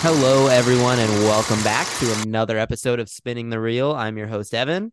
Hello, 0.00 0.48
everyone, 0.48 0.98
and 0.98 1.10
welcome 1.22 1.62
back 1.62 1.86
to 2.00 2.12
another 2.22 2.58
episode 2.58 3.00
of 3.00 3.08
Spinning 3.08 3.48
the 3.48 3.58
Reel. 3.58 3.92
I'm 3.92 4.18
your 4.18 4.26
host, 4.26 4.52
Evan. 4.52 4.92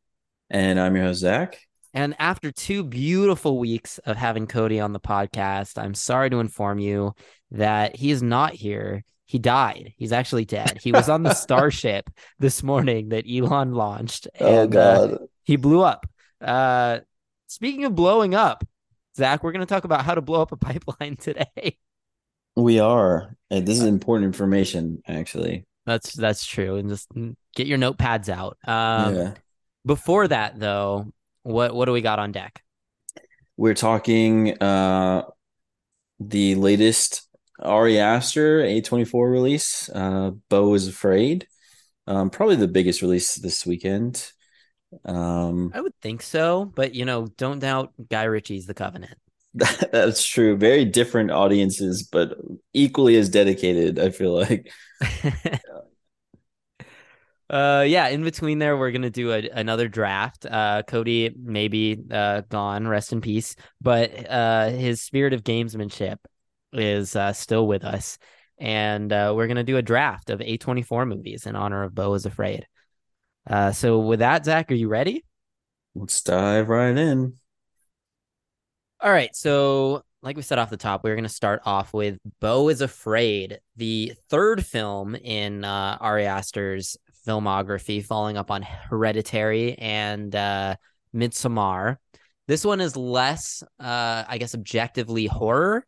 And 0.49 0.79
I'm 0.79 0.95
your 0.95 1.03
host, 1.03 1.19
Zach. 1.19 1.59
And 1.93 2.13
after 2.19 2.51
two 2.51 2.83
beautiful 2.83 3.57
weeks 3.57 3.99
of 3.99 4.17
having 4.17 4.47
Cody 4.47 4.81
on 4.81 4.91
the 4.91 4.99
podcast, 4.99 5.81
I'm 5.81 5.93
sorry 5.93 6.29
to 6.29 6.41
inform 6.41 6.77
you 6.77 7.13
that 7.51 7.95
he 7.95 8.11
is 8.11 8.21
not 8.21 8.53
here. 8.53 9.03
He 9.25 9.39
died. 9.39 9.93
He's 9.97 10.11
actually 10.11 10.45
dead. 10.45 10.79
He 10.81 10.91
was 10.91 11.09
on 11.09 11.23
the 11.23 11.33
Starship 11.35 12.09
this 12.39 12.61
morning 12.61 13.09
that 13.09 13.25
Elon 13.29 13.73
launched. 13.73 14.27
oh, 14.39 14.63
and, 14.63 14.71
God. 14.71 15.13
Uh, 15.13 15.17
he 15.43 15.55
blew 15.55 15.81
up. 15.81 16.05
Uh, 16.41 16.99
speaking 17.47 17.85
of 17.85 17.95
blowing 17.95 18.35
up, 18.35 18.63
Zach, 19.17 19.43
we're 19.43 19.51
going 19.51 19.65
to 19.65 19.73
talk 19.73 19.83
about 19.83 20.05
how 20.05 20.15
to 20.15 20.21
blow 20.21 20.41
up 20.41 20.51
a 20.51 20.57
pipeline 20.57 21.15
today. 21.17 21.77
We 22.55 22.79
are. 22.79 23.35
And 23.49 23.65
this 23.65 23.77
is 23.77 23.85
important 23.85 24.25
information, 24.25 25.01
actually. 25.07 25.65
That's 25.85 26.13
that's 26.13 26.45
true. 26.45 26.77
And 26.77 26.89
just 26.89 27.09
get 27.55 27.67
your 27.67 27.77
notepads 27.77 28.29
out. 28.29 28.57
Um, 28.65 29.15
yeah. 29.15 29.33
Before 29.85 30.27
that, 30.27 30.59
though, 30.59 31.11
what 31.43 31.75
what 31.75 31.85
do 31.85 31.91
we 31.91 32.01
got 32.01 32.17
on 32.17 32.31
deck? 32.31 32.63
We're 33.55 33.75
talking 33.75 34.61
uh 34.61 35.23
the 36.19 36.55
latest 36.55 37.24
Ari 37.59 37.99
Aster 37.99 38.61
A24 38.61 39.31
release, 39.31 39.89
uh 39.89 40.31
Beau 40.49 40.73
is 40.73 40.87
Afraid. 40.87 41.47
Um, 42.07 42.29
probably 42.29 42.55
the 42.57 42.67
biggest 42.67 43.01
release 43.01 43.35
this 43.35 43.65
weekend. 43.65 44.31
Um 45.03 45.71
I 45.73 45.81
would 45.81 45.95
think 46.01 46.21
so, 46.21 46.65
but 46.65 46.93
you 46.95 47.05
know, 47.05 47.27
don't 47.37 47.59
doubt 47.59 47.93
Guy 48.09 48.23
Ritchie's 48.23 48.65
The 48.65 48.73
Covenant. 48.73 49.17
that's 49.53 50.25
true. 50.25 50.57
Very 50.57 50.83
different 50.85 51.31
audiences, 51.31 52.03
but 52.03 52.37
equally 52.73 53.15
as 53.15 53.29
dedicated, 53.29 53.99
I 53.99 54.09
feel 54.09 54.33
like. 54.33 54.71
uh 57.49 57.85
yeah, 57.87 58.09
in 58.09 58.23
between 58.23 58.59
there 58.59 58.75
we're 58.77 58.91
to 58.91 59.09
do 59.09 59.31
a, 59.31 59.49
another 59.49 59.87
draft. 59.87 60.45
Uh 60.45 60.83
Cody 60.83 61.33
maybe 61.41 61.97
uh 62.11 62.41
gone, 62.49 62.87
rest 62.87 63.13
in 63.13 63.21
peace, 63.21 63.55
but 63.81 64.29
uh 64.29 64.69
his 64.69 65.01
spirit 65.01 65.31
of 65.33 65.43
gamesmanship 65.43 66.17
is 66.73 67.15
uh 67.15 67.33
still 67.33 67.67
with 67.67 67.83
us. 67.83 68.17
And 68.57 69.11
uh, 69.11 69.33
we're 69.35 69.47
going 69.47 69.57
to 69.57 69.63
do 69.63 69.77
a 69.77 69.81
draft 69.81 70.29
of 70.29 70.39
A24 70.39 71.07
movies 71.07 71.45
in 71.45 71.55
honor 71.57 71.83
of 71.83 71.93
Beau 71.93 72.13
is 72.13 72.25
Afraid. 72.25 72.65
Uh, 73.47 73.71
so 73.71 73.99
with 73.99 74.19
that, 74.19 74.45
Zach, 74.45 74.71
are 74.71 74.75
you 74.75 74.87
ready? 74.87 75.25
Let's 75.93 76.21
dive 76.21 76.69
right 76.69 76.97
in. 76.97 77.33
All 79.01 79.11
right. 79.11 79.35
So, 79.35 80.03
like 80.21 80.35
we 80.35 80.41
said 80.41 80.57
off 80.57 80.69
the 80.69 80.77
top, 80.77 81.03
we're 81.03 81.15
going 81.15 81.23
to 81.23 81.29
start 81.29 81.61
off 81.65 81.93
with 81.93 82.17
Beau 82.39 82.69
is 82.69 82.81
Afraid, 82.81 83.59
the 83.75 84.13
third 84.29 84.65
film 84.65 85.15
in 85.15 85.63
uh, 85.63 85.97
Ari 85.99 86.25
Aster's 86.25 86.97
filmography, 87.27 88.03
following 88.03 88.37
up 88.37 88.49
on 88.49 88.61
Hereditary 88.61 89.77
and 89.77 90.35
uh, 90.35 90.75
Midsommar. 91.13 91.97
This 92.47 92.65
one 92.65 92.81
is 92.81 92.95
less, 92.95 93.63
uh, 93.79 94.23
I 94.27 94.37
guess, 94.37 94.55
objectively 94.55 95.27
horror, 95.27 95.85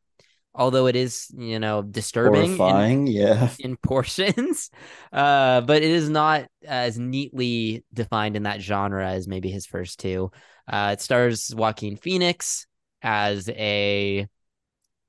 although 0.58 0.88
it 0.88 0.96
is, 0.96 1.28
you 1.38 1.60
know, 1.60 1.84
disturbing. 1.84 2.58
In, 2.58 3.08
yeah. 3.08 3.50
In 3.60 3.78
portions, 3.78 4.72
uh, 5.14 5.62
but 5.62 5.84
it 5.84 5.92
is 5.92 6.10
not 6.10 6.48
as 6.66 6.98
neatly 6.98 7.86
defined 7.94 8.36
in 8.36 8.44
that 8.44 8.62
genre 8.62 9.08
as 9.08 9.28
maybe 9.28 9.50
his 9.50 9.66
first 9.66 10.00
two. 10.00 10.32
Uh, 10.68 10.90
it 10.94 11.02
stars 11.02 11.54
Joaquin 11.56 11.96
Phoenix 11.96 12.66
as 13.02 13.48
a 13.50 14.28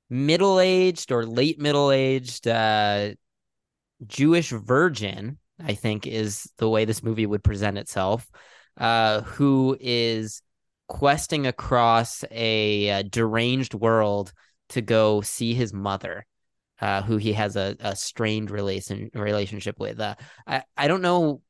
middle-aged 0.09 1.11
or 1.11 1.25
late 1.25 1.59
middle-aged 1.59 2.47
uh, 2.47 3.09
Jewish 4.05 4.51
virgin, 4.51 5.39
I 5.61 5.73
think 5.73 6.07
is 6.07 6.49
the 6.57 6.69
way 6.69 6.85
this 6.85 7.03
movie 7.03 7.25
would 7.25 7.43
present 7.43 7.77
itself, 7.77 8.29
uh, 8.77 9.21
who 9.21 9.75
is 9.79 10.41
questing 10.87 11.45
across 11.45 12.23
a, 12.31 12.87
a, 12.89 13.03
deranged 13.03 13.73
world 13.73 14.33
to 14.69 14.81
go 14.81 15.21
see 15.21 15.53
his 15.53 15.73
mother. 15.73 16.25
Uh, 16.81 17.01
who 17.01 17.17
he 17.17 17.33
has 17.33 17.57
a, 17.57 17.75
a 17.81 17.93
strained 17.93 18.49
relation 18.49 19.11
relationship 19.13 19.77
with. 19.81 19.99
Uh, 19.99 20.15
I 20.47 20.63
I 20.77 20.87
don't 20.87 21.01
know 21.01 21.41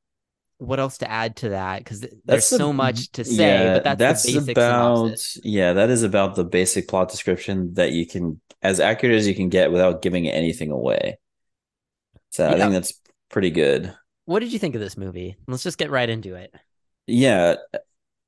what 0.58 0.80
else 0.80 0.98
to 1.00 1.10
add 1.10 1.36
to 1.38 1.50
that 1.50 1.80
because 1.84 2.02
there's 2.26 2.50
the- 2.50 2.58
so 2.58 2.74
much 2.74 3.12
to 3.12 3.24
say, 3.24 3.36
yeah, 3.44 3.74
but 3.76 3.84
that's, 3.84 4.00
that's 4.00 4.24
the 4.24 4.34
basic 4.34 4.58
about 4.58 5.06
synopsis. 5.06 5.38
yeah, 5.44 5.74
that 5.74 5.92
is 5.92 6.02
about 6.04 6.36
the 6.36 6.44
basic 6.44 6.88
plot 6.88 7.10
description 7.10 7.76
that 7.76 7.92
you 7.92 8.08
can 8.08 8.42
as 8.64 8.80
accurate 8.80 9.16
as 9.16 9.28
you 9.28 9.36
can 9.36 9.50
get 9.50 9.72
without 9.72 10.02
giving 10.02 10.28
anything 10.28 10.72
away. 10.72 11.20
So 12.32 12.48
I 12.50 12.56
think 12.58 12.74
that's 12.74 12.94
pretty 13.30 13.52
good. 13.52 13.94
What 14.26 14.40
did 14.40 14.52
you 14.52 14.60
think 14.60 14.76
of 14.76 14.82
this 14.82 14.98
movie? 14.98 15.38
Let's 15.48 15.64
just 15.64 15.78
get 15.78 15.92
right 15.92 16.10
into 16.10 16.36
it. 16.36 16.54
Yeah, 17.08 17.56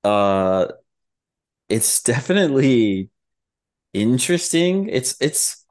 uh, 0.03 0.67
it's 1.69 2.01
definitely 2.03 3.10
interesting. 3.93 4.89
It's 4.89 5.15
it's 5.19 5.65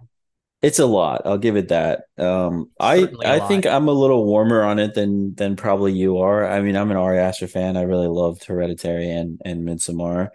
it's 0.62 0.78
a 0.78 0.86
lot. 0.86 1.22
I'll 1.24 1.38
give 1.38 1.56
it 1.56 1.68
that. 1.68 2.04
Um, 2.18 2.70
I 2.78 3.08
I 3.24 3.40
think. 3.40 3.66
I'm 3.66 3.88
a 3.88 3.92
little 3.92 4.26
warmer 4.26 4.62
on 4.62 4.78
it 4.78 4.94
than 4.94 5.34
than 5.34 5.56
probably 5.56 5.92
you 5.92 6.18
are. 6.18 6.46
I 6.46 6.60
mean, 6.60 6.76
I'm 6.76 6.90
an 6.90 6.96
Ari 6.96 7.18
Aster 7.18 7.48
fan. 7.48 7.76
I 7.76 7.82
really 7.82 8.08
loved 8.08 8.44
Hereditary 8.44 9.10
and 9.10 9.40
and 9.44 9.66
Midsommar. 9.66 10.28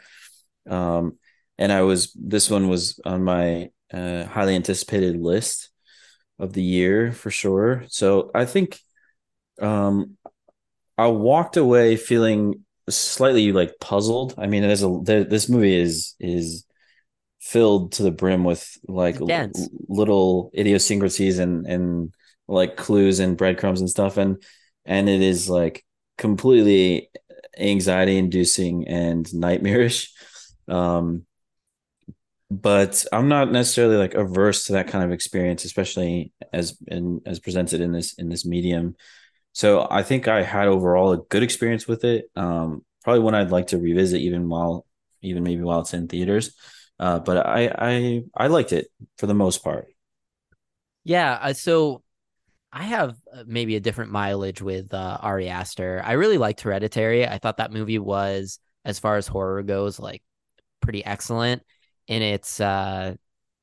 Um, 0.68 1.18
and 1.58 1.72
I 1.72 1.82
was 1.82 2.12
this 2.14 2.50
one 2.50 2.70
was 2.70 3.00
on 3.06 3.24
my 3.24 3.70
uh, 3.94 4.26
highly 4.26 4.56
anticipated 4.56 5.20
list 5.20 5.70
of 6.40 6.54
the 6.54 6.64
year 6.64 7.12
for 7.12 7.32
sure. 7.32 7.84
So 7.88 8.32
I 8.34 8.46
think 8.46 8.80
um, 9.62 10.18
I 10.98 11.08
walked 11.08 11.58
away 11.58 11.96
feeling 11.98 12.66
slightly 12.90 13.52
like 13.52 13.76
puzzled. 13.80 14.36
I 14.38 14.48
mean, 14.48 14.64
there's 14.64 14.84
a 14.84 15.00
there, 15.04 15.24
this 15.24 15.50
movie 15.50 15.76
is 15.76 16.16
is 16.20 16.65
filled 17.46 17.92
to 17.92 18.02
the 18.02 18.12
brim 18.12 18.44
with 18.44 18.76
like 18.88 19.22
l- 19.22 19.46
little 19.88 20.50
idiosyncrasies 20.58 21.38
and 21.38 21.68
and 21.68 22.12
like 22.48 22.76
clues 22.76 23.20
and 23.20 23.38
breadcrumbs 23.38 23.82
and 23.82 23.90
stuff. 23.90 24.18
And 24.18 24.42
and 24.84 25.08
it 25.08 25.22
is 25.22 25.48
like 25.48 25.86
completely 26.18 27.12
anxiety 27.58 28.18
inducing 28.18 28.88
and 28.88 29.32
nightmarish. 29.34 30.12
Um 30.68 31.26
but 32.52 33.04
i'm 33.12 33.28
not 33.28 33.52
necessarily 33.52 33.98
like 33.98 34.14
averse 34.14 34.66
to 34.66 34.74
that 34.74 34.88
kind 34.88 35.04
of 35.04 35.12
experience 35.12 35.66
especially 35.66 36.32
as 36.54 36.78
in 36.88 37.20
as 37.26 37.40
presented 37.40 37.82
in 37.82 37.92
this 37.92 38.14
in 38.14 38.30
this 38.30 38.46
medium. 38.46 38.96
So 39.54 39.88
i 39.90 40.02
think 40.04 40.28
i 40.28 40.42
had 40.42 40.68
overall 40.68 41.12
a 41.12 41.18
good 41.18 41.44
experience 41.44 41.88
with 41.88 42.04
it. 42.04 42.26
Um 42.36 42.84
probably 43.04 43.22
one 43.22 43.36
i'd 43.36 43.52
like 43.52 43.68
to 43.68 43.78
revisit 43.78 44.22
even 44.22 44.50
while 44.50 44.86
even 45.22 45.44
maybe 45.44 45.62
while 45.62 45.82
it's 45.82 45.94
in 45.94 46.08
theaters 46.08 46.56
uh 47.00 47.20
but 47.20 47.46
i 47.46 47.72
i 47.78 48.24
i 48.36 48.48
liked 48.48 48.74
it 48.74 48.88
for 49.18 49.28
the 49.28 49.34
most 49.34 49.64
part 49.64 49.88
Yeah, 51.04 51.34
uh, 51.42 51.54
so 51.54 52.02
I 52.72 52.84
have 52.84 53.16
uh, 53.34 53.44
maybe 53.46 53.76
a 53.76 53.80
different 53.80 54.12
mileage 54.12 54.62
with 54.62 54.94
uh, 54.94 55.18
Ari 55.22 55.48
Aster. 55.50 56.02
I 56.04 56.14
really 56.14 56.38
liked 56.38 56.62
Hereditary. 56.62 57.28
I 57.28 57.38
thought 57.38 57.58
that 57.58 57.72
movie 57.72 58.00
was, 58.00 58.60
as 58.84 59.00
far 59.00 59.18
as 59.18 59.28
horror 59.28 59.64
goes, 59.64 60.00
like 60.00 60.24
pretty 60.82 61.06
excellent 61.06 61.64
in 62.08 62.22
its 62.22 62.60
uh, 62.60 63.16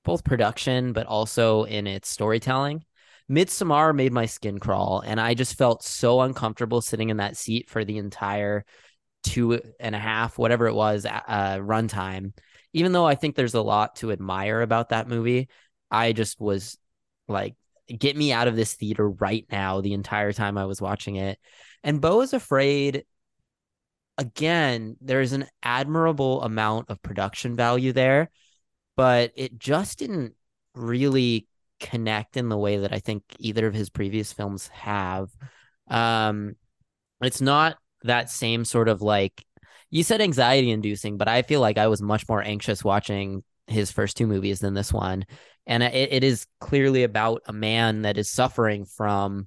both 0.05 0.25
production, 0.25 0.93
but 0.93 1.07
also 1.07 1.65
in 1.65 1.87
its 1.87 2.09
storytelling. 2.09 2.85
Midsommar 3.31 3.95
made 3.95 4.13
my 4.13 4.27
skin 4.27 4.59
crawl, 4.59 5.03
and 5.05 5.21
I 5.21 5.35
just 5.35 5.57
felt 5.57 5.83
so 5.83 6.21
uncomfortable 6.21 6.81
sitting 6.81 7.11
in 7.11 7.19
that 7.19 7.37
seat 7.37 7.71
for 7.71 7.85
the 7.85 7.99
entire 7.99 8.65
two 9.23 9.61
and 9.79 9.95
a 9.95 9.99
half, 9.99 10.39
whatever 10.39 10.67
it 10.67 10.75
was, 10.75 11.07
uh, 11.07 11.59
runtime. 11.59 12.33
Even 12.73 12.93
though 12.93 13.07
I 13.07 13.15
think 13.15 13.35
there's 13.35 13.55
a 13.55 13.63
lot 13.63 13.97
to 13.97 14.13
admire 14.13 14.61
about 14.61 14.91
that 14.91 15.09
movie, 15.09 15.49
I 15.91 16.13
just 16.13 16.41
was 16.41 16.79
like, 17.29 17.55
get 17.87 18.17
me 18.17 18.33
out 18.33 18.49
of 18.49 18.57
this 18.57 18.75
theater 18.75 19.09
right 19.09 19.45
now 19.51 19.81
the 19.81 19.93
entire 19.93 20.33
time 20.33 20.57
I 20.57 20.65
was 20.65 20.81
watching 20.81 21.17
it. 21.17 21.39
And 21.83 22.01
Beau 22.01 22.21
is 22.21 22.33
Afraid, 22.33 23.05
again, 24.19 24.97
there's 25.01 25.33
an 25.33 25.47
admirable 25.63 26.43
amount 26.43 26.91
of 26.91 27.03
production 27.03 27.57
value 27.57 27.93
there, 27.93 28.31
but 28.97 29.33
it 29.35 29.59
just 29.59 29.99
didn't 29.99 30.35
really 30.75 31.47
connect 31.81 32.37
in 32.37 32.49
the 32.49 32.57
way 32.57 32.79
that 32.79 32.93
I 32.93 33.01
think 33.01 33.25
either 33.39 33.67
of 33.67 33.75
his 33.75 33.91
previous 33.91 34.33
films 34.33 34.69
have. 34.69 35.31
Um, 35.89 36.55
it's 37.21 37.41
not 37.41 37.77
that 38.05 38.31
same 38.31 38.65
sort 38.65 38.89
of 38.89 39.03
like 39.03 39.45
you 39.93 40.03
said 40.03 40.23
anxiety 40.23 40.71
inducing, 40.71 41.19
but 41.19 41.29
I 41.29 41.43
feel 41.43 41.61
like 41.61 41.77
I 41.77 41.87
was 41.87 42.01
much 42.01 42.27
more 42.27 42.43
anxious 42.43 42.83
watching 42.83 43.45
his 43.67 43.93
first 43.93 44.17
two 44.17 44.27
movies 44.27 44.59
than 44.59 44.75
this 44.75 44.93
one. 44.93 45.25
and 45.67 45.83
it, 45.83 46.13
it 46.13 46.25
is 46.25 46.47
clearly 46.61 47.05
about 47.05 47.43
a 47.47 47.53
man 47.53 48.03
that 48.03 48.19
is 48.19 48.29
suffering 48.29 48.85
from 48.85 49.47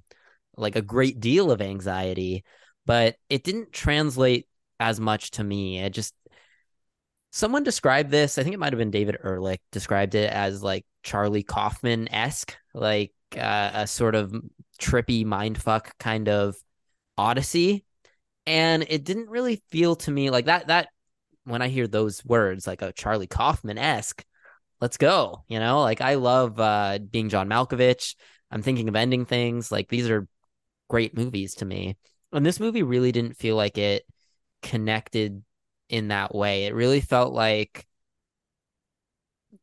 like 0.56 0.76
a 0.76 0.82
great 0.82 1.20
deal 1.20 1.50
of 1.50 1.60
anxiety, 1.60 2.44
but 2.86 3.16
it 3.28 3.44
didn't 3.44 3.72
translate 3.72 4.46
as 4.80 5.00
much 5.00 5.32
to 5.32 5.44
me. 5.44 5.80
It 5.80 5.90
just 5.90 6.14
someone 7.32 7.64
described 7.64 8.10
this. 8.10 8.38
I 8.38 8.42
think 8.42 8.54
it 8.54 8.58
might 8.58 8.72
have 8.72 8.78
been 8.78 8.92
David 8.92 9.18
Ehrlich 9.22 9.60
described 9.72 10.14
it 10.14 10.30
as 10.30 10.62
like 10.62 10.86
Charlie 11.02 11.42
Kaufman 11.42 12.08
esque, 12.12 12.56
like 12.72 13.12
uh, 13.36 13.70
a 13.74 13.86
sort 13.86 14.14
of 14.14 14.32
trippy 14.80 15.26
mindfuck 15.26 15.90
kind 15.98 16.28
of 16.28 16.56
odyssey. 17.18 17.84
And 18.46 18.84
it 18.88 19.04
didn't 19.04 19.28
really 19.28 19.62
feel 19.70 19.96
to 19.96 20.10
me 20.10 20.30
like 20.30 20.46
that. 20.46 20.68
That 20.68 20.88
when 21.44 21.62
I 21.62 21.68
hear 21.68 21.86
those 21.86 22.24
words, 22.24 22.66
like 22.66 22.82
a 22.82 22.92
Charlie 22.92 23.26
Kaufman 23.26 23.78
esque, 23.78 24.24
let's 24.80 24.96
go. 24.96 25.44
You 25.48 25.58
know, 25.58 25.80
like 25.80 26.00
I 26.00 26.14
love 26.14 26.60
uh, 26.60 26.98
being 26.98 27.28
John 27.28 27.48
Malkovich. 27.48 28.14
I'm 28.50 28.62
thinking 28.62 28.88
of 28.88 28.96
ending 28.96 29.24
things. 29.24 29.72
Like 29.72 29.88
these 29.88 30.08
are 30.08 30.28
great 30.88 31.16
movies 31.16 31.54
to 31.56 31.64
me. 31.64 31.96
And 32.32 32.44
this 32.44 32.60
movie 32.60 32.82
really 32.82 33.12
didn't 33.12 33.36
feel 33.36 33.56
like 33.56 33.78
it 33.78 34.04
connected 34.62 35.42
in 35.88 36.08
that 36.08 36.34
way. 36.34 36.66
It 36.66 36.74
really 36.74 37.00
felt 37.00 37.32
like 37.32 37.86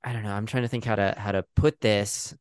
I 0.04 0.12
don't 0.12 0.24
know, 0.24 0.34
I'm 0.34 0.46
trying 0.46 0.64
to 0.64 0.70
think 0.70 0.86
how 0.86 0.96
to 0.96 1.14
how 1.18 1.32
to 1.32 1.46
put 1.56 1.80
this. 1.80 2.36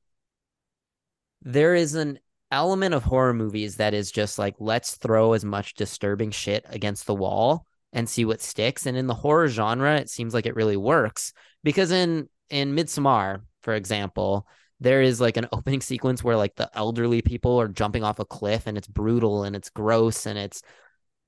There 1.43 1.75
is 1.75 1.95
an 1.95 2.19
element 2.53 2.95
of 2.95 3.03
horror 3.03 3.35
movies 3.35 3.77
that 3.77 3.95
is 3.95 4.13
just 4.13 4.39
like 4.39 4.55
let's 4.59 4.97
throw 4.97 5.33
as 5.33 5.45
much 5.45 5.75
disturbing 5.75 6.31
shit 6.31 6.65
against 6.69 7.07
the 7.07 7.15
wall 7.15 7.67
and 7.93 8.09
see 8.09 8.25
what 8.25 8.41
sticks. 8.41 8.87
And 8.87 8.97
in 8.97 9.07
the 9.07 9.15
horror 9.15 9.49
genre, 9.49 9.97
it 9.97 10.11
seems 10.11 10.35
like 10.35 10.47
it 10.47 10.55
really 10.55 10.77
works 10.77 11.33
because 11.65 11.91
in 11.91 12.29
in 12.51 12.77
Midsommar, 12.77 13.41
for 13.63 13.75
example, 13.75 14.47
there 14.81 15.01
is 15.03 15.21
like 15.21 15.37
an 15.37 15.49
opening 15.53 15.81
sequence 15.81 16.23
where 16.23 16.37
like 16.37 16.55
the 16.57 16.71
elderly 16.75 17.23
people 17.23 17.61
are 17.61 17.69
jumping 17.69 18.05
off 18.05 18.19
a 18.19 18.25
cliff 18.25 18.67
and 18.67 18.77
it's 18.77 18.89
brutal 18.89 19.45
and 19.45 19.57
it's 19.57 19.71
gross 19.71 20.27
and 20.27 20.39
it's 20.39 20.63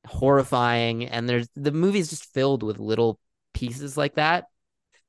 horrifying 0.06 1.06
and 1.06 1.28
there's 1.28 1.48
the 1.56 1.72
movie 1.72 1.98
is 1.98 2.10
just 2.10 2.32
filled 2.34 2.62
with 2.62 2.78
little 2.78 3.18
pieces 3.54 3.96
like 3.96 4.16
that 4.16 4.44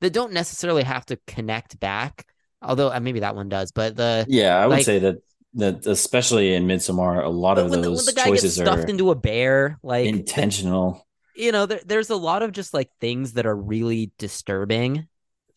that 0.00 0.12
don't 0.12 0.32
necessarily 0.32 0.82
have 0.82 1.04
to 1.04 1.18
connect 1.26 1.78
back 1.78 2.24
although 2.62 2.90
uh, 2.90 2.98
maybe 2.98 3.20
that 3.20 3.36
one 3.36 3.50
does 3.50 3.72
but 3.72 3.94
the 3.94 4.24
yeah 4.26 4.56
i 4.56 4.66
would 4.66 4.76
like, 4.76 4.86
say 4.86 4.98
that 4.98 5.16
that 5.56 5.86
especially 5.86 6.54
in 6.54 6.66
Midsommar, 6.66 7.24
a 7.24 7.28
lot 7.28 7.58
of 7.58 7.70
those 7.70 8.06
the, 8.06 8.12
the 8.12 8.20
choices 8.20 8.54
stuffed 8.54 8.84
are 8.84 8.88
into 8.88 9.10
a 9.10 9.14
bear, 9.14 9.78
like 9.82 10.06
intentional. 10.06 11.06
The, 11.34 11.42
you 11.44 11.52
know, 11.52 11.66
there, 11.66 11.80
there's 11.84 12.10
a 12.10 12.16
lot 12.16 12.42
of 12.42 12.52
just 12.52 12.72
like 12.72 12.90
things 13.00 13.32
that 13.32 13.46
are 13.46 13.56
really 13.56 14.12
disturbing 14.18 15.08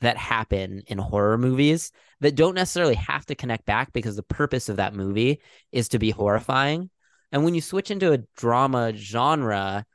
that 0.01 0.17
happen 0.17 0.83
in 0.87 0.97
horror 0.97 1.37
movies 1.37 1.91
that 2.21 2.35
don't 2.35 2.55
necessarily 2.55 2.95
have 2.95 3.25
to 3.25 3.35
connect 3.35 3.65
back 3.65 3.91
because 3.93 4.15
the 4.15 4.23
purpose 4.23 4.69
of 4.69 4.77
that 4.77 4.93
movie 4.93 5.41
is 5.71 5.89
to 5.89 5.99
be 5.99 6.09
horrifying. 6.09 6.89
And 7.31 7.43
when 7.43 7.53
you 7.53 7.61
switch 7.61 7.91
into 7.91 8.13
a 8.13 8.23
drama 8.37 8.93
genre, 8.95 9.85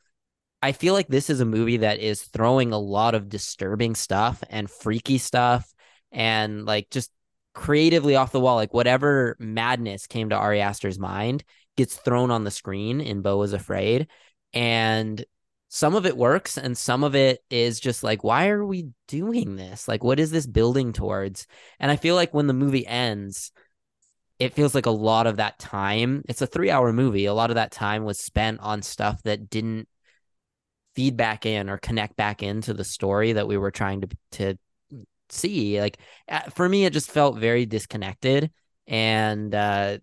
I 0.63 0.73
feel 0.73 0.95
like 0.95 1.09
this 1.09 1.31
is 1.31 1.41
a 1.41 1.47
movie 1.47 1.79
that 1.79 2.01
is 2.01 2.23
throwing 2.23 2.73
a 2.73 2.79
lot 2.79 3.15
of 3.15 3.29
disturbing 3.29 3.95
stuff 3.95 4.43
and 4.49 4.71
freaky 4.71 5.19
stuff 5.19 5.73
and 6.13 6.65
like 6.65 6.91
just 6.91 7.11
creatively 7.55 8.17
off 8.17 8.33
the 8.33 8.41
wall, 8.41 8.57
like 8.57 8.75
whatever 8.75 9.37
madness 9.39 10.07
came 10.07 10.31
to 10.31 10.37
Ari 10.37 10.61
Aster's 10.61 10.99
mind 10.99 11.45
gets 11.77 11.97
thrown 11.97 12.31
on 12.31 12.45
the 12.45 12.51
screen 12.51 13.01
in 13.01 13.23
Beau 13.23 13.43
is 13.43 13.53
Afraid. 13.53 14.09
And 14.53 15.25
some 15.69 15.95
of 15.95 16.07
it 16.07 16.17
works 16.17 16.57
and 16.57 16.77
some 16.77 17.03
of 17.03 17.15
it 17.15 17.43
is 17.51 17.81
just 17.81 18.05
like, 18.05 18.23
why 18.23 18.49
are 18.49 18.65
we 18.65 18.91
doing 19.09 19.57
this? 19.57 19.89
Like, 19.89 20.05
what 20.05 20.21
is 20.21 20.31
this 20.31 20.47
building 20.47 20.93
towards? 20.93 21.47
And 21.81 21.91
I 21.91 21.97
feel 21.97 22.15
like 22.15 22.35
when 22.35 22.47
the 22.47 22.53
movie 22.53 22.87
ends, 22.87 23.51
it 24.39 24.55
feels 24.55 24.75
like 24.75 24.87
a 24.87 24.91
lot 24.91 25.27
of 25.27 25.37
that 25.37 25.59
time, 25.59 26.23
it's 26.29 26.43
a 26.43 26.47
three 26.47 26.71
hour 26.71 26.93
movie. 26.93 27.27
A 27.27 27.35
lot 27.35 27.51
of 27.51 27.57
that 27.57 27.73
time 27.73 28.05
was 28.05 28.19
spent 28.19 28.61
on 28.61 28.83
stuff 28.83 29.23
that 29.23 29.49
didn't 29.49 29.89
feed 30.95 31.17
back 31.17 31.47
in 31.47 31.69
or 31.69 31.79
connect 31.79 32.17
back 32.17 32.43
into 32.43 32.73
the 32.73 32.85
story 32.85 33.33
that 33.33 33.49
we 33.49 33.57
were 33.57 33.71
trying 33.71 34.01
to, 34.03 34.09
to 34.33 34.59
see. 35.31 35.81
Like 35.81 35.99
uh, 36.29 36.43
for 36.51 36.69
me, 36.69 36.85
it 36.85 36.93
just 36.93 37.11
felt 37.11 37.39
very 37.39 37.67
disconnected 37.67 38.51
and 38.87 39.55
uh, 39.55 39.99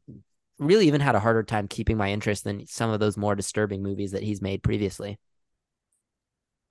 really 0.60 0.88
even 0.88 1.02
had 1.02 1.16
a 1.16 1.20
harder 1.20 1.44
time 1.44 1.68
keeping 1.68 1.98
my 1.98 2.12
interest 2.12 2.44
than 2.44 2.66
some 2.68 2.90
of 2.90 3.00
those 3.00 3.18
more 3.18 3.36
disturbing 3.36 3.84
movies 3.84 4.12
that 4.12 4.24
he's 4.24 4.42
made 4.42 4.64
previously. 4.64 5.20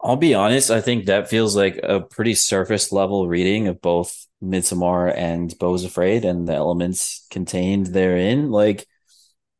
I'll 0.02 0.17
be 0.17 0.35
honest, 0.35 0.70
I 0.70 0.81
think 0.81 1.06
that 1.06 1.29
feels 1.29 1.55
like 1.55 1.79
a 1.82 2.00
pretty 2.00 2.35
surface 2.35 2.91
level 2.91 3.29
reading 3.29 3.69
of 3.69 3.82
both 3.82 4.26
Midsommar 4.43 5.14
and 5.14 5.55
Beau's 5.58 5.85
Afraid 5.85 6.25
and 6.25 6.49
the 6.49 6.55
elements 6.55 7.26
contained 7.31 7.88
therein. 7.88 8.50
Like, 8.50 8.87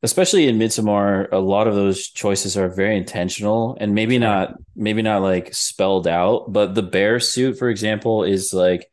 especially 0.03 0.49
in 0.49 0.59
Midsommar, 0.59 1.29
a 1.31 1.39
lot 1.39 1.67
of 1.67 1.75
those 1.75 2.09
choices 2.09 2.57
are 2.57 2.69
very 2.69 2.97
intentional 2.97 3.77
and 3.81 3.95
maybe 3.95 4.19
not, 4.19 4.55
maybe 4.75 5.03
not 5.03 5.23
like 5.23 5.55
spelled 5.55 6.07
out. 6.07 6.53
But 6.53 6.75
the 6.75 6.83
bear 6.83 7.21
suit, 7.21 7.59
for 7.59 7.69
example, 7.69 8.25
is 8.25 8.53
like 8.53 8.91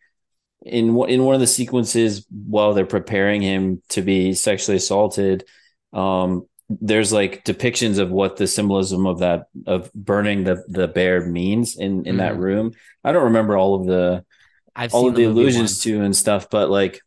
in 0.66 0.90
in 1.08 1.24
one 1.24 1.36
of 1.36 1.42
the 1.42 1.48
sequences 1.48 2.26
while 2.30 2.74
they're 2.74 2.86
preparing 2.86 3.42
him 3.42 3.82
to 3.90 4.02
be 4.02 4.34
sexually 4.34 4.78
assaulted. 4.78 5.46
Um, 5.94 6.48
there's 6.70 7.14
like 7.14 7.46
depictions 7.46 7.98
of 7.98 8.12
what 8.12 8.36
the 8.36 8.48
symbolism 8.48 9.06
of 9.06 9.20
that 9.20 9.48
of 9.66 9.92
burning 9.94 10.44
the 10.44 10.64
the 10.68 10.88
bear 10.88 11.26
means 11.26 11.78
in 11.78 12.06
in 12.06 12.16
mm 12.16 12.18
that 12.18 12.34
mm-hmm. 12.34 12.42
room. 12.42 12.72
I 13.04 13.14
don't 13.14 13.26
remember 13.26 13.56
all 13.56 13.76
of 13.76 13.86
the 13.86 14.26
I've 14.76 14.94
all 14.94 15.08
of 15.08 15.16
the, 15.16 15.24
the 15.24 15.30
allusions 15.30 15.82
to 15.84 16.02
and 16.02 16.16
stuff, 16.16 16.50
but 16.50 16.70
like 16.70 17.02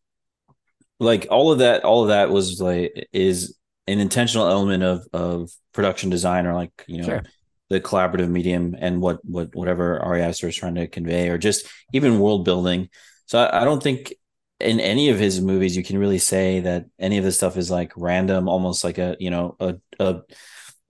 like 0.99 1.27
all 1.31 1.53
of 1.53 1.59
that 1.59 1.85
all 1.85 2.03
of 2.03 2.09
that 2.09 2.31
was 2.31 2.61
like 2.61 3.09
is 3.13 3.57
an 3.91 4.01
intentional 4.01 4.49
element 4.49 4.83
of 4.83 5.07
of 5.13 5.51
production 5.73 6.11
design 6.11 6.47
or 6.47 6.55
like 6.55 6.73
you 6.87 6.99
know 6.99 7.07
sure. 7.07 7.23
the 7.69 7.81
collaborative 7.81 8.29
medium 8.29 8.77
and 8.79 9.01
what 9.01 9.25
what 9.25 9.55
whatever 9.55 10.01
Ari 10.01 10.23
Aster 10.23 10.49
is 10.49 10.57
trying 10.57 10.77
to 10.77 10.87
convey 10.87 11.29
or 11.29 11.39
just 11.39 11.67
even 11.93 12.21
world 12.21 12.45
building. 12.45 12.89
So 13.27 13.39
I, 13.39 13.63
I 13.63 13.65
don't 13.65 13.83
think 13.83 14.15
in 14.61 14.79
any 14.79 15.09
of 15.09 15.19
his 15.19 15.41
movies 15.41 15.77
you 15.77 15.83
can 15.83 15.99
really 15.99 16.19
say 16.19 16.61
that 16.61 16.87
any 16.99 17.19
of 17.19 17.25
this 17.25 17.37
stuff 17.37 17.57
is 17.57 17.71
like 17.71 17.93
random, 17.97 18.49
almost 18.49 18.85
like 18.85 18.99
a 18.99 19.17
you 19.19 19.31
know 19.31 19.57
a 19.59 19.77
a, 19.99 20.21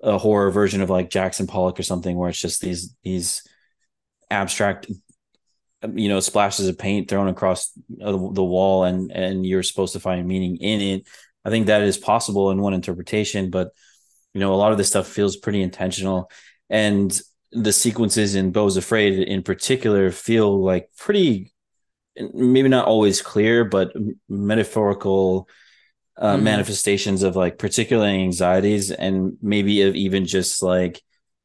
a 0.02 0.18
horror 0.18 0.50
version 0.50 0.82
of 0.82 0.90
like 0.90 1.10
Jackson 1.10 1.46
Pollock 1.46 1.78
or 1.78 1.84
something, 1.84 2.16
where 2.16 2.28
it's 2.28 2.40
just 2.40 2.60
these 2.60 2.94
these 3.02 3.46
abstract 4.30 4.90
you 5.94 6.08
know 6.08 6.20
splashes 6.20 6.68
of 6.68 6.78
paint 6.78 7.08
thrown 7.08 7.28
across 7.28 7.72
the 7.88 8.44
wall 8.44 8.84
and 8.84 9.10
and 9.10 9.46
you're 9.46 9.62
supposed 9.62 9.94
to 9.94 10.00
find 10.00 10.28
meaning 10.28 10.56
in 10.58 10.80
it 10.80 11.08
i 11.44 11.50
think 11.50 11.66
that 11.66 11.82
is 11.82 11.98
possible 11.98 12.50
in 12.50 12.60
one 12.60 12.74
interpretation 12.74 13.50
but 13.50 13.70
you 14.34 14.40
know 14.40 14.54
a 14.54 14.56
lot 14.56 14.72
of 14.72 14.78
this 14.78 14.88
stuff 14.88 15.06
feels 15.06 15.36
pretty 15.36 15.62
intentional 15.62 16.30
and 16.68 17.20
the 17.52 17.72
sequences 17.72 18.34
in 18.34 18.52
Beau's 18.52 18.76
Afraid 18.76 19.18
in 19.18 19.42
particular 19.42 20.10
feel 20.10 20.62
like 20.62 20.88
pretty 20.96 21.52
maybe 22.34 22.68
not 22.68 22.86
always 22.86 23.22
clear, 23.22 23.64
but 23.64 23.92
metaphorical 24.28 25.48
uh, 26.16 26.34
mm-hmm. 26.34 26.44
manifestations 26.44 27.22
of 27.22 27.36
like 27.36 27.58
particular 27.58 28.06
anxieties 28.06 28.90
and 28.90 29.36
maybe 29.40 29.82
of 29.82 29.94
even 29.94 30.26
just 30.26 30.62
like 30.62 31.00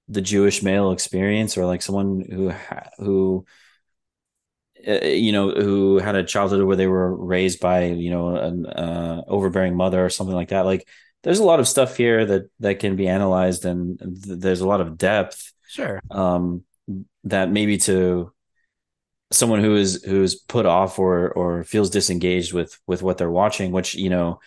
the 0.07 0.21
Jewish 0.21 0.61
male 0.61 0.91
experience 0.91 1.57
or 1.57 1.65
like 1.65 1.81
someone 1.81 2.25
who 2.29 2.53
who 2.97 3.45
uh, 4.87 5.05
you 5.05 5.31
know 5.31 5.51
who 5.51 5.99
had 5.99 6.15
a 6.15 6.23
childhood 6.23 6.63
where 6.63 6.75
they 6.75 6.87
were 6.87 7.15
raised 7.15 7.59
by 7.59 7.85
you 7.85 8.09
know 8.09 8.35
an 8.35 8.65
uh, 8.65 9.23
overbearing 9.27 9.75
mother 9.75 10.03
or 10.03 10.09
something 10.09 10.35
like 10.35 10.49
that. 10.49 10.65
Like 10.65 10.87
there's 11.23 11.39
a 11.39 11.43
lot 11.43 11.59
of 11.59 11.67
stuff 11.67 11.97
here 11.97 12.25
that 12.25 12.49
that 12.59 12.79
can 12.79 12.95
be 12.95 13.07
analyzed 13.07 13.65
and 13.65 13.99
th- 13.99 14.39
there's 14.39 14.61
a 14.61 14.67
lot 14.67 14.81
of 14.81 14.97
depth 14.97 15.53
sure. 15.67 15.99
um 16.11 16.63
that 17.23 17.49
maybe 17.49 17.77
to 17.77 18.31
someone 19.31 19.59
who 19.59 19.75
is 19.75 20.03
who's 20.03 20.35
put 20.35 20.67
off 20.67 20.99
or 20.99 21.31
or 21.31 21.63
feels 21.63 21.89
disengaged 21.89 22.53
with 22.53 22.79
with 22.85 23.01
what 23.01 23.17
they're 23.17 23.31
watching 23.31 23.71
which 23.71 23.95
you 23.95 24.09
know 24.09 24.39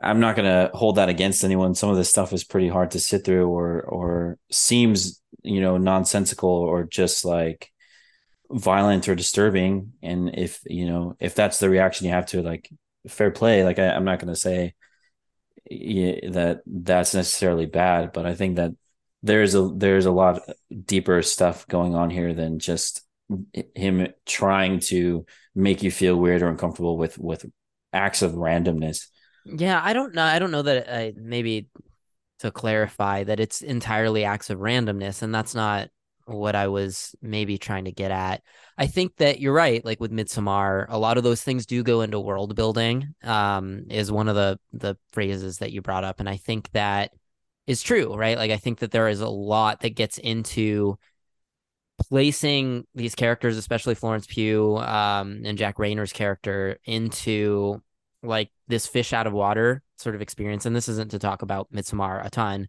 i'm 0.00 0.20
not 0.20 0.36
going 0.36 0.48
to 0.48 0.76
hold 0.76 0.96
that 0.96 1.08
against 1.08 1.44
anyone. 1.44 1.74
Some 1.74 1.90
of 1.90 1.96
this 1.96 2.10
stuff 2.10 2.32
is 2.32 2.44
pretty 2.44 2.68
hard 2.68 2.92
to 2.92 3.00
sit 3.00 3.24
through 3.24 3.48
or 3.48 3.82
or 3.82 4.38
seems 4.50 5.20
you 5.42 5.60
know 5.60 5.76
nonsensical 5.76 6.50
or 6.50 6.84
just 6.84 7.24
like 7.24 7.72
violent 8.50 9.08
or 9.08 9.14
disturbing 9.14 9.92
and 10.02 10.38
if 10.38 10.60
you 10.64 10.86
know 10.86 11.16
if 11.20 11.34
that's 11.34 11.58
the 11.58 11.68
reaction 11.68 12.06
you 12.06 12.12
have 12.12 12.26
to 12.26 12.42
like 12.42 12.70
fair 13.06 13.30
play 13.30 13.62
like 13.64 13.78
I, 13.78 13.84
am 13.94 14.04
not 14.04 14.18
going 14.20 14.32
to 14.32 14.40
say 14.40 14.74
that 15.70 16.60
that's 16.66 17.14
necessarily 17.14 17.66
bad 17.66 18.12
but 18.12 18.24
i 18.24 18.34
think 18.34 18.56
that 18.56 18.72
there's 19.22 19.54
a 19.54 19.70
there's 19.74 20.06
a 20.06 20.10
lot 20.10 20.40
deeper 20.84 21.22
stuff 21.22 21.66
going 21.66 21.94
on 21.94 22.10
here 22.10 22.32
than 22.32 22.58
just 22.58 23.02
him 23.74 24.08
trying 24.24 24.80
to 24.80 25.26
make 25.54 25.82
you 25.82 25.90
feel 25.90 26.16
weird 26.16 26.42
or 26.42 26.48
uncomfortable 26.48 26.96
with 26.96 27.18
with 27.18 27.44
acts 27.92 28.22
of 28.22 28.32
randomness. 28.32 29.06
Yeah, 29.44 29.80
I 29.82 29.92
don't 29.92 30.14
know. 30.14 30.22
I 30.22 30.38
don't 30.38 30.50
know 30.50 30.62
that 30.62 30.88
uh, 30.88 31.12
maybe 31.16 31.68
to 32.40 32.50
clarify 32.50 33.24
that 33.24 33.40
it's 33.40 33.62
entirely 33.62 34.24
acts 34.24 34.50
of 34.50 34.58
randomness, 34.58 35.22
and 35.22 35.34
that's 35.34 35.54
not 35.54 35.88
what 36.28 36.54
I 36.54 36.68
was 36.68 37.14
maybe 37.22 37.58
trying 37.58 37.86
to 37.86 37.92
get 37.92 38.10
at. 38.10 38.42
I 38.76 38.86
think 38.86 39.16
that 39.16 39.40
you're 39.40 39.54
right. 39.54 39.84
Like 39.84 40.00
with 40.00 40.12
Midsommar, 40.12 40.86
a 40.88 40.98
lot 40.98 41.18
of 41.18 41.24
those 41.24 41.42
things 41.42 41.66
do 41.66 41.82
go 41.82 42.02
into 42.02 42.20
world 42.20 42.54
building. 42.54 43.14
Um, 43.22 43.84
is 43.90 44.12
one 44.12 44.28
of 44.28 44.36
the 44.36 44.58
the 44.72 44.96
phrases 45.12 45.58
that 45.58 45.72
you 45.72 45.82
brought 45.82 46.04
up, 46.04 46.20
and 46.20 46.28
I 46.28 46.36
think 46.36 46.70
that 46.72 47.12
is 47.66 47.82
true, 47.82 48.14
right? 48.14 48.38
Like 48.38 48.50
I 48.50 48.56
think 48.56 48.80
that 48.80 48.90
there 48.90 49.08
is 49.08 49.20
a 49.20 49.28
lot 49.28 49.80
that 49.80 49.94
gets 49.94 50.18
into 50.18 50.98
placing 52.08 52.86
these 52.94 53.14
characters, 53.14 53.56
especially 53.56 53.94
Florence 53.94 54.26
Pugh 54.26 54.76
um, 54.76 55.42
and 55.44 55.58
Jack 55.58 55.76
Reynor's 55.76 56.12
character, 56.12 56.78
into 56.84 57.82
like 58.22 58.50
this 58.68 58.86
fish 58.86 59.12
out 59.12 59.26
of 59.26 59.32
water 59.32 59.82
sort 59.96 60.14
of 60.14 60.22
experience. 60.22 60.66
And 60.66 60.74
this 60.74 60.88
isn't 60.88 61.10
to 61.10 61.18
talk 61.18 61.42
about 61.42 61.72
Midsommar 61.72 62.24
a 62.24 62.30
ton, 62.30 62.68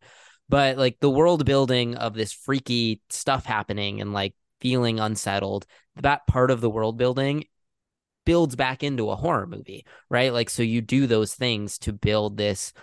but 0.50 0.78
like 0.78 1.00
the 1.00 1.10
world 1.10 1.46
building 1.46 1.96
of 1.96 2.16
this 2.16 2.34
freaky 2.34 3.02
stuff 3.10 3.46
happening 3.46 4.02
and 4.02 4.12
like 4.12 4.34
feeling 4.60 5.00
unsettled, 5.00 5.66
that 5.98 6.28
part 6.28 6.52
of 6.52 6.60
the 6.60 6.70
world 6.70 6.98
building 6.98 7.46
builds 8.26 8.56
back 8.56 8.84
into 8.84 9.10
a 9.10 9.16
horror 9.16 9.48
movie, 9.48 9.86
right? 10.10 10.34
Like, 10.34 10.50
so 10.50 10.64
you 10.64 10.82
do 10.82 11.08
those 11.08 11.34
things 11.34 11.78
to 11.80 11.94
build 11.94 12.36
this 12.38 12.74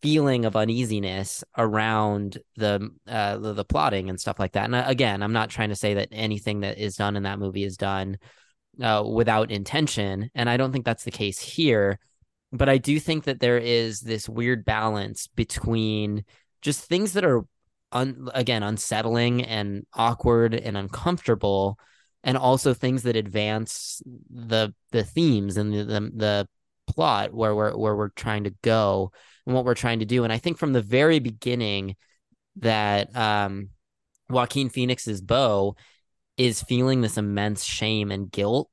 feeling 0.00 0.44
of 0.44 0.56
uneasiness 0.56 1.44
around 1.56 2.38
the, 2.56 2.90
uh, 3.06 3.38
the 3.38 3.52
the, 3.52 3.64
plotting 3.64 4.10
and 4.10 4.18
stuff 4.20 4.40
like 4.40 4.52
that. 4.52 4.64
And 4.64 4.74
uh, 4.74 4.84
again, 4.86 5.22
I'm 5.22 5.32
not 5.32 5.50
trying 5.50 5.68
to 5.68 5.76
say 5.76 5.94
that 5.94 6.08
anything 6.10 6.60
that 6.60 6.78
is 6.78 6.96
done 6.96 7.16
in 7.16 7.22
that 7.22 7.38
movie 7.38 7.62
is 7.62 7.76
done 7.76 8.18
uh, 8.82 9.04
without 9.06 9.52
intention, 9.52 10.30
and 10.34 10.50
I 10.50 10.56
don't 10.56 10.72
think 10.72 10.84
that's 10.84 11.04
the 11.04 11.10
case 11.10 11.38
here. 11.38 11.98
But 12.52 12.68
I 12.68 12.78
do 12.78 12.98
think 12.98 13.24
that 13.24 13.40
there 13.40 13.58
is 13.58 14.00
this 14.00 14.28
weird 14.28 14.64
balance 14.64 15.28
between 15.28 16.24
just 16.62 16.84
things 16.84 17.12
that 17.12 17.24
are 17.24 17.44
un- 17.92 18.28
again 18.34 18.62
unsettling 18.62 19.44
and 19.44 19.86
awkward 19.94 20.54
and 20.54 20.76
uncomfortable 20.76 21.78
and 22.24 22.36
also 22.36 22.72
things 22.72 23.02
that 23.02 23.16
advance 23.16 24.02
the 24.30 24.72
the 24.92 25.04
themes 25.04 25.56
and 25.56 25.72
the 25.72 25.84
the, 25.84 26.00
the 26.14 26.48
plot 26.86 27.32
where 27.32 27.54
we're 27.54 27.76
where 27.76 27.96
we're 27.96 28.08
trying 28.10 28.44
to 28.44 28.54
go 28.62 29.12
and 29.46 29.54
what 29.54 29.64
we're 29.64 29.74
trying 29.74 30.00
to 30.00 30.04
do. 30.04 30.24
And 30.24 30.32
i 30.32 30.38
think 30.38 30.58
from 30.58 30.72
the 30.72 30.82
very 30.82 31.18
beginning 31.18 31.96
that 32.56 33.14
um 33.16 33.70
joaquin 34.28 34.68
phoenix's 34.68 35.20
beau 35.20 35.76
is 36.36 36.62
feeling 36.62 37.00
this 37.00 37.18
immense 37.18 37.62
shame 37.64 38.10
and 38.10 38.30
guilt 38.30 38.70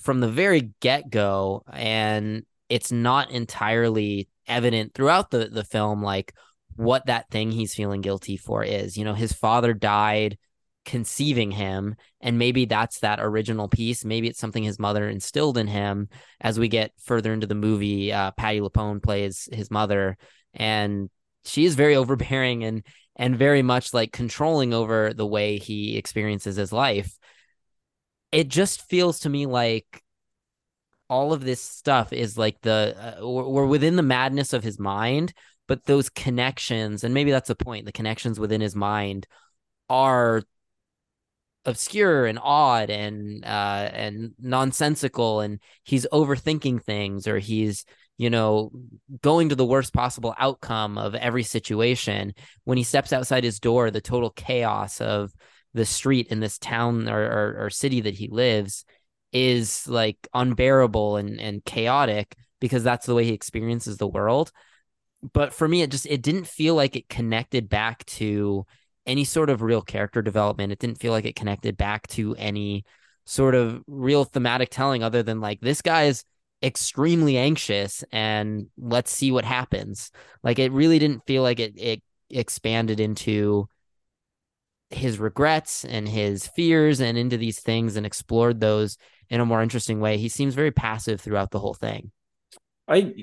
from 0.00 0.20
the 0.20 0.28
very 0.28 0.72
get-go 0.80 1.64
and 1.72 2.44
it's 2.68 2.92
not 2.92 3.30
entirely 3.30 4.28
evident 4.46 4.94
throughout 4.94 5.30
the 5.30 5.48
the 5.48 5.64
film 5.64 6.02
like 6.02 6.32
what 6.78 7.06
that 7.06 7.28
thing 7.30 7.50
he's 7.50 7.74
feeling 7.74 8.00
guilty 8.00 8.36
for 8.36 8.62
is. 8.62 8.96
You 8.96 9.04
know, 9.04 9.14
his 9.14 9.32
father 9.32 9.74
died 9.74 10.38
conceiving 10.84 11.50
him 11.50 11.96
and 12.22 12.38
maybe 12.38 12.64
that's 12.64 13.00
that 13.00 13.20
original 13.20 13.68
piece 13.68 14.06
maybe 14.06 14.26
it's 14.26 14.38
something 14.38 14.62
his 14.62 14.78
mother 14.78 15.06
instilled 15.06 15.58
in 15.58 15.66
him 15.66 16.08
as 16.40 16.58
we 16.58 16.66
get 16.66 16.92
further 16.98 17.34
into 17.34 17.46
the 17.46 17.54
movie 17.54 18.10
uh, 18.10 18.30
patti 18.38 18.58
LuPone 18.58 19.02
plays 19.02 19.50
his 19.52 19.70
mother 19.70 20.16
and 20.54 21.10
she 21.44 21.66
is 21.66 21.74
very 21.74 21.94
overbearing 22.02 22.64
and 22.64 22.86
and 23.16 23.36
very 23.36 23.60
much 23.60 23.92
like 23.92 24.12
controlling 24.12 24.72
over 24.72 25.12
the 25.12 25.26
way 25.26 25.58
he 25.58 25.98
experiences 25.98 26.56
his 26.56 26.72
life 26.72 27.18
it 28.32 28.48
just 28.48 28.88
feels 28.88 29.18
to 29.18 29.28
me 29.28 29.44
like 29.44 30.02
all 31.10 31.34
of 31.34 31.44
this 31.44 31.60
stuff 31.60 32.14
is 32.14 32.38
like 32.38 32.60
the 32.62 32.96
uh, 32.98 33.28
we're 33.28 33.66
within 33.66 33.96
the 33.96 34.02
madness 34.02 34.54
of 34.54 34.62
his 34.62 34.78
mind 34.78 35.34
but 35.68 35.84
those 35.84 36.08
connections 36.08 37.04
and 37.04 37.14
maybe 37.14 37.30
that's 37.30 37.48
the 37.48 37.54
point 37.54 37.86
the 37.86 37.92
connections 37.92 38.40
within 38.40 38.60
his 38.60 38.74
mind 38.74 39.26
are 39.88 40.42
obscure 41.64 42.26
and 42.26 42.38
odd 42.42 42.88
and 42.90 43.44
uh 43.44 43.90
and 43.92 44.32
nonsensical 44.40 45.40
and 45.40 45.60
he's 45.84 46.06
overthinking 46.12 46.82
things 46.82 47.28
or 47.28 47.38
he's 47.38 47.84
you 48.16 48.30
know 48.30 48.70
going 49.22 49.50
to 49.50 49.54
the 49.54 49.66
worst 49.66 49.92
possible 49.92 50.34
outcome 50.38 50.98
of 50.98 51.14
every 51.14 51.44
situation. 51.44 52.34
When 52.64 52.78
he 52.78 52.84
steps 52.84 53.12
outside 53.12 53.44
his 53.44 53.60
door 53.60 53.90
the 53.90 54.00
total 54.00 54.30
chaos 54.30 55.00
of 55.00 55.32
the 55.74 55.84
street 55.84 56.28
in 56.28 56.40
this 56.40 56.58
town 56.58 57.08
or, 57.08 57.20
or, 57.20 57.66
or 57.66 57.70
city 57.70 58.00
that 58.00 58.14
he 58.14 58.28
lives 58.28 58.84
is 59.32 59.86
like 59.86 60.16
unbearable 60.34 61.16
and 61.16 61.38
and 61.40 61.64
chaotic 61.64 62.34
because 62.60 62.82
that's 62.82 63.06
the 63.06 63.14
way 63.14 63.24
he 63.24 63.32
experiences 63.32 63.98
the 63.98 64.08
world 64.08 64.50
but 65.32 65.52
for 65.52 65.66
me 65.66 65.82
it 65.82 65.90
just 65.90 66.06
it 66.06 66.22
didn't 66.22 66.46
feel 66.46 66.74
like 66.74 66.96
it 66.96 67.08
connected 67.08 67.68
back 67.68 68.04
to 68.06 68.64
any 69.06 69.24
sort 69.24 69.50
of 69.50 69.62
real 69.62 69.82
character 69.82 70.22
development. 70.22 70.70
It 70.70 70.78
didn't 70.78 71.00
feel 71.00 71.12
like 71.12 71.24
it 71.24 71.34
connected 71.34 71.76
back 71.76 72.06
to 72.08 72.36
any 72.36 72.84
sort 73.24 73.54
of 73.54 73.82
real 73.86 74.24
thematic 74.24 74.68
telling 74.70 75.02
other 75.02 75.22
than 75.22 75.40
like 75.40 75.60
this 75.60 75.82
guy's 75.82 76.24
extremely 76.62 77.36
anxious 77.36 78.04
and 78.12 78.66
let's 78.76 79.10
see 79.10 79.32
what 79.32 79.44
happens. 79.44 80.10
Like 80.42 80.58
it 80.58 80.72
really 80.72 80.98
didn't 80.98 81.26
feel 81.26 81.42
like 81.42 81.58
it 81.58 81.72
it 81.76 82.02
expanded 82.30 83.00
into 83.00 83.68
his 84.90 85.18
regrets 85.18 85.84
and 85.84 86.08
his 86.08 86.46
fears 86.48 87.00
and 87.00 87.18
into 87.18 87.36
these 87.36 87.60
things 87.60 87.96
and 87.96 88.06
explored 88.06 88.60
those 88.60 88.96
in 89.30 89.40
a 89.40 89.46
more 89.46 89.62
interesting 89.62 90.00
way. 90.00 90.18
He 90.18 90.28
seems 90.28 90.54
very 90.54 90.70
passive 90.70 91.20
throughout 91.20 91.50
the 91.50 91.58
whole 91.58 91.74
thing. 91.74 92.10
I 92.86 93.14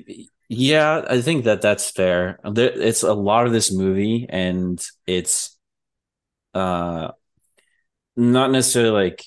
yeah, 0.48 1.04
I 1.08 1.20
think 1.22 1.44
that 1.44 1.62
that's 1.62 1.90
fair. 1.90 2.38
It's 2.44 3.02
a 3.02 3.12
lot 3.14 3.46
of 3.46 3.52
this 3.52 3.72
movie, 3.72 4.26
and 4.28 4.84
it's 5.06 5.56
uh 6.54 7.12
not 8.16 8.50
necessarily 8.50 8.90
like 9.10 9.24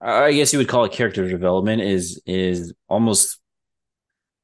I 0.00 0.32
guess 0.32 0.52
you 0.52 0.58
would 0.60 0.68
call 0.68 0.84
it 0.84 0.92
character 0.92 1.28
development 1.28 1.82
is 1.82 2.22
is 2.26 2.74
almost 2.88 3.38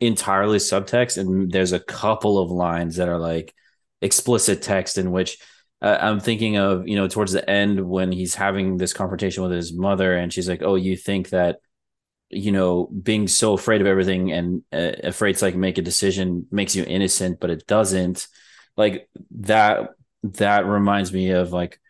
entirely 0.00 0.58
subtext, 0.58 1.18
and 1.18 1.50
there's 1.50 1.72
a 1.72 1.80
couple 1.80 2.38
of 2.38 2.50
lines 2.50 2.96
that 2.96 3.08
are 3.08 3.18
like 3.18 3.54
explicit 4.02 4.62
text 4.62 4.98
in 4.98 5.10
which 5.12 5.38
uh, 5.82 5.98
I'm 6.00 6.20
thinking 6.20 6.56
of 6.56 6.86
you 6.88 6.96
know 6.96 7.08
towards 7.08 7.32
the 7.32 7.48
end 7.48 7.80
when 7.88 8.12
he's 8.12 8.34
having 8.34 8.76
this 8.76 8.92
confrontation 8.92 9.42
with 9.42 9.52
his 9.52 9.72
mother, 9.72 10.14
and 10.16 10.32
she's 10.32 10.48
like, 10.48 10.62
"Oh, 10.62 10.74
you 10.76 10.96
think 10.96 11.30
that." 11.30 11.58
You 12.34 12.52
know 12.52 12.86
being 12.86 13.28
so 13.28 13.54
afraid 13.54 13.80
of 13.80 13.86
everything 13.86 14.32
and 14.32 14.62
uh, 14.72 14.92
afraid 15.04 15.36
to 15.36 15.44
like 15.44 15.54
make 15.56 15.78
a 15.78 15.82
decision 15.82 16.46
makes 16.50 16.76
you 16.76 16.84
innocent 16.84 17.40
but 17.40 17.50
it 17.50 17.66
doesn't. 17.66 18.26
Like 18.76 19.08
that 19.32 19.90
that 20.24 20.66
reminds 20.66 21.12
me 21.12 21.30
of 21.30 21.52
like 21.52 21.80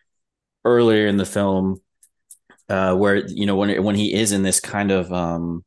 earlier 0.63 1.07
in 1.07 1.17
the 1.17 1.25
film 1.25 1.81
uh 2.69 2.95
where 2.95 3.17
you 3.27 3.45
know 3.45 3.55
when 3.55 3.83
when 3.83 3.95
he 3.95 4.13
is 4.13 4.31
in 4.31 4.43
this 4.43 4.59
kind 4.59 4.91
of 4.91 5.11
um 5.13 5.63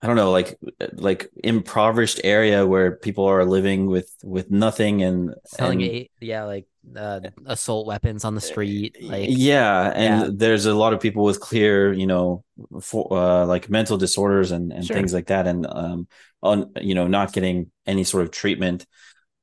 I 0.00 0.06
don't 0.06 0.14
know, 0.14 0.30
like 0.30 0.56
like 0.92 1.28
impoverished 1.42 2.20
area 2.22 2.64
where 2.64 2.96
people 2.96 3.24
are 3.24 3.44
living 3.44 3.86
with 3.86 4.08
with 4.22 4.48
nothing 4.48 5.02
and 5.02 5.34
selling 5.44 5.82
and, 5.82 5.90
a, 5.90 6.10
yeah, 6.20 6.44
like 6.44 6.66
uh, 6.96 7.20
assault 7.46 7.86
weapons 7.86 8.24
on 8.24 8.34
the 8.34 8.40
street. 8.40 8.96
Like 9.02 9.28
yeah, 9.30 9.92
and 9.94 10.22
yeah. 10.22 10.30
there's 10.32 10.66
a 10.66 10.74
lot 10.74 10.92
of 10.92 11.00
people 11.00 11.24
with 11.24 11.40
clear, 11.40 11.92
you 11.92 12.06
know, 12.06 12.44
for 12.80 13.08
uh, 13.12 13.46
like 13.46 13.70
mental 13.70 13.96
disorders 13.96 14.50
and 14.50 14.72
and 14.72 14.84
sure. 14.84 14.96
things 14.96 15.12
like 15.12 15.26
that, 15.26 15.46
and 15.46 15.66
um, 15.66 16.08
on 16.42 16.72
you 16.80 16.94
know, 16.94 17.06
not 17.06 17.32
getting 17.32 17.70
any 17.86 18.04
sort 18.04 18.24
of 18.24 18.30
treatment, 18.30 18.86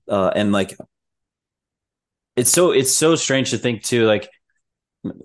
uh, 0.08 0.32
and 0.36 0.52
like 0.52 0.76
it's 2.36 2.52
so 2.52 2.72
it's 2.72 2.92
so 2.92 3.16
strange 3.16 3.52
to 3.52 3.58
think 3.58 3.84
too, 3.84 4.06
like 4.06 4.30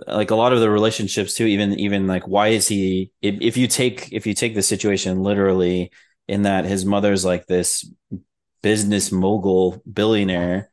like 0.07 0.31
a 0.31 0.35
lot 0.35 0.53
of 0.53 0.61
the 0.61 0.71
relationships 0.71 1.35
too 1.35 1.47
even 1.47 1.79
even 1.79 2.07
like 2.07 2.27
why 2.29 2.49
is 2.49 2.69
he 2.69 3.11
if, 3.23 3.37
if 3.41 3.57
you 3.57 3.67
take 3.67 4.13
if 4.13 4.27
you 4.27 4.35
take 4.35 4.55
the 4.55 4.63
situation 4.63 5.23
literally 5.23 5.91
in 6.29 6.43
that 6.43 6.65
his 6.65 6.85
mother's 6.85 7.25
like 7.25 7.47
this 7.47 7.91
business 8.63 9.11
mogul 9.11 9.83
billionaire 9.91 10.71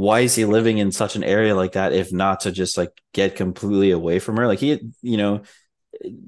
why 0.00 0.20
is 0.20 0.34
he 0.34 0.44
living 0.44 0.78
in 0.78 0.92
such 0.92 1.16
an 1.16 1.24
area 1.24 1.54
like 1.54 1.72
that 1.72 1.92
if 1.92 2.12
not 2.12 2.40
to 2.40 2.52
just 2.52 2.78
like 2.78 2.90
get 3.12 3.36
completely 3.36 3.90
away 3.90 4.18
from 4.18 4.36
her? 4.36 4.46
Like 4.46 4.58
he 4.58 4.80
you 5.02 5.16
know 5.16 5.42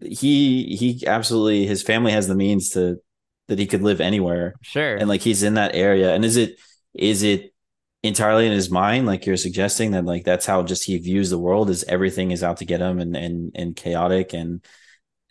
he 0.03 0.77
he 0.77 1.07
absolutely 1.07 1.67
his 1.67 1.83
family 1.83 2.13
has 2.13 2.29
the 2.29 2.35
means 2.35 2.71
to 2.71 3.01
that 3.49 3.59
he 3.59 3.67
could 3.67 3.83
live 3.83 4.01
anywhere. 4.01 4.55
Sure. 4.63 4.97
And 4.97 5.09
like 5.09 5.23
he's 5.23 5.43
in 5.43 5.55
that 5.55 5.75
area. 5.75 6.15
And 6.15 6.25
is 6.25 6.37
it 6.37 6.59
is 6.95 7.23
it 7.23 7.53
entirely 8.03 8.47
in 8.47 8.53
his 8.53 8.71
mind 8.71 9.07
like 9.07 9.27
you're 9.27 9.37
suggesting 9.37 9.93
that 9.93 10.05
like 10.05 10.25
that's 10.25 10.45
how 10.45 10.63
just 10.63 10.85
he 10.85 10.99
views 10.99 11.31
the 11.31 11.39
world 11.39 11.71
is 11.71 11.85
everything 11.85 12.33
is 12.33 12.43
out 12.43 12.57
to 12.57 12.65
get 12.65 12.81
him 12.81 12.99
and 12.99 13.17
and 13.17 13.53
and 13.55 13.77
chaotic 13.77 14.33
and 14.33 14.65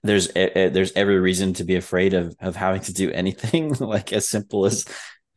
there's 0.03 0.29
there's 0.33 0.93
every 0.93 1.19
reason 1.19 1.53
to 1.53 1.65
be 1.65 1.75
afraid 1.75 2.13
of 2.13 2.33
of 2.39 2.55
having 2.55 2.81
to 2.81 2.93
do 2.93 3.11
anything 3.11 3.73
like 3.79 4.13
as 4.13 4.27
simple 4.27 4.65
as 4.65 4.85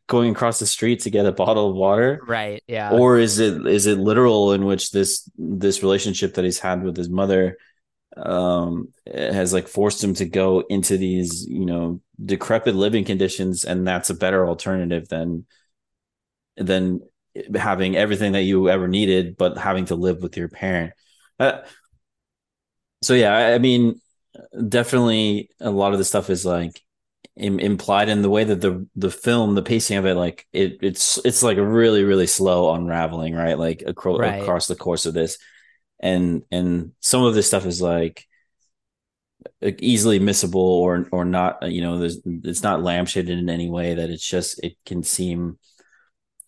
going 0.07 0.31
across 0.31 0.59
the 0.59 0.65
street 0.65 0.99
to 1.01 1.09
get 1.09 1.25
a 1.25 1.31
bottle 1.31 1.69
of 1.69 1.75
water 1.75 2.19
right 2.27 2.63
yeah 2.67 2.91
or 2.91 3.17
is 3.17 3.39
it 3.39 3.65
is 3.65 3.87
it 3.87 3.97
literal 3.97 4.53
in 4.53 4.65
which 4.65 4.91
this 4.91 5.29
this 5.37 5.81
relationship 5.81 6.35
that 6.35 6.45
he's 6.45 6.59
had 6.59 6.83
with 6.83 6.95
his 6.95 7.09
mother 7.09 7.57
um 8.17 8.87
has 9.11 9.51
like 9.51 9.67
forced 9.67 10.03
him 10.03 10.13
to 10.13 10.25
go 10.25 10.63
into 10.69 10.97
these 10.97 11.45
you 11.47 11.65
know 11.65 11.99
decrepit 12.23 12.75
living 12.75 13.03
conditions 13.03 13.65
and 13.65 13.87
that's 13.87 14.09
a 14.09 14.15
better 14.15 14.47
alternative 14.47 15.07
than 15.09 15.45
than 16.57 17.01
having 17.55 17.95
everything 17.95 18.33
that 18.33 18.43
you 18.43 18.69
ever 18.69 18.87
needed, 18.87 19.37
but 19.37 19.57
having 19.57 19.85
to 19.85 19.95
live 19.95 20.21
with 20.21 20.37
your 20.37 20.47
parent. 20.47 20.93
Uh, 21.39 21.61
so 23.01 23.13
yeah, 23.13 23.35
I, 23.35 23.53
I, 23.55 23.57
mean, 23.59 23.99
definitely 24.67 25.49
a 25.59 25.69
lot 25.69 25.93
of 25.93 25.99
the 25.99 26.05
stuff 26.05 26.29
is 26.29 26.45
like 26.45 26.81
Im- 27.37 27.59
implied 27.59 28.07
in 28.07 28.21
the 28.21 28.29
way 28.29 28.45
that 28.45 28.61
the 28.61 28.87
the 28.95 29.11
film, 29.11 29.55
the 29.55 29.61
pacing 29.61 29.97
of 29.97 30.05
it, 30.05 30.15
like 30.15 30.47
it 30.53 30.77
it's 30.81 31.19
it's 31.25 31.43
like 31.43 31.57
a 31.57 31.65
really 31.65 32.03
really 32.03 32.27
slow 32.27 32.73
unraveling, 32.73 33.35
right? 33.35 33.59
Like 33.59 33.83
acro- 33.85 34.17
right. 34.17 34.41
across 34.41 34.67
the 34.67 34.75
course 34.75 35.05
of 35.05 35.13
this, 35.13 35.37
and 35.99 36.43
and 36.51 36.93
some 37.01 37.23
of 37.23 37.35
this 37.35 37.47
stuff 37.47 37.65
is 37.65 37.81
like 37.81 38.25
easily 39.79 40.19
missable 40.19 40.55
or 40.55 41.07
or 41.11 41.25
not 41.25 41.71
you 41.71 41.81
know 41.81 41.97
there's 41.97 42.19
it's 42.25 42.63
not 42.63 42.79
lampshaded 42.79 43.29
in 43.29 43.49
any 43.49 43.69
way 43.69 43.93
that 43.95 44.09
it's 44.09 44.27
just 44.27 44.63
it 44.63 44.75
can 44.85 45.03
seem 45.03 45.57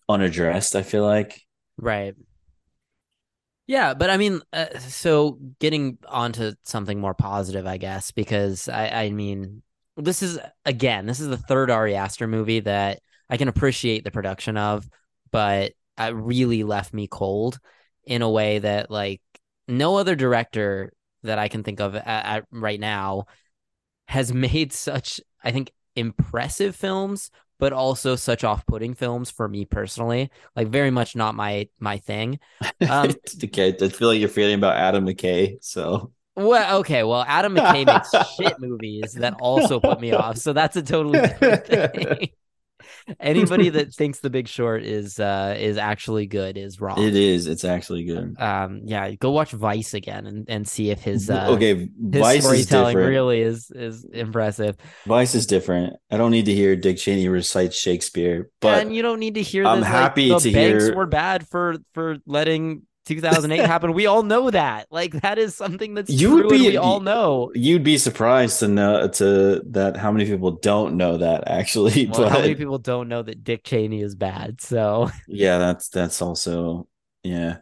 unaddressed 0.08 0.74
i 0.74 0.82
feel 0.82 1.04
like 1.04 1.40
right 1.76 2.14
yeah 3.66 3.94
but 3.94 4.10
i 4.10 4.16
mean 4.16 4.40
uh, 4.52 4.78
so 4.78 5.38
getting 5.58 5.98
onto 6.08 6.52
something 6.64 7.00
more 7.00 7.14
positive 7.14 7.66
i 7.66 7.76
guess 7.76 8.10
because 8.10 8.68
i 8.68 8.88
i 8.88 9.10
mean 9.10 9.62
this 9.98 10.22
is 10.22 10.38
again 10.64 11.06
this 11.06 11.20
is 11.20 11.28
the 11.28 11.36
third 11.36 11.70
ari 11.70 11.94
aster 11.94 12.26
movie 12.26 12.60
that 12.60 13.00
i 13.28 13.36
can 13.36 13.48
appreciate 13.48 14.04
the 14.04 14.10
production 14.10 14.56
of 14.56 14.88
but 15.30 15.72
it 15.98 16.14
really 16.14 16.64
left 16.64 16.94
me 16.94 17.06
cold 17.06 17.58
in 18.04 18.22
a 18.22 18.30
way 18.30 18.58
that 18.58 18.90
like 18.90 19.20
no 19.66 19.96
other 19.96 20.14
director 20.14 20.92
that 21.22 21.38
I 21.38 21.48
can 21.48 21.62
think 21.62 21.80
of 21.80 21.94
at, 21.94 22.06
at 22.06 22.44
right 22.50 22.80
now 22.80 23.26
has 24.06 24.32
made 24.34 24.72
such, 24.72 25.20
I 25.42 25.52
think, 25.52 25.70
impressive 25.94 26.76
films, 26.76 27.30
but 27.58 27.72
also 27.72 28.16
such 28.16 28.44
off-putting 28.44 28.94
films 28.94 29.30
for 29.30 29.48
me 29.48 29.64
personally. 29.64 30.30
Like 30.54 30.68
very 30.68 30.90
much 30.90 31.16
not 31.16 31.34
my 31.34 31.68
my 31.78 31.98
thing. 31.98 32.40
Um, 32.88 33.10
okay, 33.44 33.76
I 33.78 33.88
feel 33.88 34.08
like 34.08 34.20
you're 34.20 34.28
feeling 34.28 34.54
about 34.54 34.76
Adam 34.76 35.04
McKay. 35.04 35.56
So 35.60 36.12
well, 36.38 36.78
okay. 36.80 37.02
Well, 37.02 37.24
Adam 37.26 37.54
McKay 37.54 37.86
makes 37.86 38.10
shit 38.36 38.54
movies 38.60 39.14
that 39.14 39.34
also 39.40 39.80
put 39.80 40.00
me 40.00 40.12
off. 40.12 40.38
So 40.38 40.52
that's 40.52 40.76
a 40.76 40.82
totally 40.82 41.20
different 41.20 41.66
thing. 41.66 42.30
Anybody 43.20 43.70
that 43.70 43.92
thinks 43.94 44.20
The 44.20 44.30
Big 44.30 44.48
Short 44.48 44.82
is 44.82 45.18
uh 45.18 45.56
is 45.58 45.76
actually 45.78 46.26
good 46.26 46.56
is 46.56 46.80
wrong. 46.80 47.02
It 47.02 47.16
is. 47.16 47.46
It's 47.46 47.64
actually 47.64 48.04
good. 48.04 48.36
Um, 48.38 48.82
yeah, 48.84 49.10
go 49.12 49.30
watch 49.30 49.52
Vice 49.52 49.94
again 49.94 50.26
and, 50.26 50.44
and 50.48 50.68
see 50.68 50.90
if 50.90 51.00
his 51.00 51.30
uh, 51.30 51.46
okay 51.50 51.74
his 51.74 51.88
Vice 52.20 52.44
storytelling 52.44 52.98
is 52.98 53.04
really 53.06 53.40
is 53.40 53.70
is 53.74 54.04
impressive. 54.04 54.76
Vice 55.06 55.34
is 55.34 55.46
different. 55.46 55.94
I 56.10 56.16
don't 56.18 56.30
need 56.30 56.46
to 56.46 56.54
hear 56.54 56.76
Dick 56.76 56.98
Cheney 56.98 57.28
recite 57.28 57.72
Shakespeare, 57.72 58.50
but 58.60 58.82
and 58.82 58.94
you 58.94 59.02
don't 59.02 59.20
need 59.20 59.34
to 59.34 59.42
hear. 59.42 59.66
I'm 59.66 59.80
this, 59.80 59.88
happy 59.88 60.30
like, 60.30 60.42
to 60.42 60.52
banks 60.52 60.84
hear. 60.84 60.94
were 60.94 61.06
bad 61.06 61.48
for 61.48 61.76
for 61.94 62.18
letting 62.26 62.82
2008 63.08 63.58
happened. 63.66 63.94
We 63.94 64.06
all 64.06 64.22
know 64.22 64.50
that. 64.50 64.86
Like 64.90 65.12
that 65.22 65.38
is 65.38 65.54
something 65.54 65.94
that's 65.94 66.10
you 66.10 66.34
would 66.34 66.48
be, 66.48 66.68
we 66.68 66.76
all 66.76 67.00
know. 67.00 67.50
You'd 67.54 67.82
be 67.82 67.98
surprised 67.98 68.60
to 68.60 68.68
know 68.68 69.08
to 69.08 69.62
that 69.70 69.96
how 69.96 70.12
many 70.12 70.26
people 70.26 70.52
don't 70.52 70.96
know 70.96 71.16
that 71.16 71.48
actually. 71.48 72.06
Well, 72.08 72.22
but 72.22 72.32
how 72.32 72.40
many 72.40 72.54
people 72.54 72.78
don't 72.78 73.08
know 73.08 73.22
that 73.22 73.44
Dick 73.44 73.64
Cheney 73.64 74.02
is 74.02 74.14
bad? 74.14 74.60
So 74.60 75.10
yeah, 75.26 75.58
that's 75.58 75.88
that's 75.88 76.22
also 76.22 76.86
yeah. 77.22 77.58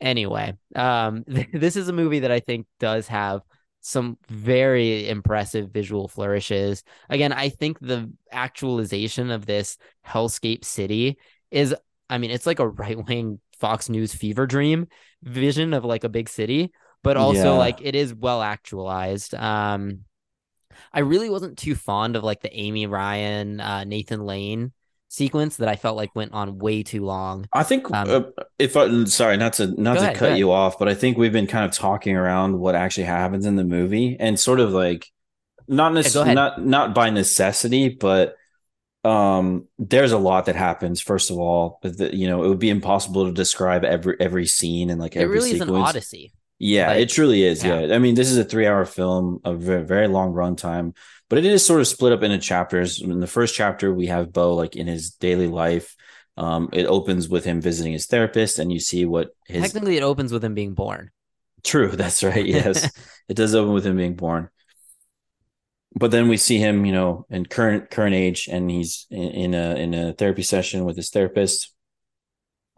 Anyway, 0.00 0.54
um, 0.74 1.24
this 1.52 1.76
is 1.76 1.88
a 1.88 1.92
movie 1.92 2.20
that 2.20 2.30
I 2.30 2.40
think 2.40 2.66
does 2.78 3.08
have 3.08 3.42
some 3.80 4.16
very 4.28 5.08
impressive 5.08 5.70
visual 5.70 6.08
flourishes. 6.08 6.84
Again, 7.08 7.32
I 7.32 7.48
think 7.48 7.78
the 7.80 8.12
actualization 8.30 9.30
of 9.30 9.46
this 9.46 9.76
hellscape 10.06 10.64
city 10.64 11.18
is 11.50 11.74
I 12.12 12.18
mean, 12.18 12.30
it's 12.30 12.46
like 12.46 12.58
a 12.58 12.68
right 12.68 13.02
wing 13.06 13.40
Fox 13.62 13.88
News 13.88 14.12
fever 14.12 14.44
dream 14.44 14.88
vision 15.22 15.72
of 15.72 15.84
like 15.84 16.02
a 16.02 16.08
big 16.08 16.28
city, 16.28 16.72
but 17.04 17.16
also 17.16 17.52
yeah. 17.52 17.58
like 17.58 17.80
it 17.80 17.94
is 17.94 18.12
well 18.12 18.42
actualized. 18.42 19.36
Um, 19.36 20.00
I 20.92 21.00
really 21.00 21.30
wasn't 21.30 21.58
too 21.58 21.76
fond 21.76 22.16
of 22.16 22.24
like 22.24 22.40
the 22.40 22.52
Amy 22.52 22.86
Ryan, 22.86 23.60
uh, 23.60 23.84
Nathan 23.84 24.26
Lane 24.26 24.72
sequence 25.06 25.58
that 25.58 25.68
I 25.68 25.76
felt 25.76 25.96
like 25.96 26.12
went 26.16 26.32
on 26.32 26.58
way 26.58 26.82
too 26.82 27.04
long. 27.04 27.46
I 27.52 27.62
think 27.62 27.88
um, 27.92 28.10
uh, 28.10 28.42
if 28.58 28.76
I 28.76 29.04
sorry 29.04 29.36
not 29.36 29.52
to 29.54 29.68
not 29.80 29.94
to 29.98 30.00
ahead, 30.00 30.16
cut 30.16 30.38
you 30.38 30.50
off, 30.50 30.76
but 30.76 30.88
I 30.88 30.94
think 30.94 31.16
we've 31.16 31.32
been 31.32 31.46
kind 31.46 31.64
of 31.64 31.70
talking 31.70 32.16
around 32.16 32.58
what 32.58 32.74
actually 32.74 33.04
happens 33.04 33.46
in 33.46 33.54
the 33.54 33.64
movie 33.64 34.16
and 34.18 34.40
sort 34.40 34.58
of 34.58 34.72
like 34.72 35.06
not 35.68 35.94
necessarily 35.94 36.30
yeah, 36.30 36.34
not 36.34 36.66
not 36.66 36.94
by 36.96 37.10
necessity, 37.10 37.90
but 37.90 38.34
um 39.04 39.66
there's 39.78 40.12
a 40.12 40.18
lot 40.18 40.46
that 40.46 40.54
happens 40.54 41.00
first 41.00 41.30
of 41.30 41.38
all 41.38 41.80
the, 41.82 42.14
you 42.14 42.28
know 42.28 42.44
it 42.44 42.48
would 42.48 42.60
be 42.60 42.70
impossible 42.70 43.26
to 43.26 43.32
describe 43.32 43.84
every 43.84 44.16
every 44.20 44.46
scene 44.46 44.90
and 44.90 45.00
like 45.00 45.16
every 45.16 45.34
really 45.34 45.50
sequence. 45.50 45.70
is 45.70 45.76
an 45.76 45.82
odyssey 45.82 46.32
yeah 46.60 46.88
like, 46.88 47.00
it 47.00 47.08
truly 47.08 47.42
is 47.42 47.64
yeah. 47.64 47.80
yeah. 47.80 47.94
i 47.96 47.98
mean 47.98 48.14
this 48.14 48.30
is 48.30 48.38
a 48.38 48.44
three 48.44 48.66
hour 48.66 48.84
film 48.84 49.40
a 49.44 49.54
very, 49.54 49.82
very 49.82 50.06
long 50.06 50.32
runtime 50.32 50.94
but 51.28 51.38
it 51.38 51.44
is 51.44 51.66
sort 51.66 51.80
of 51.80 51.88
split 51.88 52.12
up 52.12 52.22
into 52.22 52.38
chapters 52.38 53.00
in 53.00 53.18
the 53.18 53.26
first 53.26 53.56
chapter 53.56 53.92
we 53.92 54.06
have 54.06 54.32
beau 54.32 54.54
like 54.54 54.76
in 54.76 54.86
his 54.86 55.10
daily 55.10 55.48
life 55.48 55.96
um 56.36 56.68
it 56.72 56.86
opens 56.86 57.28
with 57.28 57.44
him 57.44 57.60
visiting 57.60 57.92
his 57.92 58.06
therapist 58.06 58.60
and 58.60 58.72
you 58.72 58.78
see 58.78 59.04
what 59.04 59.30
his 59.48 59.62
technically 59.62 59.96
it 59.96 60.04
opens 60.04 60.32
with 60.32 60.44
him 60.44 60.54
being 60.54 60.74
born 60.74 61.10
true 61.64 61.88
that's 61.88 62.22
right 62.22 62.46
yes 62.46 62.88
it 63.28 63.34
does 63.34 63.54
open 63.56 63.72
with 63.72 63.84
him 63.84 63.96
being 63.96 64.14
born 64.14 64.48
but 65.94 66.10
then 66.10 66.28
we 66.28 66.36
see 66.36 66.58
him, 66.58 66.84
you 66.84 66.92
know, 66.92 67.26
in 67.30 67.46
current 67.46 67.90
current 67.90 68.14
age, 68.14 68.48
and 68.50 68.70
he's 68.70 69.06
in, 69.10 69.22
in 69.22 69.54
a 69.54 69.74
in 69.76 69.94
a 69.94 70.12
therapy 70.12 70.42
session 70.42 70.84
with 70.84 70.96
his 70.96 71.10
therapist. 71.10 71.72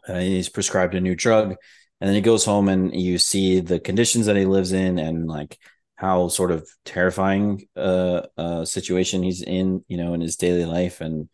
Uh, 0.07 0.19
he's 0.19 0.49
prescribed 0.49 0.95
a 0.95 1.01
new 1.01 1.15
drug, 1.15 1.55
and 2.01 2.09
then 2.09 2.15
he 2.15 2.21
goes 2.21 2.45
home, 2.45 2.69
and 2.69 2.95
you 2.95 3.19
see 3.19 3.61
the 3.61 3.81
conditions 3.81 4.27
that 4.27 4.37
he 4.37 4.45
lives 4.45 4.73
in, 4.73 4.99
and 4.99 5.27
like 5.27 5.59
how 5.97 6.29
sort 6.29 6.51
of 6.51 6.69
terrifying 6.85 7.67
uh, 7.77 8.23
uh 8.37 8.65
situation 8.65 9.23
he's 9.23 9.43
in, 9.43 9.85
you 9.89 9.97
know, 9.97 10.15
in 10.15 10.21
his 10.21 10.37
daily 10.37 10.65
life, 10.65 11.01
and 11.01 11.29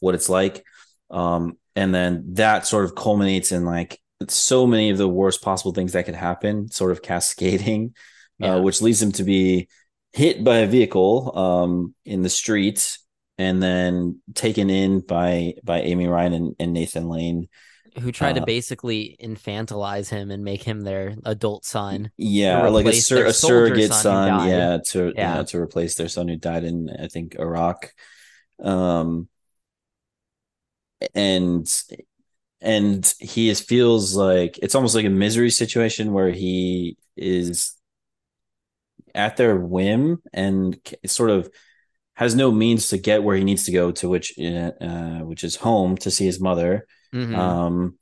what 0.00 0.14
it's 0.14 0.28
like. 0.28 0.64
Um, 1.10 1.56
and 1.76 1.94
then 1.94 2.34
that 2.34 2.66
sort 2.66 2.84
of 2.84 2.94
culminates 2.94 3.52
in 3.52 3.64
like 3.64 4.00
so 4.28 4.66
many 4.66 4.90
of 4.90 4.98
the 4.98 5.08
worst 5.08 5.42
possible 5.42 5.72
things 5.72 5.92
that 5.92 6.06
could 6.06 6.14
happen, 6.14 6.70
sort 6.70 6.92
of 6.92 7.02
cascading, 7.02 7.94
uh, 8.42 8.46
yeah. 8.46 8.54
uh, 8.54 8.60
which 8.60 8.82
leads 8.82 9.00
him 9.00 9.12
to 9.12 9.24
be 9.24 9.68
hit 10.12 10.42
by 10.42 10.58
a 10.58 10.66
vehicle 10.66 11.36
um, 11.36 11.94
in 12.04 12.22
the 12.22 12.28
streets 12.28 13.04
and 13.38 13.62
then 13.62 14.20
taken 14.34 14.68
in 14.70 15.00
by 15.00 15.54
by 15.64 15.80
Amy 15.80 16.06
Ryan 16.06 16.32
and, 16.32 16.56
and 16.58 16.72
Nathan 16.72 17.08
Lane 17.08 17.48
who 17.98 18.12
tried 18.12 18.36
uh, 18.36 18.40
to 18.40 18.46
basically 18.46 19.16
infantilize 19.22 20.08
him 20.08 20.30
and 20.30 20.44
make 20.44 20.62
him 20.62 20.82
their 20.82 21.16
adult 21.24 21.64
son. 21.64 22.10
Yeah, 22.16 22.62
or 22.62 22.70
like 22.70 22.86
a, 22.86 22.92
sur- 22.92 23.26
a 23.26 23.32
surrogate 23.32 23.92
son, 23.92 24.02
son 24.02 24.48
yeah, 24.48 24.78
to 24.90 25.12
yeah. 25.14 25.30
You 25.32 25.38
know, 25.38 25.44
to 25.44 25.58
replace 25.58 25.96
their 25.96 26.08
son 26.08 26.28
who 26.28 26.36
died 26.36 26.64
in 26.64 26.88
I 26.90 27.08
think 27.08 27.36
Iraq. 27.38 27.92
Um 28.62 29.28
and 31.14 31.66
and 32.60 33.14
he 33.18 33.48
is 33.48 33.60
feels 33.60 34.14
like 34.14 34.58
it's 34.62 34.74
almost 34.74 34.94
like 34.94 35.06
a 35.06 35.10
misery 35.10 35.50
situation 35.50 36.12
where 36.12 36.30
he 36.30 36.96
is 37.16 37.74
at 39.14 39.36
their 39.36 39.56
whim 39.56 40.18
and 40.32 40.78
sort 41.06 41.30
of 41.30 41.50
has 42.14 42.34
no 42.34 42.50
means 42.50 42.88
to 42.88 42.98
get 42.98 43.22
where 43.22 43.36
he 43.36 43.44
needs 43.44 43.64
to 43.64 43.72
go 43.72 43.90
to 43.90 44.08
which 44.08 44.38
uh, 44.38 45.20
which 45.20 45.42
is 45.42 45.56
home 45.56 45.96
to 45.96 46.10
see 46.10 46.26
his 46.26 46.40
mother 46.40 46.86
mm-hmm. 47.14 47.34
um 47.34 47.98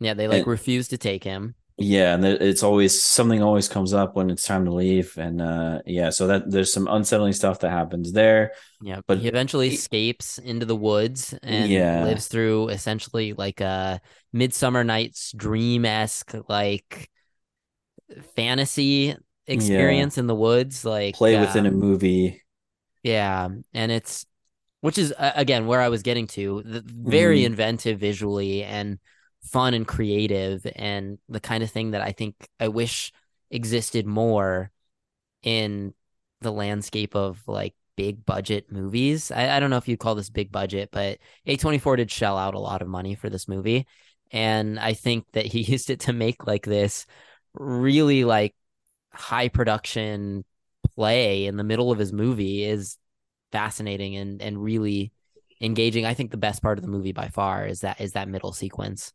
yeah 0.00 0.14
they 0.14 0.28
like 0.28 0.38
and, 0.38 0.46
refuse 0.46 0.88
to 0.88 0.98
take 0.98 1.24
him 1.24 1.54
yeah 1.78 2.14
and 2.14 2.24
it's 2.24 2.62
always 2.62 3.02
something 3.02 3.42
always 3.42 3.68
comes 3.68 3.94
up 3.94 4.14
when 4.14 4.28
it's 4.28 4.44
time 4.44 4.66
to 4.66 4.74
leave 4.74 5.16
and 5.16 5.40
uh 5.40 5.80
yeah 5.86 6.10
so 6.10 6.26
that 6.26 6.50
there's 6.50 6.72
some 6.72 6.86
unsettling 6.86 7.32
stuff 7.32 7.60
that 7.60 7.70
happens 7.70 8.12
there 8.12 8.52
yeah 8.82 9.00
but 9.06 9.18
he 9.18 9.28
eventually 9.28 9.70
he, 9.70 9.74
escapes 9.74 10.36
into 10.38 10.66
the 10.66 10.76
woods 10.76 11.34
and 11.42 11.70
yeah. 11.70 12.04
lives 12.04 12.28
through 12.28 12.68
essentially 12.68 13.32
like 13.32 13.60
a 13.62 14.00
midsummer 14.34 14.84
night's 14.84 15.32
dream-esque 15.32 16.34
like 16.48 17.08
fantasy 18.36 19.16
experience 19.46 20.16
yeah. 20.16 20.20
in 20.20 20.26
the 20.26 20.34
woods 20.34 20.84
like 20.84 21.14
play 21.14 21.38
within 21.38 21.66
um, 21.66 21.74
a 21.74 21.76
movie 21.76 22.42
yeah 23.02 23.48
and 23.74 23.92
it's 23.92 24.24
which 24.80 24.98
is 24.98 25.12
uh, 25.18 25.32
again 25.34 25.66
where 25.66 25.80
i 25.80 25.88
was 25.88 26.02
getting 26.02 26.26
to 26.26 26.62
the, 26.64 26.82
very 26.86 27.40
mm. 27.40 27.46
inventive 27.46 27.98
visually 27.98 28.62
and 28.62 28.98
fun 29.44 29.74
and 29.74 29.88
creative 29.88 30.64
and 30.76 31.18
the 31.28 31.40
kind 31.40 31.64
of 31.64 31.70
thing 31.70 31.90
that 31.90 32.02
i 32.02 32.12
think 32.12 32.34
i 32.60 32.68
wish 32.68 33.12
existed 33.50 34.06
more 34.06 34.70
in 35.42 35.92
the 36.40 36.52
landscape 36.52 37.16
of 37.16 37.40
like 37.46 37.74
big 37.96 38.24
budget 38.24 38.70
movies 38.70 39.30
I, 39.30 39.56
I 39.56 39.60
don't 39.60 39.70
know 39.70 39.76
if 39.76 39.86
you'd 39.88 39.98
call 39.98 40.14
this 40.14 40.30
big 40.30 40.50
budget 40.50 40.90
but 40.92 41.18
a24 41.46 41.98
did 41.98 42.10
shell 42.10 42.38
out 42.38 42.54
a 42.54 42.60
lot 42.60 42.80
of 42.80 42.88
money 42.88 43.16
for 43.16 43.28
this 43.28 43.48
movie 43.48 43.86
and 44.30 44.78
i 44.78 44.94
think 44.94 45.26
that 45.32 45.46
he 45.46 45.60
used 45.72 45.90
it 45.90 46.00
to 46.00 46.12
make 46.12 46.46
like 46.46 46.64
this 46.64 47.06
really 47.54 48.24
like 48.24 48.54
high 49.14 49.48
production 49.48 50.44
play 50.94 51.46
in 51.46 51.56
the 51.56 51.64
middle 51.64 51.90
of 51.90 51.98
his 51.98 52.12
movie 52.12 52.64
is 52.64 52.98
fascinating 53.50 54.16
and 54.16 54.42
and 54.42 54.62
really 54.62 55.12
engaging. 55.60 56.04
I 56.04 56.14
think 56.14 56.30
the 56.30 56.36
best 56.36 56.62
part 56.62 56.78
of 56.78 56.82
the 56.82 56.90
movie 56.90 57.12
by 57.12 57.28
far 57.28 57.66
is 57.66 57.80
that 57.80 58.00
is 58.00 58.12
that 58.12 58.28
middle 58.28 58.52
sequence. 58.52 59.12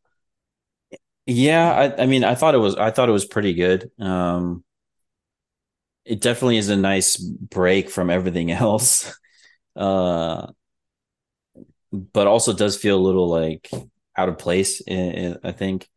Yeah, 1.25 1.71
I, 1.71 2.03
I 2.03 2.05
mean, 2.05 2.23
I 2.23 2.35
thought 2.35 2.55
it 2.55 2.59
was 2.59 2.75
I 2.75 2.91
thought 2.91 3.09
it 3.09 3.13
was 3.13 3.25
pretty 3.25 3.53
good. 3.53 3.91
Um, 3.99 4.63
it 6.05 6.21
definitely 6.21 6.57
is 6.57 6.69
a 6.69 6.77
nice 6.77 7.17
break 7.17 7.89
from 7.89 8.09
everything 8.09 8.51
else. 8.51 9.13
Uh, 9.75 10.47
but 11.91 12.27
also 12.27 12.53
does 12.53 12.77
feel 12.77 12.97
a 12.97 13.01
little 13.01 13.29
like 13.29 13.69
out 14.15 14.29
of 14.29 14.37
place. 14.37 14.81
I 14.87 15.51
think. 15.51 15.87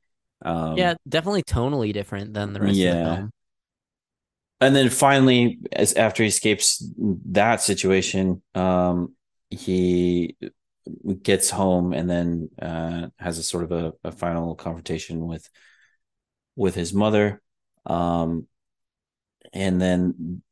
Um, 0.42 0.76
yeah, 0.76 0.94
definitely 1.08 1.42
tonally 1.42 1.92
different 1.92 2.32
than 2.34 2.52
the 2.52 2.60
rest 2.60 2.76
yeah. 2.76 2.90
of 2.90 2.98
the 2.98 3.14
film. 3.16 3.30
And 4.60 4.76
then 4.76 4.90
finally, 4.90 5.58
as 5.72 5.94
after 5.94 6.22
he 6.22 6.28
escapes 6.28 6.84
that 7.26 7.62
situation, 7.62 8.42
um, 8.54 9.14
he 9.48 10.36
gets 11.22 11.50
home 11.50 11.92
and 11.92 12.10
then 12.10 12.50
uh, 12.60 13.08
has 13.18 13.38
a 13.38 13.42
sort 13.42 13.64
of 13.64 13.72
a, 13.72 13.92
a, 14.04 14.12
final 14.12 14.54
confrontation 14.54 15.26
with 15.26 15.48
with 16.56 16.74
his 16.74 16.92
mother. 16.92 17.40
Um, 17.86 18.46
and 19.52 19.80
then 19.80 20.42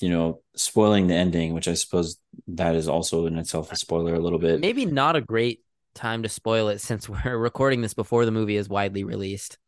you 0.00 0.08
know 0.08 0.42
spoiling 0.54 1.06
the 1.06 1.14
ending 1.14 1.54
which 1.54 1.68
i 1.68 1.74
suppose 1.74 2.18
that 2.48 2.74
is 2.74 2.88
also 2.88 3.24
in 3.24 3.38
itself 3.38 3.72
a 3.72 3.76
spoiler 3.76 4.14
a 4.14 4.20
little 4.20 4.38
bit. 4.38 4.60
Maybe 4.60 4.84
not 4.84 5.16
a 5.16 5.20
great 5.20 5.62
time 5.94 6.22
to 6.22 6.28
spoil 6.28 6.68
it 6.68 6.80
since 6.80 7.08
we're 7.24 7.38
recording 7.38 7.80
this 7.80 7.94
before 7.94 8.24
the 8.24 8.30
movie 8.30 8.56
is 8.56 8.68
widely 8.68 9.04
released 9.04 9.58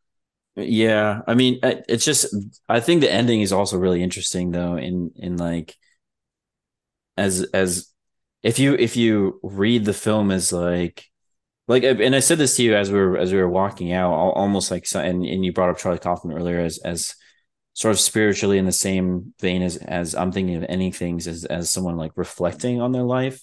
yeah 0.58 1.20
i 1.26 1.34
mean 1.34 1.58
it's 1.62 2.04
just 2.04 2.34
i 2.68 2.80
think 2.80 3.00
the 3.00 3.12
ending 3.12 3.40
is 3.40 3.52
also 3.52 3.78
really 3.78 4.02
interesting 4.02 4.50
though 4.50 4.76
in 4.76 5.10
in 5.16 5.36
like 5.36 5.76
as 7.16 7.42
as 7.52 7.92
if 8.42 8.58
you 8.58 8.74
if 8.74 8.96
you 8.96 9.40
read 9.42 9.84
the 9.84 9.92
film 9.92 10.30
as 10.30 10.52
like 10.52 11.04
like 11.68 11.84
and 11.84 12.16
I 12.16 12.20
said 12.20 12.38
this 12.38 12.56
to 12.56 12.62
you 12.62 12.74
as 12.74 12.90
we 12.90 12.98
were 12.98 13.18
as 13.18 13.32
we 13.32 13.38
were 13.38 13.48
walking 13.48 13.92
out 13.92 14.12
almost 14.12 14.70
like 14.70 14.86
and 14.94 15.24
and 15.24 15.44
you 15.44 15.52
brought 15.52 15.70
up 15.70 15.78
Charlie 15.78 15.98
Kaufman 15.98 16.36
earlier 16.36 16.60
as 16.60 16.78
as 16.78 17.14
sort 17.74 17.92
of 17.92 18.00
spiritually 18.00 18.58
in 18.58 18.66
the 18.66 18.72
same 18.72 19.34
vein 19.40 19.62
as 19.62 19.76
as 19.76 20.14
I'm 20.14 20.32
thinking 20.32 20.56
of 20.56 20.66
ending 20.68 20.92
things 20.92 21.28
as 21.28 21.44
as 21.44 21.70
someone 21.70 21.96
like 21.96 22.12
reflecting 22.16 22.80
on 22.80 22.92
their 22.92 23.02
life. 23.02 23.42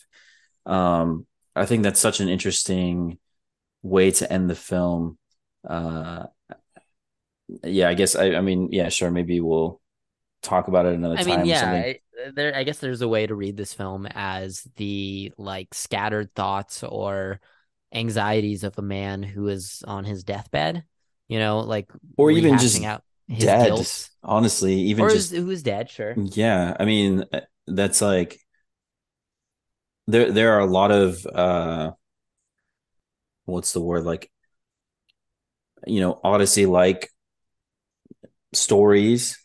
Um 0.66 1.28
I 1.56 1.66
think 1.66 1.84
that's 1.84 2.00
such 2.00 2.20
an 2.20 2.30
interesting 2.30 3.20
way 3.84 4.12
to 4.12 4.32
end 4.32 4.50
the 4.50 4.56
film. 4.56 5.18
Uh 5.68 6.28
yeah 7.64 7.90
I 7.90 7.94
guess 7.94 8.16
I 8.16 8.36
I 8.36 8.42
mean 8.42 8.70
yeah 8.72 8.90
sure 8.90 9.12
maybe 9.12 9.40
we'll 9.40 9.82
talk 10.42 10.68
about 10.68 10.86
it 10.86 10.94
another 10.94 11.18
I 11.18 11.24
time 11.24 11.42
mean 11.42 11.46
yeah 11.48 11.94
there 12.34 12.56
I 12.56 12.64
guess 12.64 12.80
there's 12.80 13.02
a 13.02 13.08
way 13.08 13.28
to 13.28 13.36
read 13.36 13.58
this 13.58 13.74
film 13.74 14.08
as 14.12 14.68
the 14.76 15.32
like 15.38 15.74
scattered 15.74 16.34
thoughts 16.34 16.84
or 16.84 17.40
anxieties 17.94 18.64
of 18.64 18.78
a 18.78 18.82
man 18.82 19.24
who 19.24 19.48
is 19.48 19.84
on 19.88 20.06
his 20.06 20.24
deathbed, 20.24 20.84
you 21.28 21.40
know, 21.40 21.60
like 21.60 21.90
or 22.18 22.32
even 22.32 22.58
just 22.58 22.84
out 22.84 23.04
his 23.28 23.46
dead. 23.46 23.68
Guilt. 23.68 24.10
Honestly, 24.24 24.74
even 24.76 25.06
or 25.06 25.10
just 25.10 25.34
who 25.34 25.50
is 25.50 25.64
dead, 25.64 25.90
sure. 25.90 26.16
Yeah, 26.18 26.76
I 26.80 26.86
mean 26.86 27.26
uh, 27.32 27.42
that's 27.68 28.02
like 28.02 28.40
there 30.08 30.32
there 30.32 30.54
are 30.54 30.60
a 30.60 30.66
lot 30.66 30.92
of 30.92 31.26
uh 31.26 31.92
what's 33.46 33.74
the 33.74 33.82
word 33.82 34.04
like 34.04 34.30
you 35.88 36.00
know 36.00 36.20
odyssey 36.24 36.66
like 36.66 37.10
stories 38.56 39.38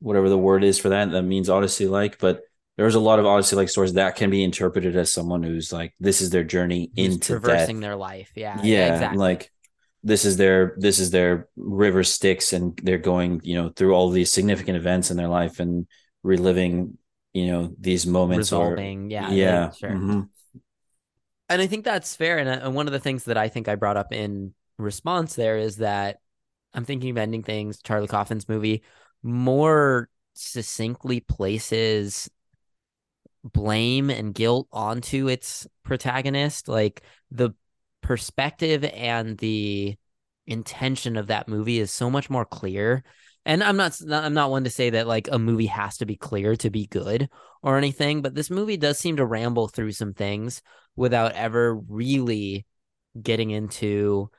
whatever 0.00 0.28
the 0.28 0.38
word 0.38 0.64
is 0.64 0.78
for 0.78 0.90
that 0.90 1.10
that 1.10 1.22
means 1.22 1.48
odyssey 1.48 1.86
like 1.86 2.18
but 2.18 2.42
there's 2.76 2.94
a 2.94 3.00
lot 3.00 3.18
of 3.18 3.26
odyssey 3.26 3.56
like 3.56 3.68
stories 3.68 3.94
that 3.94 4.16
can 4.16 4.30
be 4.30 4.42
interpreted 4.42 4.96
as 4.96 5.12
someone 5.12 5.42
who's 5.42 5.72
like 5.72 5.94
this 6.00 6.20
is 6.20 6.30
their 6.30 6.44
journey 6.44 6.90
who's 6.96 7.14
into 7.14 7.38
traversing 7.38 7.80
death. 7.80 7.88
their 7.88 7.96
life 7.96 8.30
yeah 8.34 8.60
yeah, 8.62 8.94
exactly. 8.94 9.18
like 9.18 9.50
this 10.02 10.24
is 10.24 10.36
their 10.36 10.74
this 10.76 10.98
is 10.98 11.10
their 11.10 11.48
river 11.56 12.04
styx 12.04 12.52
and 12.52 12.78
they're 12.82 12.98
going 12.98 13.40
you 13.42 13.54
know 13.54 13.70
through 13.70 13.94
all 13.94 14.10
these 14.10 14.32
significant 14.32 14.76
events 14.76 15.10
in 15.10 15.16
their 15.16 15.28
life 15.28 15.60
and 15.60 15.86
reliving 16.22 16.98
you 17.32 17.46
know 17.46 17.74
these 17.80 18.06
moments 18.06 18.52
Resolving, 18.52 19.06
or 19.06 19.10
yeah 19.10 19.30
yeah 19.30 19.70
sure. 19.72 19.90
Mm-hmm. 19.90 20.20
and 21.48 21.62
i 21.62 21.66
think 21.66 21.84
that's 21.84 22.14
fair 22.14 22.38
and, 22.38 22.48
uh, 22.48 22.66
and 22.66 22.74
one 22.74 22.86
of 22.86 22.92
the 22.92 23.00
things 23.00 23.24
that 23.24 23.38
i 23.38 23.48
think 23.48 23.68
i 23.68 23.74
brought 23.74 23.96
up 23.96 24.12
in 24.12 24.54
response 24.78 25.34
there 25.34 25.56
is 25.56 25.76
that 25.76 26.18
i'm 26.74 26.84
thinking 26.84 27.10
of 27.10 27.16
ending 27.16 27.42
things 27.42 27.80
charlie 27.82 28.08
Kaufman's 28.08 28.48
movie 28.48 28.82
more 29.22 30.08
succinctly 30.34 31.20
places 31.20 32.28
blame 33.44 34.10
and 34.10 34.34
guilt 34.34 34.68
onto 34.72 35.28
its 35.28 35.66
protagonist 35.82 36.68
like 36.68 37.02
the 37.30 37.50
perspective 38.00 38.84
and 38.84 39.38
the 39.38 39.96
intention 40.46 41.16
of 41.16 41.28
that 41.28 41.48
movie 41.48 41.78
is 41.78 41.90
so 41.90 42.10
much 42.10 42.30
more 42.30 42.44
clear. 42.44 43.02
And 43.46 43.62
I'm 43.62 43.76
not 43.76 43.98
I'm 44.10 44.34
not 44.34 44.50
one 44.50 44.64
to 44.64 44.70
say 44.70 44.90
that 44.90 45.06
like 45.06 45.28
a 45.30 45.38
movie 45.38 45.66
has 45.66 45.98
to 45.98 46.06
be 46.06 46.16
clear 46.16 46.56
to 46.56 46.70
be 46.70 46.86
good 46.86 47.28
or 47.62 47.76
anything, 47.76 48.22
but 48.22 48.34
this 48.34 48.50
movie 48.50 48.76
does 48.76 48.98
seem 48.98 49.16
to 49.16 49.26
ramble 49.26 49.68
through 49.68 49.92
some 49.92 50.14
things 50.14 50.62
without 50.96 51.32
ever 51.32 51.74
really 51.74 52.66
getting 53.20 53.50
into 53.50 54.30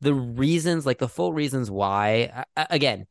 the 0.00 0.14
reasons, 0.14 0.86
like 0.86 0.98
the 0.98 1.08
full 1.08 1.32
reasons 1.32 1.70
why. 1.70 2.44
Again, 2.56 3.06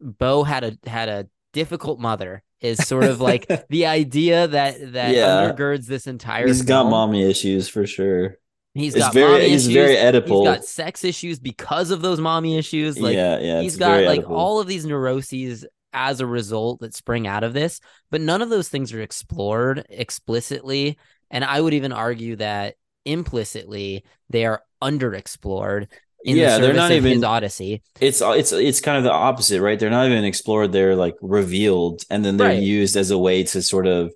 Beau 0.00 0.42
had 0.42 0.64
a 0.64 0.88
had 0.88 1.08
a 1.08 1.28
difficult 1.52 2.00
mother 2.00 2.42
is 2.60 2.78
sort 2.86 3.04
of 3.04 3.20
like 3.20 3.46
the 3.68 3.86
idea 3.86 4.48
that 4.48 4.92
that 4.92 5.14
yeah. 5.14 5.26
undergirds 5.26 5.86
this 5.86 6.06
entire. 6.06 6.46
He's 6.46 6.58
film. 6.58 6.66
got 6.66 6.90
mommy 6.90 7.22
issues 7.22 7.68
for 7.68 7.86
sure. 7.86 8.36
He's 8.74 8.94
got 8.94 9.12
very 9.12 9.48
he's 9.48 9.66
issues. 9.66 9.74
very 9.74 9.96
Oedipal. 9.96 10.38
He's 10.40 10.56
got 10.56 10.64
sex 10.64 11.04
issues 11.04 11.38
because 11.38 11.90
of 11.90 12.00
those 12.00 12.20
mommy 12.20 12.56
issues. 12.56 12.98
Like 12.98 13.14
yeah, 13.14 13.38
yeah. 13.38 13.60
He's 13.60 13.76
got 13.76 14.02
like 14.04 14.22
Oedipal. 14.22 14.30
all 14.30 14.60
of 14.60 14.66
these 14.66 14.86
neuroses 14.86 15.66
as 15.92 16.20
a 16.20 16.26
result 16.26 16.80
that 16.80 16.94
spring 16.94 17.26
out 17.26 17.44
of 17.44 17.52
this, 17.52 17.80
but 18.10 18.22
none 18.22 18.40
of 18.40 18.48
those 18.48 18.68
things 18.68 18.94
are 18.94 19.02
explored 19.02 19.84
explicitly. 19.90 20.98
And 21.30 21.44
I 21.44 21.60
would 21.60 21.74
even 21.74 21.92
argue 21.92 22.36
that 22.36 22.76
implicitly 23.04 24.04
they 24.30 24.46
are 24.46 24.62
underexplored 24.82 25.86
yeah, 26.24 26.58
the 26.58 26.66
they're 26.66 26.74
not 26.74 26.92
even 26.92 27.24
Odyssey. 27.24 27.82
It's 28.00 28.20
it's 28.20 28.52
it's 28.52 28.80
kind 28.80 28.98
of 28.98 29.04
the 29.04 29.12
opposite, 29.12 29.60
right? 29.60 29.78
They're 29.78 29.90
not 29.90 30.06
even 30.06 30.24
explored; 30.24 30.72
they're 30.72 30.96
like 30.96 31.16
revealed, 31.20 32.04
and 32.10 32.24
then 32.24 32.36
they're 32.36 32.48
right. 32.48 32.62
used 32.62 32.96
as 32.96 33.10
a 33.10 33.18
way 33.18 33.44
to 33.44 33.62
sort 33.62 33.86
of. 33.86 34.12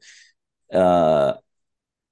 Uh, 0.72 1.34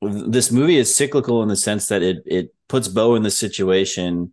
this 0.03 0.53
movie 0.53 0.77
is 0.77 0.95
cyclical 0.95 1.43
in 1.43 1.49
the 1.49 1.57
sense 1.57 1.89
that 1.89 2.03
it 2.03 2.19
it 2.27 2.55
puts 2.69 2.89
Beau 2.89 3.15
in 3.15 3.23
the 3.23 3.31
situation 3.31 4.33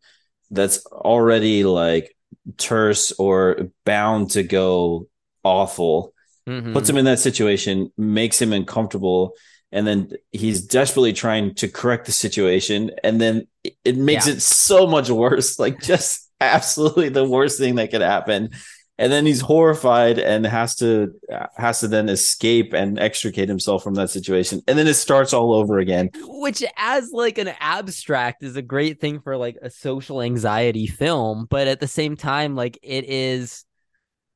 that's 0.49 0.85
already 0.85 1.63
like 1.63 2.15
terse 2.57 3.11
or 3.13 3.69
bound 3.85 4.31
to 4.31 4.43
go 4.43 5.07
awful. 5.43 6.13
Mm-hmm. 6.47 6.73
Puts 6.73 6.89
him 6.89 6.97
in 6.97 7.05
that 7.05 7.19
situation, 7.19 7.91
makes 7.97 8.41
him 8.41 8.51
uncomfortable, 8.51 9.33
and 9.71 9.87
then 9.87 10.11
he's 10.31 10.65
desperately 10.65 11.13
trying 11.13 11.55
to 11.55 11.67
correct 11.67 12.05
the 12.05 12.11
situation 12.11 12.91
and 13.03 13.21
then 13.21 13.47
it 13.85 13.97
makes 13.97 14.27
yeah. 14.27 14.33
it 14.33 14.41
so 14.41 14.87
much 14.87 15.09
worse 15.09 15.59
like 15.59 15.81
just 15.81 16.31
absolutely 16.41 17.09
the 17.09 17.23
worst 17.23 17.57
thing 17.57 17.75
that 17.75 17.91
could 17.91 18.01
happen. 18.01 18.49
And 18.97 19.11
then 19.11 19.25
he's 19.25 19.41
horrified 19.41 20.19
and 20.19 20.45
has 20.45 20.75
to 20.75 21.11
has 21.57 21.79
to 21.79 21.87
then 21.87 22.07
escape 22.07 22.73
and 22.73 22.99
extricate 22.99 23.49
himself 23.49 23.83
from 23.83 23.95
that 23.95 24.11
situation. 24.11 24.61
And 24.67 24.77
then 24.77 24.85
it 24.85 24.93
starts 24.93 25.33
all 25.33 25.53
over 25.53 25.79
again. 25.79 26.11
Which 26.27 26.63
as 26.77 27.09
like 27.11 27.39
an 27.39 27.51
abstract 27.59 28.43
is 28.43 28.57
a 28.57 28.61
great 28.61 28.99
thing 28.99 29.19
for 29.21 29.37
like 29.37 29.57
a 29.61 29.71
social 29.71 30.21
anxiety 30.21 30.87
film 30.87 31.47
but 31.49 31.67
at 31.67 31.79
the 31.79 31.87
same 31.87 32.15
time 32.15 32.55
like 32.55 32.77
it 32.83 33.05
is 33.07 33.65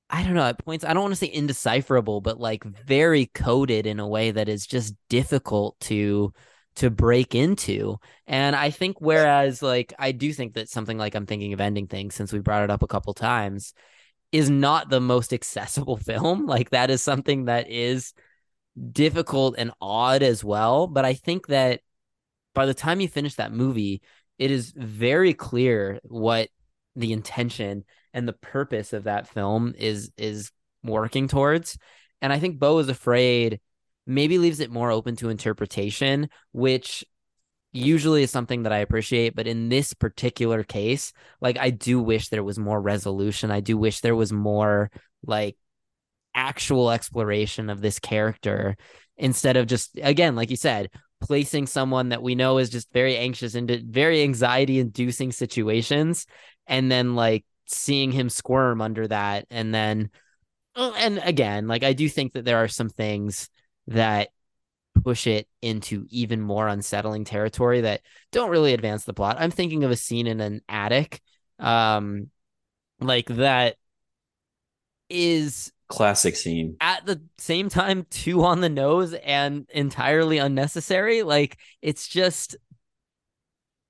I 0.09 0.23
don't 0.23 0.35
know 0.35 0.45
at 0.45 0.63
points 0.63 0.85
I 0.85 0.93
don't 0.93 1.03
want 1.03 1.13
to 1.13 1.19
say 1.19 1.31
indecipherable, 1.31 2.21
but 2.21 2.39
like 2.39 2.63
very 2.63 3.27
coded 3.27 3.87
in 3.87 3.99
a 3.99 4.07
way 4.07 4.31
that 4.31 4.49
is 4.49 4.67
just 4.67 4.93
difficult 5.09 5.79
to 5.81 6.33
to 6.77 6.89
break 6.89 7.33
into. 7.35 7.97
And 8.27 8.55
I 8.55 8.69
think 8.69 8.99
whereas 8.99 9.61
like 9.61 9.93
I 9.97 10.11
do 10.11 10.31
think 10.33 10.53
that 10.53 10.69
something 10.69 10.97
like 10.97 11.15
I'm 11.15 11.25
thinking 11.25 11.53
of 11.53 11.61
ending 11.61 11.87
things 11.87 12.15
since 12.15 12.31
we 12.31 12.39
brought 12.39 12.63
it 12.63 12.69
up 12.69 12.83
a 12.83 12.87
couple 12.87 13.13
times 13.13 13.73
is 14.31 14.49
not 14.49 14.89
the 14.89 15.01
most 15.01 15.33
accessible 15.33 15.97
film. 15.97 16.45
Like 16.45 16.71
that 16.71 16.89
is 16.89 17.01
something 17.01 17.45
that 17.45 17.69
is 17.69 18.13
difficult 18.91 19.55
and 19.57 19.71
odd 19.81 20.21
as 20.21 20.43
well. 20.43 20.87
But 20.87 21.05
I 21.05 21.13
think 21.13 21.47
that 21.47 21.81
by 22.53 22.65
the 22.65 22.73
time 22.73 23.01
you 23.01 23.07
finish 23.07 23.35
that 23.35 23.53
movie, 23.53 24.01
it 24.37 24.51
is 24.51 24.73
very 24.75 25.33
clear 25.33 25.99
what 26.03 26.49
the 26.95 27.13
intention 27.13 27.85
and 28.15 28.27
the 28.27 28.33
purpose 28.33 28.93
of 28.93 29.03
that 29.03 29.27
film 29.27 29.75
is 29.77 30.11
is 30.17 30.51
working 30.83 31.27
towards. 31.27 31.77
And 32.21 32.33
I 32.33 32.39
think 32.39 32.57
Beau 32.57 32.79
is 32.79 32.89
afraid 32.89 33.59
maybe 34.07 34.37
leaves 34.37 34.59
it 34.59 34.71
more 34.71 34.91
open 34.91 35.15
to 35.17 35.29
interpretation, 35.29 36.29
which 36.51 37.03
usually 37.71 38.23
is 38.23 38.31
something 38.31 38.63
that 38.63 38.71
I 38.71 38.77
appreciate. 38.77 39.35
But 39.35 39.47
in 39.47 39.67
this 39.67 39.93
particular 39.93 40.63
case, 40.63 41.11
like 41.41 41.57
I 41.57 41.71
do 41.71 41.99
wish 41.99 42.29
there 42.29 42.43
was 42.43 42.57
more 42.59 42.79
resolution. 42.79 43.51
I 43.51 43.59
do 43.59 43.77
wish 43.77 43.99
there 43.99 44.15
was 44.15 44.31
more 44.31 44.91
like 45.25 45.57
actual 46.33 46.91
exploration 46.91 47.69
of 47.69 47.81
this 47.81 47.99
character 47.99 48.77
instead 49.17 49.57
of 49.57 49.67
just 49.67 49.97
again, 50.01 50.35
like 50.35 50.51
you 50.51 50.57
said, 50.57 50.89
placing 51.19 51.67
someone 51.67 52.09
that 52.09 52.23
we 52.23 52.35
know 52.35 52.59
is 52.59 52.69
just 52.69 52.93
very 52.93 53.17
anxious 53.17 53.55
into 53.55 53.81
very 53.83 54.21
anxiety 54.21 54.79
inducing 54.79 55.31
situations 55.31 56.27
and 56.67 56.91
then 56.91 57.15
like 57.15 57.43
seeing 57.67 58.11
him 58.11 58.29
squirm 58.29 58.81
under 58.81 59.07
that. 59.07 59.45
And 59.49 59.73
then 59.73 60.09
oh, 60.75 60.93
and 60.97 61.19
again 61.23 61.67
like 61.67 61.83
i 61.83 61.93
do 61.93 62.09
think 62.09 62.33
that 62.33 62.43
there 62.43 62.57
are 62.57 62.67
some 62.67 62.89
things 62.89 63.49
that 63.87 64.29
push 65.03 65.27
it 65.27 65.47
into 65.61 66.05
even 66.09 66.41
more 66.41 66.67
unsettling 66.67 67.23
territory 67.25 67.81
that 67.81 68.01
don't 68.31 68.49
really 68.49 68.73
advance 68.73 69.03
the 69.03 69.13
plot. 69.13 69.37
I'm 69.39 69.51
thinking 69.51 69.83
of 69.83 69.91
a 69.91 69.95
scene 69.95 70.27
in 70.27 70.39
an 70.39 70.61
attic 70.69 71.21
um 71.59 72.29
like 72.99 73.27
that 73.27 73.75
is 75.09 75.71
classic 75.87 76.35
scene. 76.35 76.75
at 76.81 77.05
the 77.05 77.21
same 77.37 77.69
time 77.69 78.05
too 78.09 78.43
on 78.43 78.61
the 78.61 78.69
nose 78.69 79.13
and 79.13 79.69
entirely 79.73 80.37
unnecessary. 80.37 81.23
Like 81.23 81.57
it's 81.81 82.07
just 82.07 82.55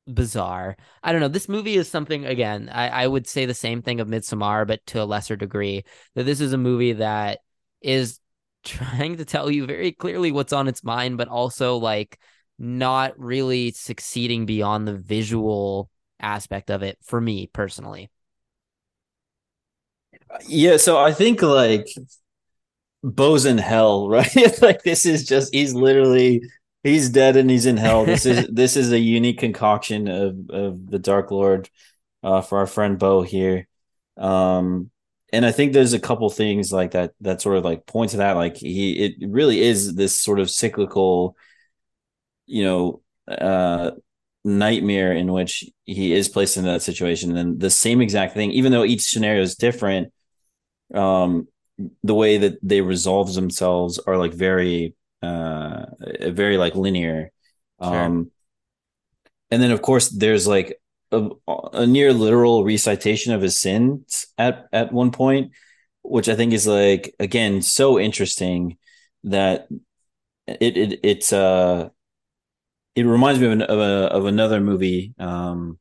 bizarre 0.07 0.77
i 1.03 1.11
don't 1.11 1.21
know 1.21 1.27
this 1.27 1.49
movie 1.49 1.75
is 1.75 1.89
something 1.89 2.25
again 2.25 2.69
i, 2.71 2.89
I 3.03 3.07
would 3.07 3.27
say 3.27 3.45
the 3.45 3.53
same 3.53 3.81
thing 3.81 3.99
of 3.99 4.07
midsommar 4.07 4.67
but 4.67 4.85
to 4.87 5.01
a 5.01 5.05
lesser 5.05 5.35
degree 5.35 5.83
that 6.13 6.23
this 6.25 6.41
is 6.41 6.53
a 6.53 6.57
movie 6.57 6.93
that 6.93 7.39
is 7.81 8.19
trying 8.63 9.17
to 9.17 9.25
tell 9.25 9.49
you 9.51 9.65
very 9.65 9.91
clearly 9.91 10.31
what's 10.31 10.53
on 10.53 10.67
its 10.67 10.83
mind 10.83 11.17
but 11.17 11.27
also 11.27 11.77
like 11.77 12.19
not 12.57 13.17
really 13.19 13.71
succeeding 13.71 14.45
beyond 14.45 14.87
the 14.87 14.97
visual 14.97 15.89
aspect 16.19 16.69
of 16.71 16.81
it 16.83 16.97
for 17.03 17.19
me 17.19 17.47
personally 17.47 18.09
yeah, 20.47 20.77
so 20.77 20.97
I 20.97 21.13
think 21.13 21.41
like 21.41 21.87
Beau's 23.03 23.45
in 23.45 23.57
hell, 23.57 24.09
right? 24.09 24.61
like 24.61 24.83
this 24.83 25.05
is 25.05 25.25
just 25.25 25.53
he's 25.53 25.73
literally 25.73 26.41
he's 26.86 27.10
dead 27.10 27.36
and 27.36 27.50
he's 27.50 27.65
in 27.65 27.78
hell. 27.78 28.06
This 28.06 28.26
is 28.26 28.48
this 28.52 28.78
is 28.78 28.91
a 28.91 29.00
unique 29.00 29.39
concoction 29.39 30.08
of 30.08 30.50
of 30.50 30.89
the 30.89 31.00
Dark 31.00 31.32
Lord 31.32 31.69
uh, 32.24 32.41
for 32.41 32.60
our 32.60 32.67
friend 32.67 32.98
Beau 32.98 33.21
here. 33.21 33.67
Um 34.17 34.91
and 35.34 35.45
I 35.45 35.52
think 35.52 35.74
there's 35.74 35.93
a 35.93 36.00
couple 36.00 36.30
things 36.30 36.71
like 36.71 36.91
that 36.91 37.13
that 37.21 37.41
sort 37.41 37.58
of 37.58 37.65
like 37.65 37.86
point 37.86 38.12
to 38.12 38.17
that. 38.17 38.34
Like 38.34 38.58
he 38.58 38.93
it 38.93 39.15
really 39.28 39.60
is 39.62 39.95
this 39.95 40.17
sort 40.17 40.39
of 40.39 40.50
cyclical, 40.50 41.36
you 42.45 42.63
know, 42.63 43.02
uh 43.28 43.91
nightmare 44.43 45.12
in 45.12 45.32
which 45.34 45.65
he 45.86 46.13
is 46.13 46.30
placed 46.30 46.56
in 46.56 46.65
that 46.65 46.84
situation. 46.84 47.36
And 47.36 47.60
the 47.60 47.71
same 47.71 48.00
exact 48.00 48.36
thing, 48.36 48.52
even 48.52 48.71
though 48.71 48.86
each 48.86 49.02
scenario 49.02 49.41
is 49.41 49.56
different, 49.56 50.13
um 50.93 51.48
the 52.04 52.15
way 52.15 52.38
that 52.38 52.58
they 52.62 52.80
resolve 52.82 53.34
themselves 53.34 54.00
are 54.00 54.17
like 54.17 54.34
very 54.34 54.95
uh 55.25 55.85
very 56.31 56.57
like 56.57 56.75
linear 56.75 57.31
sure. 57.81 58.01
um 58.01 58.31
and 59.51 59.61
then 59.61 59.71
of 59.71 59.81
course 59.81 60.09
there's 60.09 60.47
like 60.47 60.79
a, 61.11 61.29
a 61.73 61.85
near 61.88 62.13
literal 62.13 62.63
recitation 62.63 63.33
of 63.33 63.41
his 63.41 63.59
sins 63.59 64.27
at 64.38 64.67
at 64.71 64.91
one 64.91 65.11
point 65.11 65.51
which 66.03 66.29
i 66.29 66.35
think 66.35 66.53
is 66.53 66.67
like 66.67 67.15
again 67.19 67.61
so 67.61 67.99
interesting 67.99 68.77
that 69.23 69.67
it, 70.47 70.77
it 70.77 70.99
it's 71.03 71.33
uh 71.33 71.89
it 72.95 73.05
reminds 73.05 73.41
me 73.41 73.47
of, 73.47 73.51
an, 73.51 73.61
of, 73.63 73.79
a, 73.79 74.13
of 74.13 74.25
another 74.25 74.61
movie 74.61 75.13
um 75.19 75.79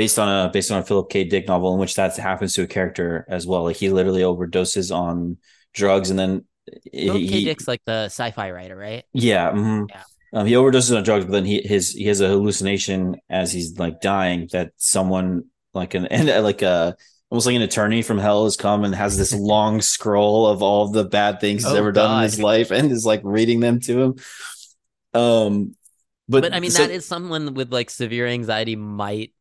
based 0.00 0.18
on 0.18 0.28
a 0.28 0.50
based 0.50 0.70
on 0.70 0.78
a 0.80 0.82
Philip 0.82 1.10
K. 1.10 1.24
Dick 1.24 1.46
novel 1.46 1.74
in 1.74 1.78
which 1.78 1.94
that 1.96 2.16
happens 2.16 2.54
to 2.54 2.62
a 2.62 2.66
character 2.66 3.26
as 3.28 3.46
well. 3.46 3.64
Like 3.64 3.76
he 3.76 3.90
literally 3.90 4.22
overdoses 4.22 4.94
on 4.94 5.36
drugs 5.74 6.08
and 6.08 6.18
then 6.18 6.46
Philip 6.92 7.20
he, 7.20 7.28
K. 7.28 7.44
Dick's 7.44 7.68
like 7.68 7.82
the 7.84 8.04
sci-fi 8.06 8.50
writer, 8.50 8.76
right? 8.76 9.04
Yeah. 9.12 9.50
Mm-hmm. 9.50 9.84
Yeah. 9.88 10.02
Um, 10.32 10.46
he 10.46 10.54
overdoses 10.54 10.96
on 10.96 11.02
drugs, 11.02 11.24
but 11.24 11.32
then 11.32 11.44
he 11.44 11.60
his 11.62 11.90
he 11.90 12.04
has 12.04 12.20
a 12.20 12.28
hallucination 12.28 13.16
as 13.28 13.52
he's 13.52 13.78
like 13.78 14.00
dying 14.00 14.48
that 14.52 14.72
someone 14.76 15.44
like 15.74 15.94
an 15.94 16.06
and 16.10 16.28
like 16.44 16.62
a 16.62 16.96
almost 17.30 17.46
like 17.46 17.56
an 17.56 17.62
attorney 17.62 18.02
from 18.02 18.18
hell 18.18 18.44
has 18.44 18.56
come 18.56 18.84
and 18.84 18.94
has 18.94 19.18
this 19.18 19.34
long 19.38 19.80
scroll 19.80 20.46
of 20.46 20.62
all 20.62 20.88
the 20.88 21.04
bad 21.04 21.40
things 21.40 21.64
he's 21.64 21.72
oh, 21.72 21.76
ever 21.76 21.92
God. 21.92 22.02
done 22.02 22.16
in 22.18 22.22
his 22.24 22.40
life 22.40 22.70
and 22.70 22.90
is 22.90 23.04
like 23.04 23.20
reading 23.24 23.60
them 23.60 23.80
to 23.80 24.02
him. 24.02 24.14
Um, 25.12 25.74
but, 26.28 26.42
but 26.42 26.54
I 26.54 26.60
mean 26.60 26.70
so, 26.70 26.82
that 26.82 26.92
is 26.92 27.04
someone 27.04 27.54
with 27.54 27.72
like 27.72 27.90
severe 27.90 28.26
anxiety 28.26 28.76
might 28.76 29.32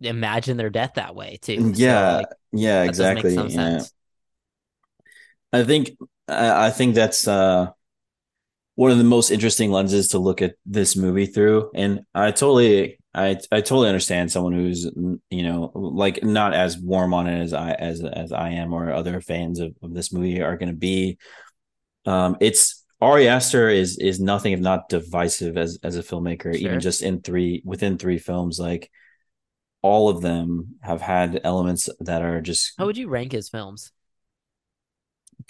imagine 0.00 0.56
their 0.56 0.70
death 0.70 0.92
that 0.94 1.14
way 1.14 1.38
too. 1.42 1.72
Yeah, 1.74 2.10
so, 2.10 2.16
like, 2.16 2.26
yeah, 2.52 2.82
exactly. 2.84 3.34
Yeah. 3.34 3.82
I 5.52 5.64
think 5.64 5.96
I 6.28 6.70
think 6.70 6.94
that's 6.94 7.28
uh, 7.28 7.68
one 8.76 8.90
of 8.90 8.98
the 8.98 9.04
most 9.04 9.30
interesting 9.30 9.70
lenses 9.70 10.08
to 10.08 10.18
look 10.18 10.42
at 10.42 10.54
this 10.66 10.96
movie 10.96 11.26
through, 11.26 11.70
and 11.74 12.00
I 12.14 12.30
totally, 12.30 12.98
I, 13.12 13.38
I 13.52 13.60
totally 13.60 13.88
understand 13.88 14.32
someone 14.32 14.52
who's 14.52 14.84
you 14.84 15.42
know 15.42 15.70
like 15.74 16.22
not 16.22 16.54
as 16.54 16.78
warm 16.78 17.14
on 17.14 17.26
it 17.26 17.40
as 17.42 17.52
I 17.52 17.72
as 17.72 18.02
as 18.02 18.32
I 18.32 18.50
am 18.50 18.72
or 18.72 18.92
other 18.92 19.20
fans 19.20 19.60
of, 19.60 19.74
of 19.82 19.94
this 19.94 20.12
movie 20.12 20.42
are 20.42 20.56
going 20.56 20.70
to 20.70 20.78
be. 20.78 21.18
Um, 22.06 22.36
it's 22.40 22.84
Ari 23.00 23.28
Aster 23.28 23.68
is 23.68 23.98
is 23.98 24.20
nothing 24.20 24.52
if 24.52 24.60
not 24.60 24.88
divisive 24.88 25.56
as 25.58 25.78
as 25.82 25.96
a 25.96 26.02
filmmaker, 26.02 26.44
sure. 26.44 26.54
even 26.54 26.80
just 26.80 27.02
in 27.02 27.20
three 27.20 27.62
within 27.64 27.98
three 27.98 28.18
films, 28.18 28.58
like 28.58 28.90
all 29.82 30.08
of 30.08 30.22
them 30.22 30.76
have 30.80 31.02
had 31.02 31.42
elements 31.44 31.90
that 32.00 32.22
are 32.22 32.40
just 32.40 32.72
how 32.78 32.86
would 32.86 32.96
you 32.96 33.08
rank 33.08 33.32
his 33.32 33.50
films 33.50 33.92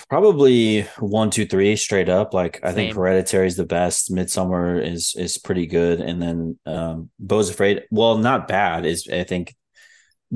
probably 0.08 0.82
one 0.98 1.30
two 1.30 1.46
three 1.46 1.76
straight 1.76 2.08
up. 2.08 2.34
Like 2.34 2.56
Same. 2.56 2.68
i 2.68 2.72
think 2.72 2.94
hereditary 2.94 3.46
is 3.46 3.56
the 3.56 3.66
best. 3.66 4.10
Midsommar 4.12 4.84
is 4.84 5.14
is 5.16 5.38
pretty 5.38 5.66
good. 5.66 6.00
And 6.00 6.20
then 6.20 6.58
um 6.66 7.10
beau's 7.24 7.50
afraid 7.50 7.82
well 7.90 8.18
not 8.18 8.48
bad 8.48 8.86
is 8.86 9.08
i 9.12 9.24
think 9.24 9.54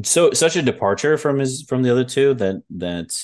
so 0.04 0.32
such 0.32 0.56
a 0.56 0.62
departure 0.62 1.18
from 1.18 1.38
his 1.38 1.62
from 1.62 1.82
the 1.82 1.90
other 1.90 2.04
two 2.04 2.34
that 2.34 2.62
that 2.70 3.20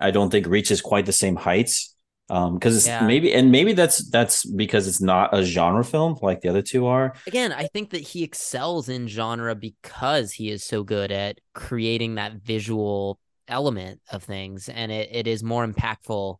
i 0.00 0.10
don't 0.10 0.30
think 0.30 0.46
reaches 0.46 0.80
quite 0.80 1.06
the 1.06 1.12
same 1.12 1.36
heights. 1.36 1.94
Um 2.30 2.54
because 2.54 2.76
it's 2.76 2.86
yeah. 2.86 3.06
maybe 3.06 3.32
and 3.32 3.50
maybe 3.50 3.72
that's 3.72 4.08
that's 4.10 4.44
because 4.44 4.86
it's 4.86 5.00
not 5.00 5.36
a 5.36 5.42
genre 5.42 5.84
film 5.84 6.18
like 6.20 6.40
the 6.40 6.50
other 6.50 6.62
two 6.62 6.86
are. 6.86 7.14
Again 7.26 7.52
i 7.52 7.66
think 7.66 7.90
that 7.90 8.02
he 8.02 8.22
excels 8.22 8.88
in 8.88 9.08
genre 9.08 9.54
because 9.54 10.32
he 10.32 10.50
is 10.50 10.62
so 10.62 10.82
good 10.82 11.10
at 11.10 11.40
creating 11.54 12.16
that 12.16 12.34
visual 12.34 13.18
element 13.48 14.00
of 14.10 14.22
things 14.22 14.68
and 14.68 14.92
it, 14.92 15.08
it 15.12 15.26
is 15.26 15.42
more 15.42 15.66
impactful 15.66 16.36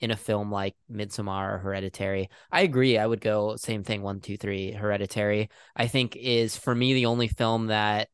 in 0.00 0.10
a 0.10 0.16
film 0.16 0.50
like 0.50 0.74
Midsommar 0.90 1.54
or 1.54 1.58
Hereditary. 1.58 2.28
I 2.50 2.62
agree. 2.62 2.98
I 2.98 3.06
would 3.06 3.20
go 3.20 3.54
same 3.56 3.84
thing, 3.84 4.02
one, 4.02 4.20
two, 4.20 4.36
three, 4.36 4.72
Hereditary. 4.72 5.48
I 5.76 5.86
think 5.86 6.16
is 6.16 6.56
for 6.56 6.74
me 6.74 6.94
the 6.94 7.06
only 7.06 7.28
film 7.28 7.68
that 7.68 8.08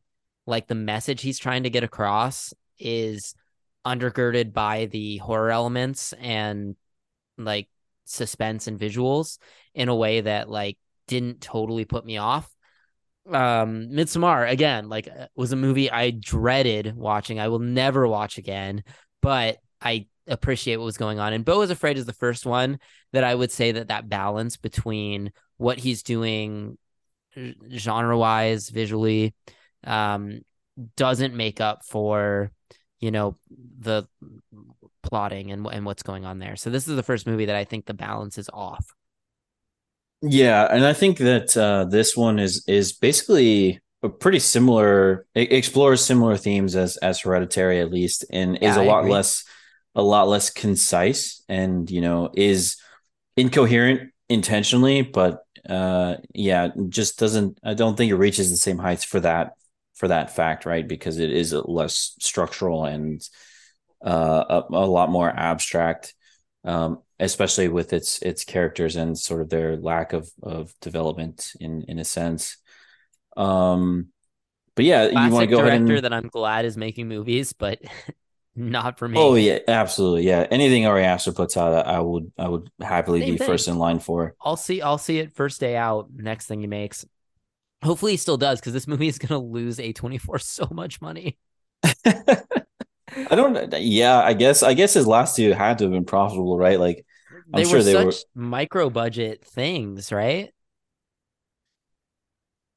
like 0.47 0.67
the 0.67 0.75
message 0.75 1.23
he's 1.23 1.39
trying 1.39 1.63
to 1.63 1.71
get 1.71 1.85
across 1.85 2.53
is 2.79 3.35
undergirded 3.87 4.53
by 4.53 4.87
the 4.87 5.17
horror 5.19 5.51
elements 5.51 6.13
and 6.21 6.77
like 7.39 7.69
suspense 8.05 8.67
and 8.67 8.79
visuals 8.79 9.39
in 9.75 9.89
a 9.89 9.97
way 9.97 10.21
that 10.21 10.51
like 10.51 10.77
didn't 11.07 11.41
totally 11.41 11.85
put 11.85 12.05
me 12.05 12.19
off. 12.19 12.55
Um, 13.29 13.89
Midsommar 13.91 14.51
again, 14.51 14.89
like 14.89 15.09
uh, 15.09 15.27
was 15.37 15.53
a 15.53 15.57
movie 15.57 15.91
I 15.91 16.11
dreaded 16.11 16.97
watching. 16.97 17.39
I 17.39 17.49
will 17.49 17.59
never 17.59 18.09
watch 18.09 18.39
again, 18.39 18.83
but 19.21 19.59
I 19.83 20.07
appreciate 20.27 20.77
what 20.77 20.85
was 20.85 20.99
going 20.99 21.19
on. 21.19 21.33
And 21.33 21.45
Beau 21.45 21.61
is 21.63 21.71
Afraid 21.71 21.99
is 21.99 22.07
the 22.07 22.13
first 22.13 22.47
one 22.47 22.79
that 23.13 23.25
I 23.25 23.35
would 23.35 23.51
say 23.51 23.73
that 23.73 23.89
that 23.89 24.09
balance 24.09 24.57
between 24.57 25.33
what 25.57 25.79
he's 25.79 26.03
doing 26.03 26.79
genre 27.71 28.19
wise, 28.19 28.71
visually, 28.71 29.35
um, 29.85 30.41
doesn't 30.97 31.35
make 31.35 31.61
up 31.61 31.85
for, 31.85 32.51
you 33.01 33.11
know, 33.11 33.37
the 33.79 34.07
plotting 35.03 35.51
and 35.53 35.67
and 35.67 35.85
what's 35.85 36.03
going 36.03 36.25
on 36.25 36.39
there. 36.39 36.57
So 36.57 36.71
this 36.71 36.89
is 36.89 36.97
the 36.97 37.03
first 37.03 37.27
movie 37.27 37.47
that 37.47 37.57
I 37.57 37.65
think 37.65 37.87
the 37.87 37.95
balance 37.95 38.39
is 38.39 38.51
off. 38.53 38.87
Yeah, 40.23 40.67
and 40.71 40.85
I 40.85 40.93
think 40.93 41.19
that 41.19 41.57
uh, 41.57 41.85
this 41.85 42.17
one 42.17 42.39
is 42.39 42.65
is 42.67 42.93
basically 42.93 43.81
a 44.03 44.09
pretty 44.09 44.39
similar 44.39 45.27
it 45.35 45.53
explores 45.53 46.05
similar 46.05 46.37
themes 46.37 46.75
as 46.77 46.97
as 46.99 47.21
Hereditary 47.21 47.81
at 47.81 47.93
least, 47.93 48.25
and 48.31 48.59
yeah, 48.61 48.71
is 48.71 48.77
a 48.77 48.81
I 48.81 48.85
lot 48.85 49.01
agree. 49.01 49.13
less 49.13 49.45
a 49.95 50.03
lot 50.03 50.29
less 50.29 50.51
concise, 50.51 51.43
and 51.49 51.91
you 51.91 52.01
know 52.01 52.31
is 52.35 52.77
incoherent 53.37 54.11
intentionally, 54.29 55.03
but 55.03 55.43
uh 55.69 56.15
yeah 56.33 56.69
just 56.89 57.19
doesn't 57.19 57.59
i 57.65 57.75
don't 57.75 57.97
think 57.97 58.11
it 58.11 58.17
reaches 58.17 58.49
the 58.49 58.57
same 58.57 58.79
heights 58.79 59.05
for 59.05 59.19
that 59.21 59.55
for 59.97 60.09
that 60.09 60.35
fact 60.35 60.65
right 60.65 60.87
because 60.87 61.19
it 61.19 61.31
is 61.31 61.53
less 61.53 62.15
structural 62.21 62.85
and 62.85 63.29
uh, 64.05 64.63
a, 64.71 64.75
a, 64.75 64.87
lot 64.87 65.11
more 65.11 65.29
abstract, 65.29 66.15
um, 66.65 67.01
especially 67.21 67.69
with 67.69 67.93
its 67.93 68.21
its 68.23 68.45
characters 68.45 68.97
and 68.97 69.19
sort 69.19 69.41
of 69.41 69.51
their 69.51 69.77
lack 69.77 70.13
of 70.13 70.31
of 70.43 70.73
development 70.81 71.53
in 71.61 71.83
in 71.83 71.99
a 71.99 72.05
sense. 72.05 72.59
Um, 73.37 74.09
but 74.75 74.85
yeah, 74.85 75.09
Classic 75.09 75.29
you 75.29 75.35
want 75.35 75.43
to 75.43 75.57
go 75.57 75.63
director 75.63 75.85
ahead 75.85 75.91
and... 75.91 76.05
that 76.05 76.13
I'm 76.13 76.29
glad 76.29 76.65
is 76.65 76.77
making 76.77 77.09
movies, 77.09 77.53
but 77.53 77.81
not 78.57 78.99
for 78.99 79.09
me. 79.09 79.19
Oh 79.19 79.35
yeah, 79.35 79.59
absolutely. 79.67 80.27
Yeah, 80.27 80.47
anything 80.51 80.87
Ari 80.87 81.05
Aster 81.05 81.33
puts 81.33 81.57
out, 81.57 81.87
I 81.87 82.01
would 82.01 82.33
I 82.39 82.49
would 82.49 82.71
happily 82.81 83.21
Same 83.21 83.33
be 83.33 83.39
thing. 83.39 83.47
first 83.47 83.69
in 83.69 83.79
line 83.79 83.99
for. 83.99 84.35
I'll 84.41 84.57
see. 84.57 84.81
I'll 84.81 84.99
see 84.99 85.19
it 85.19 85.35
first 85.35 85.61
day 85.61 85.77
out. 85.77 86.09
Next 86.15 86.47
thing 86.47 86.61
he 86.61 86.67
makes. 86.67 87.05
Hopefully, 87.83 88.13
he 88.13 88.17
still 88.17 88.37
does 88.37 88.61
because 88.61 88.73
this 88.73 88.89
movie 88.89 89.09
is 89.09 89.19
gonna 89.19 89.41
lose 89.41 89.79
A24 89.79 90.41
so 90.41 90.69
much 90.71 91.01
money. 91.01 91.39
I 93.31 93.35
don't. 93.35 93.73
Yeah, 93.81 94.19
I 94.19 94.35
guess. 94.35 94.63
I 94.63 94.75
guess 94.75 94.95
his 94.95 95.07
last 95.07 95.37
two 95.37 95.53
had 95.53 95.79
to 95.79 95.85
have 95.85 95.93
been 95.93 96.05
profitable, 96.05 96.57
right? 96.59 96.79
Like, 96.79 97.05
I'm 97.53 97.63
They 97.63 97.65
sure 97.69 97.79
were 97.79 97.83
they 97.85 97.93
such 97.93 98.05
were. 98.35 98.43
micro 98.43 98.91
budget 98.91 99.45
things, 99.45 100.13
right? 100.13 100.51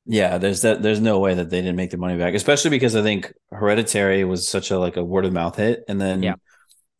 Yeah, 0.06 0.38
there's 0.40 0.62
that. 0.62 0.82
There's 0.82 1.00
no 1.00 1.20
way 1.20 1.36
that 1.36 1.50
they 1.50 1.62
didn't 1.62 1.76
make 1.76 1.92
the 1.92 1.98
money 1.98 2.18
back, 2.18 2.34
especially 2.34 2.72
because 2.72 2.96
I 2.96 3.04
think 3.04 3.34
Hereditary 3.52 4.24
was 4.24 4.48
such 4.48 4.72
a 4.72 4.80
like 4.80 4.98
a 4.98 5.04
word 5.04 5.26
of 5.26 5.34
mouth 5.34 5.56
hit, 5.58 5.84
and 5.88 6.02
then 6.02 6.24
Yeah. 6.24 6.34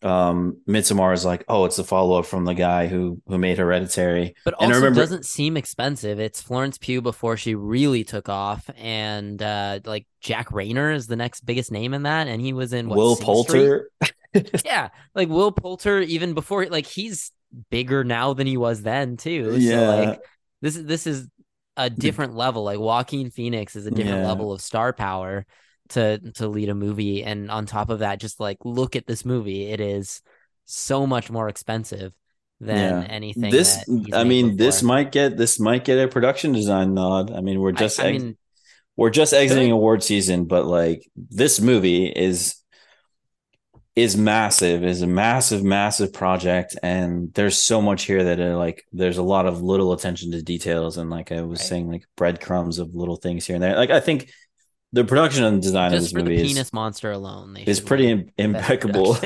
um 0.04 0.58
Midsommar 0.70 1.12
is 1.14 1.26
like, 1.26 1.44
oh, 1.48 1.66
it's 1.66 1.78
the 1.78 1.84
follow 1.84 2.20
up 2.20 2.26
from 2.28 2.46
the 2.46 2.54
guy 2.54 2.86
who 2.88 3.20
who 3.26 3.40
made 3.40 3.58
Hereditary. 3.58 4.36
But 4.46 4.54
And 4.60 4.72
also 4.72 4.76
remember- 4.82 5.00
doesn't 5.02 5.26
seem 5.26 5.58
expensive. 5.58 6.20
It's 6.20 6.42
Florence 6.42 6.78
Pugh 6.78 7.02
before 7.02 7.38
she 7.38 7.56
really 7.56 8.04
took 8.04 8.30
off, 8.30 8.70
and 8.78 9.42
uh, 9.42 9.80
like 9.84 10.06
Jack 10.22 10.50
Reynor 10.50 10.94
is 10.96 11.08
the 11.08 11.16
next 11.16 11.42
biggest 11.44 11.72
name 11.72 11.96
in 11.96 12.04
that, 12.04 12.28
and 12.28 12.40
he 12.40 12.54
was 12.54 12.72
in 12.72 12.88
what, 12.88 12.98
Will 12.98 13.16
Sing 13.16 13.26
Poulter. 13.26 13.90
Yeah, 14.64 14.90
like 15.16 15.28
Will 15.28 15.52
Poulter, 15.52 16.00
even 16.02 16.34
before 16.36 16.66
like 16.68 16.86
he's 16.86 17.32
bigger 17.70 18.04
now 18.04 18.34
than 18.34 18.48
he 18.48 18.58
was 18.58 18.82
then 18.82 19.18
too. 19.18 19.56
Yeah. 19.58 19.76
So 19.76 19.98
like 20.10 20.22
this 20.62 20.76
is 20.76 20.86
this 20.86 21.08
is 21.08 21.28
a 21.78 21.90
different 21.90 22.36
level. 22.36 22.64
Like 22.64 22.80
Joaquin 22.80 23.32
Phoenix 23.32 23.76
is 23.76 23.86
a 23.86 23.92
different 23.92 24.20
Yeah. 24.22 24.28
level 24.28 24.52
of 24.52 24.62
star 24.62 24.94
power 24.94 25.46
to 25.90 26.20
to 26.36 26.48
lead 26.48 26.70
a 26.70 26.76
movie, 26.76 27.24
and 27.24 27.52
on 27.52 27.66
top 27.66 27.90
of 27.90 28.00
that, 28.00 28.20
just 28.20 28.40
like 28.40 28.58
look 28.64 28.96
at 28.96 29.08
this 29.08 29.26
movie, 29.26 29.68
it 29.68 29.80
is 29.80 30.22
so 30.66 31.06
much 31.06 31.30
more 31.30 31.50
expensive 31.50 32.14
than 32.60 33.02
Yeah. 33.02 33.08
anything. 33.10 33.52
This, 33.52 33.84
I 34.14 34.24
mean, 34.24 34.56
this 34.56 34.84
might 34.84 35.12
get 35.12 35.36
this 35.36 35.60
might 35.60 35.84
get 35.84 35.98
a 35.98 36.08
production 36.08 36.52
design 36.54 36.94
nod. 36.94 37.32
I 37.32 37.42
mean, 37.42 37.60
we're 37.60 37.72
just 37.72 38.00
I, 38.00 38.10
ex- 38.12 38.24
mean, 38.24 38.38
we're 38.96 39.10
just 39.10 39.34
exiting 39.34 39.72
award 39.72 40.04
season, 40.04 40.46
but 40.46 40.66
like 40.66 41.10
this 41.16 41.60
movie 41.60 42.06
is 42.06 42.56
is 43.96 44.16
massive, 44.16 44.84
is 44.86 45.02
a 45.02 45.08
massive, 45.08 45.64
massive 45.64 46.14
project, 46.14 46.78
and 46.82 47.34
there's 47.34 47.58
so 47.58 47.82
much 47.82 48.04
here 48.04 48.24
that 48.24 48.40
are 48.40 48.56
like 48.56 48.84
there's 48.94 49.18
a 49.18 49.24
lot 49.24 49.46
of 49.46 49.62
little 49.62 49.92
attention 49.94 50.32
to 50.32 50.42
details, 50.42 50.98
and 50.98 51.10
like 51.10 51.32
I 51.32 51.42
was 51.42 51.60
Right. 51.60 51.68
saying, 51.68 51.92
like 51.92 52.06
breadcrumbs 52.16 52.80
of 52.80 52.96
little 52.96 53.18
things 53.18 53.46
here 53.46 53.56
and 53.56 53.64
there. 53.64 53.76
Like 53.76 53.90
I 53.90 54.00
think 54.00 54.30
the 54.94 55.04
production 55.04 55.44
and 55.44 55.62
design 55.62 55.88
of 55.94 56.00
just 56.00 56.06
this 56.06 56.12
for 56.14 56.24
the 56.24 56.30
movie 56.30 56.44
penis 56.48 56.68
is 56.68 56.74
monster 56.74 57.12
alone, 57.12 57.58
is 57.58 57.80
pretty 57.80 58.10
im- 58.12 58.30
impeccable. 58.38 59.18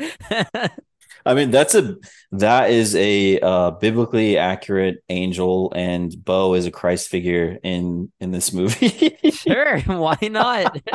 I 1.26 1.34
mean, 1.34 1.50
that's 1.50 1.74
a 1.74 1.96
that 2.32 2.70
is 2.70 2.94
a 2.94 3.40
uh, 3.40 3.70
biblically 3.72 4.36
accurate 4.36 5.02
angel, 5.08 5.72
and 5.74 6.12
Beau 6.24 6.54
is 6.54 6.66
a 6.66 6.70
Christ 6.70 7.08
figure 7.08 7.58
in 7.62 8.12
in 8.20 8.30
this 8.30 8.52
movie. 8.52 9.16
sure, 9.30 9.80
why 9.80 10.18
not? 10.22 10.80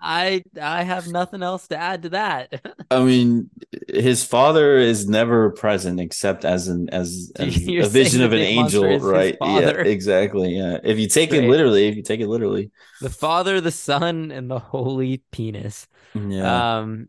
I 0.00 0.44
I 0.60 0.82
have 0.82 1.08
nothing 1.08 1.42
else 1.42 1.66
to 1.68 1.76
add 1.76 2.02
to 2.02 2.10
that. 2.10 2.62
I 2.90 3.02
mean, 3.02 3.50
his 3.88 4.22
father 4.22 4.76
is 4.76 5.08
never 5.08 5.50
present 5.50 5.98
except 5.98 6.44
as 6.44 6.68
an 6.68 6.90
as, 6.90 7.32
as 7.36 7.56
a 7.56 7.88
vision 7.88 8.22
of 8.22 8.32
an 8.32 8.40
angel, 8.40 8.98
right? 9.00 9.36
Yeah, 9.40 9.70
exactly. 9.70 10.56
Yeah, 10.56 10.78
if 10.84 10.98
you 10.98 11.08
take 11.08 11.32
it 11.32 11.48
literally, 11.48 11.88
if 11.88 11.96
you 11.96 12.02
take 12.02 12.20
it 12.20 12.28
literally, 12.28 12.70
the 13.00 13.10
Father, 13.10 13.60
the 13.60 13.72
Son, 13.72 14.30
and 14.30 14.50
the 14.50 14.58
Holy 14.60 15.22
Penis. 15.32 15.88
yeah. 16.14 16.78
Um, 16.78 17.08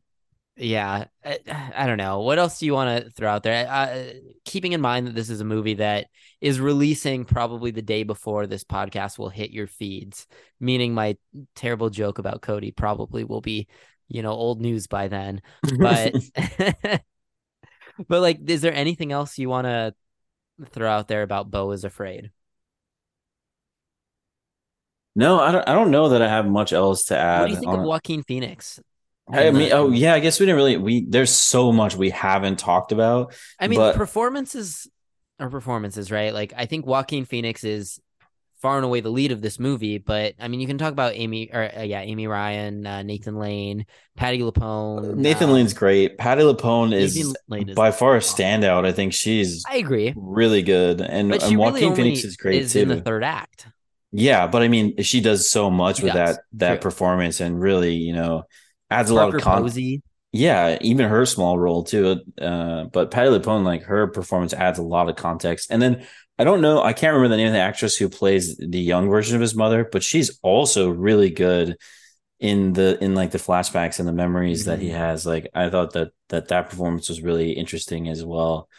yeah, 0.58 1.06
I, 1.24 1.40
I 1.76 1.86
don't 1.86 1.98
know. 1.98 2.22
What 2.22 2.40
else 2.40 2.60
do 2.60 2.66
you 2.66 2.74
want 2.74 3.04
to 3.04 3.12
throw 3.12 3.30
out 3.30 3.44
there? 3.44 3.68
Uh, 3.70 4.14
keeping 4.46 4.72
in 4.72 4.82
mind 4.82 5.08
that 5.08 5.16
this 5.16 5.30
is 5.30 5.42
a 5.42 5.46
movie 5.46 5.76
that 5.76 6.08
is 6.40 6.60
releasing 6.60 7.26
probably 7.26 7.72
the 7.72 7.82
day 7.82 8.04
before 8.04 8.48
this 8.48 8.64
podcast 8.64 9.18
will 9.18 9.30
hit 9.30 9.52
your 9.52 9.68
feeds, 9.68 10.28
meaning 10.60 10.94
my 10.94 11.18
terrible 11.56 11.90
joke 11.90 12.20
about 12.20 12.42
Cody 12.42 12.72
probably 12.72 13.26
will 13.26 13.42
be, 13.42 13.68
you 14.08 14.22
know, 14.22 14.32
old 14.32 14.62
news 14.62 14.88
by 14.88 15.10
then. 15.10 15.42
But, 15.78 16.16
but 18.08 18.22
like, 18.22 18.50
is 18.50 18.62
there 18.62 18.74
anything 18.74 19.12
else 19.12 19.38
you 19.38 19.50
want 19.50 19.66
to 19.66 19.94
throw 20.70 20.90
out 20.90 21.10
there 21.10 21.24
about 21.24 21.52
Beau 21.52 21.72
is 21.72 21.84
Afraid? 21.84 22.32
no, 25.16 25.40
I 25.40 25.52
don't. 25.52 25.68
I 25.68 25.74
don't 25.74 25.92
know 25.92 26.10
that 26.10 26.22
I 26.22 26.28
have 26.28 26.46
much 26.46 26.74
else 26.74 27.06
to 27.06 27.18
add. 27.18 27.42
What 27.42 27.48
do 27.48 27.54
you 27.54 27.60
think 27.60 27.72
on 27.72 27.80
of. 27.80 27.86
Joaquin 27.86 28.24
Phoenix? 28.24 28.82
I 29.32 29.52
mean, 29.52 29.72
oh 29.74 29.92
yeah, 29.92 30.14
I 30.14 30.20
guess 30.20 30.40
we 30.40 30.46
didn't 30.46 30.58
really. 30.58 30.78
We 30.78 31.06
there's 31.08 31.32
so 31.32 31.72
much 31.72 31.96
we 31.96 32.12
haven't 32.12 32.60
talked 32.60 32.92
about. 32.92 33.34
I 33.60 33.68
mean, 33.68 33.80
but- 33.80 33.96
performances 33.96 34.88
are 35.40 35.50
performances, 35.50 36.12
right? 36.12 36.34
Like, 36.34 36.54
I 36.56 36.66
think 36.66 36.86
Joaquin 36.86 37.26
Phoenix 37.26 37.64
is 37.64 38.00
far 38.62 38.78
and 38.78 38.86
away 38.86 39.00
the 39.00 39.10
lead 39.10 39.32
of 39.32 39.42
this 39.42 39.60
movie, 39.60 39.98
but 39.98 40.34
I 40.40 40.48
mean, 40.48 40.60
you 40.60 40.68
can 40.68 40.78
talk 40.78 40.92
about 40.92 41.14
Amy, 41.16 41.50
or 41.52 41.70
uh, 41.78 41.82
yeah, 41.82 42.02
Amy 42.02 42.26
Ryan, 42.26 42.86
uh, 42.86 43.04
Nathan 43.04 43.36
Lane, 43.36 43.86
Patti 44.16 44.40
LuPone. 44.40 45.16
Nathan 45.16 45.50
um, 45.50 45.56
Lane's 45.56 45.74
great. 45.74 46.18
Patti 46.18 46.42
LuPone 46.42 46.94
is 46.94 47.36
Lane 47.48 47.70
is 47.70 47.76
by 47.76 47.92
far 47.92 48.16
a 48.16 48.20
standout. 48.20 48.86
I 48.86 48.92
think 48.92 49.14
she's 49.14 49.64
I 49.70 49.78
agree, 49.78 50.14
really 50.16 50.62
good, 50.62 51.02
and, 51.02 51.30
but 51.30 51.42
and 51.42 51.50
she 51.50 51.58
Joaquin 51.58 51.74
really 51.74 51.86
only 51.86 51.96
Phoenix 52.04 52.24
is 52.24 52.38
great 52.38 52.62
is 52.62 52.74
too. 52.74 52.80
in 52.80 52.88
the 52.90 53.02
third 53.02 53.24
act. 53.24 53.68
Yeah, 54.12 54.48
but 54.48 54.62
I 54.62 54.70
mean, 54.70 55.02
she 55.04 55.20
does 55.20 55.50
so 55.50 55.70
much 55.70 55.98
She 55.98 56.04
with 56.04 56.14
does. 56.14 56.36
that 56.38 56.44
that 56.54 56.82
True. 56.82 56.90
performance, 56.90 57.42
and 57.42 57.60
really, 57.60 57.96
you 57.96 58.14
know, 58.14 58.44
adds 58.90 59.10
a 59.10 59.14
Parker 59.14 59.16
lot 59.16 59.30
of 59.30 59.38
con. 59.38 59.66
Posey, 59.66 60.04
Yeah, 60.34 60.78
even 60.82 61.10
her 61.10 61.26
small 61.26 61.58
role 61.60 61.84
too. 61.84 62.22
Uh, 62.42 62.86
but 62.86 63.12
Patti 63.12 63.30
LuPone, 63.30 63.64
like 63.66 63.84
her 63.84 64.08
performance, 64.08 64.54
adds 64.54 64.80
a 64.80 64.84
lot 64.84 65.10
of 65.10 65.16
context. 65.16 65.72
And 65.72 65.82
then 65.82 66.06
I 66.40 66.44
don't 66.46 66.62
know, 66.62 66.84
I 66.84 66.94
can't 66.94 67.14
remember 67.16 67.30
the 67.30 67.38
name 67.38 67.48
of 67.48 67.54
the 67.54 67.60
actress 67.60 67.98
who 67.98 68.10
plays 68.10 68.58
the 68.58 68.80
young 68.80 69.10
version 69.10 69.36
of 69.36 69.42
his 69.42 69.56
mother, 69.56 69.88
but 69.92 70.04
she's 70.04 70.40
also 70.44 70.90
really 70.90 71.30
good 71.32 71.78
in 72.40 72.74
the 72.74 73.02
in 73.04 73.16
like 73.16 73.32
the 73.32 73.38
flashbacks 73.40 74.00
and 74.00 74.08
the 74.08 74.14
memories 74.14 74.66
that 74.66 74.80
he 74.82 74.90
Mhm. 74.90 74.92
has. 74.92 75.26
Like 75.26 75.50
I 75.54 75.70
thought 75.70 75.94
that 75.94 76.12
that 76.30 76.50
that 76.50 76.70
performance 76.70 77.10
was 77.10 77.22
really 77.22 77.54
interesting 77.54 78.10
as 78.10 78.24
well. 78.26 78.70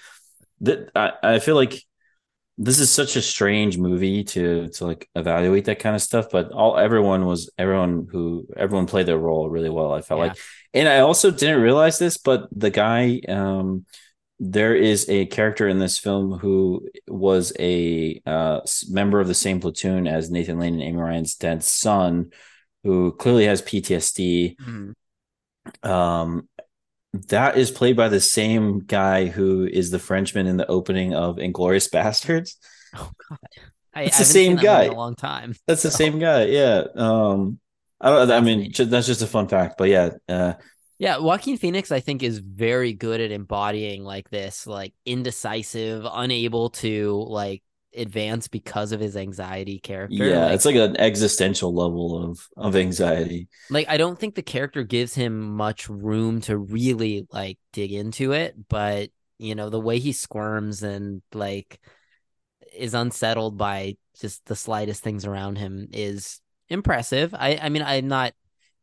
That 0.60 0.90
I, 0.96 1.12
I 1.22 1.38
feel 1.38 1.54
like 1.56 1.82
this 2.58 2.78
is 2.80 2.90
such 2.90 3.16
a 3.16 3.22
strange 3.22 3.76
movie 3.78 4.24
to 4.24 4.68
to 4.68 4.86
like 4.86 5.08
evaluate 5.14 5.66
that 5.66 5.78
kind 5.78 5.94
of 5.94 6.00
stuff 6.02 6.26
but 6.30 6.52
all 6.52 6.78
everyone 6.78 7.26
was 7.26 7.50
everyone 7.58 8.06
who 8.10 8.46
everyone 8.56 8.86
played 8.86 9.06
their 9.06 9.18
role 9.18 9.48
really 9.50 9.68
well 9.70 9.92
i 9.92 10.00
felt 10.00 10.20
Yeah. 10.20 10.26
like 10.28 10.38
and 10.72 10.88
i 10.88 11.00
also 11.00 11.30
didn't 11.30 11.60
realize 11.60 11.98
this 11.98 12.16
but 12.16 12.48
the 12.52 12.70
guy 12.70 13.20
um 13.28 13.84
there 14.38 14.74
is 14.74 15.08
a 15.08 15.26
character 15.26 15.66
in 15.66 15.78
this 15.78 15.98
film 15.98 16.38
who 16.38 16.86
was 17.08 17.54
a 17.58 18.20
uh, 18.26 18.60
member 18.90 19.18
of 19.18 19.28
the 19.28 19.34
same 19.34 19.60
platoon 19.60 20.06
as 20.06 20.30
Nathan 20.30 20.58
Lane 20.58 20.74
and 20.74 20.82
Amy 20.82 20.98
Ryan's 20.98 21.36
dead 21.36 21.64
son, 21.64 22.32
who 22.84 23.12
clearly 23.12 23.46
has 23.46 23.62
PTSD. 23.62 24.56
Mhm. 24.60 24.92
Um, 25.88 26.48
that 27.28 27.56
is 27.56 27.70
played 27.70 27.96
by 27.96 28.08
the 28.08 28.20
same 28.20 28.80
guy 28.80 29.26
who 29.26 29.64
is 29.66 29.90
the 29.90 29.98
Frenchman 29.98 30.46
in 30.46 30.56
the 30.56 30.66
opening 30.66 31.14
of 31.14 31.36
Inglourious 31.36 31.90
Basterds. 31.92 32.54
Oh 32.94 33.10
God, 33.28 33.38
I, 33.94 34.02
It's 34.04 34.18
the 34.18 34.24
same 34.24 34.56
seen 34.56 34.56
that 34.56 34.66
in 34.66 34.72
guy. 34.72 34.84
a 34.84 34.92
long 34.92 35.14
time. 35.14 35.54
That's 35.66 35.82
the 35.82 35.90
same 35.90 36.18
guy. 36.18 36.44
Yeah. 36.46 36.84
Um, 36.94 37.58
I 38.00 38.10
don't. 38.10 38.30
I 38.30 38.40
mean, 38.40 38.72
that's 38.76 39.06
just 39.06 39.22
a 39.22 39.26
fun 39.26 39.48
fact. 39.48 39.76
But 39.78 39.88
yeah, 39.88 40.10
uh, 40.28 40.54
Yeah, 40.98 41.18
Joaquin 41.18 41.56
Phoenix, 41.58 41.90
I 41.92 42.00
think, 42.00 42.22
is 42.22 42.38
very 42.38 42.92
good 42.92 43.20
at 43.20 43.30
embodying 43.30 44.02
like 44.04 44.30
this, 44.30 44.66
like 44.66 44.94
indecisive, 45.04 46.06
unable 46.10 46.70
to 46.70 47.12
like 47.28 47.62
advance 47.96 48.48
because 48.48 48.92
of 48.92 49.00
his 49.00 49.16
anxiety 49.16 49.78
character. 49.78 50.26
yeah, 50.26 50.46
like, 50.46 50.54
it's 50.54 50.64
like 50.64 50.76
an 50.76 50.96
existential 50.98 51.74
level 51.74 52.22
of 52.22 52.46
of 52.56 52.76
anxiety. 52.76 53.48
like 53.70 53.88
I 53.88 53.96
don't 53.96 54.18
think 54.18 54.34
the 54.34 54.42
character 54.42 54.84
gives 54.84 55.14
him 55.14 55.56
much 55.56 55.88
room 55.88 56.40
to 56.42 56.56
really 56.56 57.26
like 57.32 57.58
dig 57.72 57.92
into 57.92 58.32
it, 58.32 58.54
but 58.68 59.10
you 59.38 59.54
know, 59.54 59.70
the 59.70 59.80
way 59.80 59.98
he 59.98 60.12
squirms 60.12 60.82
and 60.82 61.22
like 61.34 61.80
is 62.74 62.94
unsettled 62.94 63.58
by 63.58 63.96
just 64.20 64.44
the 64.46 64.56
slightest 64.56 65.02
things 65.02 65.24
around 65.24 65.56
him 65.56 65.88
is 65.92 66.40
impressive. 66.68 67.34
I 67.34 67.58
I 67.60 67.68
mean, 67.68 67.82
I'm 67.82 68.08
not 68.08 68.34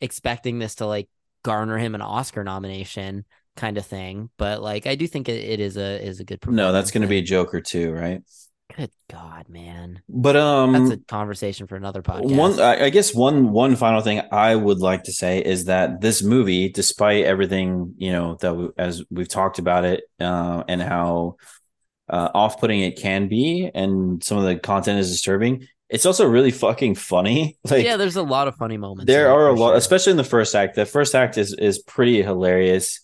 expecting 0.02 0.60
this 0.60 0.76
to 0.76 0.86
like 0.86 1.10
garner 1.44 1.78
him 1.78 1.96
an 1.96 2.02
Oscar 2.02 2.44
nomination 2.44 3.26
kind 3.56 3.78
of 3.78 3.86
thing, 3.86 4.30
but 4.38 4.62
like 4.62 4.88
I 4.88 4.96
do 4.96 5.08
think 5.08 5.30
it, 5.30 5.44
it 5.44 5.60
is 5.60 5.78
a 5.78 6.04
is 6.04 6.20
a 6.20 6.24
good 6.24 6.40
No, 6.48 6.72
that's 6.72 6.92
going 6.92 7.04
to 7.04 7.08
be 7.08 7.20
a 7.20 7.24
Joker 7.24 7.62
too, 7.62 7.92
right? 7.92 8.22
Good 8.76 8.92
god, 9.10 9.50
man. 9.50 10.02
But 10.10 10.36
um, 10.36 10.74
That's 10.74 10.92
a 10.92 10.98
conversation 11.06 11.68
for 11.68 11.76
another 11.76 12.02
podcast. 12.02 12.36
One, 12.36 12.60
I 12.60 12.90
guess 12.90 13.14
one 13.14 13.52
one 13.52 13.76
final 13.76 14.02
thing 14.02 14.22
I 14.32 14.56
would 14.56 14.80
like 14.80 15.04
to 15.04 15.14
say 15.14 15.44
is 15.44 15.66
that 15.66 16.02
this 16.02 16.22
movie, 16.22 16.70
despite 16.70 17.26
everything 17.26 17.94
you 17.98 18.12
know 18.12 18.36
that 18.42 18.56
we, 18.56 18.70
as 18.78 19.04
we've 19.10 19.28
talked 19.28 19.60
about 19.60 19.86
it, 19.86 20.04
uh, 20.20 20.64
and 20.68 20.82
how 20.82 21.38
uh, 22.10 22.30
off-putting 22.34 22.82
it 22.82 22.98
can 22.98 23.28
be, 23.28 23.70
and 23.74 24.24
some 24.24 24.38
of 24.38 24.44
the 24.44 24.58
content 24.58 25.00
is 25.00 25.12
disturbing, 25.12 25.68
it's 25.90 26.06
also 26.06 26.28
really 26.28 26.52
fucking 26.52 26.96
funny. 26.96 27.58
Like 27.70 27.86
yeah, 27.86 27.98
there's 27.98 28.16
a 28.16 28.24
lot 28.24 28.48
of 28.48 28.56
funny 28.56 28.78
moments. 28.78 29.06
there 29.06 29.32
are 29.32 29.48
a 29.48 29.54
lot, 29.54 29.70
sure. 29.70 29.78
especially 29.78 30.12
in 30.12 30.18
the 30.18 30.24
first 30.24 30.56
act. 30.56 30.76
The 30.76 30.86
first 30.86 31.16
act 31.16 31.38
is 31.38 31.54
is 31.54 31.80
pretty 31.80 32.22
hilarious. 32.22 33.00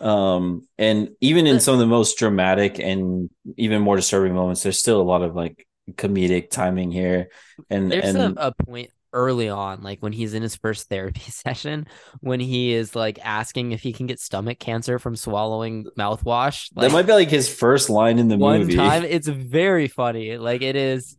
Um, 0.00 0.66
and 0.78 1.10
even 1.20 1.46
in 1.46 1.60
some 1.60 1.74
of 1.74 1.80
the 1.80 1.86
most 1.86 2.18
dramatic 2.18 2.78
and 2.78 3.30
even 3.56 3.82
more 3.82 3.96
disturbing 3.96 4.34
moments, 4.34 4.62
there's 4.62 4.78
still 4.78 5.00
a 5.00 5.02
lot 5.02 5.22
of 5.22 5.34
like 5.34 5.66
comedic 5.92 6.50
timing 6.50 6.90
here. 6.90 7.28
And 7.70 7.90
There's 7.90 8.14
and 8.14 8.38
a, 8.38 8.48
a 8.48 8.52
point 8.52 8.90
early 9.12 9.48
on, 9.48 9.82
like 9.82 10.00
when 10.00 10.12
he's 10.12 10.34
in 10.34 10.42
his 10.42 10.56
first 10.56 10.88
therapy 10.88 11.20
session, 11.30 11.86
when 12.20 12.40
he 12.40 12.72
is 12.72 12.94
like 12.94 13.18
asking 13.22 13.72
if 13.72 13.80
he 13.80 13.92
can 13.92 14.06
get 14.06 14.20
stomach 14.20 14.58
cancer 14.58 14.98
from 14.98 15.16
swallowing 15.16 15.86
mouthwash. 15.98 16.70
that 16.74 16.92
might 16.92 17.06
be 17.06 17.12
like 17.12 17.30
his 17.30 17.52
first 17.52 17.90
line 17.90 18.18
in 18.18 18.28
the 18.28 18.36
one 18.36 18.60
movie. 18.60 18.76
time, 18.76 19.04
it's 19.04 19.28
very 19.28 19.88
funny. 19.88 20.36
Like 20.36 20.62
it 20.62 20.76
is. 20.76 21.16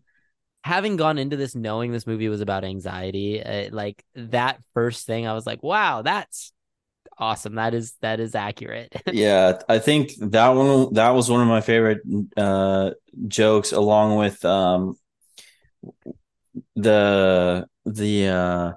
Having 0.66 0.98
gone 0.98 1.18
into 1.18 1.38
this 1.38 1.56
knowing 1.56 1.94
this 1.94 2.06
movie 2.06 2.28
was 2.28 2.42
about 2.42 2.66
anxiety, 2.66 3.42
uh, 3.42 3.70
like 3.72 4.04
that 4.16 4.62
first 4.74 5.08
thing, 5.08 5.26
I 5.26 5.34
was 5.34 5.46
like, 5.48 5.64
"Wow, 5.64 6.02
that's 6.02 6.52
awesome. 7.20 7.56
That 7.56 7.74
is 7.74 7.94
that 8.02 8.20
is 8.20 8.36
accurate." 8.36 8.94
yeah, 9.12 9.60
I 9.68 9.80
think 9.80 10.14
that 10.20 10.50
one 10.50 10.94
that 10.94 11.10
was 11.12 11.30
one 11.30 11.42
of 11.42 11.48
my 11.48 11.62
favorite 11.62 12.02
uh 12.38 12.92
jokes, 13.28 13.72
along 13.72 14.18
with 14.18 14.44
um 14.46 14.98
the 16.76 17.68
the 17.86 18.28
uh 18.28 18.74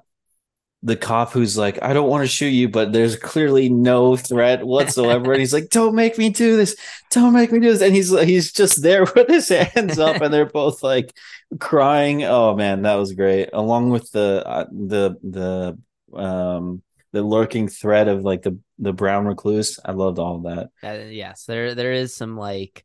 the 0.83 0.97
cop 0.97 1.31
who's 1.31 1.57
like, 1.57 1.81
I 1.81 1.93
don't 1.93 2.09
want 2.09 2.25
to 2.25 2.29
shoot 2.29 2.49
you, 2.49 2.69
but 2.69 2.93
there's 2.93 3.17
clearly 3.17 3.69
no 3.69 4.17
threat 4.17 4.67
whatsoever. 4.67 5.33
and 5.33 5.41
he's 5.41 5.53
like, 5.53 5.69
Don't 5.71 5.95
make 5.95 6.19
me 6.19 6.29
do 6.31 6.57
this. 6.57 6.77
Don't 7.11 7.33
make 7.33 7.53
me 7.53 7.61
do 7.61 7.73
this. 7.73 7.83
And 7.83 7.95
he's 7.95 8.11
he's 8.23 8.53
just 8.53 8.83
there 8.83 9.05
with 9.15 9.29
his 9.29 9.49
hands 9.49 9.99
up, 9.99 10.21
and 10.21 10.35
they're 10.35 10.47
both 10.47 10.83
like 10.83 11.17
crying. 11.61 12.25
Oh 12.25 12.57
man, 12.57 12.83
that 12.83 12.95
was 12.95 13.13
great. 13.13 13.51
Along 13.53 13.91
with 13.91 14.11
the 14.11 14.43
uh, 14.45 14.67
the 14.73 15.17
the 15.23 16.19
um 16.19 16.83
the 17.13 17.23
lurking 17.23 17.69
threat 17.69 18.09
of 18.09 18.23
like 18.23 18.43
the 18.43 18.59
the 18.79 18.93
brown 18.93 19.27
recluse. 19.27 19.79
I 19.85 19.93
loved 19.93 20.19
all 20.19 20.37
of 20.37 20.43
that. 20.45 20.71
Uh, 20.83 21.05
yes, 21.11 21.45
there 21.45 21.75
there 21.75 21.93
is 21.93 22.15
some 22.15 22.37
like 22.37 22.85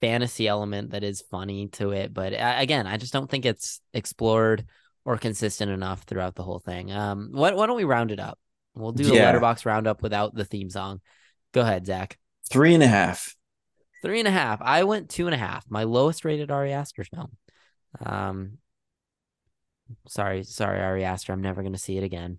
fantasy 0.00 0.48
element 0.48 0.90
that 0.90 1.04
is 1.04 1.22
funny 1.30 1.68
to 1.68 1.90
it, 1.90 2.12
but 2.12 2.32
uh, 2.32 2.54
again, 2.58 2.86
I 2.86 2.96
just 2.96 3.12
don't 3.12 3.30
think 3.30 3.44
it's 3.46 3.80
explored 3.94 4.64
or 5.04 5.16
consistent 5.16 5.70
enough 5.70 6.02
throughout 6.02 6.34
the 6.34 6.42
whole 6.42 6.58
thing. 6.60 6.92
Um, 6.92 7.30
why, 7.32 7.52
why 7.54 7.66
don't 7.66 7.76
we 7.76 7.84
round 7.84 8.10
it 8.12 8.20
up? 8.20 8.38
We'll 8.74 8.92
do 8.92 9.12
a 9.12 9.16
Yeah. 9.16 9.32
Letterboxd 9.32 9.64
roundup 9.66 10.02
without 10.02 10.34
the 10.34 10.44
theme 10.44 10.70
song. 10.70 11.00
Go 11.52 11.60
ahead, 11.60 11.86
Zach. 11.86 12.18
Three 12.50 12.74
and 12.74 12.82
a 12.82 12.86
half. 12.88 13.34
Three 14.02 14.18
and 14.18 14.28
a 14.28 14.32
half. 14.32 14.60
I 14.62 14.84
went 14.84 15.08
two 15.10 15.26
and 15.26 15.34
a 15.34 15.38
half. 15.38 15.64
My 15.68 15.84
lowest 15.84 16.24
rated 16.24 16.50
Ari 16.50 16.72
Aster 16.72 17.04
film. 17.04 17.36
Um, 18.04 18.58
sorry, 20.08 20.42
sorry, 20.44 20.80
Ari 20.80 21.04
Aster. 21.04 21.32
I'm 21.32 21.42
never 21.42 21.62
gonna 21.62 21.78
see 21.78 21.96
it 21.98 22.04
again. 22.04 22.38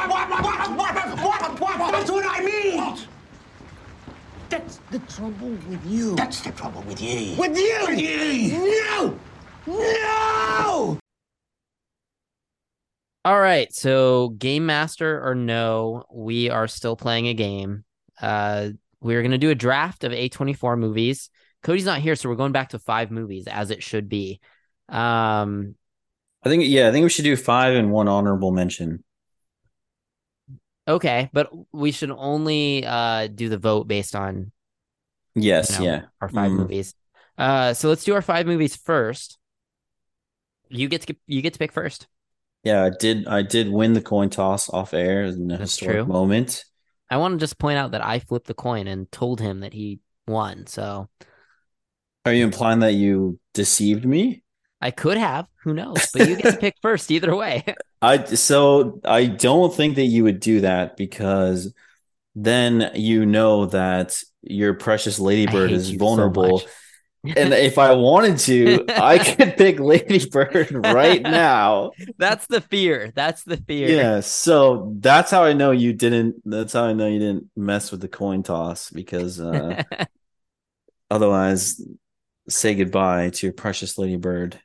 trouble 5.21 5.49
with 5.69 5.85
you. 5.85 6.15
That's 6.15 6.41
the 6.41 6.51
trouble 6.51 6.81
with 6.81 6.99
you. 6.99 7.35
With 7.37 7.55
you. 7.55 7.85
With 7.87 7.99
you. 7.99 8.81
No. 8.87 9.19
No. 9.67 10.97
All 13.23 13.39
right, 13.39 13.71
so 13.71 14.29
game 14.29 14.65
master 14.65 15.23
or 15.23 15.35
no, 15.35 16.05
we 16.11 16.49
are 16.49 16.67
still 16.67 16.95
playing 16.95 17.27
a 17.27 17.35
game. 17.35 17.83
Uh, 18.19 18.69
we're 18.99 19.21
gonna 19.21 19.37
do 19.37 19.51
a 19.51 19.55
draft 19.55 20.03
of 20.03 20.11
A24 20.11 20.79
movies. 20.79 21.29
Cody's 21.61 21.85
not 21.85 21.99
here, 21.99 22.15
so 22.15 22.27
we're 22.27 22.35
going 22.35 22.51
back 22.51 22.69
to 22.69 22.79
five 22.79 23.11
movies 23.11 23.45
as 23.45 23.69
it 23.69 23.83
should 23.83 24.09
be. 24.09 24.39
Um, 24.89 25.75
I 26.43 26.49
think 26.49 26.63
yeah, 26.65 26.87
I 26.87 26.91
think 26.91 27.03
we 27.03 27.09
should 27.09 27.25
do 27.25 27.35
five 27.35 27.75
and 27.75 27.91
one 27.91 28.07
honorable 28.07 28.49
mention. 28.49 29.03
okay, 30.87 31.29
but 31.31 31.51
we 31.71 31.91
should 31.91 32.09
only 32.09 32.83
uh 32.87 33.27
do 33.27 33.49
the 33.49 33.59
vote 33.59 33.87
based 33.87 34.15
on 34.15 34.51
Yes, 35.35 35.71
you 35.71 35.85
know, 35.85 35.91
yeah. 35.91 36.01
our 36.21 36.29
five 36.29 36.51
Mm. 36.51 36.57
movies. 36.57 36.93
Uh, 37.37 37.73
so 37.73 37.89
let's 37.89 38.03
do 38.03 38.13
our 38.13 38.21
five 38.21 38.45
movies 38.45 38.75
first. 38.75 39.37
You 40.69 40.87
get 40.87 41.01
to 41.03 41.15
you 41.27 41.41
get 41.41 41.53
to 41.53 41.59
pick 41.59 41.71
first. 41.71 42.07
Yeah, 42.63 42.83
I 42.85 42.91
did 42.97 43.27
I 43.27 43.41
did 43.41 43.69
win 43.69 43.93
the 43.93 44.01
coin 44.01 44.29
toss 44.29 44.69
off 44.69 44.93
air 44.93 45.23
in 45.23 45.49
a 45.51 45.57
That's 45.57 45.71
historic 45.71 46.05
true. 46.05 46.05
moment. 46.05 46.63
I 47.09 47.17
want 47.17 47.33
to 47.33 47.39
just 47.39 47.57
point 47.57 47.77
out 47.77 47.91
that 47.91 48.05
I 48.05 48.19
flipped 48.19 48.47
the 48.47 48.53
coin 48.53 48.87
and 48.87 49.11
told 49.11 49.41
him 49.41 49.61
that 49.61 49.73
he 49.73 49.99
won. 50.27 50.65
So 50.67 51.09
Are 52.25 52.33
you 52.33 52.43
implying 52.45 52.79
that 52.79 52.93
you 52.93 53.39
deceived 53.53 54.05
me? 54.05 54.43
I 54.79 54.91
could 54.91 55.17
have, 55.17 55.47
who 55.63 55.73
knows? 55.73 56.07
But 56.07 56.23
you 56.23 56.35
get 56.35 56.49
to 56.49 56.57
pick 56.57 56.75
first 56.81 57.11
either 57.11 57.35
way. 57.35 57.63
I 58.01 58.23
so 58.25 58.99
I 59.03 59.25
don't 59.27 59.73
think 59.73 59.95
that 59.95 60.05
you 60.05 60.23
would 60.23 60.39
do 60.39 60.61
that 60.61 60.97
because 60.97 61.73
then 62.35 62.91
you 62.95 63.25
know 63.25 63.67
that 63.67 64.23
your 64.43 64.73
precious 64.73 65.19
ladybird 65.19 65.71
is 65.71 65.91
you 65.91 65.97
so 65.97 66.05
vulnerable. 66.05 66.61
and 67.23 67.53
if 67.53 67.77
I 67.77 67.93
wanted 67.93 68.39
to, 68.39 68.85
I 68.89 69.19
could 69.35 69.55
pick 69.55 69.79
Ladybird 69.79 70.71
right 70.71 71.21
now. 71.21 71.91
That's 72.17 72.47
the 72.47 72.61
fear. 72.61 73.11
That's 73.15 73.43
the 73.43 73.57
fear. 73.57 73.89
Yeah, 73.89 74.19
so 74.21 74.93
that's 74.97 75.29
how 75.29 75.43
I 75.43 75.53
know 75.53 75.69
you 75.69 75.93
didn't. 75.93 76.41
That's 76.45 76.73
how 76.73 76.85
I 76.85 76.93
know 76.93 77.07
you 77.07 77.19
didn't 77.19 77.51
mess 77.55 77.91
with 77.91 78.01
the 78.01 78.07
coin 78.07 78.41
toss 78.41 78.89
because 78.89 79.39
uh, 79.39 79.83
otherwise, 81.11 81.79
say 82.49 82.73
goodbye 82.73 83.29
to 83.29 83.45
your 83.45 83.53
precious 83.53 83.99
Ladybird. 83.99 84.59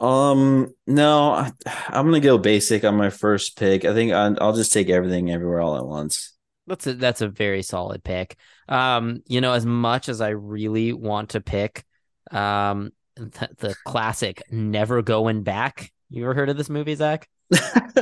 Um, 0.00 0.72
no, 0.86 1.32
I, 1.32 1.52
I'm 1.88 2.06
gonna 2.06 2.20
go 2.20 2.38
basic 2.38 2.84
on 2.84 2.96
my 2.96 3.10
first 3.10 3.58
pick. 3.58 3.84
I 3.84 3.92
think 3.92 4.12
I, 4.12 4.34
I'll 4.40 4.56
just 4.56 4.72
take 4.72 4.88
everything 4.88 5.30
everywhere 5.30 5.60
all 5.60 5.76
at 5.76 5.84
once. 5.84 6.37
That's 6.68 6.86
a 6.86 6.94
that's 6.94 7.20
a 7.20 7.28
very 7.28 7.62
solid 7.62 8.04
pick. 8.04 8.36
Um, 8.68 9.22
you 9.26 9.40
know, 9.40 9.52
as 9.52 9.66
much 9.66 10.08
as 10.08 10.20
I 10.20 10.30
really 10.30 10.92
want 10.92 11.30
to 11.30 11.40
pick 11.40 11.84
um 12.30 12.92
the, 13.16 13.48
the 13.58 13.74
classic 13.84 14.42
Never 14.50 15.02
Going 15.02 15.42
Back. 15.42 15.90
You 16.10 16.24
ever 16.24 16.34
heard 16.34 16.50
of 16.50 16.56
this 16.56 16.70
movie, 16.70 16.94
Zach? 16.94 17.28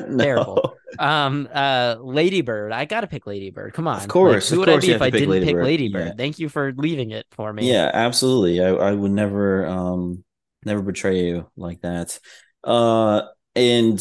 No. 0.09 0.25
Terrible. 0.25 0.77
Um 0.99 1.49
uh 1.53 1.97
Ladybird. 2.01 2.73
I 2.73 2.85
gotta 2.85 3.07
pick 3.07 3.27
Ladybird. 3.27 3.73
Come 3.73 3.89
on. 3.89 3.97
Of 4.03 4.09
course, 4.09 4.51
Like, 4.51 4.55
who 4.57 4.63
of 4.63 4.67
would 4.67 4.73
course 4.73 4.85
I 4.85 4.87
be 4.89 4.93
if 4.93 5.03
I 5.03 5.11
pick 5.11 5.21
didn't 5.21 5.33
pick 5.45 5.59
Ladybird. 5.59 5.65
Ladybird? 5.65 6.07
Yeah. 6.09 6.13
Thank 6.17 6.39
you 6.39 6.49
for 6.49 6.73
leaving 6.77 7.13
it 7.13 7.27
for 7.31 7.53
me. 7.53 7.71
Yeah, 7.71 7.91
absolutely. 7.93 8.63
I, 8.63 8.69
I 8.71 8.93
would 8.93 9.11
never 9.13 9.67
um 9.67 10.25
never 10.65 10.83
betray 10.83 11.27
you 11.29 11.51
like 11.57 11.81
that. 11.81 12.19
Uh 12.63 13.23
and 13.55 13.99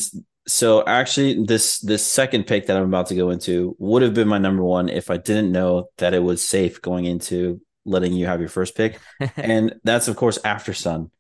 so 0.47 0.85
actually 0.85 1.43
this 1.43 1.79
this 1.79 2.05
second 2.05 2.45
pick 2.45 2.67
that 2.67 2.77
I'm 2.77 2.83
about 2.83 3.07
to 3.07 3.15
go 3.15 3.29
into 3.31 3.75
would 3.79 4.01
have 4.01 4.13
been 4.13 4.27
my 4.27 4.37
number 4.37 4.63
one 4.63 4.89
if 4.89 5.09
I 5.09 5.17
didn't 5.17 5.51
know 5.51 5.89
that 5.97 6.13
it 6.13 6.19
was 6.19 6.47
safe 6.47 6.81
going 6.81 7.05
into 7.05 7.61
letting 7.85 8.13
you 8.13 8.25
have 8.25 8.39
your 8.39 8.49
first 8.49 8.75
pick. 8.75 8.99
and 9.37 9.75
that's 9.83 10.07
of 10.07 10.15
course 10.15 10.37
After 10.43 10.73
Sun. 10.73 11.11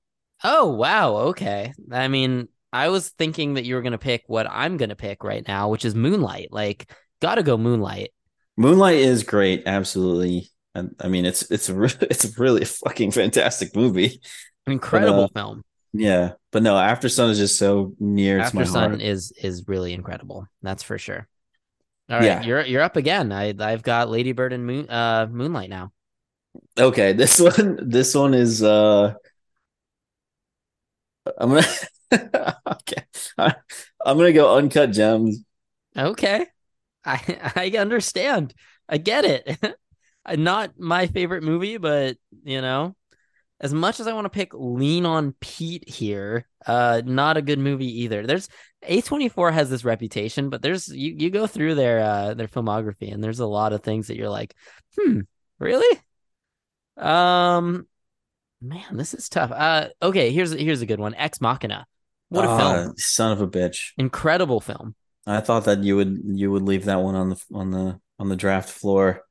Oh 0.43 0.73
wow, 0.73 1.15
okay. 1.29 1.73
I 1.91 2.07
mean, 2.07 2.49
I 2.71 2.89
was 2.89 3.09
thinking 3.09 3.55
that 3.55 3.65
you 3.65 3.75
were 3.75 3.81
gonna 3.81 3.97
pick 3.97 4.23
what 4.27 4.47
I'm 4.49 4.77
gonna 4.77 4.95
pick 4.95 5.23
right 5.23 5.47
now, 5.47 5.69
which 5.69 5.85
is 5.85 5.95
Moonlight. 5.95 6.49
Like, 6.51 6.91
gotta 7.21 7.41
go 7.41 7.57
Moonlight. 7.57 8.09
Moonlight 8.57 8.97
is 8.97 9.23
great, 9.23 9.63
absolutely. 9.65 10.51
And 10.75 10.95
I 10.99 11.07
mean 11.07 11.25
it's 11.25 11.49
it's 11.49 11.69
a 11.69 11.73
re- 11.73 11.89
it's 12.01 12.37
really 12.37 12.63
a 12.63 12.65
fucking 12.65 13.11
fantastic 13.11 13.75
movie. 13.75 14.21
Incredible 14.67 15.25
uh, 15.25 15.27
film. 15.33 15.63
Yeah, 15.97 16.33
but 16.51 16.63
no, 16.63 16.77
After 16.77 17.09
Sun 17.09 17.29
is 17.31 17.37
just 17.37 17.57
so 17.57 17.93
near 17.99 18.37
to 18.37 18.43
After 18.43 18.57
my 18.57 18.63
Sun 18.65 18.89
heart. 18.91 19.01
is 19.01 19.31
is 19.31 19.67
really 19.67 19.93
incredible. 19.93 20.47
That's 20.61 20.83
for 20.83 20.97
sure. 20.97 21.27
All 22.09 22.17
right, 22.17 22.25
Yeah. 22.25 22.41
you're 22.43 22.65
you're 22.65 22.81
up 22.81 22.95
again. 22.97 23.31
I 23.31 23.53
I've 23.59 23.83
got 23.83 24.09
Ladybird 24.09 24.53
and 24.53 24.65
Moon 24.65 24.89
uh 24.89 25.27
Moonlight 25.29 25.69
now. 25.69 25.91
Okay, 26.77 27.13
this 27.21 27.39
one 27.39 27.79
this 27.89 28.13
one 28.15 28.33
is 28.33 28.63
uh 28.63 29.13
I'm 31.37 31.49
gonna 31.49 31.67
okay. 32.67 33.03
I, 33.37 33.55
I'm 34.05 34.17
gonna 34.17 34.33
go 34.33 34.55
uncut 34.57 34.91
gems. 34.91 35.39
Okay. 35.97 36.45
I 37.05 37.51
I 37.55 37.77
understand. 37.77 38.53
I 38.89 38.97
get 38.97 39.25
it. 39.25 39.77
Not 40.37 40.79
my 40.79 41.07
favorite 41.07 41.43
movie, 41.43 41.77
but 41.77 42.17
you 42.43 42.61
know, 42.61 42.95
as 43.61 43.73
much 43.73 43.99
as 43.99 44.07
I 44.07 44.13
want 44.13 44.25
to 44.25 44.29
pick 44.29 44.51
Lean 44.53 45.05
on 45.05 45.33
Pete 45.39 45.87
here, 45.87 46.45
uh, 46.67 47.01
not 47.05 47.37
a 47.37 47.41
good 47.41 47.59
movie 47.59 48.01
either. 48.03 48.25
There's 48.27 48.49
A24 48.87 49.53
has 49.53 49.69
this 49.69 49.85
reputation, 49.85 50.49
but 50.49 50.61
there's 50.61 50.87
you 50.89 51.15
you 51.17 51.29
go 51.29 51.47
through 51.47 51.75
their 51.75 51.99
uh 51.99 52.33
their 52.33 52.47
filmography 52.47 53.13
and 53.13 53.23
there's 53.23 53.39
a 53.39 53.45
lot 53.47 53.73
of 53.73 53.81
things 53.83 54.07
that 54.07 54.17
you're 54.17 54.29
like, 54.29 54.53
hmm, 54.97 55.21
really? 55.59 55.99
Um 56.97 57.87
man, 58.61 58.97
this 58.97 59.13
is 59.13 59.29
tough. 59.29 59.51
Uh 59.51 59.89
okay, 60.01 60.31
here's 60.31 60.51
here's 60.51 60.81
a 60.81 60.85
good 60.85 60.99
one. 60.99 61.15
Ex 61.15 61.39
Machina. 61.41 61.85
What 62.29 62.45
a 62.45 62.49
Ah, 62.49 62.57
film. 62.57 62.93
Son 62.97 63.31
of 63.31 63.41
a 63.41 63.47
bitch. 63.47 63.91
Incredible 63.97 64.59
film. 64.59 64.95
I 65.27 65.39
thought 65.41 65.65
that 65.65 65.83
you 65.83 65.95
would 65.95 66.19
you 66.25 66.51
would 66.51 66.63
leave 66.63 66.85
that 66.85 67.01
one 67.01 67.15
on 67.15 67.29
the 67.29 67.43
on 67.53 67.71
the 67.71 67.99
on 68.19 68.29
the 68.29 68.35
draft 68.35 68.69
floor. 68.69 69.21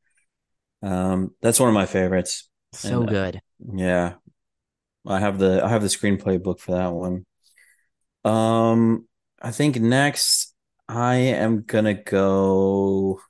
Um, 0.82 1.34
that's 1.40 1.60
one 1.60 1.68
of 1.68 1.74
my 1.74 1.86
favorites. 1.86 2.48
So 2.74 3.00
And, 3.00 3.10
uh, 3.10 3.12
good. 3.12 3.40
Yeah. 3.74 4.14
I 5.06 5.20
have 5.20 5.38
the 5.38 5.62
I 5.64 5.68
have 5.68 5.82
the 5.82 5.88
screenplay 5.88 6.42
book 6.42 6.60
for 6.60 6.72
that 6.72 6.92
one. 6.92 7.26
Um, 8.24 9.06
I 9.40 9.50
think 9.50 9.76
next 9.80 10.54
I 10.88 11.16
am 11.16 11.62
gonna 11.62 11.94
go. 11.94 13.20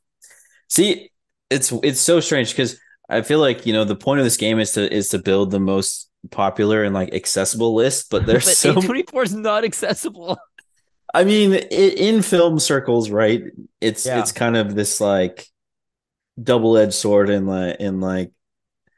See, 0.68 1.11
it's 1.51 1.72
it's 1.82 2.01
so 2.01 2.20
strange 2.20 2.51
because 2.51 2.78
I 3.09 3.22
feel 3.22 3.40
like 3.40 3.66
you 3.66 3.72
know 3.72 3.84
the 3.84 3.97
point 3.97 4.20
of 4.20 4.26
this 4.26 4.36
game 4.36 4.59
is 4.61 4.72
to 4.72 4.92
is 4.92 5.09
to 5.11 5.18
build 5.18 5.51
the 5.51 5.61
most 5.61 6.11
popular 6.30 6.84
and 6.84 6.95
like 6.95 7.12
accessible 7.14 7.74
list, 7.74 8.11
but 8.11 8.26
there's 8.26 8.45
but 8.45 8.57
so 8.57 8.74
A24 8.74 9.24
is 9.24 9.34
not 9.34 9.64
accessible. 9.64 10.38
I 11.14 11.24
mean, 11.24 11.55
i 11.55 11.59
in 11.59 12.22
film 12.22 12.59
circles, 12.59 13.11
right? 13.11 13.42
It's 13.80 14.05
Yeah. 14.07 14.18
it's 14.20 14.32
kind 14.32 14.57
of 14.57 14.74
this 14.74 15.01
like 15.01 15.47
double-edged 16.42 16.95
sword 16.95 17.30
in 17.30 17.47
like 17.47 17.76
in 17.78 18.01
like 18.01 18.32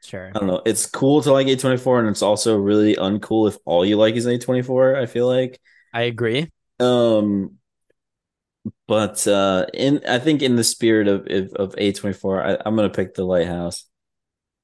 Sure. 0.07 0.31
I 0.33 0.39
don't 0.39 0.47
know. 0.47 0.61
It's 0.65 0.85
cool 0.85 1.21
to 1.23 1.33
like 1.33 1.47
A24 1.47 1.99
and 1.99 2.07
it's 2.07 2.21
also 2.21 2.55
really 2.57 2.95
uncool 2.95 3.49
if 3.49 3.57
all 3.65 3.85
you 3.85 3.97
like 3.97 4.15
is 4.15 4.25
A24, 4.25 4.95
I 4.95 5.05
feel 5.05 5.27
like. 5.27 5.59
I 5.93 6.03
agree. 6.03 6.49
Um 6.79 7.57
but 8.87 9.27
uh 9.27 9.65
in 9.73 10.01
I 10.07 10.19
think 10.19 10.41
in 10.41 10.55
the 10.55 10.63
spirit 10.63 11.09
of 11.09 11.27
of, 11.27 11.53
of 11.53 11.75
A24, 11.75 12.45
I, 12.45 12.57
I'm 12.65 12.75
gonna 12.75 12.89
pick 12.89 13.15
the 13.15 13.25
lighthouse. 13.25 13.85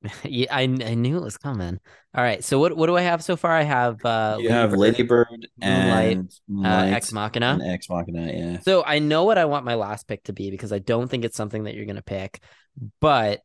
Yeah, 0.24 0.48
I 0.52 0.64
I 0.64 0.96
knew 0.96 1.18
it 1.18 1.24
was 1.24 1.38
coming. 1.38 1.80
All 2.16 2.24
right. 2.24 2.44
So 2.44 2.60
what 2.60 2.76
what 2.76 2.88
do 2.88 2.98
I 2.98 3.02
have 3.02 3.24
so 3.24 3.36
far? 3.36 3.52
I 3.52 3.64
have 3.64 4.04
uh 4.06 4.38
You 4.39 4.50
have 4.50 4.72
Lady 4.72 4.98
Ladybird 4.98 5.48
Moonlight, 5.58 6.18
and 6.18 6.66
uh, 6.66 6.96
Ex 6.96 7.12
Machina. 7.12 7.58
and 7.60 7.72
Ex 7.72 7.89
Machina, 7.89 8.32
yeah. 8.32 8.60
So 8.60 8.84
I 8.86 9.00
know 9.00 9.24
what 9.24 9.38
I 9.38 9.46
want 9.46 9.66
my 9.66 9.76
last 9.76 10.08
pick 10.08 10.24
to 10.26 10.34
be 10.34 10.52
because 10.52 10.74
I 10.74 10.80
don't 10.80 11.10
think 11.10 11.24
it's 11.26 11.38
something 11.38 11.64
that 11.64 11.76
you're 11.76 11.86
gonna 11.86 12.02
pick, 12.02 12.41
but 13.00 13.41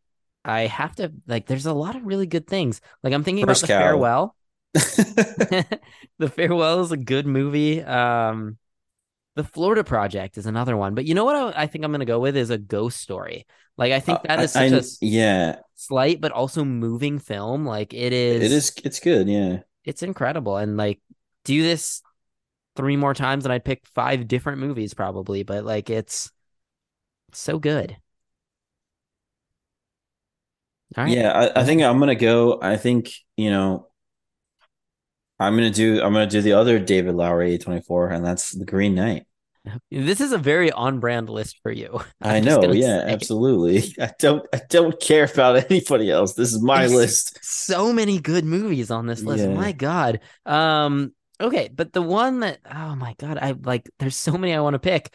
I 0.49 0.67
have 0.67 0.97
to 0.97 1.13
like. 1.27 1.47
There's 1.47 1.67
a 1.67 1.73
lot 1.73 1.95
of 1.95 2.05
really 2.05 2.27
good 2.27 2.47
things. 2.47 2.81
Like 3.03 3.13
I'm 3.13 3.23
thinking 3.23 3.47
First 3.47 3.65
about 3.65 3.75
the 3.77 3.83
farewell. 3.85 4.35
the 6.19 6.29
farewell 6.35 6.81
is 6.81 6.93
a 6.93 6.97
good 6.97 7.27
movie. 7.27 7.83
Um, 7.83 8.59
the 9.37 9.45
Florida 9.45 9.85
Project 9.85 10.39
is 10.39 10.47
another 10.47 10.77
one. 10.77 10.95
But 10.95 11.05
you 11.05 11.15
know 11.15 11.25
what? 11.25 11.37
I, 11.57 11.63
I 11.63 11.67
think 11.67 11.85
I'm 11.85 11.93
gonna 11.93 12.05
go 12.05 12.19
with 12.21 12.37
is 12.37 12.51
a 12.51 12.59
ghost 12.59 12.99
story. 13.01 13.47
Like 13.77 13.93
I 13.93 14.01
think 14.01 14.23
that 14.23 14.41
is 14.41 14.57
I- 14.57 14.69
such 14.69 14.73
I- 14.73 14.77
a 14.77 14.79
s- 14.81 14.99
yeah, 15.01 15.57
slight 15.77 16.21
but 16.21 16.33
also 16.33 16.65
moving 16.65 17.19
film. 17.19 17.65
Like 17.67 17.95
it 17.95 18.13
is. 18.13 18.43
it 18.43 18.51
is 18.53 18.73
it's 18.85 19.01
good, 19.01 19.29
yeah. 19.29 19.61
It's 19.85 20.03
incredible, 20.03 20.57
and 20.57 20.77
like 20.77 21.01
do 21.45 21.63
this 21.63 22.03
three 22.75 22.97
more 22.97 23.15
times, 23.15 23.45
and 23.45 23.53
I'd 23.53 23.65
pick 23.65 23.87
five 23.95 24.29
different 24.29 24.59
movies 24.59 24.95
probably. 24.95 25.43
But 25.45 25.65
like 25.65 25.89
it's 25.91 26.33
so 27.33 27.59
good. 27.59 27.97
All 30.97 31.05
right. 31.05 31.17
Yeah, 31.17 31.33
I, 31.33 31.61
I 31.61 31.65
think 31.65 31.83
I'm 31.83 31.99
gonna 31.99 32.15
go. 32.15 32.59
I 32.63 32.77
think, 32.77 33.13
you 33.37 33.51
know, 33.51 33.89
I'm 35.39 35.55
gonna 35.55 35.71
do 35.71 36.03
I'm 36.03 36.13
gonna 36.13 36.27
do 36.27 36.41
the 36.41 36.55
other 36.55 36.79
David 36.79 37.15
Lowery 37.15 37.59
A24, 37.59 38.15
and 38.15 38.25
that's 38.25 38.53
the 38.53 38.65
Green 38.65 38.95
Knight. 38.95 39.27
This 39.91 40.23
is 40.23 40.33
a 40.33 40.39
very 40.39 40.73
on-brand 40.73 41.29
list 41.29 41.59
for 41.63 41.71
you. 41.71 42.01
I 42.23 42.37
I'm 42.37 42.45
just 42.45 42.61
know, 42.63 42.73
yeah, 42.73 43.01
say. 43.01 43.13
absolutely. 43.13 43.95
I 44.01 44.13
don't 44.19 44.47
I 44.53 44.63
don't 44.71 44.99
care 44.99 45.25
about 45.25 45.71
anybody 45.71 46.11
else. 46.11 46.33
This 46.35 46.55
is 46.55 46.63
my 46.63 46.81
There's 46.81 46.95
list. 46.95 47.39
So 47.43 47.93
many 47.93 48.19
good 48.19 48.45
movies 48.45 48.91
on 48.91 49.07
this 49.07 49.23
list. 49.23 49.45
Yeah. 49.45 49.55
My 49.55 49.73
God. 49.73 50.21
Um. 50.47 51.13
Okay, 51.41 51.69
but 51.73 51.93
the 51.93 52.03
one 52.03 52.41
that 52.41 52.61
oh 52.73 52.97
my 52.97 53.15
God, 53.19 53.39
I 53.39 53.53
like. 53.53 53.89
There's 53.99 54.17
so 54.17 54.33
many 54.33 54.55
I 54.55 54.61
want 54.61 54.75
to 54.75 54.79
pick. 54.79 55.13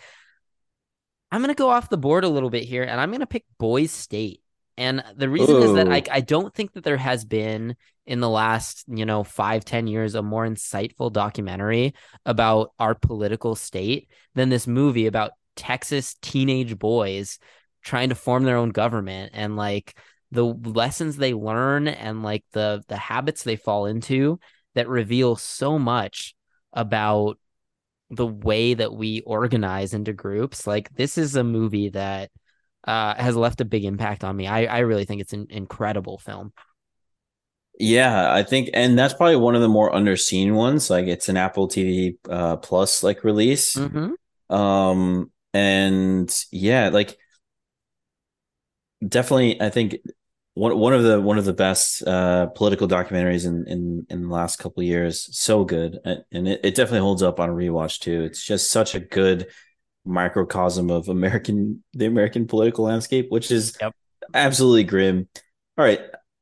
I'm 1.32 1.42
gonna 1.42 1.56
go 1.56 1.70
off 1.70 1.90
the 1.90 1.98
board 1.98 2.24
a 2.24 2.30
little 2.30 2.52
bit 2.52 2.64
here, 2.64 2.84
and 2.84 3.02
I'm 3.02 3.12
gonna 3.12 3.26
pick 3.26 3.46
Boys 3.58 3.92
State. 3.92 4.43
And 4.78 5.04
the 5.16 5.30
reason 5.30 5.62
is 5.62 5.74
that 5.74 5.88
I 5.88 6.04
I 6.12 6.22
don't 6.22 6.54
think 6.54 6.74
that 6.74 6.84
there 6.84 6.98
has 6.98 7.26
been 7.26 7.76
in 8.06 8.20
the 8.20 8.30
last 8.30 8.86
you 8.88 9.06
know 9.06 9.24
five 9.24 9.64
ten 9.66 9.88
years 9.88 10.16
a 10.16 10.22
more 10.22 10.48
insightful 10.48 11.12
documentary 11.12 11.94
about 12.26 12.72
our 12.80 12.96
political 12.96 13.56
state 13.56 14.10
than 14.36 14.50
this 14.50 14.68
movie 14.68 15.08
about 15.08 15.32
Texas 15.56 16.16
teenage 16.22 16.78
boys 16.78 17.40
trying 17.84 18.10
to 18.10 18.16
form 18.16 18.44
their 18.44 18.58
own 18.58 18.70
government 18.70 19.32
and 19.34 19.56
like 19.56 19.98
the 20.32 20.44
lessons 20.44 21.18
they 21.18 21.34
learn 21.34 21.88
and 21.88 22.24
like 22.24 22.44
the 22.54 22.84
the 22.88 22.98
habits 22.98 23.44
they 23.44 23.56
fall 23.56 23.86
into 23.86 24.40
that 24.74 24.88
reveal 24.88 25.36
so 25.36 25.78
much 25.78 26.34
about 26.74 27.38
the 28.10 28.26
way 28.28 28.74
that 28.74 28.94
we 28.94 29.22
organize 29.22 29.94
into 29.94 30.14
groups. 30.14 30.68
Like 30.68 30.94
this 30.96 31.18
is 31.18 31.36
a 31.36 31.44
movie 31.44 31.90
that 31.90 32.32
uh, 32.86 33.16
has 33.16 33.36
left 33.36 33.62
a 33.62 33.66
big 33.66 33.86
impact 33.86 34.24
on 34.24 34.36
me 34.36 34.48
i 34.48 34.66
i 34.66 34.80
really 34.80 35.06
think 35.06 35.22
it's 35.22 35.34
an 35.34 35.48
incredible 35.50 36.18
film 36.18 36.54
Yeah, 37.80 38.32
I 38.32 38.44
think, 38.44 38.70
and 38.74 38.98
that's 38.98 39.14
probably 39.16 39.36
one 39.36 39.56
of 39.56 39.62
the 39.62 39.68
more 39.68 39.92
underseen 39.92 40.54
ones. 40.54 40.90
Like 40.90 41.08
it's 41.08 41.28
an 41.28 41.38
Apple 41.38 41.68
TV 41.68 42.18
uh, 42.30 42.58
Plus 42.58 43.02
like 43.04 43.24
release. 43.24 43.82
Mhm. 43.82 44.16
Um, 44.50 45.32
and 45.54 46.34
yeah, 46.52 46.90
like 46.90 47.18
definitely, 49.08 49.62
I 49.62 49.70
think 49.70 49.98
one 50.56 50.78
one 50.78 50.94
of 50.94 51.04
the 51.04 51.20
one 51.20 51.38
of 51.38 51.46
the 51.46 51.54
best 51.54 52.04
uh 52.08 52.48
political 52.48 52.88
documentaries 52.88 53.46
in 53.46 53.68
in 53.68 54.06
in 54.10 54.24
the 54.24 54.34
last 54.34 54.58
couple 54.60 54.82
of 54.82 54.88
years. 54.88 55.28
So 55.38 55.66
good, 55.66 56.00
and, 56.06 56.24
and 56.32 56.48
it, 56.48 56.62
it 56.64 56.76
definitely 56.76 57.00
holds 57.00 57.24
up 57.24 57.40
on 57.40 57.50
rewatch 57.50 58.00
too. 58.00 58.24
It's 58.24 58.44
just 58.44 58.72
such 58.72 58.96
a 58.96 59.00
good 59.00 59.48
microcosm 60.06 60.90
of 60.90 61.10
American 61.10 61.84
the 61.94 62.06
American 62.06 62.48
political 62.48 62.86
landscape, 62.86 63.28
which 63.30 63.52
is 63.52 63.78
Yep. 63.82 63.94
absolutely 64.34 64.84
grim. 64.84 65.28
All 65.78 65.86
right. 65.86 66.02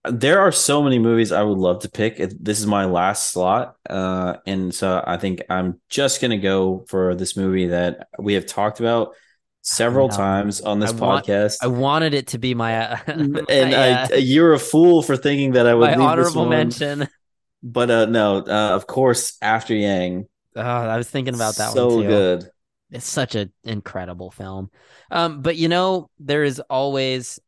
There 0.09 0.39
are 0.39 0.51
so 0.51 0.81
many 0.81 0.97
movies 0.97 1.31
I 1.31 1.43
would 1.43 1.59
love 1.59 1.81
to 1.83 1.89
pick. 1.89 2.17
This 2.17 2.59
is 2.59 2.65
my 2.65 2.85
last 2.85 3.31
slot. 3.31 3.75
Uh, 3.87 4.37
and 4.47 4.73
so 4.73 5.03
I 5.05 5.17
think 5.17 5.43
I'm 5.47 5.79
just 5.89 6.21
going 6.21 6.31
to 6.31 6.37
go 6.39 6.85
for 6.87 7.13
this 7.13 7.37
movie 7.37 7.67
that 7.67 8.07
we 8.17 8.33
have 8.33 8.47
talked 8.47 8.79
about 8.79 9.13
several 9.61 10.09
times 10.09 10.59
on 10.61 10.79
this 10.79 10.89
I 10.91 10.95
want- 10.95 11.25
podcast. 11.27 11.57
i 11.61 11.67
wanted 11.67 12.15
it 12.15 12.27
to 12.29 12.39
be 12.39 12.55
my, 12.55 12.77
uh, 12.79 12.97
and 13.05 13.31
my, 13.47 14.03
uh, 14.05 14.07
you're 14.15 14.53
a 14.53 14.59
fool 14.59 15.03
for 15.03 15.15
thinking 15.15 15.51
that 15.51 15.67
I 15.67 15.75
would 15.75 15.81
my 15.91 15.95
leave 15.95 16.17
this 16.17 16.35
honorable 16.35 16.49
mention 16.49 17.07
But 17.61 17.91
uh, 17.91 18.05
no, 18.07 18.37
uh, 18.39 18.71
of 18.75 18.87
course, 18.87 19.37
After 19.39 19.75
Yang. 19.75 20.25
oh 20.55 20.61
i 20.61 20.97
was 20.97 21.07
thinking 21.07 21.35
about 21.35 21.57
that 21.57 21.73
so 21.73 21.89
one 21.89 22.01
too 22.01 22.07
good. 22.07 22.49
It's 22.91 23.07
such 23.07 23.35
an 23.35 23.51
incredible 23.63 24.31
film. 24.31 24.69
Um, 25.09 25.41
but 25.41 25.55
you 25.55 25.69
know, 25.69 26.09
there 26.19 26.43
is 26.43 26.59
always, 26.69 27.39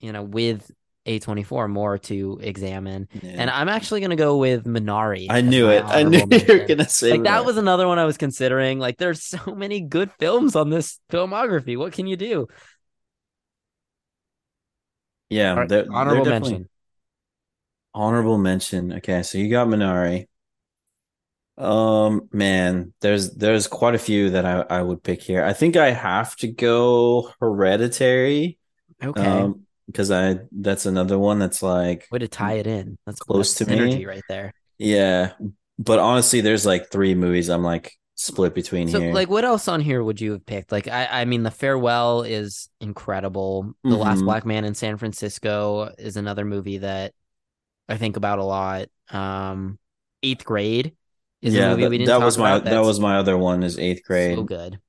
you 0.00 0.12
know, 0.12 0.22
with 0.22 0.70
A24 1.06 1.68
more 1.68 1.98
to 1.98 2.38
examine. 2.42 3.08
Yeah. 3.22 3.30
And 3.36 3.50
I'm 3.50 3.68
actually 3.68 4.00
gonna 4.02 4.16
go 4.16 4.36
with 4.36 4.64
Minari. 4.64 5.26
I 5.30 5.40
knew 5.40 5.68
it. 5.68 5.84
I 5.84 6.02
knew 6.02 6.20
honorable 6.20 6.38
you 6.48 6.58
were 6.60 6.66
gonna 6.66 6.88
say 6.88 7.12
Like 7.12 7.24
that 7.24 7.44
was 7.44 7.56
another 7.56 7.88
one 7.88 7.98
I 7.98 8.04
was 8.04 8.18
considering. 8.18 8.78
Like 8.78 8.98
there's 8.98 9.22
so 9.22 9.38
many 9.56 9.80
good 9.80 10.10
films 10.18 10.54
on 10.54 10.70
this 10.70 11.00
filmography. 11.10 11.76
What 11.76 11.92
can 11.92 12.06
you 12.06 12.16
do? 12.16 12.46
yeah. 15.30 15.50
All 15.50 15.56
right, 15.56 15.68
they're- 15.68 15.84
they're 15.84 15.92
honorable 15.92 16.24
mention. 16.26 16.68
Honorable 17.94 18.38
mention. 18.38 18.92
Okay, 18.94 19.22
so 19.22 19.38
you 19.38 19.50
got 19.50 19.68
Minari. 19.68 20.26
Um, 21.58 22.28
man, 22.32 22.92
there's 23.00 23.30
there's 23.32 23.66
quite 23.68 23.94
a 23.94 23.98
few 23.98 24.30
that 24.30 24.44
I, 24.46 24.78
I 24.78 24.82
would 24.82 25.02
pick 25.02 25.22
here. 25.22 25.44
I 25.44 25.52
think 25.52 25.76
I 25.76 25.90
have 25.90 26.34
to 26.36 26.48
go 26.48 27.30
Hereditary. 27.40 28.58
Okay. 29.02 29.26
Um, 29.26 29.66
because 29.86 30.10
I 30.10 30.38
that's 30.52 30.86
another 30.86 31.18
one 31.18 31.38
that's 31.38 31.62
like 31.62 32.06
Way 32.10 32.20
to 32.20 32.28
tie 32.28 32.54
it 32.54 32.66
in. 32.66 32.96
That's 33.04 33.20
Close 33.20 33.54
that's 33.54 33.70
to 33.70 33.76
me. 33.76 34.06
right 34.06 34.22
there. 34.28 34.54
yeah. 34.78 35.32
But 35.78 35.98
honestly, 35.98 36.40
there's 36.40 36.64
like 36.64 36.90
three 36.90 37.14
movies 37.14 37.48
I'm 37.50 37.64
like 37.64 37.92
split 38.14 38.54
between 38.54 38.88
So, 38.88 39.00
here. 39.00 39.12
like, 39.12 39.28
what 39.28 39.44
else 39.44 39.66
on 39.68 39.80
here 39.80 40.02
would 40.04 40.20
you 40.20 40.32
have 40.32 40.46
picked? 40.46 40.70
Like, 40.70 40.86
I, 40.86 41.06
I 41.10 41.24
mean, 41.24 41.42
The 41.42 41.50
Farewell 41.50 42.22
is 42.22 42.68
incredible. 42.80 43.74
The 43.82 43.96
Last 43.96 44.20
Mhm. 44.20 44.24
Black 44.26 44.46
Man 44.46 44.64
in 44.64 44.74
San 44.74 44.96
Francisco 44.98 45.92
is 45.98 46.16
another 46.16 46.44
movie 46.44 46.78
that 46.78 47.14
I 47.88 47.96
think 47.96 48.16
about 48.16 48.38
a 48.38 48.44
lot. 48.44 48.88
Um, 49.10 49.78
Eighth 50.22 50.44
Grade 50.44 50.94
is 51.42 51.54
yeah, 51.54 51.70
movie 51.70 51.82
that, 51.82 51.90
we 51.90 51.98
didn't 51.98 52.08
that 52.08 52.20
was 52.24 52.38
my 52.38 52.52
about. 52.52 52.64
that 52.64 52.70
That's 52.70 52.86
was 52.86 53.00
my 53.00 53.16
other 53.18 53.36
one 53.36 53.62
is 53.62 53.78
eighth 53.78 54.04
grade. 54.04 54.36
so 54.36 54.44
good. 54.44 54.80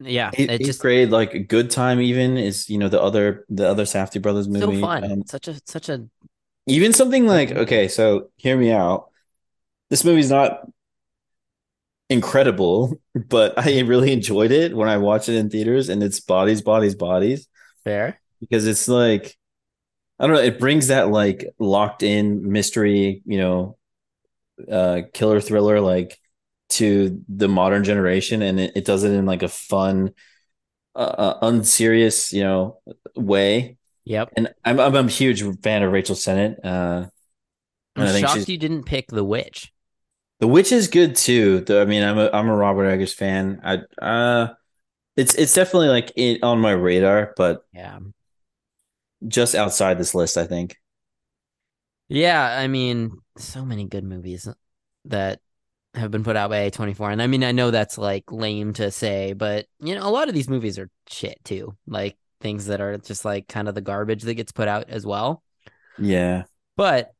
Yeah, 0.00 0.30
Eighth, 0.32 0.50
it 0.50 0.60
eighth 0.60 0.66
just 0.66 0.80
grade, 0.80 1.10
like 1.10 1.48
Good 1.48 1.70
Time, 1.70 2.00
even 2.00 2.36
is 2.36 2.68
you 2.68 2.78
know 2.78 2.88
the 2.88 3.00
other 3.00 3.44
the 3.48 3.68
other 3.68 3.84
Safdie 3.84 4.20
brothers 4.20 4.48
movie. 4.48 4.80
so 4.80 4.86
fun. 4.86 5.04
Um, 5.04 5.22
such 5.26 5.48
a 5.48 5.60
such 5.66 5.88
a 5.88 6.04
even 6.66 6.92
something 6.92 7.26
like 7.26 7.52
okay, 7.52 7.88
so 7.88 8.30
hear 8.36 8.56
me 8.56 8.70
out. 8.72 9.10
This 9.90 10.04
movie's 10.04 10.30
not 10.30 10.66
incredible, 12.10 13.00
but 13.28 13.58
I 13.58 13.80
really 13.80 14.12
enjoyed 14.12 14.50
it 14.50 14.76
when 14.76 14.88
I 14.88 14.98
watched 14.98 15.28
it 15.28 15.36
in 15.36 15.50
theaters 15.50 15.88
and 15.88 16.02
it's 16.02 16.20
bodies, 16.20 16.62
bodies, 16.62 16.94
bodies. 16.94 17.48
Fair. 17.84 18.20
Because 18.40 18.66
it's 18.66 18.88
like 18.88 19.36
I 20.18 20.26
don't 20.26 20.36
know, 20.36 20.42
it 20.42 20.58
brings 20.60 20.88
that 20.88 21.08
like 21.10 21.54
locked 21.58 22.02
in 22.02 22.50
mystery, 22.50 23.22
you 23.26 23.38
know, 23.38 23.76
uh 24.70 25.02
killer 25.14 25.40
thriller 25.40 25.80
like 25.80 26.18
to 26.70 27.22
the 27.28 27.48
modern 27.48 27.84
generation 27.84 28.42
and 28.42 28.58
it, 28.60 28.72
it 28.76 28.84
does 28.84 29.04
it 29.04 29.12
in 29.12 29.26
like 29.26 29.42
a 29.42 29.48
fun 29.48 30.12
uh, 30.96 30.98
uh 31.00 31.38
unserious, 31.42 32.32
you 32.32 32.42
know, 32.42 32.78
way. 33.16 33.78
Yep. 34.04 34.34
And 34.36 34.54
I'm 34.64 34.80
I'm 34.80 34.96
a 34.96 35.08
huge 35.10 35.42
fan 35.62 35.82
of 35.82 35.92
Rachel 35.92 36.16
Sennott. 36.16 36.64
Uh 36.64 37.08
I'm 37.96 38.06
shocked 38.06 38.36
she's 38.36 38.48
you 38.48 38.56
didn't 38.58 38.84
pick 38.84 39.08
The 39.08 39.24
Witch. 39.24 39.72
The 40.40 40.48
Witch 40.48 40.72
is 40.72 40.88
good 40.88 41.16
too. 41.16 41.60
Though 41.60 41.80
I 41.80 41.84
mean, 41.84 42.02
I'm 42.02 42.18
a 42.18 42.30
I'm 42.32 42.48
a 42.48 42.56
Robert 42.56 42.86
Eggers 42.86 43.14
fan. 43.14 43.60
I 43.64 43.78
uh, 44.04 44.54
it's 45.16 45.34
it's 45.36 45.54
definitely 45.54 45.88
like 45.88 46.12
it 46.16 46.42
on 46.44 46.60
my 46.60 46.72
radar, 46.72 47.34
but 47.36 47.64
Yeah. 47.72 47.98
just 49.28 49.54
outside 49.54 49.98
this 49.98 50.14
list, 50.14 50.36
I 50.36 50.44
think. 50.46 50.76
Yeah, 52.08 52.56
I 52.58 52.68
mean, 52.68 53.18
so 53.36 53.64
many 53.64 53.86
good 53.86 54.04
movies 54.04 54.48
that 55.06 55.40
have 55.94 56.10
been 56.10 56.24
put 56.24 56.36
out 56.36 56.50
by 56.50 56.58
A24. 56.58 57.10
And 57.10 57.22
I 57.22 57.26
mean, 57.26 57.44
I 57.44 57.52
know 57.52 57.70
that's 57.70 57.98
like 57.98 58.30
lame 58.32 58.72
to 58.74 58.90
say, 58.90 59.32
but 59.32 59.66
you 59.80 59.94
know, 59.94 60.06
a 60.06 60.10
lot 60.10 60.28
of 60.28 60.34
these 60.34 60.48
movies 60.48 60.78
are 60.78 60.90
shit 61.08 61.38
too. 61.44 61.76
Like 61.86 62.16
things 62.40 62.66
that 62.66 62.80
are 62.80 62.98
just 62.98 63.24
like 63.24 63.48
kind 63.48 63.68
of 63.68 63.74
the 63.74 63.80
garbage 63.80 64.22
that 64.22 64.34
gets 64.34 64.52
put 64.52 64.68
out 64.68 64.88
as 64.90 65.06
well. 65.06 65.42
Yeah, 65.98 66.44
But 66.76 67.12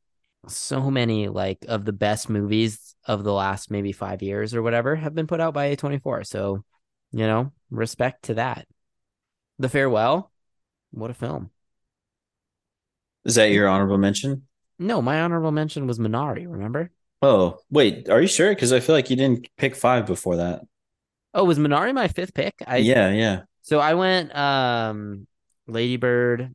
so 0.49 0.91
many 0.91 1.29
like 1.29 1.65
of 1.69 1.85
the 1.85 1.93
best 1.93 2.29
movies 2.31 2.97
of 3.07 3.25
the 3.25 3.33
last 3.33 3.71
maybe 3.71 3.93
5 3.93 4.23
years 4.23 4.55
or 4.55 4.63
whatever 4.63 4.97
have 4.97 5.15
been 5.15 5.27
put 5.27 5.41
out 5.41 5.55
by 5.55 5.67
A24. 5.67 6.25
So, 6.25 6.65
you 7.13 7.27
know, 7.27 7.53
respect 7.71 8.25
to 8.25 8.35
that. 8.35 8.67
The 9.59 9.69
Farewell, 9.69 10.33
what 10.93 11.11
a 11.11 11.15
film. 11.15 11.51
is 13.25 13.35
that 13.37 13.51
your 13.51 13.69
honorable 13.69 13.99
mention? 13.99 14.47
No, 14.79 15.01
my 15.01 15.21
honorable 15.21 15.53
mention 15.53 15.87
was 15.87 15.99
Minari, 15.99 16.51
remember? 16.51 16.91
Oh, 17.23 17.59
wait, 17.71 18.09
are 18.09 18.21
you 18.21 18.27
sure? 18.29 18.51
Because 18.51 18.73
I 18.73 18.81
feel 18.81 18.95
like 18.95 19.09
you 19.09 19.17
didn't 19.17 19.49
pick 19.57 19.75
five 19.75 20.07
before 20.07 20.37
that. 20.37 20.63
Oh, 21.33 21.45
was 21.45 21.59
Minari 21.59 21.95
my 21.95 22.09
fifth 22.09 22.35
pick? 22.35 22.55
I 22.67 22.79
yeah, 22.79 23.11
yeah. 23.11 23.43
So 23.63 23.81
I 23.81 23.95
went 23.95 24.35
um 24.37 25.27
Ladybird. 25.67 26.55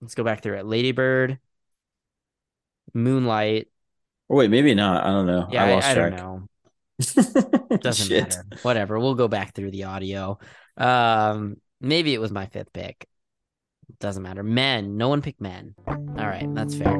Let's 0.00 0.14
go 0.14 0.24
back 0.24 0.42
through 0.42 0.58
it. 0.58 0.66
Ladybird, 0.66 1.38
Moonlight. 2.94 3.68
Or 4.28 4.36
wait, 4.36 4.50
maybe 4.50 4.74
not. 4.74 5.04
I 5.04 5.08
don't 5.08 5.26
know. 5.26 5.48
Yeah, 5.50 5.64
I 5.64 5.68
I, 5.68 5.74
lost 5.74 5.86
I 5.88 5.94
don't 5.94 6.16
know. 6.16 6.46
Doesn't 7.80 8.08
Shit. 8.08 8.22
matter. 8.22 8.44
Whatever. 8.62 8.98
We'll 8.98 9.14
go 9.14 9.28
back 9.28 9.54
through 9.54 9.70
the 9.70 9.84
audio. 9.84 10.38
Um, 10.76 11.56
maybe 11.80 12.14
it 12.14 12.20
was 12.20 12.30
my 12.30 12.46
fifth 12.46 12.72
pick. 12.72 13.06
Doesn't 13.98 14.22
matter. 14.22 14.42
Men. 14.42 14.96
No 14.96 15.08
one 15.08 15.22
picked 15.22 15.40
men. 15.40 15.74
All 15.86 16.26
right, 16.26 16.48
that's 16.54 16.74
fair. 16.74 16.98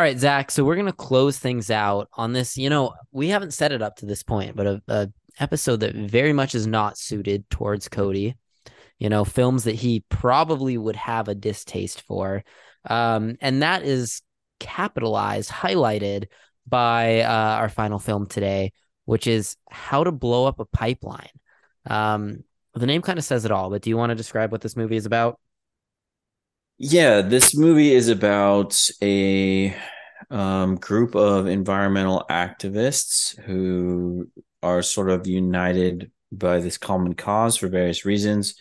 right, 0.00 0.18
Zach. 0.18 0.50
So 0.50 0.64
we're 0.64 0.76
gonna 0.76 0.92
close 0.92 1.38
things 1.38 1.70
out 1.70 2.08
on 2.14 2.32
this. 2.32 2.56
You 2.56 2.70
know, 2.70 2.94
we 3.12 3.28
haven't 3.28 3.52
set 3.52 3.72
it 3.72 3.82
up 3.82 3.96
to 3.96 4.06
this 4.06 4.22
point, 4.22 4.56
but 4.56 4.66
a, 4.66 4.82
a 4.88 5.08
episode 5.38 5.80
that 5.80 5.94
very 5.94 6.32
much 6.32 6.54
is 6.54 6.66
not 6.66 6.96
suited 6.96 7.48
towards 7.50 7.88
Cody. 7.88 8.36
You 9.00 9.08
know, 9.08 9.24
films 9.24 9.64
that 9.64 9.74
he 9.74 10.04
probably 10.08 10.78
would 10.78 10.94
have 10.94 11.26
a 11.26 11.34
distaste 11.34 12.02
for, 12.02 12.44
um, 12.88 13.36
and 13.40 13.62
that 13.62 13.82
is 13.82 14.22
capitalized, 14.60 15.50
highlighted 15.50 16.26
by 16.68 17.22
uh, 17.22 17.56
our 17.56 17.68
final 17.68 17.98
film 17.98 18.26
today, 18.26 18.72
which 19.06 19.26
is 19.26 19.56
How 19.70 20.04
to 20.04 20.12
Blow 20.12 20.46
Up 20.46 20.60
a 20.60 20.64
Pipeline. 20.66 21.30
Um, 21.86 22.44
the 22.74 22.86
name 22.86 23.02
kind 23.02 23.18
of 23.18 23.24
says 23.24 23.44
it 23.44 23.50
all, 23.50 23.70
but 23.70 23.82
do 23.82 23.90
you 23.90 23.96
want 23.96 24.10
to 24.10 24.16
describe 24.16 24.52
what 24.52 24.60
this 24.60 24.76
movie 24.76 24.96
is 24.96 25.06
about? 25.06 25.40
Yeah, 26.78 27.20
this 27.20 27.56
movie 27.56 27.92
is 27.92 28.08
about 28.08 28.88
a 29.02 29.76
um, 30.30 30.76
group 30.76 31.14
of 31.14 31.46
environmental 31.46 32.24
activists 32.30 33.38
who 33.40 34.30
are 34.62 34.82
sort 34.82 35.10
of 35.10 35.26
united 35.26 36.10
by 36.32 36.60
this 36.60 36.78
common 36.78 37.14
cause 37.14 37.56
for 37.56 37.68
various 37.68 38.04
reasons 38.04 38.54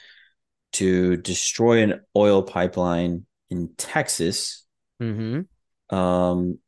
to 0.73 1.17
destroy 1.17 1.83
an 1.83 2.01
oil 2.15 2.43
pipeline 2.43 3.25
in 3.49 3.69
Texas 3.77 4.65
Mm-hmm. 5.01 5.95
um, 5.95 6.59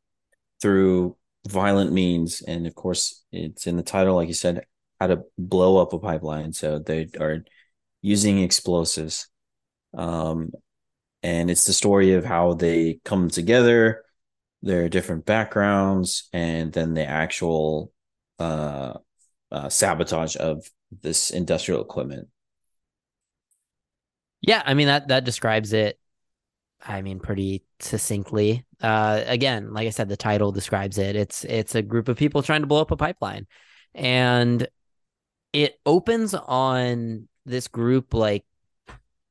through 0.61 1.17
violent 1.47 1.91
means. 1.91 2.41
And 2.41 2.65
of 2.65 2.75
course, 2.75 3.23
it's 3.31 3.67
in 3.67 3.75
the 3.75 3.83
title, 3.83 4.15
like 4.15 4.29
you 4.29 4.33
said, 4.33 4.65
how 4.99 5.07
to 5.07 5.23
blow 5.37 5.77
up 5.77 5.91
a 5.91 5.99
pipeline. 5.99 6.53
So 6.53 6.79
they 6.79 7.09
are 7.19 7.43
using 8.01 8.39
explosives. 8.39 9.27
Um, 9.93 10.51
and 11.23 11.51
it's 11.51 11.65
the 11.65 11.73
story 11.73 12.13
of 12.13 12.23
how 12.23 12.53
they 12.53 12.99
come 13.03 13.29
together, 13.29 14.05
their 14.61 14.87
different 14.87 15.25
backgrounds, 15.25 16.29
and 16.31 16.71
then 16.71 16.93
the 16.93 17.05
actual 17.05 17.91
uh, 18.39 18.93
uh, 19.51 19.69
sabotage 19.69 20.37
of 20.37 20.65
this 21.01 21.31
industrial 21.31 21.81
equipment. 21.81 22.29
Yeah, 24.41 24.61
I 24.65 24.73
mean 24.73 24.87
that 24.87 25.09
that 25.09 25.23
describes 25.23 25.73
it. 25.73 25.99
I 26.83 27.01
mean, 27.01 27.19
pretty 27.19 27.63
succinctly. 27.79 28.65
Uh, 28.81 29.21
again, 29.27 29.71
like 29.71 29.87
I 29.87 29.91
said, 29.91 30.09
the 30.09 30.17
title 30.17 30.51
describes 30.51 30.97
it. 30.97 31.15
It's 31.15 31.43
it's 31.43 31.75
a 31.75 31.81
group 31.81 32.07
of 32.07 32.17
people 32.17 32.41
trying 32.41 32.61
to 32.61 32.67
blow 32.67 32.81
up 32.81 32.91
a 32.91 32.97
pipeline, 32.97 33.47
and 33.93 34.67
it 35.53 35.79
opens 35.85 36.33
on 36.33 37.27
this 37.45 37.67
group 37.67 38.13
like 38.13 38.45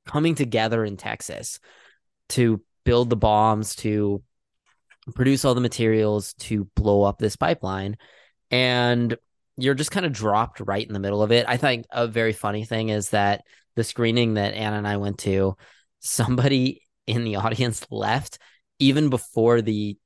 coming 0.06 0.34
together 0.34 0.84
in 0.84 0.96
Texas 0.96 1.60
to 2.30 2.62
build 2.84 3.10
the 3.10 3.16
bombs, 3.16 3.74
to 3.76 4.22
produce 5.14 5.44
all 5.44 5.54
the 5.54 5.60
materials 5.60 6.34
to 6.34 6.64
blow 6.76 7.02
up 7.02 7.18
this 7.18 7.36
pipeline, 7.36 7.96
and 8.50 9.16
you're 9.56 9.74
just 9.74 9.90
kind 9.90 10.06
of 10.06 10.12
dropped 10.12 10.60
right 10.60 10.86
in 10.86 10.92
the 10.92 11.00
middle 11.00 11.22
of 11.22 11.32
it. 11.32 11.46
I 11.48 11.56
think 11.56 11.86
a 11.90 12.06
very 12.06 12.32
funny 12.32 12.64
thing 12.64 12.90
is 12.90 13.10
that 13.10 13.42
the 13.76 13.84
screening 13.84 14.34
that 14.34 14.54
Anna 14.54 14.76
and 14.76 14.88
I 14.88 14.96
went 14.96 15.18
to, 15.20 15.56
somebody 16.00 16.82
in 17.06 17.24
the 17.24 17.36
audience 17.36 17.86
left 17.90 18.38
even 18.78 19.10
before 19.10 19.62
the 19.62 19.98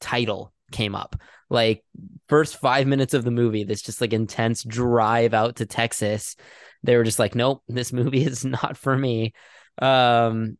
title 0.00 0.52
came 0.70 0.94
up. 0.94 1.16
Like 1.50 1.84
first 2.28 2.56
5 2.56 2.86
minutes 2.86 3.14
of 3.14 3.24
the 3.24 3.30
movie, 3.30 3.64
this 3.64 3.82
just 3.82 4.00
like 4.00 4.12
intense 4.12 4.64
drive 4.64 5.34
out 5.34 5.56
to 5.56 5.66
Texas. 5.66 6.36
They 6.82 6.96
were 6.96 7.04
just 7.04 7.18
like, 7.18 7.34
"Nope, 7.34 7.62
this 7.68 7.92
movie 7.92 8.24
is 8.24 8.44
not 8.44 8.76
for 8.76 8.96
me." 8.96 9.34
Um 9.80 10.58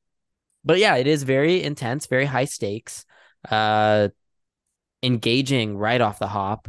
but 0.65 0.79
yeah, 0.79 0.97
it 0.97 1.07
is 1.09 1.25
very 1.25 1.63
intense, 1.63 2.07
very 2.07 2.27
high 2.27 2.45
stakes. 2.45 3.05
Uh 3.49 4.09
engaging 5.03 5.77
right 5.77 6.01
off 6.01 6.19
the 6.19 6.29
hop. 6.29 6.69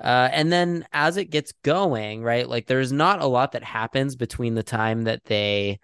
Uh, 0.00 0.28
and 0.32 0.52
then 0.52 0.86
as 0.92 1.16
it 1.16 1.26
gets 1.26 1.52
going, 1.62 2.22
right, 2.22 2.48
like 2.48 2.66
there's 2.66 2.92
not 2.92 3.20
a 3.20 3.26
lot 3.26 3.52
that 3.52 3.64
happens 3.64 4.14
between 4.16 4.54
the 4.54 4.62
time 4.62 5.02
that 5.04 5.24
they 5.24 5.80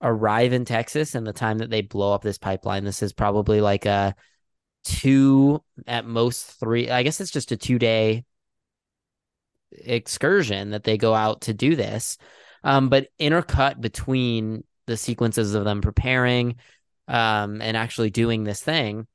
arrive 0.00 0.52
in 0.52 0.64
Texas 0.64 1.14
and 1.14 1.26
the 1.26 1.32
time 1.32 1.58
that 1.58 1.70
they 1.70 1.80
blow 1.80 2.12
up 2.12 2.22
this 2.22 2.38
pipeline. 2.38 2.84
This 2.84 3.02
is 3.02 3.12
probably 3.12 3.60
like 3.60 3.84
a 3.86 4.14
two, 4.84 5.62
at 5.86 6.06
most 6.06 6.44
three, 6.60 6.90
I 6.90 7.02
guess 7.02 7.20
it's 7.20 7.30
just 7.30 7.52
a 7.52 7.56
two 7.56 7.78
day 7.78 8.24
excursion 9.72 10.70
that 10.70 10.84
they 10.84 10.96
go 10.96 11.14
out 11.14 11.42
to 11.42 11.54
do 11.54 11.74
this. 11.74 12.18
Um, 12.64 12.88
but 12.88 13.08
intercut 13.18 13.80
between 13.80 14.62
the 14.86 14.96
sequences 14.96 15.54
of 15.54 15.64
them 15.64 15.80
preparing 15.80 16.56
um, 17.08 17.60
and 17.60 17.76
actually 17.76 18.10
doing 18.10 18.44
this 18.44 18.62
thing 18.62 19.06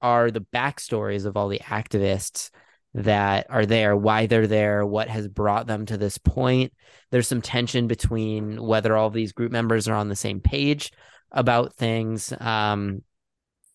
are 0.00 0.30
the 0.30 0.40
backstories 0.40 1.26
of 1.26 1.36
all 1.36 1.48
the 1.48 1.60
activists 1.60 2.50
that 2.94 3.46
are 3.50 3.66
there, 3.66 3.96
why 3.96 4.26
they're 4.26 4.46
there, 4.46 4.86
what 4.86 5.08
has 5.08 5.26
brought 5.26 5.66
them 5.66 5.84
to 5.86 5.96
this 5.96 6.16
point. 6.18 6.72
There's 7.10 7.26
some 7.26 7.42
tension 7.42 7.88
between 7.88 8.62
whether 8.62 8.96
all 8.96 9.10
these 9.10 9.32
group 9.32 9.50
members 9.50 9.88
are 9.88 9.96
on 9.96 10.08
the 10.08 10.16
same 10.16 10.40
page 10.40 10.92
about 11.32 11.74
things. 11.74 12.32
Um, 12.40 13.02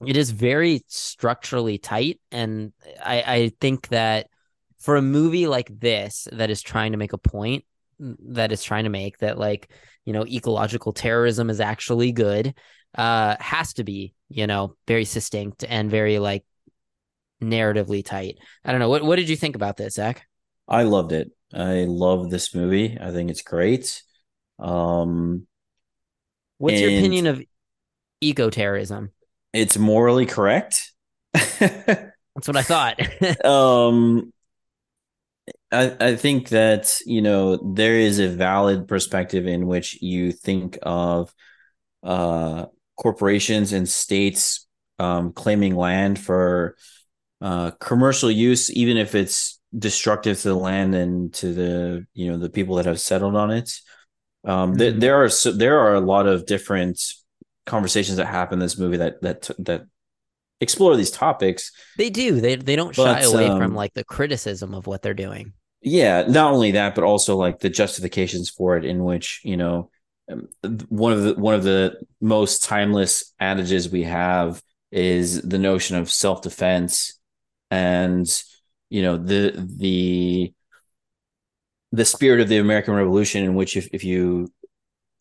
it 0.06 0.16
is 0.16 0.32
very 0.32 0.84
structurally 0.88 1.78
tight. 1.78 2.22
And 2.32 2.72
I, 3.04 3.24
I 3.26 3.52
think 3.60 3.90
that 3.90 4.28
for 4.80 4.96
a 4.96 5.02
movie 5.02 5.48
like 5.48 5.70
this 5.78 6.28
that 6.32 6.50
is 6.50 6.62
trying 6.62 6.94
to 6.94 6.98
make 6.98 7.12
a 7.12 7.18
point, 7.18 7.66
that 8.00 8.54
is 8.54 8.64
trying 8.64 8.86
to 8.86 8.90
make 8.90 9.18
that, 9.18 9.38
like, 9.38 9.70
you 10.06 10.14
know, 10.14 10.26
ecological 10.26 10.94
terrorism 10.94 11.50
is 11.50 11.60
actually 11.60 12.14
good, 12.14 12.54
uh, 12.96 13.36
has 13.42 13.74
to 13.74 13.84
be, 13.84 14.14
you 14.30 14.48
know, 14.48 14.76
very 14.88 15.04
succinct 15.04 15.66
and 15.68 15.92
very 15.92 16.18
like 16.18 16.46
narratively 17.42 18.04
tight. 18.04 18.38
I 18.64 18.72
don't 18.72 18.80
know. 18.80 18.90
What 18.90 19.04
what 19.04 19.16
did 19.16 19.30
you 19.30 19.36
think 19.36 19.56
about 19.56 19.78
this, 19.78 19.96
Zach? 19.96 20.26
I 20.68 20.84
loved 20.84 21.12
it. 21.12 21.32
I 21.54 21.86
love 21.86 22.30
this 22.30 22.54
movie. 22.54 22.98
I 23.00 23.12
think 23.12 23.30
it's 23.32 23.42
great. 23.42 24.04
Um, 24.60 25.48
What's 26.58 26.80
your 26.80 26.90
opinion 26.90 27.28
of 27.28 27.42
eco 28.22 28.50
terrorism? 28.50 29.12
it's 29.54 29.78
morally 29.78 30.26
correct. 30.26 30.94
That's 31.34 32.48
what 32.48 32.58
I 32.58 32.62
thought. 32.62 33.00
um 33.46 34.32
I, 35.72 35.96
I 36.00 36.16
think 36.16 36.50
that 36.50 37.00
you 37.06 37.22
know 37.22 37.58
there 37.76 37.96
is 37.96 38.20
a 38.20 38.28
valid 38.28 38.88
perspective 38.88 39.48
in 39.48 39.68
which 39.68 40.02
you 40.02 40.32
think 40.32 40.78
of 40.82 41.34
uh 42.04 42.66
corporations 42.96 43.74
and 43.74 43.88
states 43.88 44.68
um 45.00 45.32
claiming 45.34 45.76
land 45.76 46.20
for 46.20 46.76
uh 47.42 47.72
commercial 47.80 48.30
use 48.32 48.70
even 48.72 48.98
if 48.98 49.16
it's 49.16 49.60
destructive 49.78 50.40
to 50.42 50.50
the 50.50 50.56
land 50.56 50.96
and 50.96 51.34
to 51.34 51.54
the 51.54 52.06
you 52.14 52.32
know 52.32 52.38
the 52.38 52.50
people 52.50 52.76
that 52.76 52.86
have 52.86 53.00
settled 53.00 53.36
on 53.36 53.52
it 53.52 53.72
um 54.46 54.76
th- 54.78 54.96
Mhm. 54.96 55.00
there 55.02 55.24
are 55.24 55.30
so, 55.30 55.52
there 55.52 55.80
are 55.80 55.96
a 55.96 56.00
lot 56.02 56.28
of 56.28 56.46
different 56.46 57.02
conversations 57.66 58.18
that 58.18 58.26
happen 58.26 58.56
in 58.56 58.60
this 58.60 58.78
movie 58.78 58.98
that 58.98 59.22
that 59.22 59.50
that 59.60 59.86
explore 60.62 60.96
these 60.96 61.12
topics 61.12 61.72
they 61.98 62.10
do. 62.10 62.40
They 62.42 62.56
they 62.56 62.76
don't 62.76 62.96
shy 62.96 63.22
But, 63.22 63.26
away 63.26 63.46
um, 63.48 63.58
from 63.58 63.76
like 63.76 63.94
the 63.94 64.04
criticism 64.04 64.74
of 64.74 64.88
what 64.88 65.02
they're 65.02 65.14
doing. 65.14 65.54
yeah 65.82 66.24
not 66.28 66.52
only 66.54 66.72
that 66.72 66.96
but 66.96 67.04
also 67.04 67.36
like 67.38 67.60
the 67.60 67.70
justifications 67.70 68.50
for 68.50 68.78
it 68.78 68.86
in 68.86 69.04
which 69.04 69.42
you 69.44 69.58
know 69.58 69.90
um, 70.32 70.48
one 70.90 71.14
of 71.14 71.24
the 71.24 71.34
one 71.36 71.54
of 71.56 71.64
the 71.64 72.00
most 72.22 72.64
timeless 72.64 73.34
adages 73.40 73.90
we 73.90 74.04
have 74.04 74.62
is 74.92 75.42
the 75.42 75.58
notion 75.58 75.96
of 75.98 76.10
self-defense 76.12 77.19
and 77.72 78.28
you 78.90 79.02
know 79.02 79.18
the 79.18 79.54
the 79.78 80.54
the 81.92 82.06
spirit 82.06 82.40
of 82.42 82.50
the 82.50 82.58
american 82.58 82.94
revolution 82.94 83.44
in 83.44 83.56
which 83.56 83.78
if, 83.78 83.88
if 83.94 84.04
you 84.04 84.52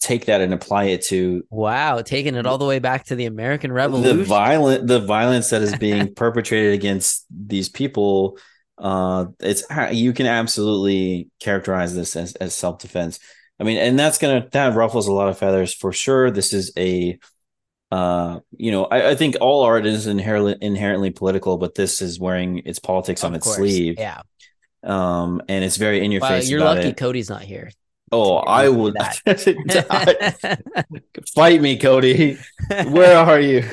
take 0.00 0.26
that 0.26 0.40
and 0.40 0.54
apply 0.54 0.84
it 0.84 1.02
to 1.02 1.44
Wow, 1.50 2.02
taking 2.02 2.36
it 2.36 2.46
all 2.46 2.56
the 2.56 2.64
way 2.64 2.78
back 2.78 3.06
to 3.06 3.16
the 3.16 3.26
American 3.26 3.72
Revolution. 3.72 4.18
the 4.18 4.24
violent 4.24 4.86
the 4.86 5.00
violence 5.00 5.50
that 5.50 5.60
is 5.62 5.76
being 5.80 6.14
perpetrated 6.14 6.72
against 6.72 7.26
these 7.30 7.68
people 7.68 8.38
uh 8.78 9.26
it's 9.40 9.64
you 9.92 10.12
can 10.12 10.26
absolutely 10.26 11.28
characterize 11.40 11.96
this 11.96 12.14
as, 12.14 12.36
as 12.36 12.54
self-defense 12.54 13.18
i 13.58 13.64
mean 13.64 13.76
and 13.76 13.98
that's 13.98 14.18
gonna 14.18 14.46
that 14.52 14.76
ruffles 14.76 15.08
a 15.08 15.12
lot 15.12 15.28
of 15.28 15.36
feathers 15.36 15.74
for 15.74 15.92
sure 15.92 16.30
this 16.30 16.52
is 16.52 16.72
a 16.78 17.18
uh 17.90 18.40
you 18.56 18.70
know 18.70 18.84
i, 18.84 19.10
I 19.10 19.14
think 19.14 19.36
all 19.40 19.62
art 19.62 19.86
is 19.86 20.06
inherently 20.06 20.56
inherently 20.60 21.10
political 21.10 21.56
but 21.56 21.74
this 21.74 22.02
is 22.02 22.20
wearing 22.20 22.58
its 22.66 22.78
politics 22.78 23.24
on 23.24 23.34
its 23.34 23.44
course. 23.44 23.56
sleeve 23.56 23.96
Yeah. 23.98 24.20
um 24.84 25.40
and 25.48 25.64
it's 25.64 25.76
very 25.76 26.04
in 26.04 26.12
your 26.12 26.20
Well, 26.20 26.30
face 26.30 26.50
you're 26.50 26.60
lucky 26.60 26.88
it. 26.88 26.96
Cody's 26.98 27.30
not 27.30 27.42
here. 27.42 27.70
oh 28.12 28.36
i 28.36 28.68
would 28.68 28.94
fight 31.34 31.62
me 31.62 31.78
cody 31.78 32.36
where 32.88 33.16
are 33.18 33.40
you 33.40 33.64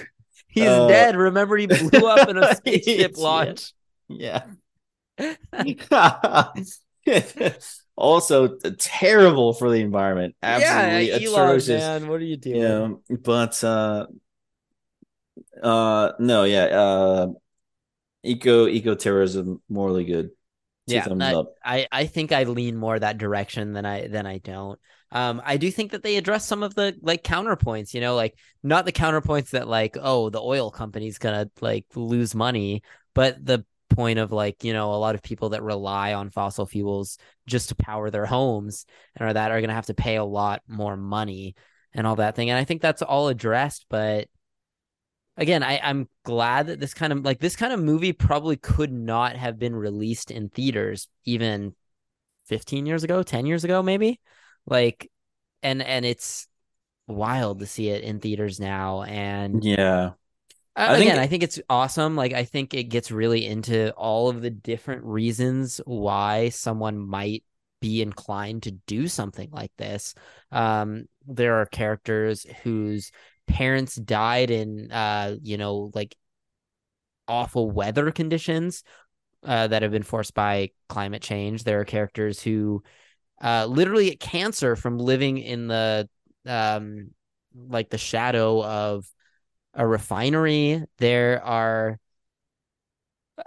He's 0.47 0.67
Uh, 0.69 0.87
dead. 0.87 1.17
Remember, 1.17 1.57
he 1.57 1.67
blew 1.67 2.07
up 2.07 2.29
in 2.29 2.37
a 2.37 2.55
spaceship 2.55 3.15
Yeah. 3.17 3.21
launch. 3.21 3.73
Yeah. 4.07 4.43
Also 7.95 8.57
terrible 8.77 9.53
for 9.53 9.69
the 9.69 9.77
environment. 9.77 10.35
Absolutely 10.41 11.09
yeah, 11.09 11.29
Elon, 11.29 11.49
atrocious. 11.49 11.81
man, 11.81 12.07
what 12.07 12.21
are 12.21 12.25
you 12.25 12.37
doing? 12.37 12.61
Yeah, 12.61 13.17
but 13.23 13.63
uh 13.63 14.07
uh 15.61 16.11
no, 16.19 16.43
yeah, 16.43 16.63
uh 16.65 17.27
eco 18.23 18.67
eco 18.67 18.95
terrorism 18.95 19.61
morally 19.69 20.05
good. 20.05 20.31
Two 20.87 20.95
yeah, 20.95 21.07
up. 21.07 21.55
I 21.63 21.87
I 21.91 22.05
think 22.05 22.31
I 22.31 22.43
lean 22.43 22.77
more 22.77 22.99
that 22.99 23.17
direction 23.17 23.73
than 23.73 23.85
I 23.85 24.07
than 24.07 24.27
I 24.27 24.37
don't. 24.37 24.79
Um, 25.11 25.41
I 25.43 25.57
do 25.57 25.71
think 25.71 25.91
that 25.91 26.03
they 26.03 26.17
address 26.17 26.45
some 26.45 26.61
of 26.61 26.75
the 26.75 26.95
like 27.01 27.23
counterpoints. 27.23 27.93
You 27.93 28.01
know, 28.01 28.15
like 28.15 28.37
not 28.61 28.85
the 28.85 28.91
counterpoints 28.91 29.51
that 29.51 29.67
like 29.67 29.97
oh 29.99 30.29
the 30.29 30.41
oil 30.41 30.69
company's 30.69 31.17
gonna 31.17 31.49
like 31.59 31.85
lose 31.95 32.35
money, 32.35 32.83
but 33.15 33.43
the 33.43 33.65
point 33.95 34.19
of 34.19 34.31
like 34.31 34.63
you 34.63 34.73
know 34.73 34.93
a 34.93 34.95
lot 34.97 35.15
of 35.15 35.23
people 35.23 35.49
that 35.49 35.63
rely 35.63 36.13
on 36.13 36.29
fossil 36.29 36.65
fuels 36.65 37.17
just 37.47 37.69
to 37.69 37.75
power 37.75 38.09
their 38.09 38.25
homes 38.25 38.85
and 39.15 39.27
are 39.29 39.33
that 39.33 39.51
are 39.51 39.61
gonna 39.61 39.73
have 39.73 39.85
to 39.87 39.93
pay 39.93 40.15
a 40.17 40.23
lot 40.23 40.61
more 40.67 40.97
money 40.97 41.55
and 41.93 42.05
all 42.05 42.17
that 42.17 42.35
thing. 42.35 42.49
And 42.49 42.59
I 42.59 42.65
think 42.65 42.81
that's 42.81 43.01
all 43.01 43.29
addressed, 43.29 43.85
but 43.89 44.27
again, 45.37 45.63
I, 45.63 45.79
I'm 45.83 46.07
glad 46.23 46.67
that 46.67 46.79
this 46.79 46.93
kind 46.93 47.13
of 47.13 47.23
like 47.23 47.39
this 47.39 47.55
kind 47.55 47.73
of 47.73 47.79
movie 47.79 48.13
probably 48.13 48.57
could 48.57 48.91
not 48.91 49.35
have 49.35 49.59
been 49.59 49.75
released 49.75 50.31
in 50.31 50.49
theaters 50.49 51.07
even 51.25 51.75
15 52.45 52.85
years 52.85 53.03
ago, 53.03 53.23
10 53.23 53.45
years 53.45 53.63
ago, 53.63 53.81
maybe. 53.81 54.19
Like, 54.65 55.11
and 55.63 55.81
and 55.81 56.05
it's 56.05 56.47
wild 57.07 57.59
to 57.59 57.65
see 57.65 57.89
it 57.89 58.03
in 58.03 58.19
theaters 58.19 58.59
now. 58.59 59.03
And 59.03 59.63
Yeah. 59.63 60.13
Uh, 60.75 60.87
I 60.89 60.97
think- 60.97 61.09
again, 61.09 61.19
I 61.19 61.27
think 61.27 61.43
it's 61.43 61.59
awesome. 61.69 62.15
Like, 62.15 62.33
I 62.33 62.43
think 62.45 62.73
it 62.73 62.85
gets 62.85 63.11
really 63.11 63.45
into 63.45 63.91
all 63.93 64.29
of 64.29 64.41
the 64.41 64.49
different 64.49 65.03
reasons 65.03 65.79
why 65.85 66.49
someone 66.49 66.97
might 66.97 67.43
be 67.81 68.01
inclined 68.01 68.63
to 68.63 68.71
do 68.71 69.07
something 69.07 69.49
like 69.51 69.71
this. 69.77 70.15
Um, 70.51 71.05
there 71.27 71.55
are 71.61 71.65
characters 71.65 72.45
whose 72.63 73.11
parents 73.47 73.95
died 73.95 74.49
in, 74.49 74.91
uh, 74.91 75.35
you 75.41 75.57
know, 75.57 75.91
like 75.93 76.15
awful 77.27 77.69
weather 77.69 78.11
conditions 78.11 78.83
uh, 79.43 79.67
that 79.67 79.81
have 79.81 79.91
been 79.91 80.03
forced 80.03 80.33
by 80.33 80.71
climate 80.89 81.21
change. 81.21 81.63
There 81.63 81.79
are 81.79 81.85
characters 81.85 82.41
who 82.41 82.83
uh, 83.43 83.65
literally 83.65 84.09
get 84.09 84.19
cancer 84.19 84.75
from 84.75 84.97
living 84.97 85.37
in 85.37 85.67
the 85.67 86.09
um, 86.45 87.11
like 87.55 87.89
the 87.89 87.97
shadow 87.97 88.63
of 88.63 89.05
a 89.75 89.85
refinery. 89.85 90.83
There 90.97 91.43
are 91.43 91.99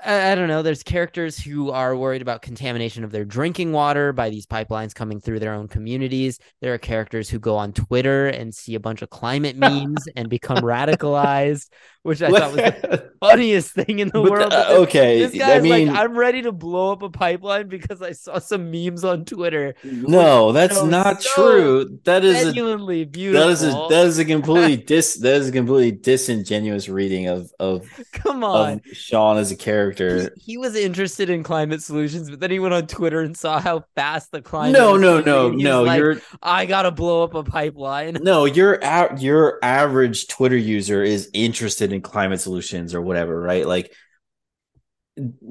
I, 0.05 0.33
I 0.33 0.35
don't 0.35 0.49
know. 0.49 0.63
There's 0.63 0.83
characters 0.83 1.39
who 1.39 1.71
are 1.71 1.97
worried 1.97 2.23
about 2.23 2.43
contamination 2.43 3.05
of 3.05 3.11
their 3.11 3.25
drinking 3.25 3.73
water 3.73 4.13
by 4.13 4.29
these 4.31 4.47
pipelines 4.47 4.95
coming 4.95 5.21
through 5.21 5.41
their 5.41 5.55
own 5.55 5.69
communities. 5.69 6.39
There 6.61 6.75
are 6.75 6.79
characters 6.79 7.29
who 7.29 7.39
go 7.39 7.57
on 7.57 7.73
Twitter 7.73 8.29
and 8.29 8.55
see 8.55 8.75
a 8.75 8.81
bunch 8.81 9.03
of 9.03 9.11
climate 9.11 9.57
memes 9.57 10.07
and 10.15 10.29
become 10.29 10.59
radicalized, 10.59 11.71
which 12.03 12.23
I 12.23 12.31
thought 12.31 12.53
was 12.53 12.57
the 12.57 13.13
funniest 13.21 13.73
thing 13.73 13.99
in 13.99 14.09
the 14.09 14.23
But, 14.23 14.31
world. 14.31 14.53
uh, 14.53 14.69
this- 14.69 14.79
okay, 14.89 15.19
This 15.19 15.35
I 15.35 15.39
guy's 15.39 15.63
mean- 15.63 15.89
like, 15.89 15.97
I'm 15.99 16.17
ready 16.17 16.43
to 16.43 16.53
blow 16.53 16.93
up 16.93 17.03
a 17.03 17.11
pipeline 17.11 17.69
because 17.69 18.01
I 18.03 18.13
saw 18.13 18.39
some 18.39 18.71
memes 18.71 19.05
on 19.05 19.25
Twitter. 19.25 19.75
No, 19.85 20.53
that's 20.53 20.83
not 20.83 21.23
so 21.23 21.31
true. 21.35 21.99
That 22.05 22.25
is 22.25 22.47
a 22.49 22.53
beautiful. 22.53 23.41
that 23.47 23.51
is 23.51 23.63
a 23.63 23.87
that 23.91 24.07
is 24.07 24.19
a 24.19 24.25
completely 24.25 24.77
dis 24.85 25.17
that 25.17 25.35
is 25.35 25.49
a 25.49 25.53
completely 25.53 25.93
disingenuous 25.93 26.89
reading 26.89 27.27
of 27.29 27.53
of 27.59 27.87
Come 28.13 28.45
of 28.45 28.51
on. 28.57 28.81
Sean 28.93 29.37
as 29.37 29.51
a 29.51 29.57
character. 29.57 30.31
He, 30.37 30.53
he 30.53 30.59
was 30.59 30.75
interested 30.77 31.31
in 31.31 31.43
climate 31.43 31.83
solutions, 31.83 32.31
but 32.31 32.41
then 32.41 32.51
he 32.51 32.59
went 32.59 32.75
on 32.75 32.87
Twitter 32.87 33.21
and 33.21 33.37
saw 33.37 33.59
how 33.61 33.85
fast 33.95 34.31
the 34.33 34.41
climate. 34.43 34.73
No, 34.79 34.97
no, 34.97 35.21
no, 35.21 35.47
and 35.49 35.61
he 35.61 35.65
was 35.67 35.73
no. 35.73 35.83
like, 35.83 35.99
You're 35.99 36.17
I 36.43 36.67
gotta 36.67 36.91
blow 36.91 37.23
up 37.25 37.35
a 37.35 37.43
pipeline. 37.43 38.19
no, 38.23 38.45
your 38.45 38.79
your 39.19 39.59
average 39.63 40.29
Twitter 40.29 40.57
user 40.57 41.03
is 41.03 41.29
interested 41.35 41.93
in 41.93 41.98
climate 42.03 42.41
solutions 42.41 42.95
or 42.95 43.01
whatever, 43.03 43.41
right? 43.41 43.67
Like 43.67 43.93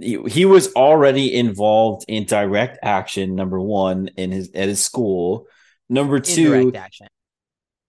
he 0.01 0.45
was 0.45 0.73
already 0.73 1.33
involved 1.35 2.05
in 2.07 2.25
direct 2.25 2.79
action. 2.81 3.35
Number 3.35 3.59
one, 3.59 4.09
in 4.15 4.31
his 4.31 4.49
at 4.53 4.67
his 4.69 4.83
school. 4.83 5.47
Number 5.89 6.19
two, 6.19 6.53
Indirect 6.53 6.75
action. 6.77 7.07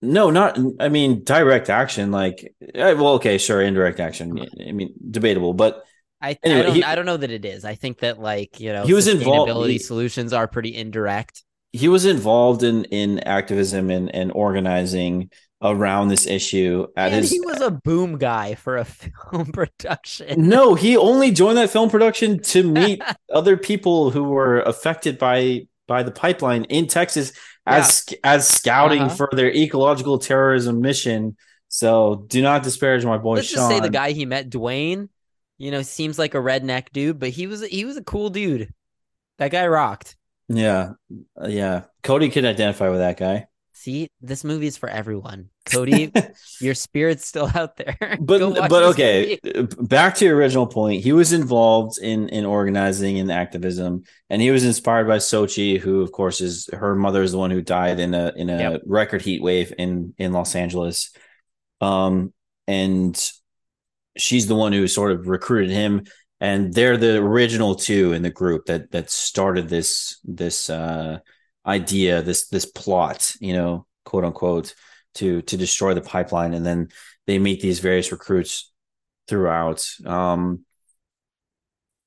No, 0.02 0.30
not. 0.30 0.58
I 0.80 0.88
mean, 0.88 1.24
direct 1.24 1.70
action. 1.70 2.10
Like, 2.12 2.54
eh, 2.74 2.92
well, 2.92 3.14
okay, 3.14 3.38
sure, 3.38 3.60
indirect 3.60 3.98
action. 4.00 4.38
I 4.64 4.72
mean, 4.72 4.94
debatable, 5.10 5.54
but 5.54 5.84
I, 6.20 6.30
I 6.30 6.38
Anyway, 6.44 6.62
don't 6.62 6.74
he- 6.76 6.84
I 6.84 6.94
don't 6.94 7.06
know 7.06 7.16
that 7.16 7.30
it 7.30 7.44
is. 7.44 7.64
I 7.64 7.74
think 7.76 7.98
that 8.00 8.20
like 8.20 8.58
you 8.60 8.72
know 8.72 8.84
He 8.84 8.92
was 8.92 9.06
involved- 9.08 9.68
he- 9.70 9.78
solutions 9.78 10.32
are 10.32 10.46
pretty 10.48 10.74
indirect. 10.74 11.44
he 11.72 11.86
was 11.88 12.04
involved 12.06 12.62
in 12.64 12.84
in 12.86 13.20
activism 13.20 13.90
and 13.90 14.12
and 14.14 14.32
organizing 14.32 15.30
around 15.62 16.08
this 16.08 16.26
issue 16.26 16.86
at 16.96 17.12
And 17.12 17.22
his. 17.22 17.30
he 17.30 17.40
was 17.40 17.60
a 17.60 17.70
boom 17.70 18.18
guy 18.18 18.54
for 18.54 18.76
a 18.76 18.84
film 19.30 19.46
production. 19.52 20.48
no, 20.48 20.74
he 20.74 20.96
only 20.96 21.30
joined 21.32 21.58
that 21.58 21.70
film 21.70 21.90
production 21.90 22.40
to 22.44 22.62
meet 22.72 23.02
other 23.32 23.56
people 23.56 24.10
who 24.10 24.24
were 24.24 24.60
affected 24.60 25.18
by 25.18 25.66
by 25.88 26.02
the 26.02 26.10
pipeline 26.12 26.64
in 26.64 26.86
Texas 26.86 27.32
as 27.66 28.06
as 28.22 28.46
scouting 28.46 29.02
Uh-huh. 29.02 29.14
for 29.16 29.28
their 29.32 29.50
ecological 29.54 30.18
terrorism 30.18 30.80
mission. 30.80 31.36
So 31.68 32.24
do 32.28 32.40
not 32.40 32.62
disparage 32.62 33.04
my 33.04 33.18
boy 33.18 33.36
Let's 33.36 33.48
Sean. 33.48 33.56
just 33.56 33.68
say 33.70 33.80
the 33.80 33.90
guy 33.90 34.12
he 34.12 34.24
met, 34.26 34.48
Dwayne, 34.48 35.08
you 35.58 35.70
know, 35.70 35.82
seems 35.82 36.18
like 36.18 36.34
a 36.34 36.38
redneck 36.38 36.90
dude, 36.92 37.18
but 37.18 37.30
he 37.30 37.46
was 37.46 37.66
he 37.66 37.84
was 37.84 37.96
a 37.96 38.02
cool 38.04 38.30
dude. 38.30 38.72
That 39.38 39.50
guy 39.50 39.66
rocked. 39.66 40.16
Yeah, 40.48 40.92
yeah. 41.46 41.82
Cody 42.02 42.30
could 42.30 42.44
identify 42.46 42.88
with 42.90 43.00
that 43.00 43.18
guy. 43.18 43.47
See, 43.80 44.08
this 44.20 44.42
movie 44.42 44.66
is 44.66 44.76
for 44.76 44.88
everyone. 44.88 45.50
Cody, 45.64 46.10
your 46.60 46.74
spirit's 46.74 47.26
still 47.28 47.48
out 47.54 47.76
there. 47.76 47.96
But 48.20 48.68
but 48.68 48.82
okay 48.94 49.38
movie. 49.44 49.68
back 49.82 50.16
to 50.16 50.24
your 50.24 50.34
original 50.36 50.66
point 50.66 51.04
he 51.04 51.12
was 51.12 51.32
involved 51.32 51.98
in 51.98 52.28
in 52.30 52.44
organizing 52.44 53.20
and 53.20 53.30
activism 53.30 54.02
and 54.30 54.42
he 54.42 54.50
was 54.50 54.64
inspired 54.64 55.06
by 55.06 55.18
sochi 55.18 55.78
who 55.78 56.00
of 56.00 56.10
course 56.10 56.40
is 56.40 56.68
her 56.72 56.94
mother 56.96 57.22
is 57.22 57.30
the 57.32 57.38
one 57.38 57.50
who 57.52 57.62
died 57.62 58.00
in 58.00 58.14
a 58.14 58.32
in 58.34 58.50
a 58.50 58.58
Yep. 58.58 58.80
record 58.86 59.22
heat 59.22 59.42
wave 59.42 59.72
in 59.78 60.12
in 60.18 60.32
los 60.32 60.54
angeles 60.56 61.10
um 61.80 62.32
and 62.66 63.14
she's 64.16 64.46
the 64.48 64.56
one 64.56 64.72
who 64.72 64.88
sort 64.88 65.12
of 65.12 65.28
recruited 65.28 65.70
him 65.70 66.02
and 66.40 66.72
they're 66.74 66.96
the 66.96 67.18
original 67.18 67.74
two 67.74 68.12
in 68.12 68.22
the 68.22 68.30
group 68.30 68.64
that 68.66 68.90
that 68.90 69.10
started 69.10 69.68
this 69.68 70.18
this 70.24 70.68
uh 70.70 71.18
idea 71.68 72.22
this 72.22 72.48
this 72.48 72.64
plot 72.64 73.36
you 73.40 73.52
know 73.52 73.86
quote 74.04 74.24
unquote 74.24 74.74
to 75.14 75.42
to 75.42 75.56
destroy 75.56 75.94
the 75.94 76.00
pipeline. 76.00 76.54
And 76.54 76.64
then 76.64 76.88
they 77.26 77.38
meet 77.38 77.60
these 77.60 77.80
various 77.80 78.10
recruits 78.10 78.72
throughout. 79.28 79.86
Um 80.06 80.64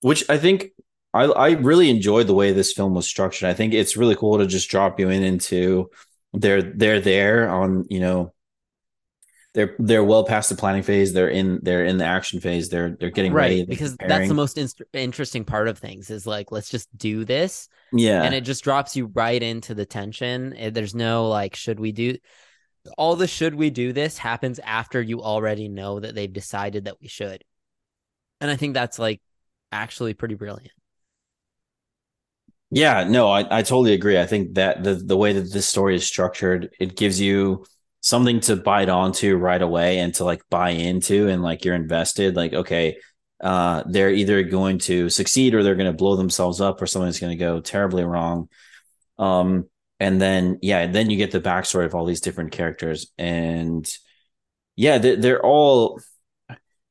which 0.01 0.27
i 0.31 0.37
think 0.37 0.71
i 1.13 1.25
i 1.25 1.51
really 1.51 1.89
enjoyed 1.89 2.25
the 2.25 2.33
way 2.33 2.51
this 2.51 2.73
film 2.73 2.95
was 2.95 3.07
structured. 3.07 3.49
I 3.49 3.53
think 3.53 3.73
it's 3.73 3.97
really 3.97 4.15
cool 4.15 4.39
to 4.39 4.47
just 4.47 4.69
drop 4.69 4.99
you 4.99 5.09
in 5.09 5.23
into 5.23 5.89
they're 6.33 6.61
they're 6.61 6.99
there 7.01 7.49
on 7.49 7.85
you 7.89 7.99
know 7.99 8.33
they're 9.53 9.75
they're 9.79 10.03
well 10.03 10.23
past 10.23 10.49
the 10.49 10.55
planning 10.55 10.83
phase. 10.83 11.13
They're 11.13 11.27
in 11.27 11.59
they're 11.61 11.85
in 11.85 11.97
the 11.97 12.05
action 12.05 12.39
phase. 12.39 12.69
They're 12.69 12.95
they're 12.99 13.09
getting 13.09 13.33
ready. 13.33 13.59
Right 13.59 13.67
they're 13.67 13.73
because 13.73 13.97
that's 13.97 14.27
the 14.27 14.33
most 14.33 14.57
inst- 14.57 14.81
interesting 14.93 15.43
part 15.43 15.67
of 15.67 15.77
things 15.77 16.09
is 16.09 16.25
like 16.25 16.51
let's 16.51 16.69
just 16.69 16.95
do 16.97 17.25
this 17.25 17.67
yeah. 17.91 18.23
and 18.23 18.33
it 18.33 18.41
just 18.41 18.63
drops 18.63 18.95
you 18.95 19.07
right 19.07 19.41
into 19.41 19.73
the 19.73 19.85
tension. 19.85 20.55
Eh, 20.55 20.69
there's 20.69 20.95
no 20.95 21.27
like 21.27 21.55
should 21.55 21.79
we 21.79 21.91
do 21.91 22.17
all 22.97 23.15
the 23.15 23.27
should 23.27 23.53
we 23.53 23.69
do 23.69 23.93
this 23.93 24.17
happens 24.17 24.59
after 24.59 25.01
you 25.01 25.21
already 25.21 25.67
know 25.67 25.99
that 25.99 26.15
they've 26.15 26.31
decided 26.31 26.85
that 26.85 26.99
we 27.01 27.07
should. 27.07 27.43
And 28.39 28.49
i 28.49 28.55
think 28.55 28.73
that's 28.73 28.97
like 28.97 29.21
actually 29.71 30.13
pretty 30.13 30.35
brilliant. 30.35 30.71
Yeah, 32.73 33.03
no, 33.03 33.29
I, 33.29 33.59
I 33.59 33.61
totally 33.63 33.91
agree. 33.91 34.17
I 34.17 34.25
think 34.25 34.55
that 34.55 34.81
the 34.81 34.95
the 34.95 35.17
way 35.17 35.33
that 35.33 35.51
this 35.51 35.67
story 35.67 35.95
is 35.95 36.07
structured, 36.07 36.69
it 36.79 36.95
gives 36.95 37.19
you 37.19 37.65
something 38.01 38.39
to 38.41 38.55
bite 38.55 38.89
onto 38.89 39.35
right 39.35 39.61
away 39.61 39.99
and 39.99 40.13
to 40.15 40.25
like 40.25 40.41
buy 40.49 40.71
into 40.71 41.29
and 41.29 41.41
like 41.41 41.63
you're 41.63 41.75
invested. 41.75 42.35
Like, 42.35 42.53
okay, 42.53 42.97
uh, 43.41 43.83
they're 43.87 44.11
either 44.11 44.43
going 44.43 44.79
to 44.79 45.09
succeed 45.09 45.53
or 45.53 45.63
they're 45.63 45.75
going 45.75 45.91
to 45.91 45.97
blow 45.97 46.15
themselves 46.15 46.61
up 46.61 46.81
or 46.81 46.87
something's 46.87 47.19
going 47.19 47.37
to 47.37 47.43
go 47.43 47.59
terribly 47.59 48.03
wrong. 48.03 48.49
Um, 49.17 49.69
and 49.99 50.19
then 50.19 50.57
yeah, 50.63 50.87
then 50.87 51.09
you 51.11 51.17
get 51.17 51.31
the 51.31 51.39
backstory 51.39 51.85
of 51.85 51.93
all 51.93 52.05
these 52.05 52.21
different 52.21 52.51
characters, 52.51 53.11
and 53.19 53.87
yeah, 54.75 54.97
they, 54.97 55.15
they're 55.15 55.45
all 55.45 55.99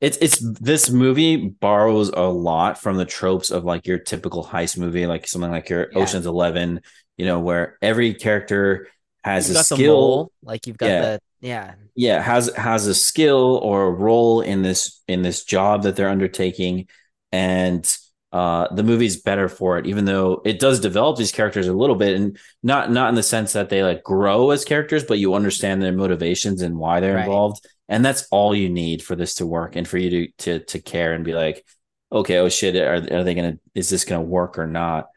it's 0.01 0.17
it's 0.19 0.39
this 0.39 0.91
movie 0.91 1.37
borrows 1.37 2.09
a 2.09 2.23
lot 2.23 2.79
from 2.79 2.97
the 2.97 3.05
tropes 3.05 3.51
of 3.51 3.65
like 3.65 3.87
your 3.87 3.99
typical 3.99 4.45
heist 4.45 4.79
movie, 4.79 5.07
like 5.07 5.27
something 5.27 5.51
like 5.51 5.69
your 5.69 5.89
Yeah. 5.93 5.99
Ocean's 5.99 6.27
Eleven, 6.27 6.81
you 7.17 7.27
know, 7.27 7.41
where 7.41 7.77
every 7.83 8.15
character 8.15 8.89
has 9.25 9.49
you've 9.49 9.57
a 9.57 9.64
skill, 9.64 9.87
mole, 9.87 10.33
like 10.43 10.66
you've 10.66 10.79
got 10.79 10.89
Yeah. 10.89 11.01
the 11.01 11.21
yeah 11.41 11.75
yeah, 11.95 12.23
has 12.23 12.55
has 12.57 12.87
a 12.87 12.95
skill 12.95 13.59
or 13.62 13.85
a 13.87 13.91
role 13.91 14.41
in 14.41 14.62
this 14.62 15.03
in 15.09 15.23
this 15.23 15.45
job 15.45 15.83
that 15.83 15.97
they're 15.97 16.09
undertaking, 16.09 16.89
and 17.33 17.85
uh, 18.33 18.73
the 18.75 18.85
movie's 18.85 19.21
better 19.21 19.49
for 19.49 19.77
it, 19.79 19.87
even 19.87 20.05
though 20.05 20.41
it 20.45 20.61
does 20.61 20.81
develop 20.81 21.16
these 21.18 21.33
characters 21.33 21.66
a 21.68 21.73
little 21.75 21.97
bit, 21.97 22.16
and 22.16 22.39
not 22.62 22.91
not 22.93 23.09
in 23.09 23.16
the 23.16 23.23
sense 23.23 23.53
that 23.55 23.68
they 23.71 23.83
like 23.83 24.03
grow 24.05 24.51
as 24.51 24.64
characters, 24.64 25.05
but 25.05 25.18
you 25.18 25.35
understand 25.35 25.83
their 25.83 25.93
motivations 25.93 26.62
and 26.62 26.79
why 26.79 27.01
they're 27.01 27.14
Right. 27.14 27.18
involved, 27.18 27.66
and 27.89 28.05
that's 28.05 28.27
all 28.31 28.55
you 28.55 28.68
need 28.71 29.03
for 29.03 29.16
this 29.16 29.35
to 29.37 29.47
work, 29.47 29.77
and 29.77 29.87
for 29.87 29.99
you 29.99 30.11
to 30.11 30.33
to 30.39 30.64
to 30.66 30.81
care 30.81 31.12
and 31.12 31.25
be 31.25 31.35
like, 31.35 31.64
okay, 32.12 32.39
oh 32.39 32.49
shit, 32.49 32.77
are 32.77 32.95
are 33.18 33.25
they 33.25 33.35
gonna 33.35 33.59
is 33.75 33.91
this 33.91 34.05
gonna 34.05 34.23
work 34.23 34.59
or 34.59 34.66
not? 34.66 35.09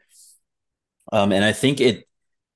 Um, 1.12 1.32
and 1.32 1.44
I 1.44 1.52
think 1.52 1.80
it, 1.80 2.08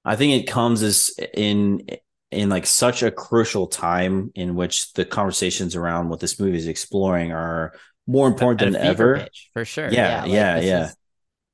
I 0.08 0.16
think 0.16 0.42
it 0.42 0.50
comes 0.50 0.82
as 0.82 1.10
in 1.34 1.86
in 2.30 2.48
like 2.48 2.66
such 2.66 3.02
a 3.02 3.10
crucial 3.10 3.66
time 3.66 4.32
in 4.34 4.54
which 4.54 4.92
the 4.94 5.04
conversations 5.04 5.76
around 5.76 6.08
what 6.08 6.18
this 6.18 6.40
movie 6.40 6.56
is 6.56 6.66
exploring 6.66 7.32
are 7.32 7.74
more 8.06 8.26
important 8.26 8.72
than 8.72 8.82
ever. 8.82 9.18
pitch, 9.18 9.50
for 9.52 9.66
sure 9.66 9.90
Yeah, 9.90 10.22
like, 10.22 10.32
yeah, 10.32 10.54
this 10.56 10.64
yeah. 10.64 10.90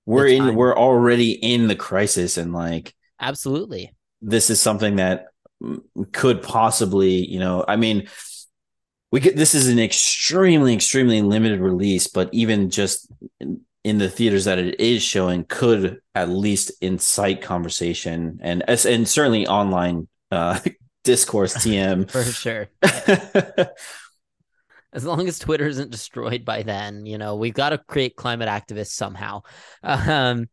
We're 0.07 0.28
in 0.28 0.42
time. 0.42 0.55
we're 0.55 0.76
already 0.76 1.32
in 1.32 1.66
the 1.66 1.74
crisis 1.74 2.36
and 2.36 2.52
like 2.52 2.94
absolutely 3.20 3.92
this 4.22 4.50
is 4.50 4.61
something 4.61 4.96
that 4.96 5.26
could 6.12 6.40
possibly, 6.40 7.26
you 7.26 7.40
know, 7.40 7.64
I 7.66 7.74
mean, 7.74 8.09
we 9.11 9.18
get 9.18 9.36
this 9.36 9.57
is 9.57 9.68
an 9.68 9.80
extremely, 9.80 10.74
extremely 10.74 11.22
limited 11.22 11.61
release, 11.61 12.07
but 12.07 12.30
even 12.32 12.70
just 12.70 13.11
in, 13.85 13.99
the 13.99 14.09
theaters 14.09 14.47
that 14.47 14.59
it 14.59 14.80
is 14.80 15.03
showing 15.03 15.45
could 15.45 16.01
at 16.14 16.28
least 16.28 16.72
incite 16.80 17.43
conversation 17.43 18.41
and 18.43 18.64
and 18.68 19.09
certainly 19.09 19.47
online 19.47 20.09
uh 20.30 20.59
discourse 21.05 21.55
TM. 21.64 22.11
for 22.11 22.24
sure 22.24 22.68
as 24.95 25.05
long 25.05 25.26
as 25.26 25.39
Twitter 25.39 25.66
isn't 25.66 25.91
destroyed 25.91 26.45
by 26.45 26.62
then, 26.62 27.05
you 27.05 27.18
know, 27.18 27.35
we've 27.35 27.53
got 27.53 27.70
to 27.70 27.78
create 27.78 28.14
climate 28.14 28.49
activists 28.49 28.93
somehow. 28.93 29.43
Um, 29.82 30.49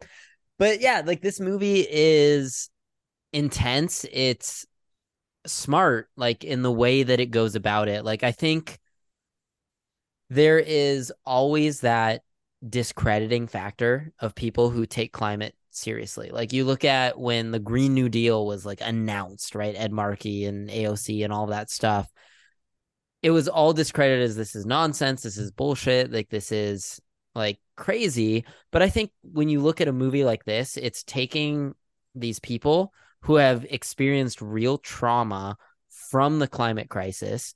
but 0.57 0.81
yeah, 0.81 1.03
like 1.05 1.21
this 1.21 1.39
movie 1.39 1.85
is 1.87 2.69
intense. 3.31 4.03
It's 4.11 4.65
smart, 5.45 6.09
like 6.17 6.43
in 6.43 6.63
the 6.63 6.71
way 6.71 7.03
that 7.03 7.19
it 7.19 7.27
goes 7.27 7.55
about 7.55 7.87
it. 7.87 8.03
Like, 8.03 8.23
I 8.23 8.31
think 8.31 8.79
there 10.31 10.59
is 10.59 11.13
always 11.23 11.81
that 11.81 12.23
discrediting 12.67 13.47
factor 13.47 14.13
of 14.19 14.35
people 14.35 14.69
who 14.69 14.85
take 14.85 15.11
climate 15.11 15.55
seriously. 15.71 16.29
Like 16.29 16.53
you 16.53 16.65
look 16.65 16.85
at 16.85 17.19
when 17.19 17.51
the 17.51 17.59
Green 17.59 17.93
New 17.93 18.09
Deal 18.09 18.45
was 18.45 18.65
like 18.65 18.81
announced, 18.81 19.55
right? 19.55 19.75
Ed 19.75 19.91
Markey 19.91 20.45
and 20.45 20.69
AOC 20.69 21.23
and 21.23 21.33
all 21.33 21.47
that 21.47 21.69
stuff. 21.69 22.09
It 23.21 23.31
was 23.31 23.47
all 23.47 23.73
discredited 23.73 24.23
as 24.23 24.35
this 24.35 24.55
is 24.55 24.65
nonsense, 24.65 25.21
this 25.21 25.37
is 25.37 25.51
bullshit, 25.51 26.11
like 26.11 26.29
this 26.29 26.51
is 26.51 26.99
like 27.35 27.59
crazy. 27.75 28.45
But 28.71 28.81
I 28.81 28.89
think 28.89 29.11
when 29.21 29.49
you 29.49 29.61
look 29.61 29.79
at 29.79 29.87
a 29.87 29.93
movie 29.93 30.23
like 30.23 30.43
this, 30.43 30.77
it's 30.77 31.03
taking 31.03 31.73
these 32.15 32.39
people 32.39 32.93
who 33.21 33.35
have 33.35 33.65
experienced 33.69 34.41
real 34.41 34.77
trauma 34.77 35.55
from 36.09 36.39
the 36.39 36.47
climate 36.47 36.89
crisis, 36.89 37.53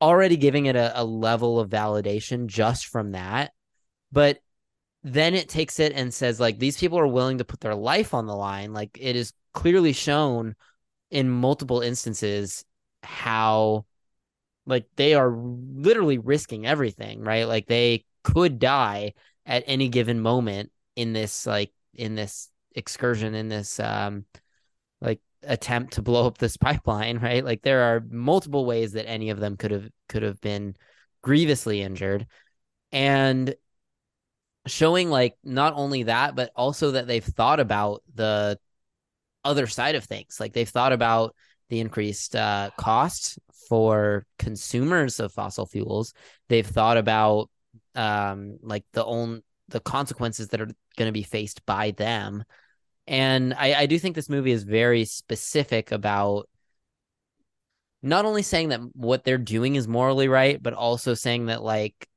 already 0.00 0.36
giving 0.36 0.66
it 0.66 0.76
a, 0.76 1.00
a 1.00 1.04
level 1.04 1.58
of 1.58 1.70
validation 1.70 2.46
just 2.46 2.86
from 2.86 3.12
that. 3.12 3.52
But 4.14 4.40
then 5.02 5.34
it 5.34 5.48
takes 5.48 5.80
it 5.80 5.92
and 5.92 6.14
says, 6.14 6.38
like, 6.38 6.58
these 6.58 6.78
people 6.78 6.98
are 7.00 7.06
willing 7.06 7.38
to 7.38 7.44
put 7.44 7.60
their 7.60 7.74
life 7.74 8.14
on 8.14 8.26
the 8.26 8.36
line. 8.36 8.72
Like, 8.72 8.96
it 9.00 9.16
is 9.16 9.32
clearly 9.52 9.92
shown 9.92 10.54
in 11.10 11.28
multiple 11.28 11.80
instances 11.80 12.64
how, 13.02 13.86
like, 14.66 14.86
they 14.94 15.14
are 15.14 15.30
literally 15.30 16.18
risking 16.18 16.64
everything, 16.64 17.22
right? 17.22 17.44
Like, 17.48 17.66
they 17.66 18.04
could 18.22 18.60
die 18.60 19.14
at 19.44 19.64
any 19.66 19.88
given 19.88 20.20
moment 20.20 20.70
in 20.94 21.12
this, 21.12 21.44
like, 21.44 21.72
in 21.92 22.14
this 22.14 22.50
excursion, 22.76 23.34
in 23.34 23.48
this, 23.48 23.80
um, 23.80 24.24
like, 25.00 25.20
attempt 25.42 25.94
to 25.94 26.02
blow 26.02 26.28
up 26.28 26.38
this 26.38 26.56
pipeline, 26.68 27.18
right? 27.18 27.44
Like, 27.44 27.62
there 27.62 27.82
are 27.82 28.04
multiple 28.08 28.64
ways 28.64 28.92
that 28.92 29.08
any 29.08 29.30
of 29.30 29.40
them 29.40 29.56
could 29.56 29.72
have 29.72 29.88
could 30.08 30.22
have 30.22 30.40
been 30.40 30.76
grievously 31.20 31.82
injured, 31.82 32.28
and 32.92 33.54
showing 34.66 35.10
like 35.10 35.34
not 35.44 35.74
only 35.76 36.04
that 36.04 36.34
but 36.34 36.50
also 36.56 36.92
that 36.92 37.06
they've 37.06 37.24
thought 37.24 37.60
about 37.60 38.02
the 38.14 38.58
other 39.44 39.66
side 39.66 39.94
of 39.94 40.04
things. 40.04 40.38
Like 40.40 40.52
they've 40.52 40.68
thought 40.68 40.92
about 40.92 41.34
the 41.68 41.80
increased 41.80 42.34
uh, 42.34 42.70
costs 42.76 43.38
for 43.68 44.26
consumers 44.38 45.20
of 45.20 45.32
fossil 45.32 45.66
fuels. 45.66 46.14
They've 46.48 46.66
thought 46.66 46.96
about 46.96 47.50
um 47.96 48.58
like 48.60 48.84
the 48.92 49.04
own 49.04 49.42
the 49.68 49.80
consequences 49.80 50.48
that 50.48 50.60
are 50.60 50.68
going 50.96 51.08
to 51.08 51.12
be 51.12 51.22
faced 51.22 51.64
by 51.64 51.92
them. 51.92 52.44
And 53.06 53.54
I, 53.54 53.74
I 53.74 53.86
do 53.86 53.98
think 53.98 54.14
this 54.14 54.28
movie 54.28 54.52
is 54.52 54.64
very 54.64 55.04
specific 55.04 55.92
about 55.92 56.48
not 58.02 58.24
only 58.24 58.42
saying 58.42 58.70
that 58.70 58.80
what 58.94 59.24
they're 59.24 59.38
doing 59.38 59.76
is 59.76 59.88
morally 59.88 60.28
right 60.28 60.62
but 60.62 60.74
also 60.74 61.14
saying 61.14 61.46
that 61.46 61.62
like 61.62 62.08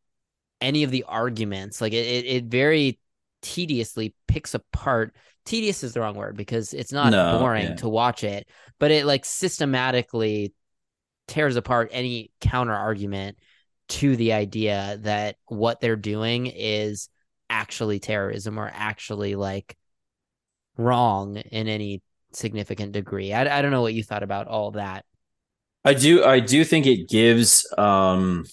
any 0.61 0.83
of 0.83 0.91
the 0.91 1.03
arguments. 1.07 1.81
Like 1.81 1.93
it, 1.93 2.05
it, 2.05 2.25
it 2.25 2.45
very 2.45 2.99
tediously 3.41 4.13
picks 4.27 4.53
apart. 4.53 5.15
Tedious 5.45 5.83
is 5.83 5.93
the 5.93 6.01
wrong 6.01 6.15
word 6.15 6.35
because 6.37 6.73
it's 6.73 6.91
not 6.91 7.13
No, 7.13 7.21
boring 7.29 7.67
yeah. 7.69 7.75
to 7.75 7.89
watch 7.89 8.23
it, 8.23 8.47
but 8.79 8.91
it 8.91 9.05
like 9.05 9.25
systematically 9.25 10.53
tears 11.27 11.55
apart 11.55 11.89
any 11.91 12.31
counter 12.41 12.73
argument 12.73 13.37
to 13.89 14.15
the 14.15 14.33
idea 14.33 14.97
that 15.01 15.37
what 15.47 15.79
they're 15.79 15.95
doing 15.95 16.47
is 16.47 17.09
actually 17.49 17.99
terrorism 17.99 18.57
or 18.59 18.69
actually 18.73 19.35
like 19.35 19.77
wrong 20.77 21.37
in 21.37 21.67
any 21.67 22.01
significant 22.33 22.91
degree. 22.91 23.33
I, 23.33 23.59
I 23.59 23.61
don't 23.61 23.71
know 23.71 23.81
what 23.81 23.93
you 23.93 24.03
thought 24.03 24.23
about 24.23 24.47
all 24.47 24.71
that. 24.71 25.05
I 25.85 25.93
do 25.93 26.23
I 26.23 26.39
do 26.39 26.63
think 26.63 26.85
it 26.85 27.07
gives 27.07 27.65
um 27.77 28.45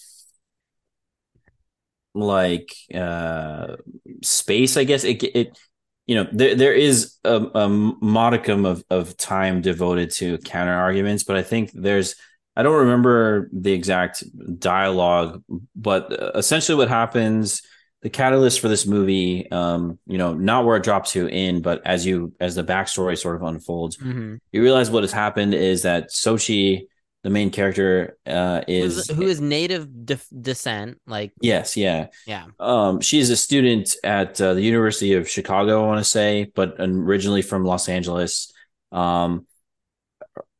like 2.15 2.73
uh 2.93 3.75
space, 4.23 4.77
I 4.77 4.83
guess. 4.83 5.03
It 5.03 5.23
it 5.23 5.59
you 6.07 6.15
know 6.15 6.27
there 6.31 6.55
there 6.55 6.73
is 6.73 7.15
a, 7.23 7.35
a 7.35 7.69
modicum 7.69 8.65
of 8.65 8.83
of 8.89 9.17
time 9.17 9.61
devoted 9.61 10.11
to 10.11 10.37
counter 10.39 10.73
arguments, 10.73 11.23
but 11.23 11.35
I 11.35 11.43
think 11.43 11.71
there's 11.73 12.15
I 12.55 12.63
don't 12.63 12.79
remember 12.79 13.49
the 13.51 13.73
exact 13.73 14.23
dialogue, 14.59 15.43
but 15.75 16.11
essentially 16.35 16.77
what 16.77 16.87
happens 16.87 17.61
the 18.05 18.09
catalyst 18.11 18.59
for 18.59 18.67
this 18.67 18.85
movie, 18.85 19.49
um, 19.49 19.97
you 20.05 20.19
know, 20.19 20.35
not 20.35 20.63
where 20.63 20.77
it 20.77 20.83
drops 20.83 21.15
you 21.15 21.25
in, 21.25 21.63
but 21.63 21.81
as 21.85 22.05
you 22.05 22.31
as 22.39 22.53
the 22.53 22.63
backstory 22.63 23.17
sort 23.17 23.35
of 23.35 23.41
unfolds, 23.41 23.97
mm-hmm. 23.97 24.35
you 24.51 24.61
realize 24.61 24.91
what 24.91 25.01
has 25.01 25.11
happened 25.11 25.55
is 25.55 25.81
that 25.81 26.11
Sochi, 26.11 26.85
the 27.25 27.31
main 27.31 27.49
character, 27.49 28.19
uh, 28.27 28.61
is 28.67 29.09
who 29.09 29.23
is 29.23 29.41
native 29.41 30.05
de- 30.05 30.19
descent, 30.39 31.01
like 31.07 31.33
yes, 31.41 31.75
yeah, 31.75 32.09
yeah. 32.27 32.45
Um, 32.59 33.01
she's 33.01 33.31
a 33.31 33.35
student 33.35 33.95
at 34.03 34.39
uh, 34.39 34.53
the 34.53 34.61
University 34.61 35.13
of 35.13 35.27
Chicago, 35.27 35.83
I 35.83 35.87
want 35.87 35.97
to 35.97 36.03
say, 36.07 36.51
but 36.53 36.75
originally 36.77 37.41
from 37.41 37.65
Los 37.65 37.89
Angeles. 37.89 38.53
Um, 38.91 39.47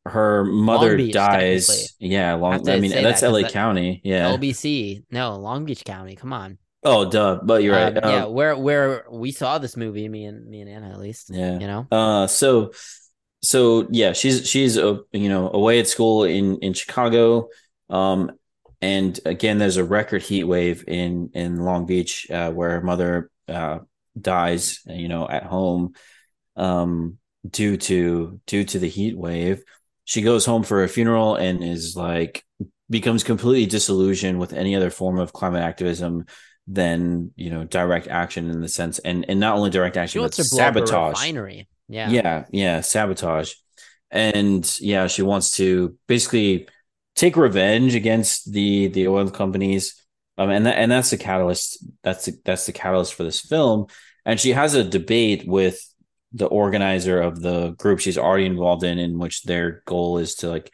her 0.07 0.43
mother 0.43 0.97
Beach, 0.97 1.13
dies. 1.13 1.93
Yeah, 1.99 2.33
long. 2.33 2.67
I 2.67 2.79
mean, 2.79 2.89
that's 2.89 3.21
that, 3.21 3.31
LA 3.31 3.47
County. 3.47 4.01
Yeah, 4.03 4.35
LBC. 4.35 5.03
No, 5.11 5.35
Long 5.35 5.65
Beach 5.65 5.85
County. 5.85 6.15
Come 6.15 6.33
on. 6.33 6.57
Oh, 6.83 7.07
duh. 7.07 7.41
But 7.43 7.61
you're 7.61 7.75
right. 7.75 7.95
Um, 7.95 8.11
yeah, 8.11 8.25
where 8.25 8.57
where 8.57 9.05
we 9.11 9.31
saw 9.31 9.59
this 9.59 9.77
movie, 9.77 10.09
me 10.09 10.25
and 10.25 10.49
me 10.49 10.61
and 10.61 10.69
Anna 10.71 10.89
at 10.89 10.99
least. 10.99 11.29
Yeah. 11.31 11.59
You 11.59 11.67
know. 11.67 11.87
Uh, 11.91 12.25
so, 12.25 12.71
so 13.45 13.87
yeah, 13.89 14.13
she's 14.13 14.47
she's 14.47 14.77
uh, 14.77 14.97
you 15.11 15.29
know 15.29 15.49
away 15.51 15.79
at 15.79 15.87
school 15.87 16.23
in 16.23 16.57
in 16.59 16.73
Chicago. 16.73 17.49
Um, 17.89 18.31
and 18.81 19.19
again, 19.25 19.57
there's 19.57 19.77
a 19.77 19.83
record 19.83 20.21
heat 20.21 20.43
wave 20.43 20.83
in 20.87 21.29
in 21.33 21.57
Long 21.57 21.85
Beach 21.85 22.29
uh, 22.29 22.51
where 22.51 22.71
her 22.71 22.81
mother 22.81 23.29
uh 23.47 23.79
dies. 24.19 24.79
You 24.85 25.07
know, 25.07 25.27
at 25.27 25.43
home, 25.43 25.93
um, 26.55 27.17
due 27.49 27.77
to 27.77 28.39
due 28.47 28.63
to 28.65 28.79
the 28.79 28.89
heat 28.89 29.17
wave. 29.17 29.63
She 30.03 30.21
goes 30.21 30.45
home 30.45 30.63
for 30.63 30.83
a 30.83 30.87
funeral 30.87 31.35
and 31.35 31.63
is 31.63 31.95
like 31.95 32.43
becomes 32.89 33.23
completely 33.23 33.65
disillusioned 33.65 34.39
with 34.39 34.53
any 34.53 34.75
other 34.75 34.91
form 34.91 35.17
of 35.17 35.33
climate 35.33 35.63
activism 35.63 36.25
than 36.67 37.31
you 37.35 37.49
know 37.49 37.63
direct 37.63 38.07
action 38.07 38.49
in 38.49 38.61
the 38.61 38.67
sense 38.67 38.99
and 38.99 39.25
and 39.29 39.39
not 39.39 39.55
only 39.55 39.69
direct 39.69 39.97
action 39.97 40.21
but 40.21 40.33
sabotage 40.33 41.11
refinery 41.11 41.67
yeah 41.87 42.09
yeah 42.09 42.45
yeah 42.51 42.81
sabotage 42.81 43.53
and 44.11 44.77
yeah 44.79 45.07
she 45.07 45.21
wants 45.21 45.51
to 45.51 45.97
basically 46.07 46.67
take 47.15 47.37
revenge 47.37 47.95
against 47.95 48.51
the 48.51 48.87
the 48.87 49.07
oil 49.07 49.29
companies 49.29 50.01
um 50.37 50.49
and 50.49 50.65
that 50.65 50.77
and 50.77 50.91
that's 50.91 51.11
the 51.11 51.17
catalyst 51.17 51.85
that's 52.03 52.25
the, 52.25 52.37
that's 52.43 52.65
the 52.65 52.71
catalyst 52.71 53.13
for 53.13 53.23
this 53.23 53.41
film 53.41 53.87
and 54.25 54.39
she 54.39 54.51
has 54.51 54.73
a 54.73 54.83
debate 54.83 55.47
with 55.47 55.79
the 56.33 56.47
organizer 56.47 57.21
of 57.21 57.41
the 57.41 57.69
group 57.71 57.99
she's 57.99 58.17
already 58.17 58.45
involved 58.45 58.83
in 58.83 58.99
in 58.99 59.17
which 59.17 59.43
their 59.43 59.83
goal 59.85 60.17
is 60.17 60.35
to 60.35 60.49
like 60.49 60.71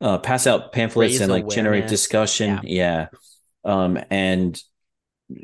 uh, 0.00 0.18
pass 0.18 0.46
out 0.46 0.72
pamphlets 0.72 1.12
Raise 1.12 1.20
and 1.20 1.30
like 1.30 1.44
awareness. 1.44 1.54
generate 1.54 1.86
discussion 1.86 2.60
yeah. 2.62 3.06
yeah 3.64 3.72
um 3.72 3.98
and 4.10 4.60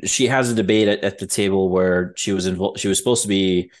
she 0.05 0.27
has 0.27 0.49
a 0.49 0.55
debate 0.55 0.87
at, 0.87 1.03
at 1.03 1.19
the 1.19 1.27
table 1.27 1.69
where 1.69 2.13
she 2.15 2.31
was 2.31 2.45
involved. 2.45 2.79
She 2.79 2.87
was 2.87 2.97
supposed 2.97 3.23
to 3.23 3.27
be 3.27 3.71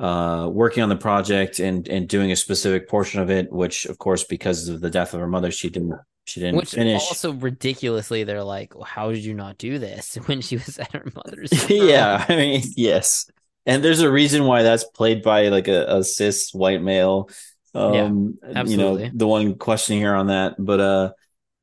uh, 0.00 0.48
working 0.50 0.82
on 0.82 0.88
the 0.88 0.96
project 0.96 1.58
and 1.58 1.86
and 1.86 2.08
doing 2.08 2.32
a 2.32 2.36
specific 2.36 2.88
portion 2.88 3.20
of 3.20 3.30
it, 3.30 3.52
which 3.52 3.84
of 3.84 3.98
course 3.98 4.24
because 4.24 4.68
of 4.68 4.80
the 4.80 4.88
death 4.88 5.12
of 5.12 5.20
her 5.20 5.28
mother, 5.28 5.50
she 5.50 5.68
didn't 5.68 5.94
she 6.24 6.40
didn't 6.40 6.56
which 6.56 6.70
finish. 6.70 7.02
Also, 7.02 7.34
ridiculously, 7.34 8.24
they're 8.24 8.42
like, 8.42 8.74
well, 8.74 8.84
"How 8.84 9.10
did 9.10 9.22
you 9.22 9.34
not 9.34 9.58
do 9.58 9.78
this 9.78 10.14
when 10.26 10.40
she 10.40 10.56
was 10.56 10.78
at 10.78 10.92
her 10.92 11.04
mother's?" 11.14 11.68
yeah, 11.70 12.24
I 12.26 12.34
mean, 12.34 12.62
yes, 12.76 13.30
and 13.66 13.84
there's 13.84 14.00
a 14.00 14.10
reason 14.10 14.44
why 14.44 14.62
that's 14.62 14.84
played 14.84 15.22
by 15.22 15.48
like 15.48 15.68
a, 15.68 15.98
a 15.98 16.04
cis 16.04 16.54
white 16.54 16.82
male. 16.82 17.28
Um, 17.74 18.38
yeah, 18.42 18.52
absolutely. 18.54 19.04
You 19.04 19.10
know, 19.10 19.18
the 19.18 19.26
one 19.26 19.54
questioning 19.56 20.02
her 20.02 20.14
on 20.16 20.28
that, 20.28 20.54
but 20.58 20.80
uh, 20.80 21.12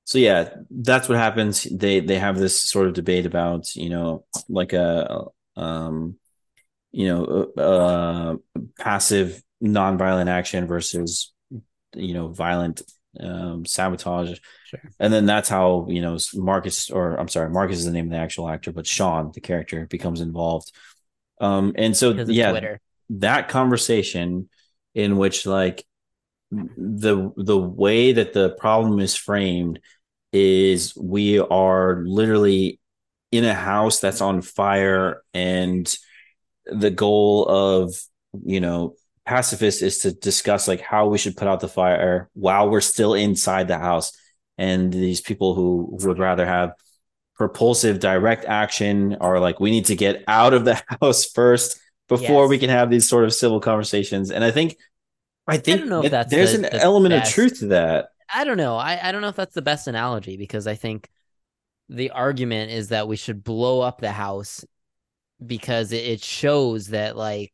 so 0.04 0.20
yeah, 0.20 0.50
that's 0.70 1.10
what 1.10 1.18
happens. 1.18 1.64
They 1.64 2.02
they 2.02 2.20
have 2.20 2.38
this 2.38 2.62
sort 2.62 2.88
of 2.88 2.94
debate 2.94 3.26
about 3.26 3.76
you 3.76 3.90
know 3.90 4.26
like 4.48 4.74
a 4.74 5.26
um 5.56 6.18
you 6.92 7.08
know 7.08 7.26
uh 7.58 8.36
passive 8.80 9.42
nonviolent 9.64 10.28
action 10.28 10.68
versus 10.68 11.34
you 11.96 12.14
know 12.14 12.28
violent 12.28 12.82
um 13.20 13.66
sabotage 13.66 14.38
sure. 14.66 14.80
and 15.00 15.12
then 15.12 15.26
that's 15.26 15.50
how 15.50 15.88
you 15.90 16.02
know 16.02 16.18
marcus 16.36 16.90
or 16.90 17.20
i'm 17.20 17.28
sorry 17.28 17.50
marcus 17.50 17.80
is 17.80 17.86
the 17.86 17.92
name 17.92 18.06
of 18.06 18.12
the 18.12 18.18
actual 18.18 18.48
actor 18.48 18.72
but 18.72 18.86
sean 18.86 19.32
the 19.34 19.42
character 19.42 19.86
becomes 19.88 20.22
involved 20.22 20.72
um 21.42 21.74
and 21.76 21.98
so 21.98 22.12
yeah 22.12 22.52
Twitter. 22.52 22.80
that 23.10 23.48
conversation 23.48 24.50
in 24.94 25.18
which 25.18 25.46
like 25.46 25.86
the 26.52 27.32
the 27.36 27.58
way 27.58 28.14
that 28.14 28.34
the 28.34 28.52
problem 28.52 29.00
is 29.00 29.16
framed 29.16 29.80
is 30.32 30.96
we 30.96 31.40
are 31.40 32.04
literally 32.06 32.80
in 33.32 33.44
a 33.44 33.54
house 33.54 34.00
that's 34.00 34.22
on 34.22 34.42
fire 34.42 35.24
and 35.34 35.98
the 36.72 36.92
goal 36.92 37.46
of 37.48 37.96
you 38.46 38.60
know 38.60 38.96
pacifists 39.26 39.82
is 39.82 40.00
to 40.00 40.12
discuss 40.12 40.68
like 40.68 40.82
how 40.82 41.08
we 41.08 41.18
should 41.18 41.36
put 41.36 41.48
out 41.48 41.60
the 41.60 41.68
fire 41.68 42.30
while 42.34 42.70
we're 42.70 42.82
still 42.82 43.14
inside 43.14 43.68
the 43.68 43.78
house 43.78 44.12
and 44.58 44.92
these 44.94 45.22
people 45.22 45.54
who 45.54 45.90
would 46.04 46.18
rather 46.18 46.46
have 46.46 46.72
propulsive 47.36 48.00
direct 48.00 48.46
action 48.46 49.16
are 49.16 49.40
like 49.40 49.60
we 49.60 49.70
need 49.70 49.86
to 49.86 49.96
get 49.96 50.24
out 50.28 50.54
of 50.54 50.66
the 50.66 50.82
house 51.02 51.26
first 51.26 51.80
before 52.08 52.44
yes. 52.44 52.50
we 52.50 52.58
can 52.58 52.70
have 52.70 52.90
these 52.90 53.08
sort 53.08 53.26
of 53.26 53.34
civil 53.34 53.60
conversations 53.60 54.32
and 54.32 54.44
i 54.44 54.52
think 54.52 54.78
i 55.48 55.58
think 55.58 55.92
I 55.92 56.08
that 56.10 56.30
there's 56.30 56.52
the, 56.52 56.58
an 56.58 56.62
the 56.64 56.82
element 56.82 57.14
best. 57.14 57.30
of 57.30 57.36
truth 57.36 57.60
to 57.60 57.68
that 57.68 58.10
I 58.30 58.44
don't 58.44 58.58
know. 58.58 58.76
I, 58.76 59.00
I 59.02 59.12
don't 59.12 59.22
know 59.22 59.30
if 59.30 59.36
that's 59.36 59.56
the 59.56 59.62
best 59.62 59.88
analogy 59.88 60.38
because 60.38 60.68
I 60.68 60.76
think 60.76 61.10
the 61.90 62.12
argument 62.12 62.72
is 62.72 62.90
that 62.90 63.08
we 63.08 63.16
should 63.16 63.44
blow 63.44 63.82
up 63.82 64.02
the 64.02 64.12
house 64.12 64.66
because 65.46 65.92
it 65.92 66.24
shows 66.24 66.88
that 66.88 67.16
like 67.16 67.54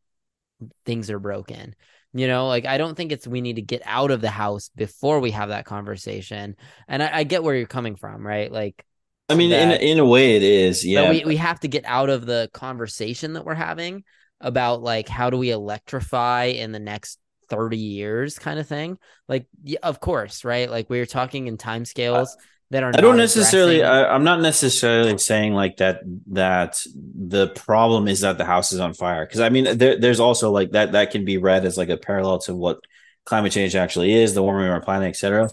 things 0.86 1.10
are 1.10 1.20
broken. 1.20 1.76
You 2.14 2.28
know, 2.28 2.48
like 2.48 2.66
I 2.66 2.78
don't 2.78 2.96
think 2.96 3.12
it's 3.12 3.28
we 3.28 3.42
need 3.42 3.56
to 3.56 3.62
get 3.62 3.82
out 3.86 4.12
of 4.12 4.22
the 4.22 4.30
house 4.30 4.70
before 4.76 5.20
we 5.20 5.32
have 5.32 5.50
that 5.50 5.66
conversation. 5.66 6.56
And 6.88 7.02
I, 7.02 7.20
I 7.20 7.24
get 7.24 7.44
where 7.44 7.56
you're 7.56 7.66
coming 7.66 7.96
from, 7.96 8.26
right? 8.26 8.52
Like 8.52 8.86
I 9.30 9.36
mean, 9.36 9.50
that, 9.50 9.82
in 9.82 9.90
in 9.90 10.00
a 10.00 10.06
way 10.06 10.36
it 10.36 10.44
is, 10.44 10.86
yeah. 10.86 11.10
we, 11.10 11.24
we 11.26 11.38
have 11.38 11.60
to 11.62 11.68
get 11.68 11.86
out 11.86 12.10
of 12.10 12.26
the 12.26 12.50
conversation 12.54 13.34
that 13.34 13.46
we're 13.46 13.56
having 13.56 14.04
about 14.40 14.84
like 14.84 15.08
how 15.08 15.30
do 15.30 15.38
we 15.38 15.50
electrify 15.50 16.46
in 16.46 16.72
the 16.72 16.80
next 16.80 17.18
30 17.50 17.78
years 17.78 18.40
kind 18.40 18.60
of 18.60 18.68
thing 18.68 18.98
like 19.28 19.46
yeah, 19.64 19.80
of 19.84 20.00
course 20.00 20.44
right 20.44 20.70
like 20.70 20.90
we 20.90 21.00
are 21.00 21.06
talking 21.06 21.48
in 21.48 21.58
time 21.58 21.86
scales 21.86 22.36
that 22.74 22.84
are 22.84 22.92
i 22.94 23.02
don't 23.02 23.18
necessarily 23.18 23.84
I, 23.84 24.14
i'm 24.14 24.24
not 24.24 24.42
necessarily 24.42 25.18
saying 25.18 25.54
like 25.54 25.78
that 25.78 26.02
that 26.28 26.82
the 26.96 27.48
problem 27.48 28.08
is 28.08 28.22
that 28.22 28.38
the 28.38 28.46
house 28.46 28.74
is 28.74 28.80
on 28.80 28.94
fire 28.94 29.26
because 29.26 29.40
i 29.40 29.50
mean 29.50 29.78
there, 29.78 30.00
there's 30.00 30.20
also 30.20 30.52
like 30.52 30.72
that 30.72 30.92
that 30.92 31.12
can 31.12 31.26
be 31.26 31.38
read 31.38 31.66
as 31.66 31.78
like 31.78 31.90
a 31.90 31.98
parallel 31.98 32.40
to 32.40 32.56
what 32.56 32.80
climate 33.26 33.52
change 33.52 33.76
actually 33.76 34.14
is 34.14 34.34
the 34.34 34.44
warming 34.44 34.68
of 34.68 34.74
our 34.74 34.82
planet 34.82 35.10
etc 35.10 35.50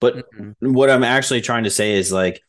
but 0.00 0.16
mm-hmm. 0.16 0.72
what 0.72 0.90
i'm 0.90 1.04
actually 1.04 1.40
trying 1.40 1.64
to 1.64 1.70
say 1.70 1.94
is 1.94 2.12
like 2.12 2.40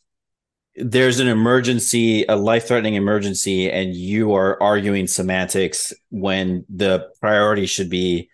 there's 0.75 1.19
an 1.19 1.27
emergency, 1.27 2.25
a 2.27 2.35
life 2.35 2.67
threatening 2.67 2.95
emergency, 2.95 3.71
and 3.71 3.95
you 3.95 4.33
are 4.33 4.61
arguing 4.61 5.07
semantics 5.07 5.93
when 6.09 6.65
the 6.67 7.09
priority 7.21 7.65
should 7.65 7.89
be 7.89 8.29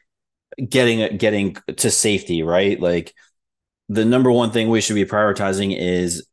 getting 0.67 1.17
getting 1.17 1.55
to 1.77 1.91
safety, 1.91 2.41
right? 2.41 2.79
Like 2.79 3.13
the 3.91 4.05
number 4.05 4.31
one 4.31 4.51
thing 4.51 4.69
we 4.69 4.79
should 4.79 4.95
be 4.95 5.03
prioritizing 5.03 5.75
is 5.77 6.25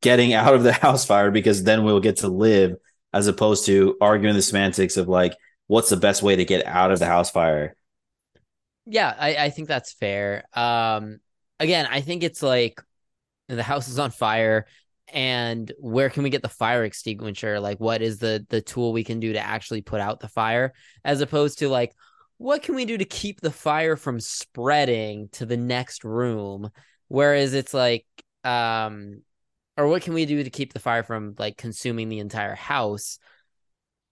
getting 0.00 0.34
out 0.34 0.54
of 0.54 0.62
the 0.62 0.72
house 0.84 1.04
fire 1.04 1.32
because 1.32 1.64
then 1.64 1.82
we'll 1.82 2.00
get 2.00 2.18
to 2.18 2.28
live 2.28 2.76
as 3.12 3.26
opposed 3.26 3.66
to 3.66 3.96
arguing 4.00 4.36
the 4.36 4.42
semantics 4.42 4.96
of 4.96 5.08
like 5.08 5.34
what's 5.66 5.90
the 5.90 5.96
best 5.96 6.22
way 6.22 6.36
to 6.36 6.44
get 6.44 6.64
out 6.64 6.92
of 6.92 7.00
the 7.00 7.06
house 7.06 7.28
fire. 7.28 7.74
Yeah, 8.84 9.12
I, 9.18 9.36
I 9.36 9.50
think 9.50 9.66
that's 9.66 9.92
fair. 9.94 10.44
Um 10.54 11.18
again, 11.58 11.88
I 11.90 12.02
think 12.02 12.22
it's 12.22 12.42
like 12.42 12.80
the 13.48 13.64
house 13.64 13.88
is 13.88 13.98
on 13.98 14.12
fire 14.12 14.66
and 15.08 15.72
where 15.80 16.08
can 16.08 16.22
we 16.22 16.30
get 16.30 16.42
the 16.42 16.48
fire 16.48 16.84
extinguisher 16.84 17.60
like 17.60 17.78
what 17.78 18.02
is 18.02 18.18
the 18.18 18.44
the 18.48 18.60
tool 18.60 18.92
we 18.92 19.04
can 19.04 19.20
do 19.20 19.32
to 19.32 19.38
actually 19.38 19.80
put 19.80 20.00
out 20.00 20.18
the 20.18 20.28
fire 20.28 20.72
as 21.04 21.20
opposed 21.20 21.60
to 21.60 21.68
like 21.68 21.92
what 22.38 22.62
can 22.62 22.74
we 22.74 22.84
do 22.84 22.98
to 22.98 23.04
keep 23.04 23.40
the 23.40 23.50
fire 23.50 23.96
from 23.96 24.20
spreading 24.20 25.28
to 25.32 25.46
the 25.46 25.56
next 25.56 26.04
room? 26.04 26.70
Whereas 27.08 27.54
it's 27.54 27.72
like, 27.72 28.06
um, 28.44 29.22
or 29.76 29.88
what 29.88 30.02
can 30.02 30.14
we 30.14 30.26
do 30.26 30.42
to 30.42 30.50
keep 30.50 30.72
the 30.72 30.80
fire 30.80 31.02
from 31.02 31.34
like 31.38 31.56
consuming 31.56 32.08
the 32.08 32.18
entire 32.18 32.54
house? 32.54 33.18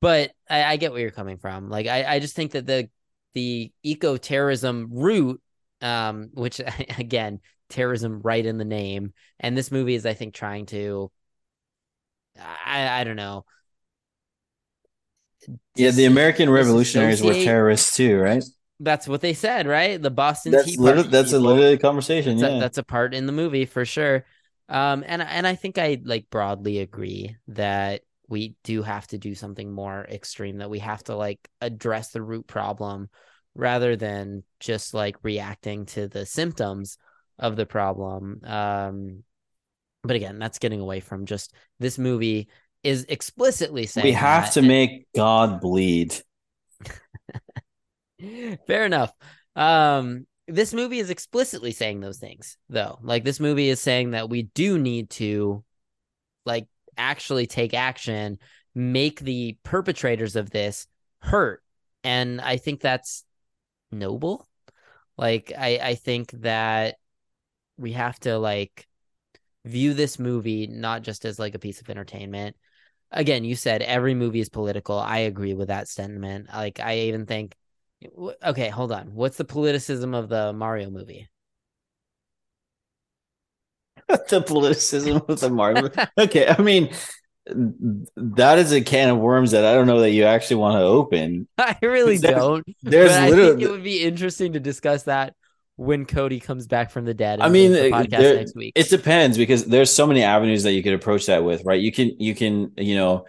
But 0.00 0.32
I, 0.48 0.64
I 0.64 0.76
get 0.76 0.92
where 0.92 1.00
you're 1.00 1.10
coming 1.10 1.38
from. 1.38 1.68
Like, 1.68 1.86
I, 1.86 2.04
I 2.04 2.18
just 2.18 2.36
think 2.36 2.52
that 2.52 2.66
the 2.66 2.88
the 3.34 3.72
eco 3.82 4.16
terrorism 4.16 4.88
route, 4.92 5.40
um, 5.80 6.30
which 6.34 6.60
again, 6.98 7.40
terrorism 7.68 8.20
right 8.22 8.44
in 8.44 8.58
the 8.58 8.64
name. 8.64 9.12
And 9.40 9.56
this 9.56 9.70
movie 9.70 9.94
is, 9.94 10.06
I 10.06 10.14
think, 10.14 10.34
trying 10.34 10.66
to, 10.66 11.10
I, 12.38 13.00
I 13.00 13.04
don't 13.04 13.16
know. 13.16 13.44
Yeah, 15.76 15.90
the 15.90 16.04
American 16.04 16.50
revolutionaries 16.50 17.22
were 17.22 17.34
terrorists 17.34 17.96
too, 17.96 18.18
right? 18.18 18.44
That's 18.80 19.06
what 19.08 19.20
they 19.20 19.34
said, 19.34 19.66
right? 19.66 20.00
The 20.00 20.10
Boston 20.10 20.56
That's 20.56 20.74
Tea 20.74 20.76
Party 20.76 21.10
that's 21.10 21.32
a 21.32 21.38
people. 21.38 21.38
literally 21.38 21.78
conversation. 21.78 22.38
that's, 22.38 22.42
Yeah, 22.42 22.50
a, 22.50 22.56
that's 22.58 22.78
a 22.78 22.84
part 22.84 23.14
in 23.14 23.26
the 23.26 23.32
movie 23.32 23.66
for 23.66 23.84
sure 23.84 24.24
um 24.68 25.04
and 25.06 25.22
and 25.22 25.46
i 25.46 25.54
think 25.56 25.78
i 25.78 26.00
like 26.04 26.30
broadly 26.30 26.80
agree 26.80 27.36
that 27.48 28.02
we 28.28 28.56
do 28.64 28.82
have 28.82 29.06
to 29.06 29.18
do 29.18 29.34
something 29.34 29.72
more 29.72 30.04
extreme 30.10 30.58
that 30.58 30.70
we 30.70 30.78
have 30.80 31.04
to 31.04 31.16
like 31.16 31.40
address 31.60 32.10
the 32.10 32.22
root 32.22 32.46
problem 32.46 33.10
rather 33.54 33.96
than 33.96 34.42
just 34.60 34.94
like 34.94 35.16
reacting 35.24 35.86
to 35.86 36.08
the 36.08 36.26
symptoms 36.26 36.98
of 37.38 37.56
the 37.56 37.66
problem 37.66 38.40
um 38.44 39.24
but 40.02 40.16
again 40.16 40.38
that's 40.38 40.58
getting 40.58 40.80
away 40.80 41.00
from 41.00 41.26
just 41.26 41.52
this 41.78 41.98
movie 41.98 42.48
is 42.84 43.06
explicitly 43.08 43.86
saying 43.86 44.04
we 44.04 44.12
have 44.12 44.44
that, 44.44 44.52
to 44.52 44.62
make 44.62 45.08
God 45.16 45.60
bleed. 45.60 46.14
Fair 48.66 48.84
enough. 48.84 49.12
Um, 49.56 50.26
this 50.46 50.74
movie 50.74 50.98
is 50.98 51.10
explicitly 51.10 51.72
saying 51.72 52.00
those 52.00 52.18
things, 52.18 52.58
though. 52.68 52.98
Like 53.02 53.24
this 53.24 53.40
movie 53.40 53.70
is 53.70 53.80
saying 53.80 54.10
that 54.10 54.28
we 54.28 54.42
do 54.42 54.78
need 54.78 55.10
to, 55.10 55.64
like, 56.44 56.66
actually 56.96 57.46
take 57.46 57.74
action, 57.74 58.38
make 58.74 59.20
the 59.20 59.56
perpetrators 59.62 60.36
of 60.36 60.50
this 60.50 60.86
hurt, 61.20 61.62
and 62.04 62.40
I 62.40 62.58
think 62.58 62.80
that's 62.80 63.24
noble. 63.90 64.46
Like, 65.16 65.52
I 65.56 65.78
I 65.82 65.94
think 65.94 66.32
that 66.42 66.96
we 67.76 67.92
have 67.92 68.20
to 68.20 68.38
like 68.38 68.86
view 69.64 69.94
this 69.94 70.18
movie 70.18 70.66
not 70.66 71.02
just 71.02 71.24
as 71.24 71.38
like 71.38 71.54
a 71.54 71.58
piece 71.58 71.80
of 71.80 71.88
entertainment. 71.88 72.56
Again, 73.14 73.44
you 73.44 73.56
said 73.56 73.80
every 73.82 74.14
movie 74.14 74.40
is 74.40 74.48
political. 74.50 74.98
I 74.98 75.18
agree 75.20 75.54
with 75.54 75.68
that 75.68 75.88
sentiment. 75.88 76.48
Like, 76.52 76.80
I 76.80 76.98
even 76.98 77.26
think 77.26 77.54
Okay, 78.42 78.68
hold 78.68 78.92
on. 78.92 79.14
What's 79.14 79.36
the 79.38 79.44
politicism 79.44 80.14
of 80.14 80.28
the 80.28 80.52
Mario 80.52 80.90
movie? 80.90 81.28
the 84.08 84.42
politicism 84.42 85.26
of 85.28 85.40
the 85.40 85.50
Marvel. 85.50 85.90
okay, 86.18 86.48
I 86.48 86.60
mean 86.60 86.90
that 87.46 88.58
is 88.58 88.72
a 88.72 88.80
can 88.80 89.10
of 89.10 89.18
worms 89.18 89.50
that 89.50 89.64
I 89.64 89.74
don't 89.74 89.86
know 89.86 90.00
that 90.00 90.10
you 90.12 90.24
actually 90.24 90.56
want 90.56 90.74
to 90.76 90.80
open. 90.82 91.46
I 91.58 91.76
really 91.82 92.18
There's- 92.18 92.38
don't. 92.38 92.66
There's 92.82 93.10
but 93.10 93.22
I 93.22 93.30
think 93.30 93.60
it 93.60 93.70
would 93.70 93.84
be 93.84 94.02
interesting 94.02 94.52
to 94.54 94.60
discuss 94.60 95.04
that 95.04 95.34
when 95.76 96.04
Cody 96.06 96.40
comes 96.40 96.66
back 96.66 96.90
from 96.90 97.04
the 97.04 97.14
dead. 97.14 97.40
I 97.40 97.48
mean, 97.48 97.72
the 97.72 97.92
uh, 97.92 98.02
podcast 98.02 98.10
there- 98.10 98.36
next 98.36 98.54
week. 98.54 98.72
it 98.76 98.88
depends 98.88 99.36
because 99.36 99.64
there's 99.64 99.90
so 99.92 100.06
many 100.06 100.22
avenues 100.22 100.62
that 100.62 100.72
you 100.72 100.82
could 100.82 100.94
approach 100.94 101.26
that 101.26 101.44
with, 101.44 101.64
right? 101.64 101.80
You 101.80 101.90
can, 101.92 102.20
you 102.20 102.34
can, 102.34 102.72
you 102.76 102.94
know, 102.96 103.26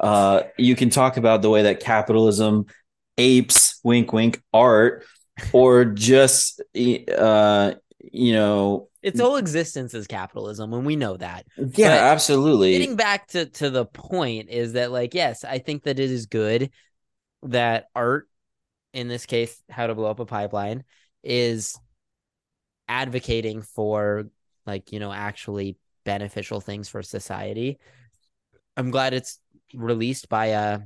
uh, 0.00 0.42
you 0.58 0.74
can 0.74 0.90
talk 0.90 1.16
about 1.16 1.42
the 1.42 1.50
way 1.50 1.62
that 1.62 1.80
capitalism 1.80 2.66
apes, 3.16 3.78
wink, 3.84 4.12
wink, 4.12 4.42
art, 4.52 5.04
or 5.52 5.84
just, 5.84 6.60
uh, 6.76 7.74
you 8.12 8.32
know, 8.32 8.88
its 9.02 9.20
whole 9.20 9.36
existence 9.36 9.92
is 9.92 10.06
capitalism, 10.06 10.72
and 10.72 10.86
we 10.86 10.96
know 10.96 11.16
that. 11.18 11.44
yeah, 11.58 11.88
But 11.88 11.98
absolutely. 12.04 12.72
Getting 12.72 12.96
back 12.96 13.28
to 13.28 13.44
to 13.46 13.68
the 13.68 13.84
point 13.84 14.48
is 14.48 14.72
that, 14.72 14.90
like, 14.90 15.12
yes, 15.12 15.44
I 15.44 15.58
think 15.58 15.82
that 15.82 15.98
it 16.00 16.10
is 16.10 16.24
good 16.26 16.70
that 17.42 17.88
art, 17.94 18.26
in 18.94 19.08
this 19.08 19.26
case, 19.26 19.62
how 19.68 19.86
to 19.86 19.94
blow 19.94 20.10
up 20.10 20.20
a 20.20 20.24
pipeline, 20.24 20.84
is 21.22 21.78
advocating 22.88 23.62
for 23.62 24.26
like 24.66 24.92
you 24.92 25.00
know 25.00 25.12
actually 25.12 25.76
beneficial 26.04 26.60
things 26.60 26.88
for 26.88 27.02
society. 27.02 27.78
I'm 28.76 28.90
glad 28.90 29.14
it's 29.14 29.40
released 29.72 30.28
by 30.28 30.46
a 30.46 30.80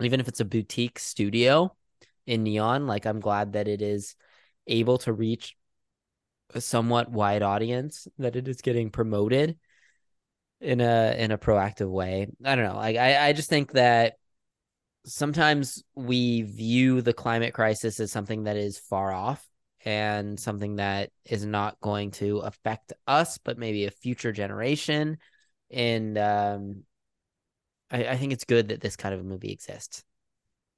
even 0.00 0.20
if 0.20 0.28
it's 0.28 0.40
a 0.40 0.44
boutique 0.44 0.98
studio 0.98 1.74
in 2.26 2.42
NEON 2.42 2.86
like 2.86 3.06
I'm 3.06 3.20
glad 3.20 3.52
that 3.52 3.68
it 3.68 3.82
is 3.82 4.16
able 4.66 4.98
to 4.98 5.12
reach 5.12 5.56
a 6.54 6.60
somewhat 6.60 7.10
wide 7.10 7.42
audience 7.42 8.08
that 8.18 8.36
it 8.36 8.48
is 8.48 8.60
getting 8.60 8.90
promoted 8.90 9.58
in 10.60 10.80
a 10.80 11.14
in 11.18 11.30
a 11.30 11.38
proactive 11.38 11.90
way. 11.90 12.28
I 12.44 12.54
don't 12.54 12.64
know. 12.64 12.76
Like 12.76 12.96
I 12.96 13.28
I 13.28 13.32
just 13.32 13.48
think 13.48 13.72
that 13.72 14.14
sometimes 15.04 15.84
we 15.94 16.42
view 16.42 17.02
the 17.02 17.12
climate 17.12 17.52
crisis 17.52 18.00
as 18.00 18.10
something 18.10 18.44
that 18.44 18.56
is 18.56 18.78
far 18.78 19.12
off 19.12 19.46
and 19.84 20.40
something 20.40 20.76
that 20.76 21.10
is 21.24 21.44
not 21.44 21.80
going 21.80 22.10
to 22.12 22.38
affect 22.38 22.92
us, 23.06 23.38
but 23.38 23.58
maybe 23.58 23.84
a 23.84 23.90
future 23.90 24.32
generation. 24.32 25.18
And 25.70 26.16
um, 26.18 26.84
I, 27.90 28.06
I 28.08 28.16
think 28.16 28.32
it's 28.32 28.44
good 28.44 28.68
that 28.68 28.80
this 28.80 28.96
kind 28.96 29.14
of 29.14 29.20
a 29.20 29.24
movie 29.24 29.52
exists. 29.52 30.02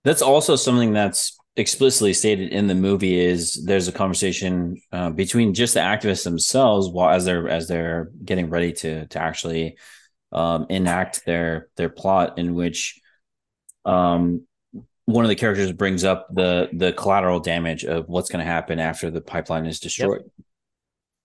That's 0.05 0.23
also 0.23 0.57
something 0.57 0.93
that's 0.93 1.37
explicitly 1.57 2.13
stated 2.13 2.53
in 2.53 2.67
the 2.67 2.75
movie. 2.75 3.19
Is 3.19 3.65
there's 3.65 3.89
a 3.89 3.93
conversation 3.93 4.81
uh, 4.93 5.11
between 5.11 5.55
just 5.55 5.75
the 5.75 5.81
activists 5.81 6.25
themselves, 6.25 6.89
while 6.89 7.15
as 7.15 7.25
they're 7.25 7.49
as 7.49 7.67
they're 7.67 8.11
getting 8.25 8.51
ready 8.51 8.73
to 8.73 9.07
to 9.07 9.19
actually 9.21 9.77
um, 10.33 10.67
enact 10.69 11.25
their 11.27 11.69
their 11.77 11.89
plot, 11.89 12.39
in 12.39 12.55
which 12.55 13.01
um, 13.85 14.47
one 15.07 15.25
of 15.25 15.29
the 15.29 15.35
characters 15.37 15.73
brings 15.73 16.05
up 16.05 16.29
the 16.33 16.69
the 16.73 16.93
collateral 16.93 17.41
damage 17.41 17.85
of 17.85 18.09
what's 18.09 18.29
going 18.29 18.45
to 18.45 18.51
happen 18.51 18.79
after 18.79 19.11
the 19.11 19.21
pipeline 19.21 19.67
is 19.67 19.81
destroyed, 19.81 20.23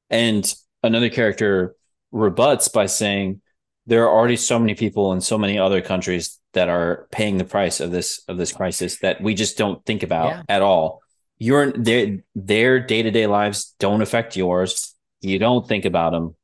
and 0.09 0.53
another 0.83 1.09
character 1.09 1.75
rebuts 2.11 2.67
by 2.67 2.85
saying 2.85 3.41
there 3.87 4.03
are 4.03 4.15
already 4.15 4.35
so 4.35 4.59
many 4.59 4.75
people 4.75 5.11
in 5.13 5.21
so 5.21 5.37
many 5.37 5.57
other 5.57 5.81
countries 5.81 6.39
that 6.53 6.69
are 6.69 7.07
paying 7.11 7.37
the 7.37 7.45
price 7.45 7.79
of 7.79 7.91
this 7.91 8.21
of 8.27 8.37
this 8.37 8.51
crisis 8.51 8.99
that 8.99 9.21
we 9.21 9.33
just 9.33 9.57
don't 9.57 9.83
think 9.85 10.03
about 10.03 10.27
Yeah. 10.29 10.43
at 10.49 10.61
all. 10.61 11.01
Your 11.39 11.71
their 11.71 12.23
their 12.35 12.79
day 12.79 13.01
to 13.01 13.09
day 13.11 13.25
lives 13.27 13.73
don't 13.79 14.01
affect 14.01 14.35
yours. 14.35 14.95
You 15.21 15.39
don't 15.39 15.67
think 15.67 15.85
about 15.85 16.11
them, 16.11 16.35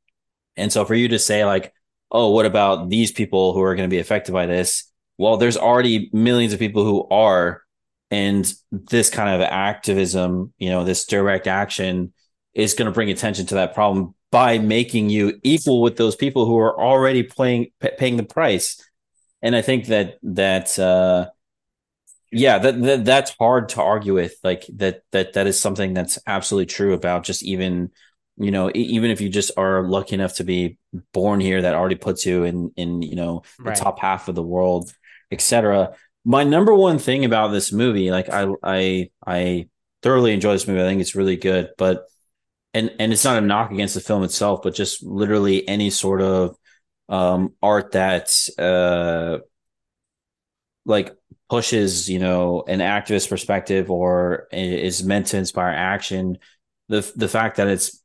and 0.56 0.72
so 0.72 0.84
for 0.84 0.94
you 0.94 1.08
to 1.08 1.18
say 1.18 1.44
like, 1.44 1.72
"Oh, 2.10 2.30
what 2.30 2.46
about 2.46 2.88
these 2.88 3.12
people 3.12 3.52
who 3.52 3.62
are 3.62 3.76
going 3.76 3.88
to 3.88 3.94
be 3.94 4.00
affected 4.00 4.32
by 4.32 4.46
this?" 4.46 4.87
Well, 5.18 5.36
there's 5.36 5.56
already 5.56 6.10
millions 6.12 6.52
of 6.52 6.58
people 6.58 6.84
who 6.84 7.06
are, 7.08 7.62
and 8.10 8.50
this 8.72 9.10
kind 9.10 9.30
of 9.34 9.40
activism, 9.46 10.52
you 10.58 10.70
know, 10.70 10.84
this 10.84 11.04
direct 11.04 11.46
action 11.46 12.12
is 12.54 12.74
going 12.74 12.86
to 12.86 12.92
bring 12.92 13.10
attention 13.10 13.46
to 13.46 13.56
that 13.56 13.74
problem 13.74 14.14
by 14.30 14.58
making 14.58 15.10
you 15.10 15.38
equal 15.42 15.82
with 15.82 15.96
those 15.96 16.16
people 16.16 16.46
who 16.46 16.58
are 16.58 16.80
already 16.80 17.22
playing 17.22 17.66
p- 17.80 17.90
paying 17.98 18.16
the 18.18 18.22
price 18.22 18.82
and 19.42 19.56
i 19.56 19.62
think 19.62 19.86
that 19.86 20.18
that 20.22 20.78
uh 20.78 21.26
yeah 22.30 22.58
that, 22.58 22.80
that 22.82 23.04
that's 23.04 23.34
hard 23.38 23.68
to 23.70 23.82
argue 23.82 24.14
with 24.14 24.34
like 24.44 24.64
that 24.76 25.02
that 25.12 25.32
that 25.32 25.46
is 25.46 25.58
something 25.58 25.94
that's 25.94 26.18
absolutely 26.26 26.66
true 26.66 26.92
about 26.92 27.24
just 27.24 27.42
even 27.42 27.90
you 28.36 28.50
know 28.50 28.70
even 28.74 29.10
if 29.10 29.20
you 29.20 29.28
just 29.28 29.50
are 29.56 29.82
lucky 29.88 30.14
enough 30.14 30.34
to 30.34 30.44
be 30.44 30.78
born 31.12 31.40
here 31.40 31.62
that 31.62 31.74
already 31.74 31.94
puts 31.94 32.26
you 32.26 32.44
in 32.44 32.70
in 32.76 33.00
you 33.02 33.16
know 33.16 33.42
the 33.64 33.70
Right. 33.70 33.78
top 33.78 33.98
half 33.98 34.28
of 34.28 34.34
the 34.34 34.42
world 34.42 34.92
etc 35.30 35.94
my 36.24 36.44
number 36.44 36.74
one 36.74 36.98
thing 36.98 37.24
about 37.24 37.48
this 37.48 37.72
movie 37.72 38.10
like 38.10 38.28
i 38.28 38.46
i 38.62 39.10
i 39.26 39.68
thoroughly 40.02 40.32
enjoy 40.32 40.52
this 40.52 40.66
movie 40.66 40.80
i 40.80 40.84
think 40.84 41.00
it's 41.00 41.14
really 41.14 41.36
good 41.36 41.70
but 41.78 42.06
and 42.74 42.94
and 42.98 43.12
it's 43.12 43.24
not 43.24 43.42
a 43.42 43.46
knock 43.46 43.70
against 43.70 43.94
the 43.94 44.00
film 44.00 44.22
itself, 44.22 44.62
but 44.62 44.74
just 44.74 45.02
literally 45.02 45.66
any 45.68 45.90
sort 45.90 46.22
of 46.22 46.56
um, 47.08 47.54
art 47.62 47.92
that 47.92 48.32
uh, 48.58 49.38
like 50.84 51.14
pushes, 51.50 52.08
you 52.08 52.18
know, 52.18 52.62
an 52.68 52.80
activist 52.80 53.28
perspective 53.28 53.90
or 53.90 54.48
is 54.52 55.02
meant 55.02 55.26
to 55.28 55.38
inspire 55.38 55.72
action. 55.72 56.38
The 56.88 57.10
the 57.16 57.28
fact 57.28 57.56
that 57.56 57.68
it's 57.68 58.02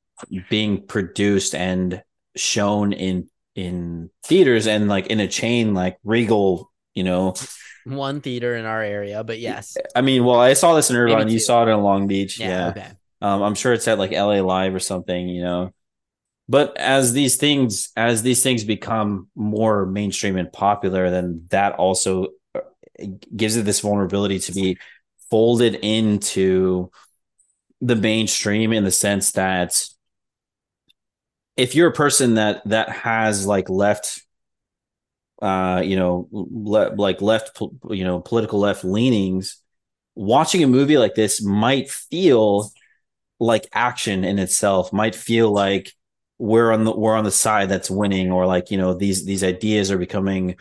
being 0.49 0.87
produced 0.87 1.53
and 1.53 2.01
shown 2.35 2.93
in 2.93 3.29
in 3.55 4.09
theaters 4.23 4.65
and 4.65 4.87
like 4.87 5.07
in 5.07 5.19
a 5.19 5.27
chain 5.27 5.73
like 5.73 5.97
Regal, 6.03 6.71
you 6.93 7.03
know. 7.03 7.35
One 7.85 8.21
theater 8.21 8.55
in 8.55 8.65
our 8.65 8.81
area, 8.81 9.23
but 9.23 9.39
yes. 9.39 9.75
I 9.95 10.01
mean, 10.01 10.23
well, 10.23 10.39
I 10.39 10.53
saw 10.53 10.73
this 10.75 10.89
in 10.89 10.95
Irvine. 10.95 11.29
You 11.29 11.39
saw 11.39 11.63
it 11.67 11.69
in 11.69 11.79
Long 11.81 12.07
Beach. 12.07 12.39
Yeah. 12.39 12.47
yeah. 12.47 12.69
Okay. 12.69 12.87
Um, 13.21 13.41
I'm 13.41 13.55
sure 13.55 13.73
it's 13.73 13.87
at 13.87 13.99
like 13.99 14.11
LA 14.11 14.41
Live 14.41 14.73
or 14.73 14.79
something, 14.79 15.27
you 15.27 15.41
know. 15.41 15.73
But 16.49 16.77
as 16.77 17.13
these 17.13 17.37
things 17.37 17.91
as 17.95 18.21
these 18.21 18.43
things 18.43 18.63
become 18.63 19.29
more 19.35 19.85
mainstream 19.85 20.37
and 20.37 20.51
popular, 20.51 21.09
then 21.09 21.45
that 21.49 21.73
also 21.75 22.27
uh, 22.53 22.59
gives 23.35 23.55
it 23.55 23.63
this 23.63 23.79
vulnerability 23.79 24.39
to 24.39 24.51
be 24.51 24.77
folded 25.29 25.75
into 25.75 26.91
the 27.81 27.95
mainstream 27.95 28.71
in 28.71 28.83
the 28.83 28.91
sense 28.91 29.33
that 29.33 29.83
if 31.55 31.75
you're 31.75 31.89
a 31.89 31.93
person 31.93 32.35
that 32.35 32.61
that 32.67 32.89
has 32.89 33.45
like 33.45 33.69
left 33.69 34.23
uh 35.43 35.81
you 35.83 35.95
know 35.95 36.27
le- 36.31 36.93
like 36.95 37.21
left 37.21 37.61
you 37.89 38.03
know 38.03 38.19
political 38.19 38.59
left 38.59 38.83
leanings 38.83 39.57
watching 40.15 40.63
a 40.63 40.67
movie 40.67 40.97
like 40.97 41.15
this 41.15 41.43
might 41.43 41.89
feel 41.89 42.71
like 43.39 43.67
action 43.73 44.23
in 44.23 44.39
itself, 44.39 44.93
might 44.93 45.15
feel 45.15 45.51
like 45.51 45.91
we're 46.39 46.71
on 46.71 46.83
the 46.83 46.91
we're 46.95 47.15
on 47.15 47.23
the 47.23 47.31
side 47.31 47.69
that's 47.69 47.89
winning, 47.89 48.31
or 48.31 48.45
like 48.45 48.71
you 48.71 48.77
know 48.77 48.93
these 48.93 49.25
these 49.25 49.43
ideas 49.43 49.91
are 49.91 49.97
becoming 49.97 50.55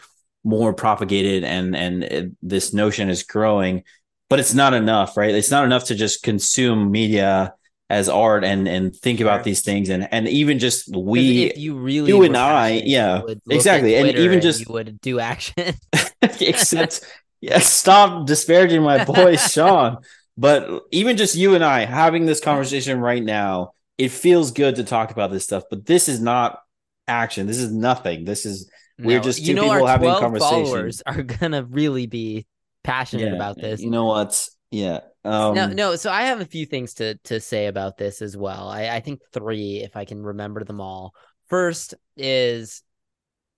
more 0.44 0.74
propagated 0.74 1.44
and 1.44 1.76
and 1.76 2.04
it, 2.04 2.32
this 2.42 2.72
notion 2.72 3.08
is 3.08 3.22
growing 3.22 3.84
but 4.28 4.40
it's 4.40 4.54
not 4.54 4.74
enough 4.74 5.16
right? 5.16 5.34
It's 5.36 5.52
not 5.52 5.64
enough 5.64 5.84
to 5.84 5.94
just 5.94 6.24
consume 6.24 6.90
media 6.90 7.54
as 7.92 8.08
art 8.08 8.42
and 8.42 8.66
and 8.66 8.96
think 8.96 9.20
about 9.20 9.38
Sure. 9.38 9.44
these 9.44 9.60
things 9.62 9.90
and 9.90 10.08
and 10.10 10.26
even 10.26 10.58
just 10.58 10.88
we 10.96 11.44
if 11.44 11.58
you 11.58 11.76
really 11.76 12.08
you 12.08 12.22
and 12.24 12.36
I, 12.36 12.82
yeah, 12.84 13.18
you 13.18 13.24
would 13.24 13.40
look 13.44 13.52
at 13.52 13.56
exactly, 13.56 13.94
and 13.96 14.04
Twitter 14.06 14.20
even 14.22 14.40
just- 14.40 14.60
you 14.60 14.72
would 14.72 15.00
do 15.00 15.20
action. 15.20 15.74
except 16.40 17.00
yeah, 17.40 17.58
stop 17.58 18.26
disparaging 18.26 18.82
my 18.82 19.04
boy 19.04 19.36
Sean. 19.54 19.98
But 20.38 20.84
even 20.90 21.16
just 21.18 21.34
you 21.36 21.54
and 21.54 21.62
I 21.62 21.84
having 21.84 22.24
this 22.24 22.40
conversation 22.40 22.98
right 23.00 23.22
now, 23.22 23.72
it 23.98 24.08
feels 24.10 24.50
good 24.52 24.76
to 24.76 24.84
talk 24.84 25.10
about 25.10 25.30
this 25.30 25.44
stuff. 25.44 25.64
But 25.68 25.84
this 25.84 26.08
is 26.08 26.20
not 26.20 26.60
action. 27.06 27.46
This 27.46 27.58
is 27.58 27.70
nothing. 27.72 28.24
This 28.24 28.46
is 28.46 28.70
We're 28.98 29.18
No, 29.18 29.24
just 29.24 29.40
you 29.40 29.48
two 29.48 29.54
know 29.54 29.62
people 29.70 29.82
our 29.82 29.88
having 29.88 30.08
12 30.08 30.20
conversation. 30.20 30.64
followers 30.64 31.02
are 31.04 31.22
gonna 31.22 31.64
really 31.64 32.06
be 32.06 32.46
passionate 32.84 33.28
yeah, 33.28 33.34
about 33.34 33.56
this. 33.60 33.80
You 33.82 33.90
know 33.90 34.06
what? 34.06 34.48
Yeah. 34.70 35.00
Um, 35.24 35.54
no, 35.54 35.66
no. 35.68 35.96
So 35.96 36.10
I 36.10 36.22
have 36.22 36.40
a 36.40 36.44
few 36.44 36.66
things 36.66 36.94
to 36.94 37.14
to 37.24 37.40
say 37.40 37.66
about 37.66 37.96
this 37.96 38.22
as 38.22 38.36
well. 38.36 38.68
I, 38.68 38.88
I 38.88 39.00
think 39.00 39.20
three, 39.32 39.80
if 39.82 39.96
I 39.96 40.04
can 40.04 40.22
remember 40.22 40.64
them 40.64 40.80
all. 40.80 41.14
First 41.48 41.94
is 42.16 42.82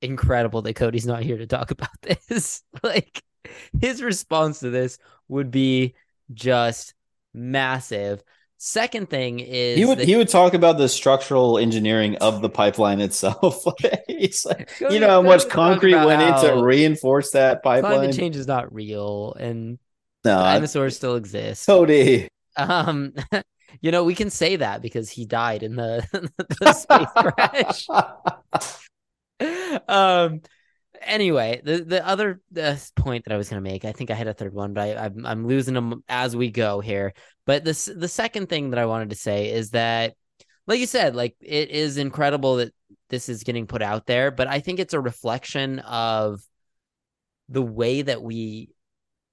incredible 0.02 0.62
that 0.62 0.74
Cody's 0.74 1.06
not 1.06 1.22
here 1.22 1.38
to 1.38 1.46
talk 1.46 1.70
about 1.70 1.88
this. 2.02 2.62
like 2.82 3.22
his 3.80 4.02
response 4.02 4.60
to 4.60 4.70
this 4.70 4.98
would 5.28 5.50
be 5.50 5.94
just 6.32 6.94
massive. 7.32 8.22
Second 8.56 9.10
thing 9.10 9.40
is 9.40 9.76
He 9.78 9.84
would 9.84 9.98
that 9.98 10.08
he 10.08 10.16
would 10.16 10.28
talk 10.28 10.54
about 10.54 10.78
the 10.78 10.88
structural 10.88 11.58
engineering 11.58 12.16
of 12.16 12.40
the 12.40 12.48
pipeline 12.48 13.00
itself. 13.00 13.62
He's 14.06 14.46
like, 14.46 14.70
Cody- 14.78 14.94
you 14.94 15.00
know 15.00 15.08
how 15.08 15.22
much 15.22 15.48
concrete 15.48 15.94
went 15.94 16.22
in 16.22 16.34
to 16.42 16.62
reinforce 16.64 17.32
that 17.32 17.62
pipeline. 17.62 17.92
climate 17.96 18.16
change 18.16 18.36
is 18.36 18.46
not 18.46 18.72
real 18.72 19.34
and 19.38 19.78
no, 20.24 20.38
I- 20.38 20.54
dinosaurs 20.54 20.96
still 20.96 21.16
exist. 21.16 21.66
Cody. 21.66 22.28
Um, 22.56 23.12
you 23.80 23.90
know, 23.90 24.04
we 24.04 24.14
can 24.14 24.30
say 24.30 24.56
that 24.56 24.82
because 24.82 25.10
he 25.10 25.26
died 25.26 25.62
in 25.62 25.76
the, 25.76 26.06
the 26.60 26.72
space 26.72 27.08
crash. 27.16 27.86
um 29.88 30.40
anyway 31.02 31.60
the 31.64 31.78
the 31.78 32.06
other 32.06 32.40
uh, 32.56 32.76
point 32.96 33.24
that 33.24 33.34
i 33.34 33.36
was 33.36 33.48
going 33.48 33.62
to 33.62 33.70
make 33.70 33.84
i 33.84 33.92
think 33.92 34.10
i 34.10 34.14
had 34.14 34.28
a 34.28 34.32
third 34.32 34.54
one 34.54 34.72
but 34.72 34.96
I, 34.96 35.04
I'm, 35.04 35.26
I'm 35.26 35.46
losing 35.46 35.74
them 35.74 36.04
as 36.08 36.36
we 36.36 36.50
go 36.50 36.80
here 36.80 37.12
but 37.46 37.64
this 37.64 37.86
the 37.86 38.08
second 38.08 38.48
thing 38.48 38.70
that 38.70 38.78
i 38.78 38.86
wanted 38.86 39.10
to 39.10 39.16
say 39.16 39.50
is 39.50 39.70
that 39.70 40.14
like 40.66 40.78
you 40.78 40.86
said 40.86 41.16
like 41.16 41.36
it 41.40 41.70
is 41.70 41.96
incredible 41.96 42.56
that 42.56 42.72
this 43.10 43.28
is 43.28 43.42
getting 43.42 43.66
put 43.66 43.82
out 43.82 44.06
there 44.06 44.30
but 44.30 44.46
i 44.46 44.60
think 44.60 44.78
it's 44.78 44.94
a 44.94 45.00
reflection 45.00 45.80
of 45.80 46.40
the 47.48 47.62
way 47.62 48.02
that 48.02 48.22
we 48.22 48.73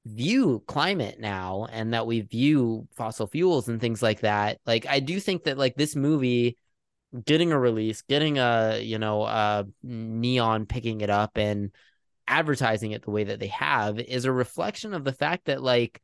view 0.05 0.63
climate 0.67 1.19
now 1.19 1.67
and 1.71 1.93
that 1.93 2.07
we 2.07 2.21
view 2.21 2.87
fossil 2.95 3.27
fuels 3.27 3.67
and 3.67 3.79
things 3.79 4.01
like 4.01 4.21
that 4.21 4.59
like 4.65 4.87
i 4.87 4.99
do 4.99 5.19
think 5.19 5.43
that 5.43 5.59
like 5.59 5.75
this 5.75 5.95
movie 5.95 6.57
getting 7.25 7.51
a 7.51 7.59
release, 7.59 8.01
getting 8.03 8.37
a 8.37 8.79
you 8.81 8.97
know 8.97 9.23
a 9.23 9.65
NEON 9.83 10.65
picking 10.65 11.01
it 11.01 11.09
up 11.09 11.37
and 11.37 11.71
advertising 12.27 12.91
it 12.91 13.03
the 13.03 13.11
way 13.11 13.25
that 13.25 13.39
they 13.39 13.47
have 13.47 13.99
is 13.99 14.25
a 14.25 14.31
reflection 14.31 14.93
of 14.93 15.03
the 15.03 15.11
fact 15.11 15.45
that 15.45 15.61
like 15.61 16.01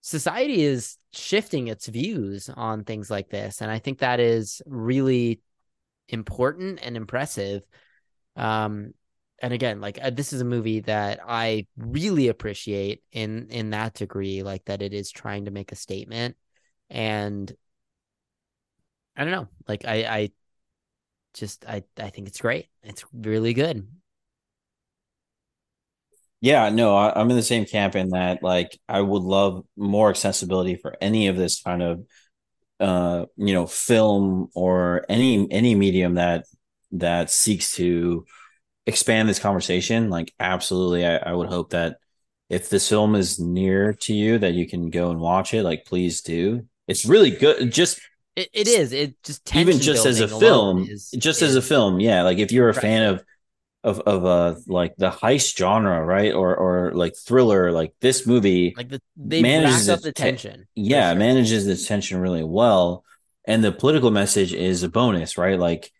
society 0.00 0.62
is 0.62 0.96
shifting 1.12 1.68
its 1.68 1.86
views 1.86 2.48
on 2.48 2.84
things 2.84 3.10
like 3.10 3.28
this 3.28 3.60
and 3.60 3.70
I 3.70 3.78
think 3.78 3.98
that 3.98 4.20
is 4.20 4.62
really 4.66 5.40
important 6.08 6.78
and 6.82 6.96
impressive. 6.96 7.62
Um 8.36 8.94
and 9.40 9.52
again 9.52 9.80
like 9.80 9.98
uh, 10.02 10.10
this 10.10 10.32
is 10.32 10.40
a 10.40 10.44
movie 10.44 10.80
that 10.80 11.20
I 11.26 11.66
really 11.76 12.28
appreciate 12.28 13.02
in 13.12 13.48
in 13.50 13.70
that 13.70 13.94
degree 13.94 14.42
like 14.42 14.64
that 14.66 14.82
it 14.82 14.92
is 14.94 15.10
trying 15.10 15.46
to 15.46 15.50
make 15.50 15.72
a 15.72 15.76
statement 15.76 16.36
and 16.90 17.54
I 19.16 19.24
don't 19.24 19.32
know. 19.32 19.48
Like 19.68 19.84
I, 19.84 20.04
I 20.04 20.30
just 21.34 21.64
I, 21.66 21.84
I 21.98 22.10
think 22.10 22.28
it's 22.28 22.40
great. 22.40 22.68
It's 22.82 23.04
really 23.12 23.54
good. 23.54 23.86
Yeah, 26.40 26.70
no, 26.70 26.96
I, 26.96 27.12
I'm 27.20 27.28
in 27.30 27.36
the 27.36 27.42
same 27.42 27.66
camp 27.66 27.94
in 27.96 28.10
that 28.10 28.42
like 28.42 28.78
I 28.88 29.00
would 29.00 29.22
love 29.22 29.64
more 29.76 30.08
accessibility 30.08 30.74
for 30.76 30.96
any 31.00 31.28
of 31.28 31.36
this 31.36 31.60
kind 31.62 31.82
of 31.82 32.06
uh 32.80 33.26
you 33.36 33.52
know 33.52 33.66
film 33.66 34.48
or 34.54 35.04
any 35.08 35.50
any 35.50 35.74
medium 35.74 36.14
that 36.14 36.46
that 36.92 37.30
seeks 37.30 37.74
to 37.76 38.24
expand 38.90 39.28
this 39.28 39.38
conversation. 39.38 40.10
Like 40.10 40.34
absolutely 40.38 41.06
I, 41.06 41.16
I 41.16 41.32
would 41.32 41.48
hope 41.48 41.70
that 41.70 41.96
if 42.50 42.68
this 42.68 42.88
film 42.88 43.14
is 43.14 43.38
near 43.38 43.94
to 43.94 44.12
you 44.12 44.38
that 44.38 44.54
you 44.54 44.66
can 44.66 44.90
go 44.90 45.10
and 45.10 45.20
watch 45.20 45.54
it, 45.54 45.62
like 45.62 45.86
please 45.86 46.20
do. 46.20 46.66
It's 46.86 47.06
really 47.06 47.30
good. 47.30 47.72
Just 47.72 48.00
It, 48.36 48.48
it 48.52 48.68
is. 48.68 48.92
It 48.92 49.22
just 49.22 49.54
even 49.54 49.78
just 49.80 50.06
as 50.06 50.20
a 50.20 50.28
film, 50.28 50.86
is- 50.88 51.10
just 51.16 51.42
as 51.42 51.56
a 51.56 51.62
film, 51.62 52.00
yeah. 52.00 52.22
Like 52.22 52.38
if 52.38 52.52
you're 52.52 52.68
a 52.68 52.74
fan 52.74 53.04
of 53.04 53.24
of 53.82 54.00
of 54.00 54.24
uh 54.26 54.54
like 54.66 54.94
the 54.96 55.10
heist 55.10 55.56
genre, 55.56 56.04
right, 56.04 56.32
or 56.34 56.54
or 56.56 56.92
like 56.92 57.14
thriller, 57.16 57.72
like 57.72 57.94
this 58.00 58.26
movie, 58.26 58.74
like 58.76 58.88
the 58.88 59.00
they 59.16 59.42
manages 59.42 59.88
up 59.88 60.00
the 60.02 60.12
tension. 60.12 60.62
for 60.62 60.68
yeah, 60.74 61.10
sure. 61.10 61.18
manages 61.18 61.66
the 61.66 61.76
tension 61.76 62.20
really 62.20 62.44
well, 62.44 63.04
and 63.46 63.64
the 63.64 63.72
political 63.72 64.10
message 64.10 64.52
is 64.52 64.82
a 64.82 64.88
bonus, 64.88 65.38
right? 65.38 65.58
Like 65.58 65.92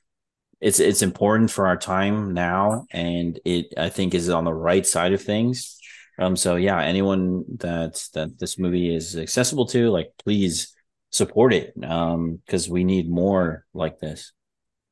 it's 0.61 0.81
it's 0.81 1.03
important 1.03 1.51
for 1.51 1.67
our 1.67 1.77
time 1.77 2.35
now, 2.35 2.87
and 2.91 3.39
it 3.45 3.73
I 3.77 3.89
think 3.89 4.15
is 4.15 4.29
on 4.29 4.45
the 4.45 4.55
right 4.55 4.87
side 4.87 5.13
of 5.13 5.23
things. 5.23 5.79
Um, 6.19 6.37
so 6.37 6.57
yeah, 6.57 6.81
anyone 6.81 7.45
that 7.59 8.03
that 8.15 8.39
this 8.39 8.59
movie 8.59 8.95
is 8.95 9.17
accessible 9.17 9.67
to, 9.67 9.91
like, 9.91 10.13
please 10.23 10.75
support 11.11 11.55
it, 11.55 11.73
um, 11.83 12.41
because 12.45 12.69
we 12.69 12.85
need 12.85 13.11
more 13.11 13.65
like 13.73 14.01
this. 14.01 14.33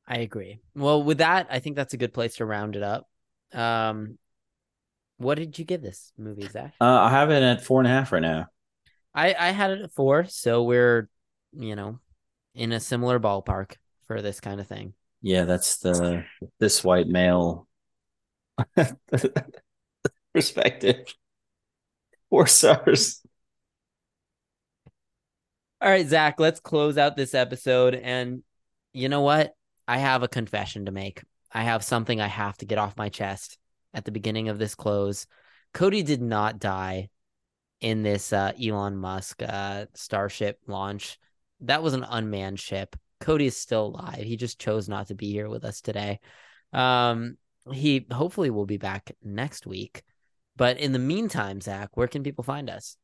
I 0.07 0.17
agree. 0.19 0.59
Well, 0.73 1.03
with 1.03 1.19
that, 1.19 1.47
I 1.51 1.59
think 1.59 1.75
that's 1.75 1.93
a 1.93 1.97
good 1.97 2.13
place 2.13 2.37
to 2.37 2.45
round 2.45 2.75
it 2.75 2.81
up. 2.81 3.07
Um, 3.53 4.17
what 5.17 5.37
did 5.37 5.59
you 5.59 5.65
give 5.65 5.83
this 5.83 6.11
movie, 6.17 6.47
Zach? 6.47 6.73
Uh, 6.81 6.85
I 6.85 7.09
have 7.11 7.29
it 7.29 7.43
at 7.43 7.63
four 7.63 7.79
and 7.79 7.87
a 7.87 7.91
half 7.91 8.11
right 8.11 8.21
now. 8.21 8.47
I 9.13 9.35
I 9.37 9.51
had 9.51 9.69
it 9.71 9.81
at 9.81 9.91
four, 9.91 10.25
so 10.25 10.63
we're 10.63 11.09
you 11.51 11.75
know 11.75 11.99
in 12.55 12.71
a 12.71 12.79
similar 12.79 13.19
ballpark 13.19 13.75
for 14.07 14.21
this 14.23 14.39
kind 14.39 14.59
of 14.59 14.67
thing. 14.67 14.93
Yeah, 15.21 15.45
that's 15.45 15.77
the 15.77 16.25
this 16.59 16.83
white 16.83 17.07
male 17.07 17.67
perspective. 20.33 21.13
Four 22.29 22.47
stars. 22.47 23.21
All 25.81 25.89
right, 25.89 26.07
Zach, 26.07 26.39
let's 26.39 26.59
close 26.59 26.97
out 26.97 27.15
this 27.15 27.33
episode. 27.33 27.95
And 27.95 28.43
you 28.93 29.09
know 29.09 29.21
what? 29.21 29.53
I 29.87 29.97
have 29.97 30.23
a 30.23 30.27
confession 30.27 30.85
to 30.85 30.91
make. 30.91 31.23
I 31.51 31.63
have 31.63 31.83
something 31.83 32.21
I 32.21 32.27
have 32.27 32.57
to 32.57 32.65
get 32.65 32.77
off 32.77 32.97
my 32.97 33.09
chest 33.09 33.57
at 33.93 34.05
the 34.05 34.11
beginning 34.11 34.49
of 34.49 34.59
this 34.59 34.75
close. 34.75 35.25
Cody 35.73 36.03
did 36.03 36.21
not 36.21 36.59
die 36.59 37.09
in 37.81 38.03
this 38.03 38.33
uh, 38.33 38.51
Elon 38.61 38.97
Musk 38.97 39.41
uh, 39.41 39.85
Starship 39.95 40.59
launch. 40.67 41.17
That 41.61 41.81
was 41.81 41.93
an 41.93 42.05
unmanned 42.07 42.59
ship. 42.59 42.95
Cody 43.19 43.45
is 43.45 43.57
still 43.57 43.87
alive. 43.87 44.23
He 44.23 44.37
just 44.37 44.59
chose 44.59 44.87
not 44.87 45.07
to 45.07 45.15
be 45.15 45.31
here 45.31 45.49
with 45.49 45.65
us 45.65 45.81
today. 45.81 46.19
Um, 46.73 47.37
he 47.71 48.05
hopefully 48.11 48.49
will 48.49 48.65
be 48.65 48.77
back 48.77 49.15
next 49.23 49.67
week. 49.67 50.03
But 50.55 50.77
in 50.77 50.91
the 50.91 50.99
meantime, 50.99 51.61
Zach, 51.61 51.95
where 51.95 52.07
can 52.07 52.23
people 52.23 52.43
find 52.43 52.69
us? 52.69 52.97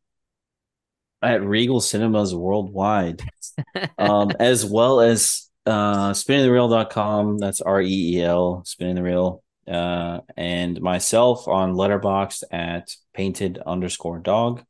At 1.22 1.44
Regal 1.44 1.80
Cinemas 1.82 2.34
worldwide. 2.36 3.22
um, 3.98 4.32
as 4.40 4.66
well 4.66 5.00
as 5.00 5.50
uh, 5.66 6.12
spinningthereel.com. 6.12 7.38
That's 7.38 7.62
R 7.62 7.82
E 7.82 8.18
E 8.18 8.22
L, 8.22 8.64
spinning 8.66 8.96
the 8.96 9.04
reel. 9.04 9.44
Uh, 9.68 10.20
and 10.38 10.80
myself 10.82 11.48
on 11.48 11.74
Letterboxd 11.74 12.44
at 12.52 12.90
painted 13.14 13.58
underscore 13.66 14.20
dog. 14.20 14.64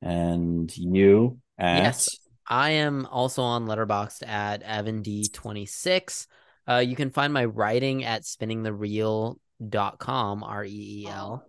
And 0.00 0.74
you 0.76 1.38
at 1.58 1.82
Yes. 1.82 2.08
I 2.48 2.70
am 2.70 3.06
also 3.06 3.42
on 3.42 3.66
Letterboxd 3.66 4.26
at 4.26 4.62
Evan 4.62 5.02
D26. 5.02 6.26
Uh, 6.66 6.78
you 6.78 6.96
can 6.96 7.10
find 7.10 7.32
my 7.32 7.44
writing 7.44 8.04
at 8.04 8.22
spinningthereel.com, 8.22 10.42
R 10.42 10.64
E 10.64 11.04
E 11.04 11.08
L. 11.08 11.46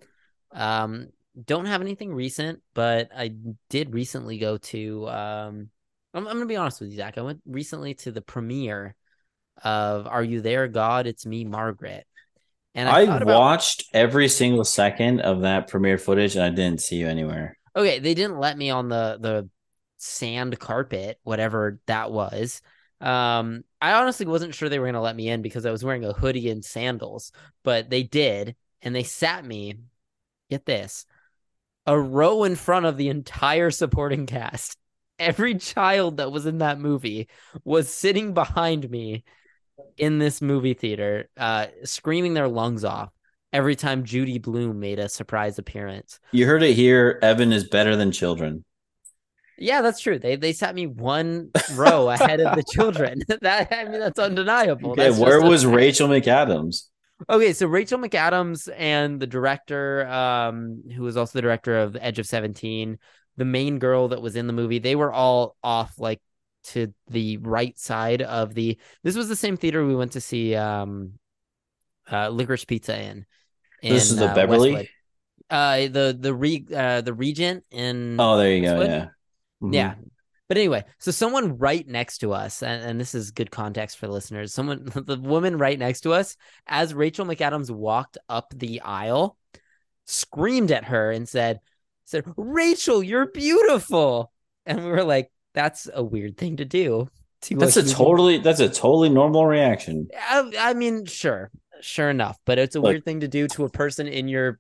Um, 0.52 1.08
don't 1.46 1.66
have 1.66 1.82
anything 1.82 2.14
recent, 2.14 2.62
but 2.74 3.10
I 3.16 3.34
did 3.70 3.94
recently 3.94 4.38
go 4.38 4.58
to. 4.58 5.08
Um, 5.10 5.70
I'm, 6.14 6.28
I'm 6.28 6.34
gonna 6.34 6.46
be 6.46 6.56
honest 6.58 6.82
with 6.82 6.90
you, 6.90 6.98
Zach. 6.98 7.18
I 7.18 7.22
went 7.22 7.42
recently 7.46 7.94
to 7.96 8.12
the 8.12 8.22
premiere 8.22 8.96
of 9.64 10.08
"Are 10.08 10.24
You 10.24 10.42
There, 10.42 10.68
God? 10.68 11.08
It's 11.08 11.26
Me, 11.26 11.46
Margaret." 11.46 12.06
And 12.76 12.88
I, 12.90 13.00
I 13.00 13.18
about- 13.18 13.40
watched 13.40 13.86
every 13.94 14.28
single 14.28 14.64
second 14.64 15.22
of 15.22 15.42
that 15.42 15.68
premiere 15.70 15.98
footage 15.98 16.36
and 16.36 16.44
I 16.44 16.50
didn't 16.50 16.82
see 16.82 16.98
you 16.98 17.08
anywhere. 17.08 17.58
okay, 17.76 18.00
they 18.00 18.14
didn't 18.14 18.40
let 18.40 18.58
me 18.58 18.70
on 18.70 18.90
the 18.90 19.18
the 19.20 19.50
sand 20.00 20.58
carpet, 20.60 21.20
whatever 21.24 21.80
that 21.86 22.12
was. 22.12 22.62
Um, 23.02 23.64
I 23.80 23.94
honestly 23.94 24.26
wasn't 24.26 24.56
sure 24.56 24.68
they 24.68 24.80
were 24.80 24.88
gonna 24.88 25.02
let 25.02 25.16
me 25.16 25.30
in 25.30 25.42
because 25.42 25.66
I 25.66 25.72
was 25.72 25.84
wearing 25.84 26.04
a 26.04 26.14
hoodie 26.14 26.50
and 26.50 26.64
sandals, 26.66 27.32
but 27.64 27.90
they 27.90 28.04
did, 28.04 28.56
and 28.82 28.96
they 28.96 29.04
sat 29.04 29.46
me. 29.46 29.76
Get 30.50 30.66
this, 30.66 31.06
a 31.86 32.00
row 32.00 32.44
in 32.44 32.56
front 32.56 32.88
of 32.88 32.98
the 32.98 33.10
entire 33.10 33.70
supporting 33.70 34.26
cast. 34.26 34.78
Every 35.20 35.56
child 35.56 36.18
that 36.18 36.32
was 36.32 36.46
in 36.46 36.60
that 36.60 36.80
movie 36.80 37.28
was 37.64 37.94
sitting 37.94 38.34
behind 38.34 38.90
me 38.90 39.26
in 39.98 40.18
this 40.18 40.42
movie 40.42 40.74
theater, 40.74 41.30
uh, 41.38 41.68
screaming 41.84 42.34
their 42.34 42.48
lungs 42.48 42.84
off 42.84 43.12
every 43.52 43.76
time 43.76 44.04
Judy 44.04 44.38
Blume 44.38 44.80
made 44.80 45.00
a 45.00 45.10
surprise 45.10 45.60
appearance. 45.60 46.20
You 46.32 46.46
heard 46.46 46.64
it 46.64 46.74
here. 46.74 47.20
Evan 47.22 47.52
is 47.52 47.68
better 47.68 47.96
than 47.96 48.12
children. 48.12 48.64
Yeah, 49.60 49.82
that's 49.82 50.00
true. 50.00 50.20
They 50.20 50.36
they 50.36 50.54
sat 50.54 50.74
me 50.74 50.88
one 50.88 51.52
row 51.74 52.10
ahead 52.10 52.40
of 52.40 52.56
the 52.56 52.64
children. 52.74 53.22
that 53.42 53.72
I 53.72 53.84
mean, 53.86 54.00
that's 54.00 54.20
undeniable. 54.20 54.92
Okay, 54.92 55.10
That's 55.10 55.20
where 55.20 55.42
was. 55.42 55.66
Rachel 55.66 56.08
McAdams? 56.08 56.84
Okay, 57.30 57.52
so 57.52 57.68
Rachel 57.68 58.00
McAdams 58.00 58.70
and 58.78 59.20
the 59.20 59.28
director, 59.28 60.08
um, 60.08 60.84
who 60.96 61.04
was 61.04 61.18
also 61.18 61.38
the 61.38 61.42
director 61.42 61.78
of 61.78 61.98
Edge 62.00 62.20
of 62.20 62.26
Seventeen, 62.26 62.98
the 63.38 63.46
main 63.46 63.80
girl 63.80 64.10
that 64.10 64.22
was 64.22 64.36
in 64.36 64.48
the 64.48 64.54
movie, 64.54 64.80
they 64.80 64.96
were 64.96 65.12
all 65.12 65.58
off 65.64 66.00
like 66.00 66.22
to 66.66 66.94
the 67.10 67.38
right 67.38 67.78
side 67.78 68.22
of 68.22 68.54
the. 68.54 68.78
This 69.04 69.16
was 69.16 69.28
the 69.28 69.36
same 69.36 69.58
theater 69.58 69.86
we 69.86 69.96
went 69.96 70.14
to 70.14 70.22
see 70.22 70.56
um, 70.56 71.14
uh, 72.10 72.30
Licorice 72.30 72.66
Pizza 72.66 73.00
in. 73.00 73.26
This 73.82 74.12
is 74.12 74.18
the 74.18 74.28
uh, 74.30 74.36
Beverly? 74.36 74.72
Westwood. 74.72 74.90
Uh, 75.50 75.78
the 75.88 76.18
the 76.20 76.34
re 76.34 76.64
uh 76.76 77.02
the 77.02 77.14
Regent 77.14 77.64
in 77.72 78.18
Oh, 78.20 78.38
there 78.38 78.54
you 78.54 78.62
go. 78.62 78.82
Yeah. 78.82 79.08
Mhm. 79.62 79.74
yeah. 79.74 79.96
But 80.48 80.58
anyway, 80.58 80.84
so 80.98 81.12
someone 81.12 81.60
right 81.60 81.88
next 81.88 82.20
to 82.20 82.34
us, 82.34 82.64
and, 82.64 82.84
and 82.84 83.00
this 83.00 83.14
is 83.14 83.30
good 83.30 83.52
context 83.52 84.00
for 84.00 84.08
the 84.08 84.14
listeners. 84.14 84.52
Someone, 84.52 84.86
the 85.06 85.20
woman 85.20 85.58
right 85.60 85.78
next 85.78 86.02
to 86.02 86.14
us, 86.14 86.36
as 86.66 86.94
Rachel 86.94 87.26
McAdams 87.26 87.70
walked 87.70 88.18
up 88.28 88.52
the 88.56 88.82
aisle, 88.82 89.38
screamed 90.06 90.72
at 90.72 90.86
her 90.86 91.12
and 91.12 91.30
said, 91.30 91.60
"said 92.06 92.24
Rachel, 92.36 93.04
you're 93.04 93.28
beautiful." 93.28 94.32
And 94.66 94.84
we 94.84 94.90
were 94.90 95.04
like, 95.04 95.32
"That's 95.54 95.88
a 95.94 96.04
weird 96.04 96.38
thing 96.38 96.58
to 96.58 96.66
do." 96.66 97.10
To 97.44 97.56
That's 97.56 97.78
a 97.78 97.82
human- 97.82 97.96
totally 97.96 98.38
that's 98.40 98.60
a 98.60 98.68
totally 98.68 99.10
normal 99.10 99.46
reaction. 99.46 100.08
I, 100.20 100.52
I 100.60 100.74
mean, 100.74 101.06
sure, 101.06 101.52
sure 101.80 102.10
enough, 102.10 102.38
but 102.46 102.58
it's 102.60 102.76
a 102.76 102.82
weird 102.82 103.06
thing 103.06 103.20
to 103.22 103.28
do 103.28 103.48
to 103.50 103.64
a 103.66 103.70
person 103.70 104.08
in 104.08 104.28
your 104.28 104.60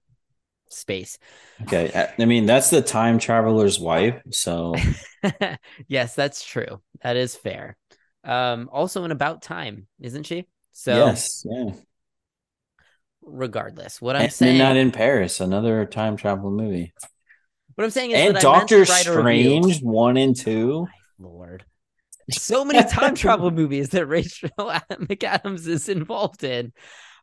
space. 0.70 1.18
Okay. 1.64 1.91
I- 2.20 2.26
mean, 2.26 2.46
that's 2.46 2.70
the 2.70 2.82
time 2.82 3.20
traveler's 3.20 3.80
wife. 3.80 4.22
So 4.32 4.76
yes, 5.88 6.16
that's 6.16 6.44
true. 6.44 6.82
That 7.04 7.18
is 7.18 7.36
fair. 7.36 7.78
Um, 8.24 8.70
also 8.72 9.04
in 9.06 9.12
about 9.12 9.41
time, 9.41 9.88
isn't 10.00 10.24
she? 10.24 10.46
So 10.74 11.06
yes, 11.06 11.46
yeah. 11.50 11.72
regardless, 13.22 14.02
what 14.02 14.16
I'm 14.16 14.24
And 14.24 14.34
saying, 14.34 14.58
Midnight 14.58 14.78
in 14.78 14.91
Paris, 14.91 15.40
another 15.40 15.86
time 15.86 16.18
travel 16.18 16.52
movie. 16.52 16.94
what 17.76 17.84
I'm 17.84 17.90
saying 17.91 18.12
is 18.12 18.20
And 18.20 18.36
that 18.36 18.46
I 18.46 18.50
meant 18.52 18.70
Doctor 18.70 18.84
write 18.84 19.08
a 19.08 19.14
review. 19.14 19.64
Strange 19.64 19.82
one 19.82 20.18
and 20.18 20.36
two. 20.36 20.88
My 21.18 21.28
Lord, 21.30 21.66
so 22.32 22.66
many 22.66 22.84
time 22.84 23.16
travel 23.16 23.52
movies 23.52 23.90
that 23.90 24.06
Rachel 24.08 24.50
McAdams 24.60 25.68
is 25.68 25.90
involved 25.90 26.44
in. 26.44 26.74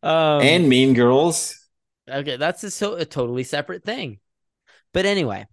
Um, 0.03 0.41
and 0.43 0.69
Mean 0.69 0.95
Girls. 0.95 1.66
Okay, 2.09 2.37
that's 2.37 2.63
a, 2.65 2.71
so 2.71 2.95
a 2.95 3.05
totally 3.05 3.45
separate 3.45 3.85
thing. 3.85 4.19
But 4.93 5.07
anyway, 5.07 5.47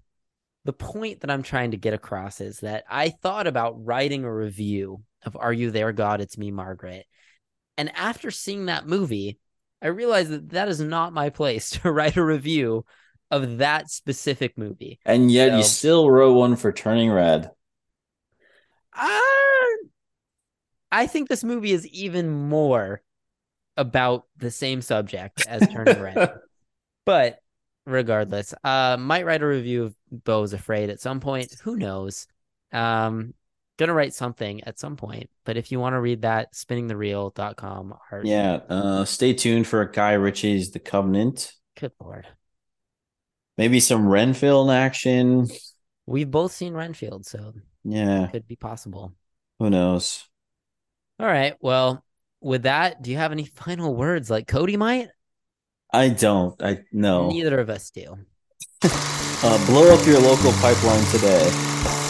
the 0.66 0.74
point 0.74 1.22
that 1.22 1.32
I'm 1.32 1.44
trying 1.44 1.72
to 1.72 1.78
get 1.78 1.94
across 1.94 2.42
is 2.42 2.60
that 2.60 2.84
I 2.90 3.10
thought 3.10 3.48
about 3.48 3.84
writing 3.84 4.24
a 4.24 4.34
review 4.34 5.04
of 5.26 5.36
Are 5.36 5.54
You 5.54 5.72
There, 5.72 5.92
God? 5.92 6.22
It's 6.22 6.38
Me, 6.38 6.52
Margaret. 6.52 7.06
And 7.78 7.92
after 7.96 8.32
seeing 8.32 8.68
that 8.68 8.88
movie, 8.88 9.40
I 9.82 9.88
realized 9.88 10.32
that 10.32 10.50
that 10.50 10.70
is 10.70 10.80
not 10.80 11.14
my 11.14 11.30
place 11.30 11.70
to 11.82 11.92
write 11.92 12.18
a 12.18 12.24
review 12.24 12.86
of 13.32 13.58
that 13.58 13.90
specific 13.90 14.58
movie. 14.58 15.00
And 15.06 15.32
yet 15.32 15.58
you 15.58 15.64
still 15.64 16.10
wrote 16.10 16.34
one 16.34 16.56
for 16.56 16.72
Turning 16.72 17.12
Red. 17.12 17.50
Uh, 18.96 19.20
I 20.92 21.08
think 21.08 21.28
this 21.28 21.44
movie 21.44 21.72
is 21.72 21.88
even 21.88 22.30
more 22.30 23.02
about 23.78 24.26
the 24.38 24.52
same 24.52 24.82
subject 24.82 25.46
as 25.48 25.68
Turning 25.68 26.02
Red. 26.02 26.34
But 27.06 27.40
regardless, 27.86 28.54
uh, 28.64 28.96
might 28.98 29.26
write 29.26 29.42
a 29.42 29.46
review 29.48 29.84
of 29.84 29.96
Beau's 30.24 30.54
Afraid 30.54 30.90
at 30.90 31.02
some 31.02 31.20
point. 31.20 31.54
Who 31.64 31.76
knows? 31.76 32.28
Um, 32.72 33.34
gonna 33.78 33.94
write 33.94 34.14
something 34.14 34.64
at 34.64 34.80
some 34.80 34.96
point. 34.96 35.30
But 35.44 35.58
if 35.58 35.70
you 35.72 35.82
want 35.82 35.96
to 35.96 36.00
read 36.00 36.22
that, 36.22 36.54
spinningthereel.com. 36.54 37.94
Art. 38.10 38.26
Yeah. 38.26 38.60
Uh, 38.70 39.04
stay 39.04 39.34
tuned 39.34 39.68
for 39.68 39.84
Guy 39.86 40.14
Ritchie's 40.14 40.72
The 40.72 40.80
Covenant. 40.80 41.52
Good 41.78 41.92
lord. 42.00 42.26
Maybe 43.58 43.80
some 43.82 44.08
Renfield 44.08 44.72
action. 44.72 45.48
We've 46.06 46.32
both 46.32 46.54
seen 46.54 46.74
Renfield, 46.74 47.26
so 47.26 47.54
Yeah. 47.84 48.26
it 48.26 48.32
could 48.32 48.48
be 48.48 48.56
possible. 48.56 49.14
Who 49.60 49.70
knows? 49.70 50.24
All 51.20 51.28
right. 51.28 51.56
Well, 51.60 52.04
with 52.44 52.64
that, 52.64 53.02
do 53.02 53.12
you 53.12 53.18
have 53.18 53.32
any 53.32 53.46
final 53.46 53.96
words 53.96 54.30
like 54.30 54.48
Cody 54.48 54.78
might? 54.78 55.10
I 55.92 56.10
don't. 56.10 56.62
I 56.62 56.80
no. 56.92 57.30
Neither 57.30 57.60
of 57.60 57.70
us 57.70 57.90
do. 57.92 58.18
Uh, 58.84 59.66
blow 59.66 59.94
up 59.94 60.06
your 60.08 60.20
local 60.20 60.52
pipeline 60.54 61.06
today. 61.12 62.03